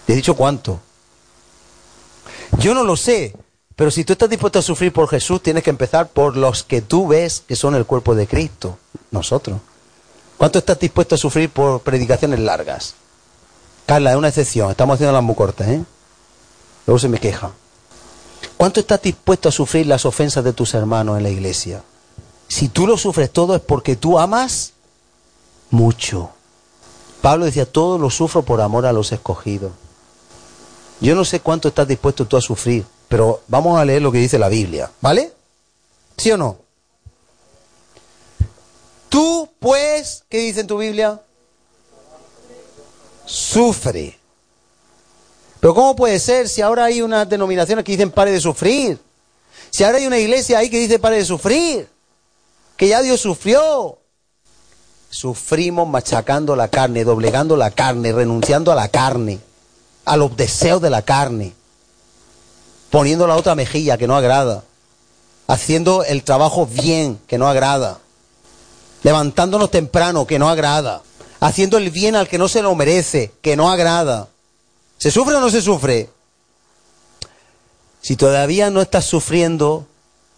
Te 0.06 0.12
he 0.12 0.16
dicho 0.18 0.36
cuánto. 0.36 0.82
Yo 2.60 2.74
no 2.74 2.84
lo 2.84 2.98
sé, 2.98 3.34
pero 3.78 3.92
si 3.92 4.04
tú 4.04 4.12
estás 4.12 4.30
dispuesto 4.30 4.60
a 4.60 4.62
sufrir 4.62 4.92
por 4.92 5.08
Jesús, 5.08 5.42
tienes 5.42 5.64
que 5.64 5.70
empezar 5.70 6.10
por 6.10 6.36
los 6.36 6.64
que 6.64 6.82
tú 6.82 7.08
ves 7.08 7.44
que 7.48 7.56
son 7.56 7.76
el 7.76 7.86
cuerpo 7.86 8.14
de 8.14 8.28
Cristo, 8.28 8.78
nosotros. 9.10 9.62
¿Cuánto 10.38 10.60
estás 10.60 10.80
dispuesto 10.80 11.16
a 11.16 11.18
sufrir 11.18 11.50
por 11.50 11.80
predicaciones 11.80 12.42
largas? 12.42 12.96
Carla, 13.86 14.12
es 14.12 14.18
una 14.18 14.30
excepción, 14.30 14.72
estamos 14.72 14.96
haciendo 14.96 15.14
las 15.14 15.24
muy 15.24 15.36
cortas, 15.36 15.68
¿eh? 15.68 15.84
Luego 16.86 17.00
se 17.00 17.10
me 17.10 17.20
queja. 17.20 17.52
¿Cuánto 18.58 18.80
estás 18.80 19.02
dispuesto 19.02 19.50
a 19.50 19.52
sufrir 19.52 19.88
las 19.88 20.06
ofensas 20.06 20.44
de 20.44 20.54
tus 20.54 20.74
hermanos 20.74 21.18
en 21.18 21.24
la 21.24 21.30
iglesia? 21.30 21.84
Si 22.48 22.70
tú 22.70 22.88
lo 22.88 22.98
sufres 22.98 23.32
todo 23.32 23.56
es 23.56 23.62
porque 23.62 23.96
tú 23.96 24.20
amas 24.20 24.74
mucho. 25.70 26.30
Pablo 27.22 27.46
decía, 27.46 27.66
todo 27.66 27.98
lo 27.98 28.10
sufro 28.10 28.44
por 28.44 28.62
amor 28.62 28.86
a 28.86 28.94
los 28.94 29.12
escogidos. 29.12 29.72
Yo 31.00 31.16
no 31.16 31.26
sé 31.26 31.40
cuánto 31.40 31.70
estás 31.70 31.88
dispuesto 31.88 32.26
tú 32.26 32.38
a 32.38 32.42
sufrir, 32.42 32.86
pero 33.10 33.42
vamos 33.48 33.80
a 33.80 33.86
leer 33.86 34.02
lo 34.02 34.12
que 34.12 34.20
dice 34.20 34.40
la 34.40 34.50
Biblia, 34.50 34.92
¿vale? 35.02 35.34
¿Sí 36.18 36.32
o 36.32 36.38
no? 36.38 36.58
Tú, 39.10 39.50
pues, 39.60 40.24
¿qué 40.30 40.40
dice 40.40 40.62
en 40.62 40.68
tu 40.68 40.78
Biblia? 40.78 41.22
Sufre. 43.26 44.18
Pero 45.60 45.74
¿cómo 45.74 45.96
puede 45.96 46.20
ser 46.20 46.50
si 46.50 46.62
ahora 46.62 46.86
hay 46.86 47.02
unas 47.02 47.30
denominaciones 47.30 47.86
que 47.86 47.94
dicen 47.94 48.12
pare 48.12 48.32
de 48.32 48.42
sufrir? 48.42 49.00
Si 49.70 49.84
ahora 49.84 49.98
hay 49.98 50.08
una 50.08 50.20
iglesia 50.20 50.60
ahí 50.60 50.70
que 50.70 50.80
dice 50.80 51.00
pare 51.00 51.18
de 51.18 51.26
sufrir, 51.26 51.88
que 52.76 52.88
ya 52.88 53.02
Dios 53.02 53.22
sufrió. 53.22 53.98
Sufrimos 55.10 55.88
machacando 55.88 56.56
la 56.56 56.68
carne, 56.68 57.04
doblegando 57.04 57.56
la 57.56 57.72
carne, 57.72 58.12
renunciando 58.12 58.72
a 58.72 58.76
la 58.76 58.90
carne, 58.90 59.40
a 60.06 60.18
los 60.18 60.36
deseos 60.36 60.82
de 60.82 60.90
la 60.90 61.02
carne, 61.02 61.54
poniendo 62.90 63.26
la 63.26 63.36
otra 63.36 63.56
mejilla 63.56 63.98
que 63.98 64.08
no 64.08 64.16
agrada, 64.16 64.64
haciendo 65.48 66.04
el 66.04 66.24
trabajo 66.24 66.66
bien 66.66 67.20
que 67.28 67.38
no 67.38 67.48
agrada, 67.48 68.00
levantándonos 69.04 69.72
temprano 69.72 70.28
que 70.28 70.40
no 70.40 70.50
agrada, 70.50 71.04
haciendo 71.44 71.78
el 71.78 71.92
bien 71.92 72.16
al 72.16 72.28
que 72.28 72.38
no 72.38 72.48
se 72.48 72.62
lo 72.62 72.74
merece, 72.74 73.32
que 73.42 73.56
no 73.56 73.70
agrada 73.70 74.30
¿Se 74.98 75.12
sufre 75.12 75.36
o 75.36 75.42
no 75.42 75.50
se 75.50 75.62
sufre? 75.62 76.10
Si 78.02 78.16
todavía 78.16 78.70
no 78.70 78.82
estás 78.82 79.04
sufriendo, 79.04 79.86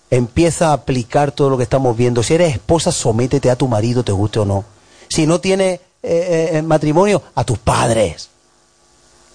empieza 0.09 0.69
a 0.69 0.73
aplicar 0.73 1.31
todo 1.31 1.51
lo 1.51 1.57
que 1.57 1.63
estamos 1.63 1.95
viendo. 1.95 2.23
Si 2.23 2.33
eres 2.33 2.53
esposa, 2.53 2.91
sométete 2.91 3.51
a 3.51 3.55
tu 3.55 3.67
marido, 3.67 4.03
te 4.03 4.11
guste 4.11 4.39
o 4.39 4.45
no. 4.45 4.65
Si 5.07 5.27
no 5.27 5.39
tienes 5.39 5.81
eh, 6.01 6.49
eh, 6.53 6.61
matrimonio, 6.63 7.21
a 7.35 7.43
tus 7.43 7.59
padres. 7.59 8.29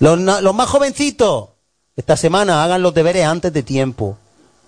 Los, 0.01 0.19
los 0.19 0.55
más 0.55 0.69
jovencitos, 0.69 1.51
esta 1.95 2.17
semana 2.17 2.65
hagan 2.65 2.83
los 2.83 2.93
deberes 2.93 3.27
antes 3.27 3.53
de 3.53 3.63
tiempo. 3.63 4.17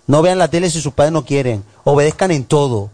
No 0.07 0.21
vean 0.21 0.37
la 0.37 0.47
tele 0.47 0.69
si 0.69 0.81
sus 0.81 0.93
padres 0.93 1.11
no 1.11 1.25
quieren. 1.25 1.65
Obedezcan 1.83 2.31
en 2.31 2.45
todo. 2.45 2.89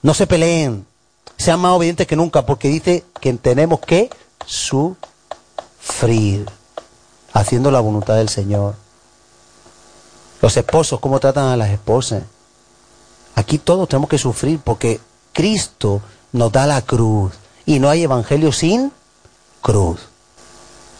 No 0.00 0.14
se 0.14 0.26
peleen. 0.26 0.86
Sean 1.36 1.60
más 1.60 1.72
obedientes 1.72 2.06
que 2.06 2.16
nunca 2.16 2.46
porque 2.46 2.68
dice 2.68 3.04
que 3.20 3.32
tenemos 3.34 3.80
que 3.80 4.10
sufrir 4.46 4.96
haciendo 7.32 7.70
la 7.70 7.80
voluntad 7.80 8.16
del 8.16 8.28
Señor. 8.28 8.74
Los 10.40 10.56
esposos, 10.56 11.00
¿cómo 11.00 11.20
tratan 11.20 11.46
a 11.46 11.56
las 11.56 11.70
esposas? 11.70 12.22
Aquí 13.34 13.58
todos 13.58 13.88
tenemos 13.88 14.10
que 14.10 14.18
sufrir 14.18 14.60
porque 14.62 15.00
Cristo 15.32 16.02
nos 16.32 16.52
da 16.52 16.66
la 16.66 16.82
cruz 16.82 17.32
y 17.64 17.78
no 17.78 17.88
hay 17.88 18.02
evangelio 18.02 18.52
sin 18.52 18.92
cruz. 19.60 20.00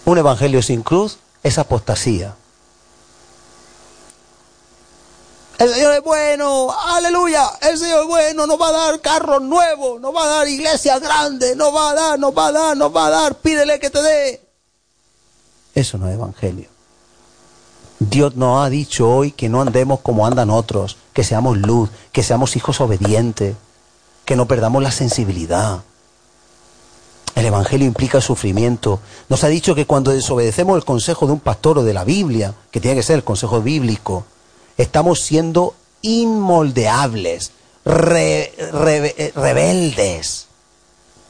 Un 0.04 0.18
evangelio 0.18 0.62
sin 0.62 0.82
cruz 0.82 1.18
es 1.42 1.58
apostasía. 1.58 2.34
El 5.62 5.72
Señor 5.72 5.94
es 5.94 6.02
bueno, 6.02 6.72
aleluya, 6.72 7.48
el 7.60 7.78
Señor 7.78 8.01
es 8.01 8.09
bueno, 8.09 8.48
nos 8.48 8.60
va 8.60 8.70
a 8.70 8.72
dar 8.72 9.01
carros 9.01 9.40
nuevos, 9.40 10.01
nos 10.01 10.12
va 10.12 10.24
a 10.24 10.28
dar 10.28 10.48
iglesias 10.48 11.01
grandes, 11.01 11.56
nos 11.56 11.72
va 11.72 11.90
a 11.90 11.94
dar, 11.94 12.18
nos 12.18 12.36
va 12.36 12.48
a 12.48 12.52
dar, 12.52 12.76
nos 12.76 12.93
va 12.93 13.06
a 13.06 13.10
dar, 13.10 13.36
pídele 13.36 13.78
que 13.78 13.89
te 13.89 14.02
dé. 14.02 14.40
Eso 15.72 15.98
no 15.98 16.09
es 16.09 16.14
evangelio. 16.14 16.66
Dios 18.01 18.34
nos 18.34 18.66
ha 18.66 18.70
dicho 18.70 19.09
hoy 19.09 19.30
que 19.30 19.48
no 19.48 19.62
andemos 19.62 20.01
como 20.01 20.26
andan 20.26 20.51
otros, 20.51 20.97
que 21.12 21.22
seamos 21.22 21.56
luz, 21.59 21.90
que 22.10 22.24
seamos 22.24 22.56
hijos 22.56 22.80
obedientes, 22.80 23.55
que 24.24 24.34
no 24.34 24.48
perdamos 24.48 24.82
la 24.82 24.90
sensibilidad. 24.90 25.84
El 27.36 27.47
Evangelio 27.47 27.86
implica 27.86 28.20
sufrimiento. 28.20 28.98
Nos 29.28 29.44
ha 29.44 29.48
dicho 29.48 29.76
que 29.76 29.86
cuando 29.86 30.10
desobedecemos 30.10 30.76
el 30.76 30.84
consejo 30.84 31.26
de 31.26 31.32
un 31.34 31.40
pastor 31.40 31.78
o 31.78 31.84
de 31.84 31.94
la 31.94 32.02
Biblia, 32.02 32.52
que 32.72 32.80
tiene 32.80 32.97
que 32.97 33.05
ser 33.05 33.14
el 33.14 33.24
consejo 33.24 33.62
bíblico, 33.62 34.26
estamos 34.76 35.20
siendo 35.20 35.74
inmoldeables, 36.02 37.52
eh, 37.84 39.32
rebeldes. 39.34 40.46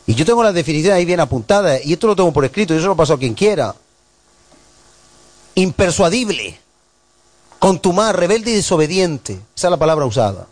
Y 0.07 0.15
yo 0.15 0.25
tengo 0.25 0.43
las 0.43 0.55
definiciones 0.55 0.99
ahí 0.99 1.05
bien 1.05 1.21
apuntadas, 1.21 1.85
y 1.85 1.93
esto 1.93 2.07
lo 2.07 2.17
tengo 2.17 2.33
por 2.33 2.45
escrito, 2.45 2.75
y 2.75 2.79
eso 2.79 2.89
lo 2.89 2.97
paso 2.97 3.15
a 3.15 3.19
quien 3.19 3.35
quiera 3.35 3.75
impersuadible, 5.55 6.59
contumaz, 7.59 8.15
rebelde 8.15 8.53
y 8.53 8.55
desobediente. 8.55 9.41
Esa 9.57 9.69
es 9.69 9.71
la 9.71 9.77
palabra 9.77 10.07
usada. 10.07 10.47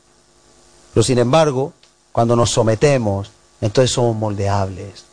Pero 0.92 1.04
sin 1.04 1.18
embargo, 1.18 1.72
cuando 2.12 2.36
nos 2.36 2.50
sometemos, 2.50 3.30
entonces 3.60 3.90
somos 3.90 4.16
moldeables. 4.16 5.04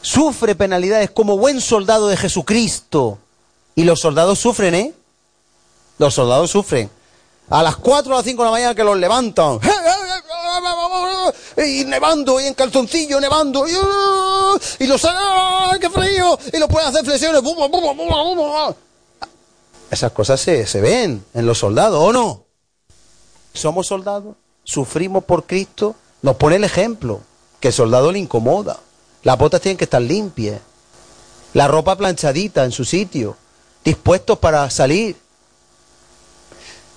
Sufre 0.00 0.54
penalidades 0.54 1.10
como 1.10 1.38
buen 1.38 1.60
soldado 1.60 2.08
de 2.08 2.16
Jesucristo. 2.16 3.18
Y 3.74 3.84
los 3.84 4.00
soldados 4.00 4.38
sufren, 4.38 4.74
¿eh? 4.74 4.94
Los 5.98 6.14
soldados 6.14 6.50
sufren. 6.50 6.90
A 7.50 7.62
las 7.62 7.76
4 7.76 8.12
o 8.12 8.16
las 8.16 8.24
5 8.24 8.42
de 8.42 8.46
la 8.46 8.50
mañana 8.50 8.74
que 8.74 8.84
los 8.84 8.96
levantan. 8.96 9.60
Y 11.56 11.84
nevando, 11.84 12.40
y 12.40 12.46
en 12.46 12.54
calzoncillo, 12.54 13.20
nevando. 13.20 13.66
Y, 13.68 14.86
los... 14.86 15.04
¡Ay, 15.04 15.78
qué 15.78 15.90
frío! 15.90 16.38
Y 16.52 16.58
los 16.58 16.68
pueden 16.68 16.88
hacer 16.88 17.04
flexiones. 17.04 17.42
Esas 19.90 20.12
cosas 20.12 20.40
se, 20.40 20.66
se 20.66 20.80
ven 20.80 21.24
en 21.34 21.46
los 21.46 21.58
soldados, 21.58 22.02
¿o 22.02 22.12
no? 22.12 22.44
Somos 23.52 23.86
soldados, 23.86 24.34
sufrimos 24.64 25.24
por 25.24 25.44
Cristo, 25.44 25.94
nos 26.22 26.36
pone 26.36 26.56
el 26.56 26.64
ejemplo, 26.64 27.20
que 27.60 27.68
el 27.68 27.74
soldado 27.74 28.10
le 28.10 28.18
incomoda. 28.18 28.78
Las 29.22 29.38
botas 29.38 29.60
tienen 29.60 29.76
que 29.76 29.84
estar 29.84 30.02
limpias, 30.02 30.60
la 31.52 31.68
ropa 31.68 31.96
planchadita 31.96 32.64
en 32.64 32.72
su 32.72 32.84
sitio, 32.84 33.36
dispuestos 33.84 34.38
para 34.38 34.68
salir. 34.70 35.16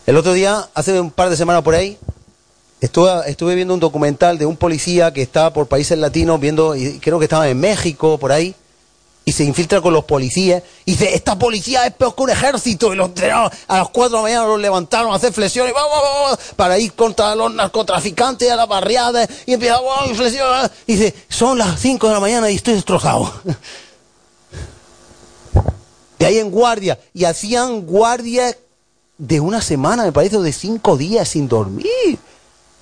El 0.07 0.15
otro 0.15 0.31
día, 0.31 0.67
hace 0.73 0.99
un 1.01 1.11
par 1.11 1.29
de 1.29 1.35
semanas 1.35 1.63
por 1.63 1.75
ahí, 1.75 1.97
estuve, 2.79 3.55
viendo 3.55 3.73
un 3.73 3.81
documental 3.81 4.37
de 4.37 4.45
un 4.45 4.55
policía 4.55 5.11
que 5.11 5.21
estaba 5.21 5.51
por 5.51 5.67
países 5.67 5.97
latinos, 5.97 6.39
viendo, 6.39 6.77
y 6.77 6.99
creo 6.99 7.19
que 7.19 7.25
estaba 7.25 7.49
en 7.49 7.59
México, 7.59 8.17
por 8.17 8.31
ahí, 8.31 8.55
y 9.25 9.33
se 9.33 9.43
infiltra 9.43 9.81
con 9.81 9.93
los 9.93 10.05
policías 10.05 10.63
y 10.85 10.91
dice, 10.91 11.13
esta 11.13 11.37
policía 11.37 11.85
es 11.85 11.93
peor 11.93 12.15
que 12.15 12.23
un 12.23 12.29
ejército 12.29 12.93
y 12.93 12.95
los 12.95 13.09
entrenaron 13.09 13.51
a 13.67 13.79
las 13.79 13.89
4 13.89 14.09
de 14.09 14.15
la 14.15 14.21
mañana 14.21 14.47
los 14.47 14.61
levantaron 14.61 15.11
a 15.11 15.15
hacer 15.17 15.33
flexiones 15.33 15.73
para 16.55 16.79
ir 16.79 16.93
contra 16.93 17.35
los 17.35 17.53
narcotraficantes 17.53 18.49
a 18.49 18.55
las 18.55 18.69
barriadas 18.69 19.27
y 19.45 19.51
empieza 19.51 19.79
flexiones 20.15 20.71
y 20.87 20.95
dice, 20.95 21.13
son 21.27 21.57
las 21.57 21.77
5 21.81 22.07
de 22.07 22.13
la 22.13 22.21
mañana 22.21 22.49
y 22.49 22.55
estoy 22.55 22.75
destrozado. 22.75 23.29
De 26.17 26.25
ahí 26.25 26.37
en 26.37 26.49
guardia 26.49 26.97
y 27.13 27.25
hacían 27.25 27.81
guardia 27.81 28.55
de 29.17 29.39
una 29.39 29.61
semana, 29.61 30.03
me 30.03 30.11
parece, 30.11 30.37
de 30.39 30.53
cinco 30.53 30.97
días 30.97 31.27
sin 31.29 31.47
dormir. 31.47 32.19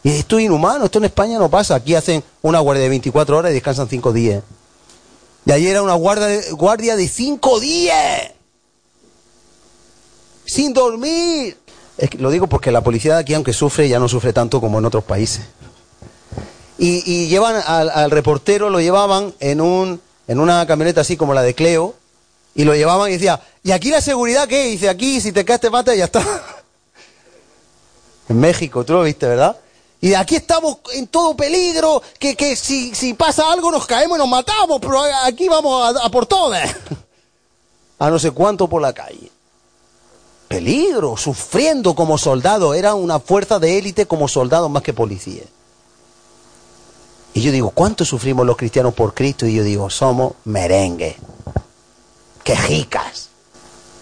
Y 0.03 0.09
esto 0.09 0.37
es 0.37 0.45
inhumano, 0.45 0.85
esto 0.85 0.99
en 0.99 1.05
España 1.05 1.39
no 1.39 1.49
pasa. 1.49 1.75
Aquí 1.75 1.95
hacen 1.95 2.23
una 2.41 2.59
guardia 2.59 2.83
de 2.83 2.89
24 2.89 3.37
horas 3.37 3.51
y 3.51 3.55
descansan 3.55 3.89
cinco 3.89 4.13
días. 4.13 4.43
Y 5.45 5.51
ayer 5.51 5.71
era 5.71 5.81
una 5.81 5.93
guardia 5.93 6.27
de, 6.27 6.51
guardia 6.51 6.95
de 6.95 7.07
cinco 7.07 7.59
días. 7.59 8.31
Sin 10.45 10.73
dormir. 10.73 11.57
lo 12.19 12.29
digo 12.29 12.47
porque 12.47 12.71
la 12.71 12.81
policía 12.81 13.15
de 13.15 13.21
aquí, 13.21 13.33
aunque 13.33 13.53
sufre, 13.53 13.89
ya 13.89 13.99
no 13.99 14.07
sufre 14.07 14.33
tanto 14.33 14.61
como 14.61 14.79
en 14.79 14.85
otros 14.85 15.03
países. 15.03 15.45
Y, 16.77 17.27
llevan 17.27 17.55
al, 17.65 18.11
reportero, 18.11 18.69
lo 18.69 18.81
llevaban 18.81 19.33
en, 19.39 19.61
un, 19.61 20.01
en 20.27 20.39
una 20.39 20.67
camioneta 20.67 21.01
así 21.01 21.15
como 21.15 21.33
la 21.33 21.41
de 21.41 21.55
Cleo, 21.55 21.95
y 22.55 22.63
lo 22.63 22.73
llevaban 22.73 23.09
y 23.09 23.13
decía, 23.13 23.39
¿y 23.63 23.71
aquí 23.71 23.91
la 23.91 24.01
seguridad 24.01 24.47
qué? 24.47 24.67
Dice, 24.67 24.87
aquí 24.87 25.19
si 25.19 25.33
te 25.33 25.43
caes 25.43 25.59
te 25.59 25.69
mata 25.69 25.93
y 25.93 25.99
ya 25.99 26.05
está. 26.05 26.23
en 28.29 28.39
México, 28.39 28.85
tú 28.85 28.93
lo 28.93 29.03
viste, 29.03 29.27
¿verdad? 29.27 29.57
Y 29.99 30.13
aquí 30.13 30.37
estamos 30.37 30.77
en 30.93 31.07
todo 31.07 31.35
peligro, 31.35 32.01
que, 32.17 32.35
que 32.35 32.55
si, 32.55 32.95
si, 32.95 33.13
pasa 33.13 33.51
algo 33.51 33.71
nos 33.71 33.85
caemos 33.85 34.17
y 34.17 34.19
nos 34.19 34.29
matamos, 34.29 34.79
pero 34.79 35.01
aquí 35.23 35.49
vamos 35.49 35.95
a, 36.01 36.09
por 36.09 36.25
todas. 36.25 36.75
a 37.99 38.09
no 38.09 38.19
sé 38.19 38.31
cuánto 38.31 38.69
por 38.69 38.81
la 38.81 38.93
calle. 38.93 39.31
Peligro, 40.47 41.17
sufriendo 41.17 41.95
como 41.95 42.17
soldado. 42.17 42.73
Era 42.73 42.93
una 42.93 43.19
fuerza 43.19 43.59
de 43.59 43.79
élite 43.79 44.05
como 44.05 44.27
soldado 44.27 44.69
más 44.69 44.83
que 44.83 44.93
policía. 44.93 45.43
Y 47.33 47.41
yo 47.41 47.51
digo, 47.51 47.71
¿cuánto 47.71 48.05
sufrimos 48.05 48.45
los 48.45 48.55
cristianos 48.55 48.93
por 48.93 49.13
Cristo? 49.13 49.45
Y 49.45 49.55
yo 49.55 49.63
digo, 49.63 49.89
somos 49.89 50.33
merengue. 50.45 51.17
Quejicas. 52.45 53.29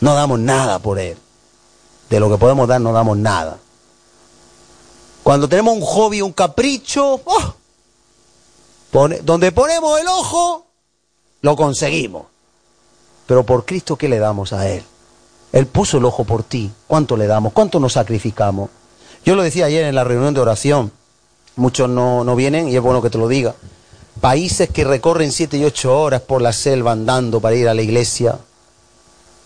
No 0.02 0.14
damos 0.14 0.38
nada 0.38 0.78
por 0.80 0.99
Él. 0.99 1.18
De 2.10 2.20
lo 2.20 2.30
que 2.30 2.38
podemos 2.38 2.68
dar 2.68 2.82
no 2.82 2.91
damos 2.91 3.18
nada. 3.18 3.57
Cuando 5.24 5.48
tenemos 5.48 5.76
un 5.76 5.82
hobby, 5.82 6.22
un 6.22 6.34
capricho, 6.34 7.22
¡oh! 7.24 7.53
donde 9.24 9.52
ponemos 9.53 9.98
el 9.99 10.07
ojo, 10.07 10.68
lo 11.41 11.56
conseguimos. 11.56 12.26
Pero 13.26 13.45
por 13.45 13.64
Cristo, 13.64 13.95
¿qué 13.95 14.10
le 14.10 14.20
damos 14.20 14.52
a 14.52 14.70
Él? 14.70 14.84
Él 15.53 15.65
puso 15.65 15.98
el 15.98 16.06
ojo 16.06 16.26
por 16.26 16.44
ti. 16.44 16.70
¿Cuánto 16.86 17.15
le 17.15 17.28
damos? 17.28 17.53
¿Cuánto 17.53 17.80
nos 17.80 17.94
sacrificamos? 17.94 18.70
Yo 19.24 19.36
lo 19.36 19.41
decía 19.41 19.65
ayer 19.65 19.86
en 19.86 19.95
la 19.95 20.03
reunión 20.03 20.34
de 20.34 20.41
oración. 20.41 20.91
Muchos 21.56 21.88
no, 21.88 22.26
no 22.26 22.36
vienen 22.36 22.68
y 22.68 22.76
es 22.76 22.82
bueno 22.82 23.02
que 23.02 23.10
te 23.10 23.18
lo 23.18 23.30
diga. 23.30 23.56
Países 24.22 24.69
que 24.69 24.84
recorren 24.84 25.31
siete 25.31 25.57
y 25.57 25.65
ocho 25.65 25.99
horas 25.99 26.22
por 26.22 26.41
la 26.41 26.53
selva 26.53 26.91
andando 26.91 27.40
para 27.40 27.56
ir 27.56 27.68
a 27.68 27.73
la 27.73 27.81
iglesia. 27.81 28.38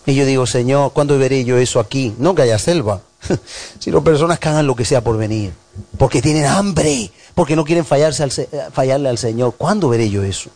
Y 0.06 0.14
yo 0.14 0.24
digo, 0.24 0.46
Señor, 0.46 0.92
¿cuándo 0.92 1.18
veré 1.18 1.44
yo 1.44 1.58
eso 1.58 1.80
aquí? 1.80 2.14
No 2.18 2.34
que 2.34 2.42
haya 2.42 2.58
selva, 2.58 3.02
sino 3.78 4.04
personas 4.04 4.38
que 4.38 4.48
hagan 4.48 4.66
lo 4.66 4.76
que 4.76 4.84
sea 4.84 5.02
por 5.02 5.16
venir 5.16 5.52
porque 5.96 6.22
tienen 6.22 6.46
hambre, 6.46 7.10
porque 7.34 7.56
no 7.56 7.64
quieren 7.64 7.84
fallarse 7.84 8.22
al, 8.22 8.32
fallarle 8.72 9.08
al 9.08 9.18
Señor. 9.18 9.54
¿Cuándo 9.56 9.88
veré 9.88 10.10
yo 10.10 10.22
eso? 10.22 10.50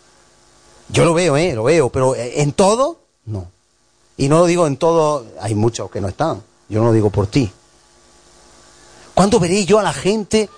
Yo 0.88 1.04
lo 1.04 1.14
veo, 1.14 1.36
¿eh? 1.36 1.54
Lo 1.54 1.64
veo, 1.64 1.88
pero 1.90 2.14
en 2.16 2.52
todo, 2.52 2.98
no. 3.24 3.46
Y 4.16 4.28
no 4.28 4.38
lo 4.38 4.46
digo 4.46 4.66
en 4.66 4.76
todo, 4.76 5.26
hay 5.40 5.54
muchos 5.54 5.90
que 5.90 6.00
no 6.00 6.08
están, 6.08 6.42
yo 6.68 6.80
no 6.80 6.86
lo 6.86 6.92
digo 6.92 7.10
por 7.10 7.26
ti. 7.26 7.50
¿Cuándo 9.14 9.40
veré 9.40 9.64
yo 9.64 9.78
a 9.78 9.82
la 9.82 9.92
gente 9.92 10.48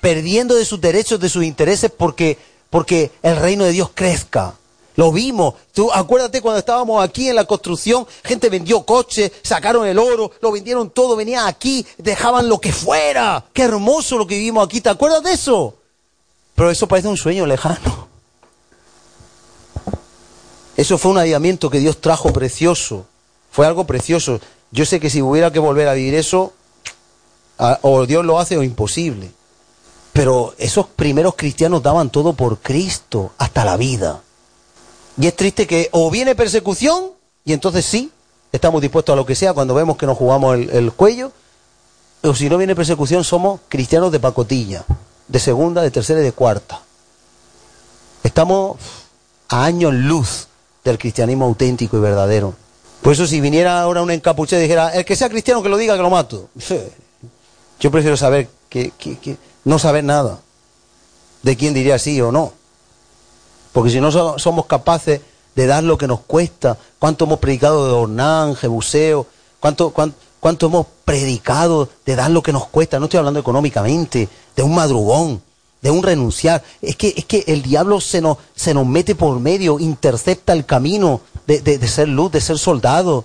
perdiendo 0.00 0.54
de 0.54 0.64
sus 0.64 0.80
derechos, 0.80 1.20
de 1.20 1.28
sus 1.28 1.44
intereses, 1.44 1.90
porque, 1.90 2.38
porque 2.74 3.12
el 3.22 3.36
reino 3.36 3.62
de 3.62 3.70
Dios 3.70 3.90
crezca? 3.94 4.52
Lo 4.96 5.12
vimos. 5.12 5.54
Tú 5.72 5.92
acuérdate 5.92 6.40
cuando 6.40 6.58
estábamos 6.58 7.04
aquí 7.04 7.28
en 7.28 7.36
la 7.36 7.44
construcción, 7.44 8.04
gente 8.24 8.50
vendió 8.50 8.82
coches, 8.84 9.30
sacaron 9.44 9.86
el 9.86 9.96
oro, 9.96 10.32
lo 10.40 10.50
vendieron 10.50 10.90
todo, 10.90 11.14
venían 11.14 11.46
aquí, 11.46 11.86
dejaban 11.98 12.48
lo 12.48 12.60
que 12.60 12.72
fuera. 12.72 13.44
Qué 13.52 13.62
hermoso 13.62 14.18
lo 14.18 14.26
que 14.26 14.34
vivimos 14.34 14.66
aquí. 14.66 14.80
¿Te 14.80 14.88
acuerdas 14.88 15.22
de 15.22 15.34
eso? 15.34 15.76
Pero 16.56 16.68
eso 16.68 16.88
parece 16.88 17.06
un 17.06 17.16
sueño 17.16 17.46
lejano. 17.46 18.08
Eso 20.76 20.98
fue 20.98 21.12
un 21.12 21.18
avivamiento 21.18 21.70
que 21.70 21.78
Dios 21.78 22.00
trajo 22.00 22.32
precioso. 22.32 23.06
Fue 23.52 23.68
algo 23.68 23.86
precioso. 23.86 24.40
Yo 24.72 24.84
sé 24.84 24.98
que 24.98 25.10
si 25.10 25.22
hubiera 25.22 25.52
que 25.52 25.60
volver 25.60 25.86
a 25.86 25.94
vivir 25.94 26.16
eso, 26.16 26.52
o 27.82 28.04
Dios 28.04 28.24
lo 28.24 28.40
hace 28.40 28.56
o 28.56 28.64
imposible. 28.64 29.30
Pero 30.14 30.54
esos 30.58 30.86
primeros 30.86 31.34
cristianos 31.34 31.82
daban 31.82 32.08
todo 32.08 32.34
por 32.34 32.58
Cristo, 32.60 33.32
hasta 33.36 33.64
la 33.64 33.76
vida. 33.76 34.22
Y 35.18 35.26
es 35.26 35.34
triste 35.34 35.66
que 35.66 35.88
o 35.90 36.08
viene 36.08 36.36
persecución, 36.36 37.10
y 37.44 37.52
entonces 37.52 37.84
sí, 37.84 38.12
estamos 38.52 38.80
dispuestos 38.80 39.12
a 39.12 39.16
lo 39.16 39.26
que 39.26 39.34
sea 39.34 39.52
cuando 39.52 39.74
vemos 39.74 39.96
que 39.96 40.06
nos 40.06 40.16
jugamos 40.16 40.56
el, 40.56 40.92
cuello, 40.92 41.32
o 42.22 42.32
si 42.32 42.48
no 42.48 42.58
viene 42.58 42.76
persecución, 42.76 43.24
somos 43.24 43.62
cristianos 43.68 44.12
de 44.12 44.20
pacotilla, 44.20 44.84
de 45.26 45.38
segunda, 45.40 45.82
de 45.82 45.90
tercera 45.90 46.20
y 46.20 46.22
de 46.22 46.32
cuarta. 46.32 46.80
Estamos 48.22 48.76
a 49.48 49.64
años 49.64 49.92
luz 49.94 50.46
del 50.84 50.96
cristianismo 50.96 51.46
auténtico 51.46 51.96
y 51.96 52.00
verdadero. 52.00 52.54
Por 53.02 53.14
eso 53.14 53.26
si 53.26 53.40
viniera 53.40 53.80
ahora 53.80 54.00
un 54.00 54.12
encapuchado 54.12 54.60
y 54.60 54.66
dijera, 54.66 54.90
el 54.90 55.04
que 55.04 55.16
sea 55.16 55.28
cristiano 55.28 55.60
que 55.60 55.68
lo 55.68 55.76
diga, 55.76 55.96
que 55.96 56.02
lo 56.02 56.10
mato. 56.10 56.50
Yo 57.80 57.90
prefiero 57.90 58.16
saber 58.16 58.48
que 58.68 58.92
no 59.64 59.78
saber 59.78 60.04
nada 60.04 60.40
de 61.42 61.56
quién 61.56 61.74
diría 61.74 61.98
sí 61.98 62.20
o 62.20 62.32
no. 62.32 62.52
Porque 63.72 63.90
si 63.90 64.00
no 64.00 64.10
somos 64.38 64.66
capaces 64.66 65.20
de 65.54 65.66
dar 65.66 65.84
lo 65.84 65.98
que 65.98 66.08
nos 66.08 66.20
cuesta, 66.20 66.78
cuánto 66.98 67.24
hemos 67.24 67.38
predicado 67.38 67.86
de 67.86 67.92
Ornán, 67.92 68.56
Jebuseo, 68.56 69.26
cuánto, 69.60 69.92
cuánto, 70.40 70.66
hemos 70.66 70.86
predicado 71.04 71.88
de 72.06 72.16
dar 72.16 72.30
lo 72.30 72.42
que 72.42 72.52
nos 72.52 72.66
cuesta, 72.66 72.98
no 72.98 73.06
estoy 73.06 73.18
hablando 73.18 73.40
económicamente, 73.40 74.28
de 74.56 74.62
un 74.62 74.74
madrugón, 74.74 75.42
de 75.82 75.90
un 75.90 76.02
renunciar. 76.02 76.62
Es 76.80 76.96
que, 76.96 77.14
es 77.16 77.24
que 77.24 77.44
el 77.46 77.62
diablo 77.62 78.00
se 78.00 78.20
nos, 78.20 78.38
se 78.54 78.74
nos 78.74 78.86
mete 78.86 79.14
por 79.14 79.38
medio, 79.38 79.78
intercepta 79.78 80.52
el 80.52 80.64
camino 80.64 81.20
de, 81.46 81.60
de 81.60 81.88
ser 81.88 82.08
luz, 82.08 82.32
de 82.32 82.40
ser 82.40 82.58
soldado. 82.58 83.24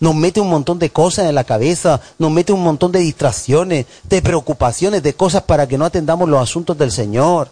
Nos 0.00 0.14
mete 0.14 0.40
un 0.40 0.48
montón 0.48 0.78
de 0.78 0.90
cosas 0.90 1.28
en 1.28 1.34
la 1.34 1.44
cabeza, 1.44 2.00
nos 2.18 2.30
mete 2.30 2.52
un 2.52 2.62
montón 2.62 2.92
de 2.92 3.00
distracciones, 3.00 3.86
de 4.04 4.22
preocupaciones, 4.22 5.02
de 5.02 5.14
cosas 5.14 5.42
para 5.42 5.66
que 5.66 5.76
no 5.76 5.84
atendamos 5.84 6.28
los 6.28 6.40
asuntos 6.40 6.78
del 6.78 6.92
Señor. 6.92 7.50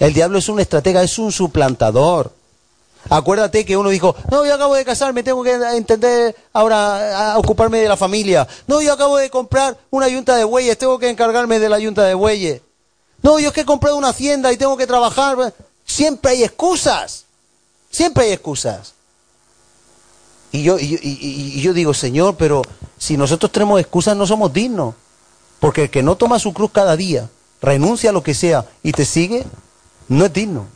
El 0.00 0.12
diablo 0.12 0.38
es 0.38 0.48
un 0.48 0.60
estratega, 0.60 1.02
es 1.02 1.18
un 1.18 1.30
suplantador. 1.30 2.32
Acuérdate 3.08 3.64
que 3.64 3.76
uno 3.76 3.90
dijo, 3.90 4.16
no, 4.30 4.44
yo 4.44 4.54
acabo 4.54 4.74
de 4.74 4.84
casarme, 4.84 5.22
tengo 5.22 5.42
que 5.44 5.52
entender 5.52 6.34
ahora 6.52 7.34
ocuparme 7.36 7.78
de 7.78 7.88
la 7.88 7.96
familia. 7.96 8.46
No, 8.66 8.80
yo 8.80 8.92
acabo 8.92 9.16
de 9.16 9.30
comprar 9.30 9.78
una 9.90 10.08
yunta 10.08 10.34
de 10.34 10.44
bueyes, 10.44 10.76
tengo 10.76 10.98
que 10.98 11.08
encargarme 11.08 11.60
de 11.60 11.68
la 11.68 11.78
yunta 11.78 12.02
de 12.02 12.14
bueyes. 12.14 12.62
No, 13.22 13.38
yo 13.38 13.48
es 13.48 13.54
que 13.54 13.60
he 13.60 13.64
comprado 13.64 13.96
una 13.96 14.08
hacienda 14.08 14.52
y 14.52 14.56
tengo 14.56 14.76
que 14.76 14.86
trabajar. 14.86 15.54
Siempre 15.84 16.32
hay 16.32 16.44
excusas. 16.44 17.24
Siempre 17.90 18.24
hay 18.24 18.32
excusas. 18.32 18.95
Y 20.56 21.60
yo, 21.60 21.72
digo, 21.74 21.92
Señor, 21.92 22.36
pero 22.36 22.62
si 22.96 23.18
nosotros 23.18 23.52
tenemos 23.52 23.78
excusas 23.78 24.16
no 24.16 24.26
somos 24.26 24.52
dignos. 24.54 24.94
Porque 25.60 25.84
el 25.84 25.90
que 25.90 26.02
no 26.02 26.16
toma 26.16 26.38
su 26.38 26.54
cruz 26.54 26.70
cada 26.72 26.96
día, 26.96 27.28
renuncia 27.60 28.08
a 28.08 28.12
lo 28.12 28.22
que 28.22 28.32
sea 28.32 28.64
y 28.82 28.92
te 28.92 29.04
sigue, 29.04 29.44
no 30.08 30.24
es 30.24 30.32
digno. 30.32 30.66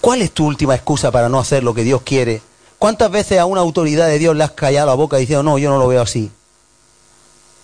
¿Cuál 0.00 0.22
es 0.22 0.32
tu 0.32 0.46
última 0.46 0.74
excusa 0.74 1.10
para 1.10 1.28
no 1.28 1.38
hacer 1.38 1.62
lo 1.62 1.74
que 1.74 1.84
Dios 1.84 2.00
quiere? 2.02 2.40
¿Cuántas 2.78 3.10
veces 3.10 3.38
a 3.38 3.44
una 3.44 3.60
autoridad 3.60 4.06
de 4.06 4.18
Dios 4.18 4.34
le 4.34 4.44
has 4.44 4.52
callado 4.52 4.86
la 4.86 4.94
boca 4.94 5.18
diciendo, 5.18 5.42
no, 5.42 5.58
yo 5.58 5.68
no 5.68 5.78
lo 5.78 5.88
veo 5.88 6.00
así? 6.00 6.30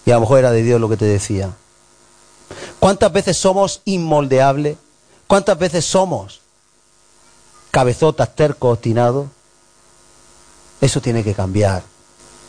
Y 0.04 0.10
a 0.10 0.14
lo 0.14 0.20
mejor 0.20 0.40
era 0.40 0.50
de 0.50 0.62
Dios 0.62 0.78
lo 0.78 0.90
que 0.90 0.98
te 0.98 1.06
decía. 1.06 1.52
¿Cuántas 2.78 3.10
veces 3.12 3.38
somos 3.38 3.80
inmoldeables? 3.86 4.76
¿Cuántas 5.26 5.58
veces 5.58 5.86
somos 5.86 6.40
cabezotas, 7.70 8.34
tercos, 8.34 8.74
obstinados? 8.74 9.28
Eso 10.80 11.00
tiene 11.00 11.24
que 11.24 11.34
cambiar. 11.34 11.82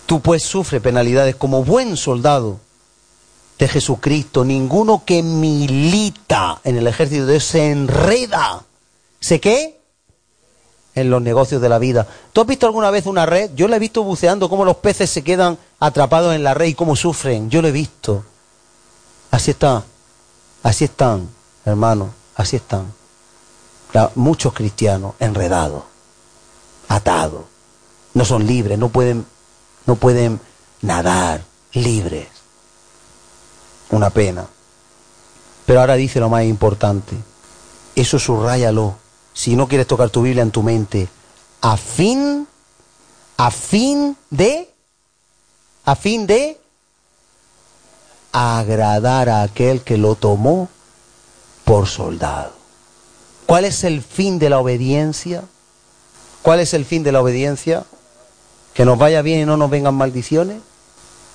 Tú 0.05 0.21
pues 0.21 0.43
sufres 0.43 0.81
penalidades 0.81 1.35
como 1.35 1.63
buen 1.63 1.97
soldado 1.97 2.59
de 3.57 3.67
Jesucristo. 3.67 4.45
Ninguno 4.45 5.03
que 5.05 5.23
milita 5.23 6.61
en 6.63 6.77
el 6.77 6.87
ejército 6.87 7.25
de 7.25 7.33
Dios 7.33 7.43
se 7.43 7.71
enreda. 7.71 8.63
¿Se 9.19 9.39
qué? 9.39 9.79
En 10.95 11.09
los 11.09 11.21
negocios 11.21 11.61
de 11.61 11.69
la 11.69 11.77
vida. 11.77 12.07
¿Tú 12.33 12.41
has 12.41 12.47
visto 12.47 12.65
alguna 12.65 12.89
vez 12.89 13.05
una 13.05 13.25
red? 13.25 13.51
Yo 13.55 13.67
la 13.67 13.75
he 13.75 13.79
visto 13.79 14.03
buceando 14.03 14.49
cómo 14.49 14.65
los 14.65 14.77
peces 14.77 15.09
se 15.09 15.23
quedan 15.23 15.57
atrapados 15.79 16.33
en 16.33 16.43
la 16.43 16.53
red 16.53 16.67
y 16.67 16.73
cómo 16.73 16.95
sufren. 16.95 17.49
Yo 17.49 17.61
lo 17.61 17.67
he 17.67 17.71
visto. 17.71 18.23
Así 19.31 19.51
está. 19.51 19.83
Así 20.63 20.85
están, 20.85 21.29
hermanos. 21.65 22.09
Así 22.35 22.55
están. 22.55 22.93
muchos 24.15 24.53
cristianos 24.53 25.15
enredados, 25.19 25.83
atados. 26.87 27.41
No 28.17 28.25
son 28.25 28.47
libres, 28.47 28.79
no 28.79 28.89
pueden 28.89 29.27
no 29.85 29.95
pueden 29.95 30.41
nadar 30.81 31.43
libres. 31.73 32.27
Una 33.91 34.09
pena. 34.09 34.47
Pero 35.67 35.81
ahora 35.81 35.93
dice 35.93 36.19
lo 36.19 36.27
más 36.27 36.43
importante. 36.43 37.15
Eso 37.95 38.17
subrayalo. 38.17 38.95
Si 39.33 39.55
no 39.55 39.67
quieres 39.67 39.85
tocar 39.85 40.09
tu 40.09 40.23
Biblia 40.23 40.41
en 40.41 40.49
tu 40.49 40.63
mente, 40.63 41.07
a 41.61 41.77
fin, 41.77 42.47
a 43.37 43.51
fin 43.51 44.17
de, 44.31 44.67
a 45.85 45.95
fin 45.95 46.25
de 46.25 46.59
agradar 48.31 49.29
a 49.29 49.43
aquel 49.43 49.81
que 49.83 49.99
lo 49.99 50.15
tomó 50.15 50.69
por 51.65 51.85
soldado. 51.85 52.53
¿Cuál 53.45 53.65
es 53.65 53.83
el 53.83 54.01
fin 54.01 54.39
de 54.39 54.49
la 54.49 54.57
obediencia? 54.57 55.43
¿Cuál 56.41 56.61
es 56.61 56.73
el 56.73 56.83
fin 56.83 57.03
de 57.03 57.11
la 57.11 57.21
obediencia? 57.21 57.85
Que 58.77 58.85
nos 58.85 58.99
vaya 58.99 59.23
bien 59.23 59.39
y 59.39 59.45
no 59.45 59.57
nos 59.57 59.71
vengan 59.71 59.95
maldiciones. 59.95 60.61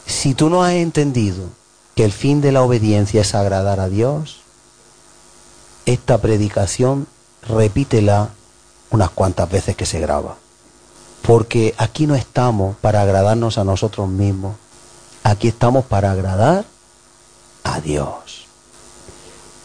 Si 0.07 0.33
tú 0.33 0.49
no 0.49 0.63
has 0.63 0.75
entendido 0.75 1.49
que 1.97 2.05
el 2.05 2.13
fin 2.13 2.41
de 2.41 2.53
la 2.53 2.63
obediencia 2.63 3.23
es 3.23 3.35
agradar 3.35 3.81
a 3.81 3.89
Dios, 3.89 4.43
esta 5.85 6.19
predicación 6.19 7.09
repítela 7.43 8.29
unas 8.91 9.11
cuantas 9.11 9.51
veces 9.51 9.75
que 9.75 9.87
se 9.87 9.99
graba. 9.99 10.37
Porque 11.23 11.75
aquí 11.79 12.07
no 12.07 12.15
estamos 12.15 12.77
para 12.77 13.03
agradarnos 13.03 13.59
a 13.59 13.65
nosotros 13.65 14.09
mismos. 14.09 14.55
Aquí 15.25 15.49
estamos 15.49 15.85
para 15.85 16.13
agradar 16.13 16.65
a 17.65 17.81
Dios. 17.81 18.47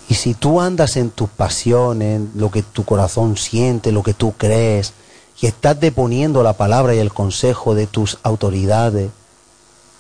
Y 0.10 0.16
si 0.16 0.34
tú 0.34 0.62
andas 0.62 0.98
en 0.98 1.12
tus 1.12 1.30
pasiones, 1.30 2.22
lo 2.34 2.50
que 2.50 2.64
tu 2.64 2.86
corazón 2.86 3.38
siente, 3.38 3.92
lo 3.92 4.02
que 4.02 4.16
tú 4.16 4.34
crees, 4.36 4.94
y 5.40 5.48
estás 5.48 5.80
deponiendo 5.80 6.44
la 6.44 6.54
palabra 6.54 6.96
y 6.96 7.00
el 7.00 7.14
consejo 7.14 7.76
de 7.76 7.88
tus 7.88 8.18
autoridades 8.24 9.12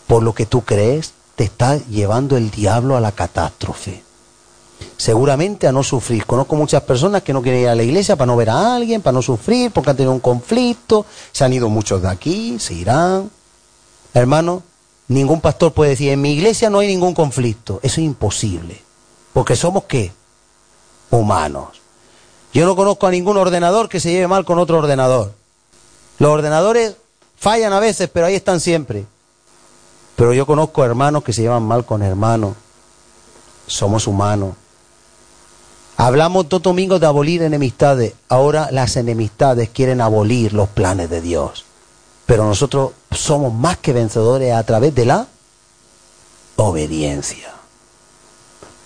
por 0.08 0.24
lo 0.24 0.34
que 0.34 0.46
tú 0.46 0.62
crees, 0.62 1.14
te 1.36 1.44
está 1.44 1.78
llevando 1.78 2.38
el 2.38 2.50
diablo 2.50 2.98
a 2.98 3.02
la 3.02 3.12
catástrofe. 3.12 4.04
Seguramente 4.96 5.68
a 5.68 5.72
no 5.72 5.84
sufrir. 5.84 6.26
Conozco 6.26 6.56
muchas 6.56 6.82
personas 6.84 7.24
que 7.24 7.34
no 7.34 7.42
quieren 7.42 7.62
ir 7.62 7.68
a 7.68 7.76
la 7.76 7.84
iglesia 7.84 8.16
para 8.16 8.28
no 8.28 8.38
ver 8.38 8.50
a 8.50 8.76
alguien, 8.76 9.02
para 9.02 9.14
no 9.14 9.22
sufrir, 9.22 9.72
porque 9.72 9.92
han 9.92 9.98
tenido 9.98 10.14
un 10.14 10.20
conflicto. 10.20 11.06
Se 11.32 11.44
han 11.44 11.54
ido 11.54 11.70
muchos 11.70 12.02
de 12.02 12.10
aquí, 12.10 12.58
se 12.60 12.74
irán. 12.74 13.30
Hermano, 14.14 14.64
ningún 15.08 15.42
pastor 15.42 15.74
puede 15.74 15.92
decir, 15.92 16.10
en 16.10 16.22
mi 16.22 16.32
iglesia 16.34 16.70
no 16.70 16.80
hay 16.80 16.88
ningún 16.88 17.14
conflicto. 17.14 17.80
Eso 17.84 18.02
es 18.02 18.06
imposible. 18.06 18.82
Porque 19.34 19.56
somos 19.56 19.84
qué? 19.84 20.12
Humanos. 21.12 21.82
Yo 22.58 22.66
no 22.66 22.76
conozco 22.76 23.06
a 23.06 23.12
ningún 23.12 23.38
ordenador 23.38 23.88
que 23.88 24.00
se 24.00 24.10
lleve 24.10 24.28
mal 24.28 24.44
con 24.44 24.58
otro 24.58 24.80
ordenador. 24.80 25.32
Los 26.18 26.32
ordenadores 26.32 26.96
fallan 27.36 27.72
a 27.72 27.80
veces, 27.80 28.10
pero 28.12 28.26
ahí 28.26 28.34
están 28.34 28.60
siempre. 28.60 29.06
Pero 30.16 30.34
yo 30.34 30.48
conozco 30.48 30.84
hermanos 30.84 31.24
que 31.24 31.34
se 31.34 31.44
llevan 31.44 31.62
mal 31.62 31.86
con 31.86 32.02
hermanos. 32.02 32.56
Somos 33.68 34.08
humanos. 34.08 34.56
Hablamos 35.98 36.50
dos 36.50 36.64
domingos 36.64 37.00
de 37.00 37.06
abolir 37.06 37.44
enemistades. 37.44 38.16
Ahora 38.28 38.70
las 38.72 38.96
enemistades 38.96 39.70
quieren 39.70 40.02
abolir 40.02 40.54
los 40.54 40.68
planes 40.68 41.12
de 41.12 41.22
Dios. 41.22 41.64
Pero 42.26 42.44
nosotros 42.44 42.94
somos 43.12 43.54
más 43.54 43.78
que 43.78 43.94
vencedores 43.94 44.52
a 44.56 44.64
través 44.64 44.96
de 44.96 45.06
la 45.06 45.28
obediencia. 46.56 47.54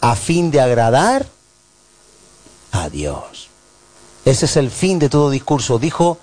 A 0.01 0.17
fin 0.17 0.51
de 0.51 0.59
agradar 0.59 1.25
a 2.73 2.89
Dios. 2.89 3.50
Ese 4.25 4.45
es 4.45 4.57
el 4.57 4.69
fin 4.69 4.99
de 4.99 5.09
todo 5.09 5.29
discurso. 5.29 5.79
Dijo, 5.79 6.17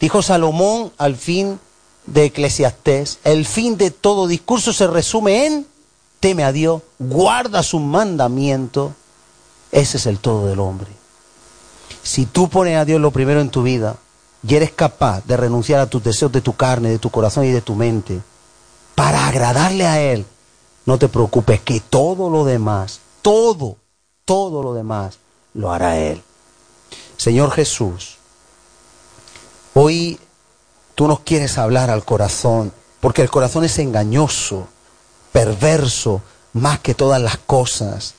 dijo 0.00 0.22
Salomón 0.22 0.92
al 0.98 1.16
fin 1.16 1.58
de 2.06 2.26
Eclesiastés, 2.26 3.18
el 3.24 3.46
fin 3.46 3.76
de 3.76 3.90
todo 3.90 4.26
discurso 4.26 4.72
se 4.72 4.86
resume 4.86 5.46
en 5.46 5.66
teme 6.20 6.44
a 6.44 6.52
Dios, 6.52 6.82
guarda 6.98 7.62
su 7.62 7.78
mandamiento. 7.78 8.92
Ese 9.70 9.98
es 9.98 10.06
el 10.06 10.18
todo 10.18 10.46
del 10.46 10.60
hombre. 10.60 10.88
Si 12.02 12.26
tú 12.26 12.48
pones 12.48 12.76
a 12.76 12.84
Dios 12.84 13.00
lo 13.00 13.10
primero 13.10 13.40
en 13.40 13.50
tu 13.50 13.62
vida 13.62 13.96
y 14.46 14.54
eres 14.54 14.70
capaz 14.72 15.24
de 15.26 15.36
renunciar 15.36 15.80
a 15.80 15.86
tus 15.86 16.02
deseos 16.02 16.32
de 16.32 16.40
tu 16.40 16.54
carne, 16.54 16.90
de 16.90 16.98
tu 16.98 17.10
corazón 17.10 17.44
y 17.44 17.50
de 17.50 17.60
tu 17.60 17.74
mente, 17.74 18.20
para 18.94 19.26
agradarle 19.26 19.86
a 19.86 20.00
Él, 20.00 20.24
no 20.86 20.98
te 20.98 21.08
preocupes 21.08 21.60
que 21.60 21.80
todo 21.80 22.30
lo 22.30 22.44
demás, 22.44 23.00
todo, 23.22 23.76
todo 24.24 24.62
lo 24.62 24.74
demás 24.74 25.18
lo 25.54 25.70
hará 25.70 25.98
Él. 25.98 26.22
Señor 27.18 27.50
Jesús, 27.50 28.16
hoy 29.74 30.20
tú 30.94 31.08
nos 31.08 31.20
quieres 31.20 31.58
hablar 31.58 31.90
al 31.90 32.04
corazón, 32.04 32.72
porque 33.00 33.22
el 33.22 33.28
corazón 33.28 33.64
es 33.64 33.76
engañoso, 33.80 34.68
perverso, 35.32 36.22
más 36.52 36.78
que 36.78 36.94
todas 36.94 37.20
las 37.20 37.36
cosas. 37.38 38.14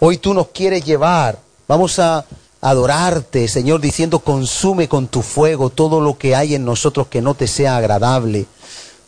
Hoy 0.00 0.18
tú 0.18 0.34
nos 0.34 0.48
quieres 0.48 0.84
llevar, 0.84 1.38
vamos 1.68 2.00
a 2.00 2.26
adorarte, 2.60 3.46
Señor, 3.46 3.80
diciendo, 3.80 4.18
consume 4.18 4.88
con 4.88 5.06
tu 5.06 5.22
fuego 5.22 5.70
todo 5.70 6.00
lo 6.00 6.18
que 6.18 6.34
hay 6.34 6.56
en 6.56 6.64
nosotros 6.64 7.06
que 7.06 7.22
no 7.22 7.34
te 7.34 7.46
sea 7.46 7.76
agradable, 7.76 8.46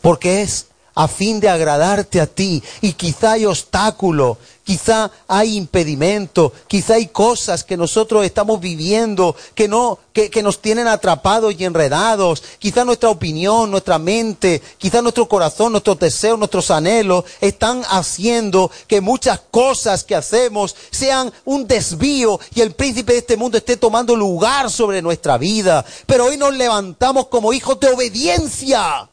porque 0.01 0.43
es 0.43 0.67
a 0.95 1.09
fin 1.09 1.41
de 1.41 1.49
agradarte 1.49 2.21
a 2.21 2.27
ti. 2.27 2.63
Y 2.81 2.93
quizá 2.93 3.33
hay 3.33 3.47
obstáculo, 3.47 4.39
quizá 4.65 5.11
hay 5.27 5.57
impedimento, 5.57 6.53
quizá 6.69 6.95
hay 6.95 7.07
cosas 7.09 7.65
que 7.65 7.77
nosotros 7.77 8.25
estamos 8.25 8.61
viviendo 8.61 9.35
que 9.55 9.69
no, 9.69 9.99
que, 10.13 10.31
que, 10.31 10.43
nos 10.43 10.61
tienen 10.61 10.87
atrapados 10.87 11.55
y 11.59 11.65
enredados. 11.65 12.43
Quizá 12.59 12.85
nuestra 12.85 13.11
opinión, 13.11 13.71
nuestra 13.71 13.99
mente, 13.99 14.63
quizá 14.79 15.03
nuestro 15.03 15.29
corazón, 15.29 15.73
nuestros 15.73 15.99
deseos, 15.99 16.39
nuestros 16.39 16.71
anhelos 16.71 17.25
están 17.41 17.83
haciendo 17.89 18.71
que 18.87 19.01
muchas 19.01 19.41
cosas 19.51 20.05
que 20.05 20.15
hacemos 20.15 20.77
sean 20.91 21.33
un 21.45 21.67
desvío 21.67 22.39
y 22.55 22.61
el 22.61 22.73
príncipe 22.73 23.13
de 23.13 23.19
este 23.19 23.37
mundo 23.37 23.59
esté 23.59 23.77
tomando 23.77 24.15
lugar 24.15 24.71
sobre 24.71 25.03
nuestra 25.03 25.39
vida. 25.39 25.85
Pero 26.07 26.27
hoy 26.27 26.37
nos 26.37 26.55
levantamos 26.55 27.27
como 27.29 27.53
hijos 27.53 27.81
de 27.81 27.89
obediencia 27.89 29.09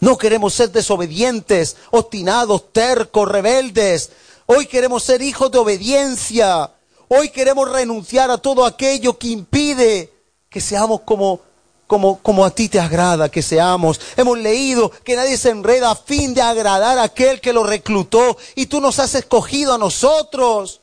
no 0.00 0.16
queremos 0.16 0.54
ser 0.54 0.70
desobedientes, 0.70 1.76
obstinados, 1.90 2.72
tercos, 2.72 3.28
rebeldes. 3.28 4.10
Hoy 4.46 4.66
queremos 4.66 5.02
ser 5.02 5.22
hijos 5.22 5.50
de 5.50 5.58
obediencia. 5.58 6.70
Hoy 7.08 7.30
queremos 7.30 7.70
renunciar 7.70 8.30
a 8.30 8.38
todo 8.38 8.64
aquello 8.64 9.18
que 9.18 9.28
impide 9.28 10.12
que 10.48 10.60
seamos 10.60 11.00
como, 11.00 11.40
como, 11.86 12.18
como 12.20 12.44
a 12.44 12.50
ti 12.50 12.68
te 12.68 12.78
agrada 12.78 13.28
que 13.28 13.42
seamos. 13.42 14.00
Hemos 14.16 14.38
leído 14.38 14.90
que 15.04 15.16
nadie 15.16 15.36
se 15.36 15.50
enreda 15.50 15.90
a 15.90 15.96
fin 15.96 16.32
de 16.32 16.42
agradar 16.42 16.98
a 16.98 17.02
aquel 17.02 17.40
que 17.40 17.52
lo 17.52 17.64
reclutó 17.64 18.36
y 18.54 18.66
tú 18.66 18.80
nos 18.80 18.98
has 19.00 19.14
escogido 19.14 19.74
a 19.74 19.78
nosotros. 19.78 20.80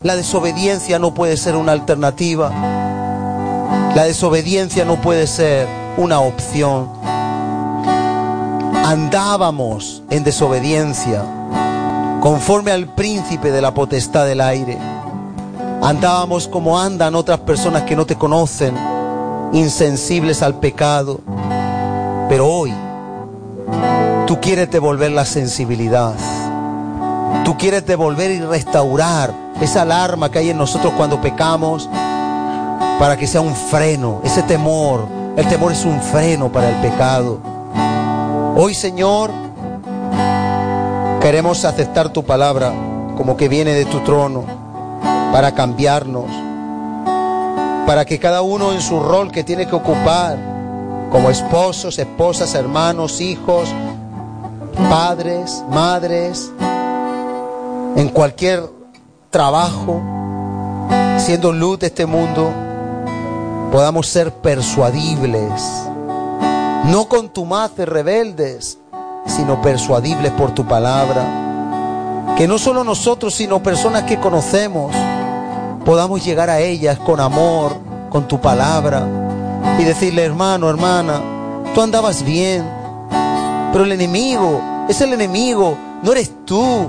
La 0.00 0.16
desobediencia 0.16 0.98
no 0.98 1.14
puede 1.14 1.36
ser 1.36 1.54
una 1.54 1.72
alternativa. 1.72 2.50
La 3.94 4.04
desobediencia 4.04 4.84
no 4.84 5.00
puede 5.00 5.26
ser 5.26 5.68
una 5.96 6.20
opción 6.20 7.19
andábamos 8.90 10.02
en 10.10 10.24
desobediencia, 10.24 11.22
conforme 12.20 12.72
al 12.72 12.88
príncipe 12.88 13.52
de 13.52 13.62
la 13.62 13.72
potestad 13.72 14.26
del 14.26 14.40
aire. 14.40 14.76
Andábamos 15.80 16.48
como 16.48 16.76
andan 16.76 17.14
otras 17.14 17.38
personas 17.38 17.84
que 17.84 17.94
no 17.94 18.04
te 18.04 18.16
conocen, 18.16 18.74
insensibles 19.52 20.42
al 20.42 20.56
pecado. 20.56 21.20
Pero 22.28 22.48
hoy 22.48 22.74
tú 24.26 24.40
quieres 24.40 24.68
devolver 24.72 25.12
la 25.12 25.24
sensibilidad. 25.24 26.14
Tú 27.44 27.56
quieres 27.56 27.86
devolver 27.86 28.32
y 28.32 28.40
restaurar 28.40 29.32
esa 29.60 29.82
alarma 29.82 30.32
que 30.32 30.40
hay 30.40 30.50
en 30.50 30.58
nosotros 30.58 30.92
cuando 30.96 31.20
pecamos 31.20 31.88
para 32.98 33.16
que 33.16 33.28
sea 33.28 33.40
un 33.40 33.54
freno, 33.54 34.20
ese 34.24 34.42
temor, 34.42 35.06
El 35.36 35.46
temor 35.46 35.70
es 35.70 35.84
un 35.84 36.00
freno 36.00 36.50
para 36.50 36.70
el 36.70 36.90
pecado. 36.90 37.59
Hoy, 38.62 38.74
Señor, 38.74 39.30
queremos 41.22 41.64
aceptar 41.64 42.12
tu 42.12 42.26
palabra 42.26 42.70
como 43.16 43.34
que 43.34 43.48
viene 43.48 43.72
de 43.72 43.86
tu 43.86 44.00
trono 44.00 44.44
para 45.32 45.54
cambiarnos, 45.54 46.26
para 47.86 48.04
que 48.04 48.18
cada 48.18 48.42
uno 48.42 48.74
en 48.74 48.82
su 48.82 49.00
rol 49.00 49.32
que 49.32 49.44
tiene 49.44 49.66
que 49.66 49.74
ocupar, 49.74 50.36
como 51.10 51.30
esposos, 51.30 51.98
esposas, 51.98 52.54
hermanos, 52.54 53.22
hijos, 53.22 53.70
padres, 54.90 55.64
madres, 55.70 56.52
en 57.96 58.10
cualquier 58.10 58.68
trabajo, 59.30 60.02
siendo 61.16 61.50
luz 61.50 61.78
de 61.78 61.86
este 61.86 62.04
mundo, 62.04 62.52
podamos 63.72 64.06
ser 64.06 64.30
persuadibles, 64.34 65.88
no 66.84 67.08
contumaces, 67.08 67.88
rebeldes, 67.88 68.78
sino 69.26 69.60
persuadibles 69.62 70.32
por 70.32 70.52
tu 70.52 70.66
palabra. 70.66 72.34
Que 72.36 72.48
no 72.48 72.58
solo 72.58 72.84
nosotros, 72.84 73.34
sino 73.34 73.62
personas 73.62 74.04
que 74.04 74.18
conocemos, 74.18 74.94
podamos 75.84 76.24
llegar 76.24 76.50
a 76.50 76.60
ellas 76.60 76.98
con 76.98 77.20
amor, 77.20 77.76
con 78.08 78.26
tu 78.26 78.40
palabra, 78.40 79.06
y 79.78 79.84
decirle, 79.84 80.24
hermano, 80.24 80.68
hermana, 80.68 81.20
tú 81.74 81.82
andabas 81.82 82.24
bien, 82.24 82.64
pero 83.72 83.84
el 83.84 83.92
enemigo 83.92 84.60
es 84.88 85.00
el 85.00 85.12
enemigo, 85.12 85.76
no 86.02 86.12
eres 86.12 86.32
tú, 86.44 86.86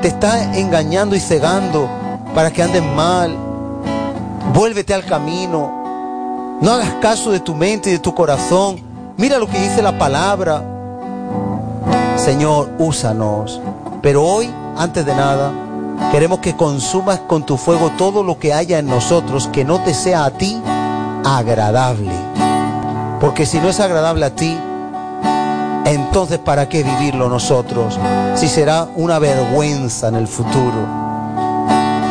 te 0.00 0.08
está 0.08 0.56
engañando 0.56 1.16
y 1.16 1.20
cegando 1.20 1.88
para 2.34 2.52
que 2.52 2.62
anden 2.62 2.94
mal. 2.94 3.36
Vuélvete 4.54 4.94
al 4.94 5.04
camino. 5.04 6.58
No 6.60 6.72
hagas 6.72 6.94
caso 7.00 7.30
de 7.30 7.40
tu 7.40 7.54
mente 7.54 7.90
y 7.90 7.94
de 7.94 7.98
tu 7.98 8.14
corazón. 8.14 8.91
Mira 9.16 9.38
lo 9.38 9.46
que 9.46 9.60
dice 9.60 9.82
la 9.82 9.98
palabra. 9.98 10.62
Señor, 12.16 12.70
úsanos. 12.78 13.60
Pero 14.00 14.24
hoy, 14.24 14.50
antes 14.76 15.04
de 15.04 15.14
nada, 15.14 15.52
queremos 16.10 16.40
que 16.40 16.56
consumas 16.56 17.20
con 17.20 17.44
tu 17.44 17.56
fuego 17.56 17.90
todo 17.96 18.22
lo 18.22 18.38
que 18.38 18.52
haya 18.52 18.78
en 18.78 18.86
nosotros 18.86 19.48
que 19.48 19.64
no 19.64 19.80
te 19.80 19.94
sea 19.94 20.24
a 20.24 20.30
ti 20.30 20.60
agradable. 21.24 22.12
Porque 23.20 23.46
si 23.46 23.58
no 23.58 23.68
es 23.68 23.80
agradable 23.80 24.26
a 24.26 24.34
ti, 24.34 24.58
entonces 25.84 26.38
¿para 26.38 26.68
qué 26.68 26.82
vivirlo 26.82 27.28
nosotros? 27.28 27.98
Si 28.34 28.48
será 28.48 28.88
una 28.96 29.18
vergüenza 29.18 30.08
en 30.08 30.16
el 30.16 30.26
futuro. 30.26 30.86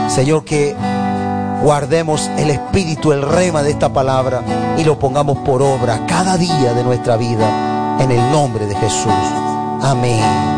Señor, 0.07 0.43
que 0.43 0.75
guardemos 1.61 2.29
el 2.37 2.49
espíritu, 2.49 3.11
el 3.11 3.21
rema 3.21 3.63
de 3.63 3.71
esta 3.71 3.89
palabra 3.89 4.41
y 4.77 4.83
lo 4.83 4.97
pongamos 4.97 5.37
por 5.39 5.61
obra 5.61 6.05
cada 6.07 6.37
día 6.37 6.73
de 6.73 6.83
nuestra 6.83 7.17
vida 7.17 7.97
en 7.99 8.11
el 8.11 8.31
nombre 8.31 8.65
de 8.65 8.75
Jesús. 8.75 9.13
Amén. 9.81 10.50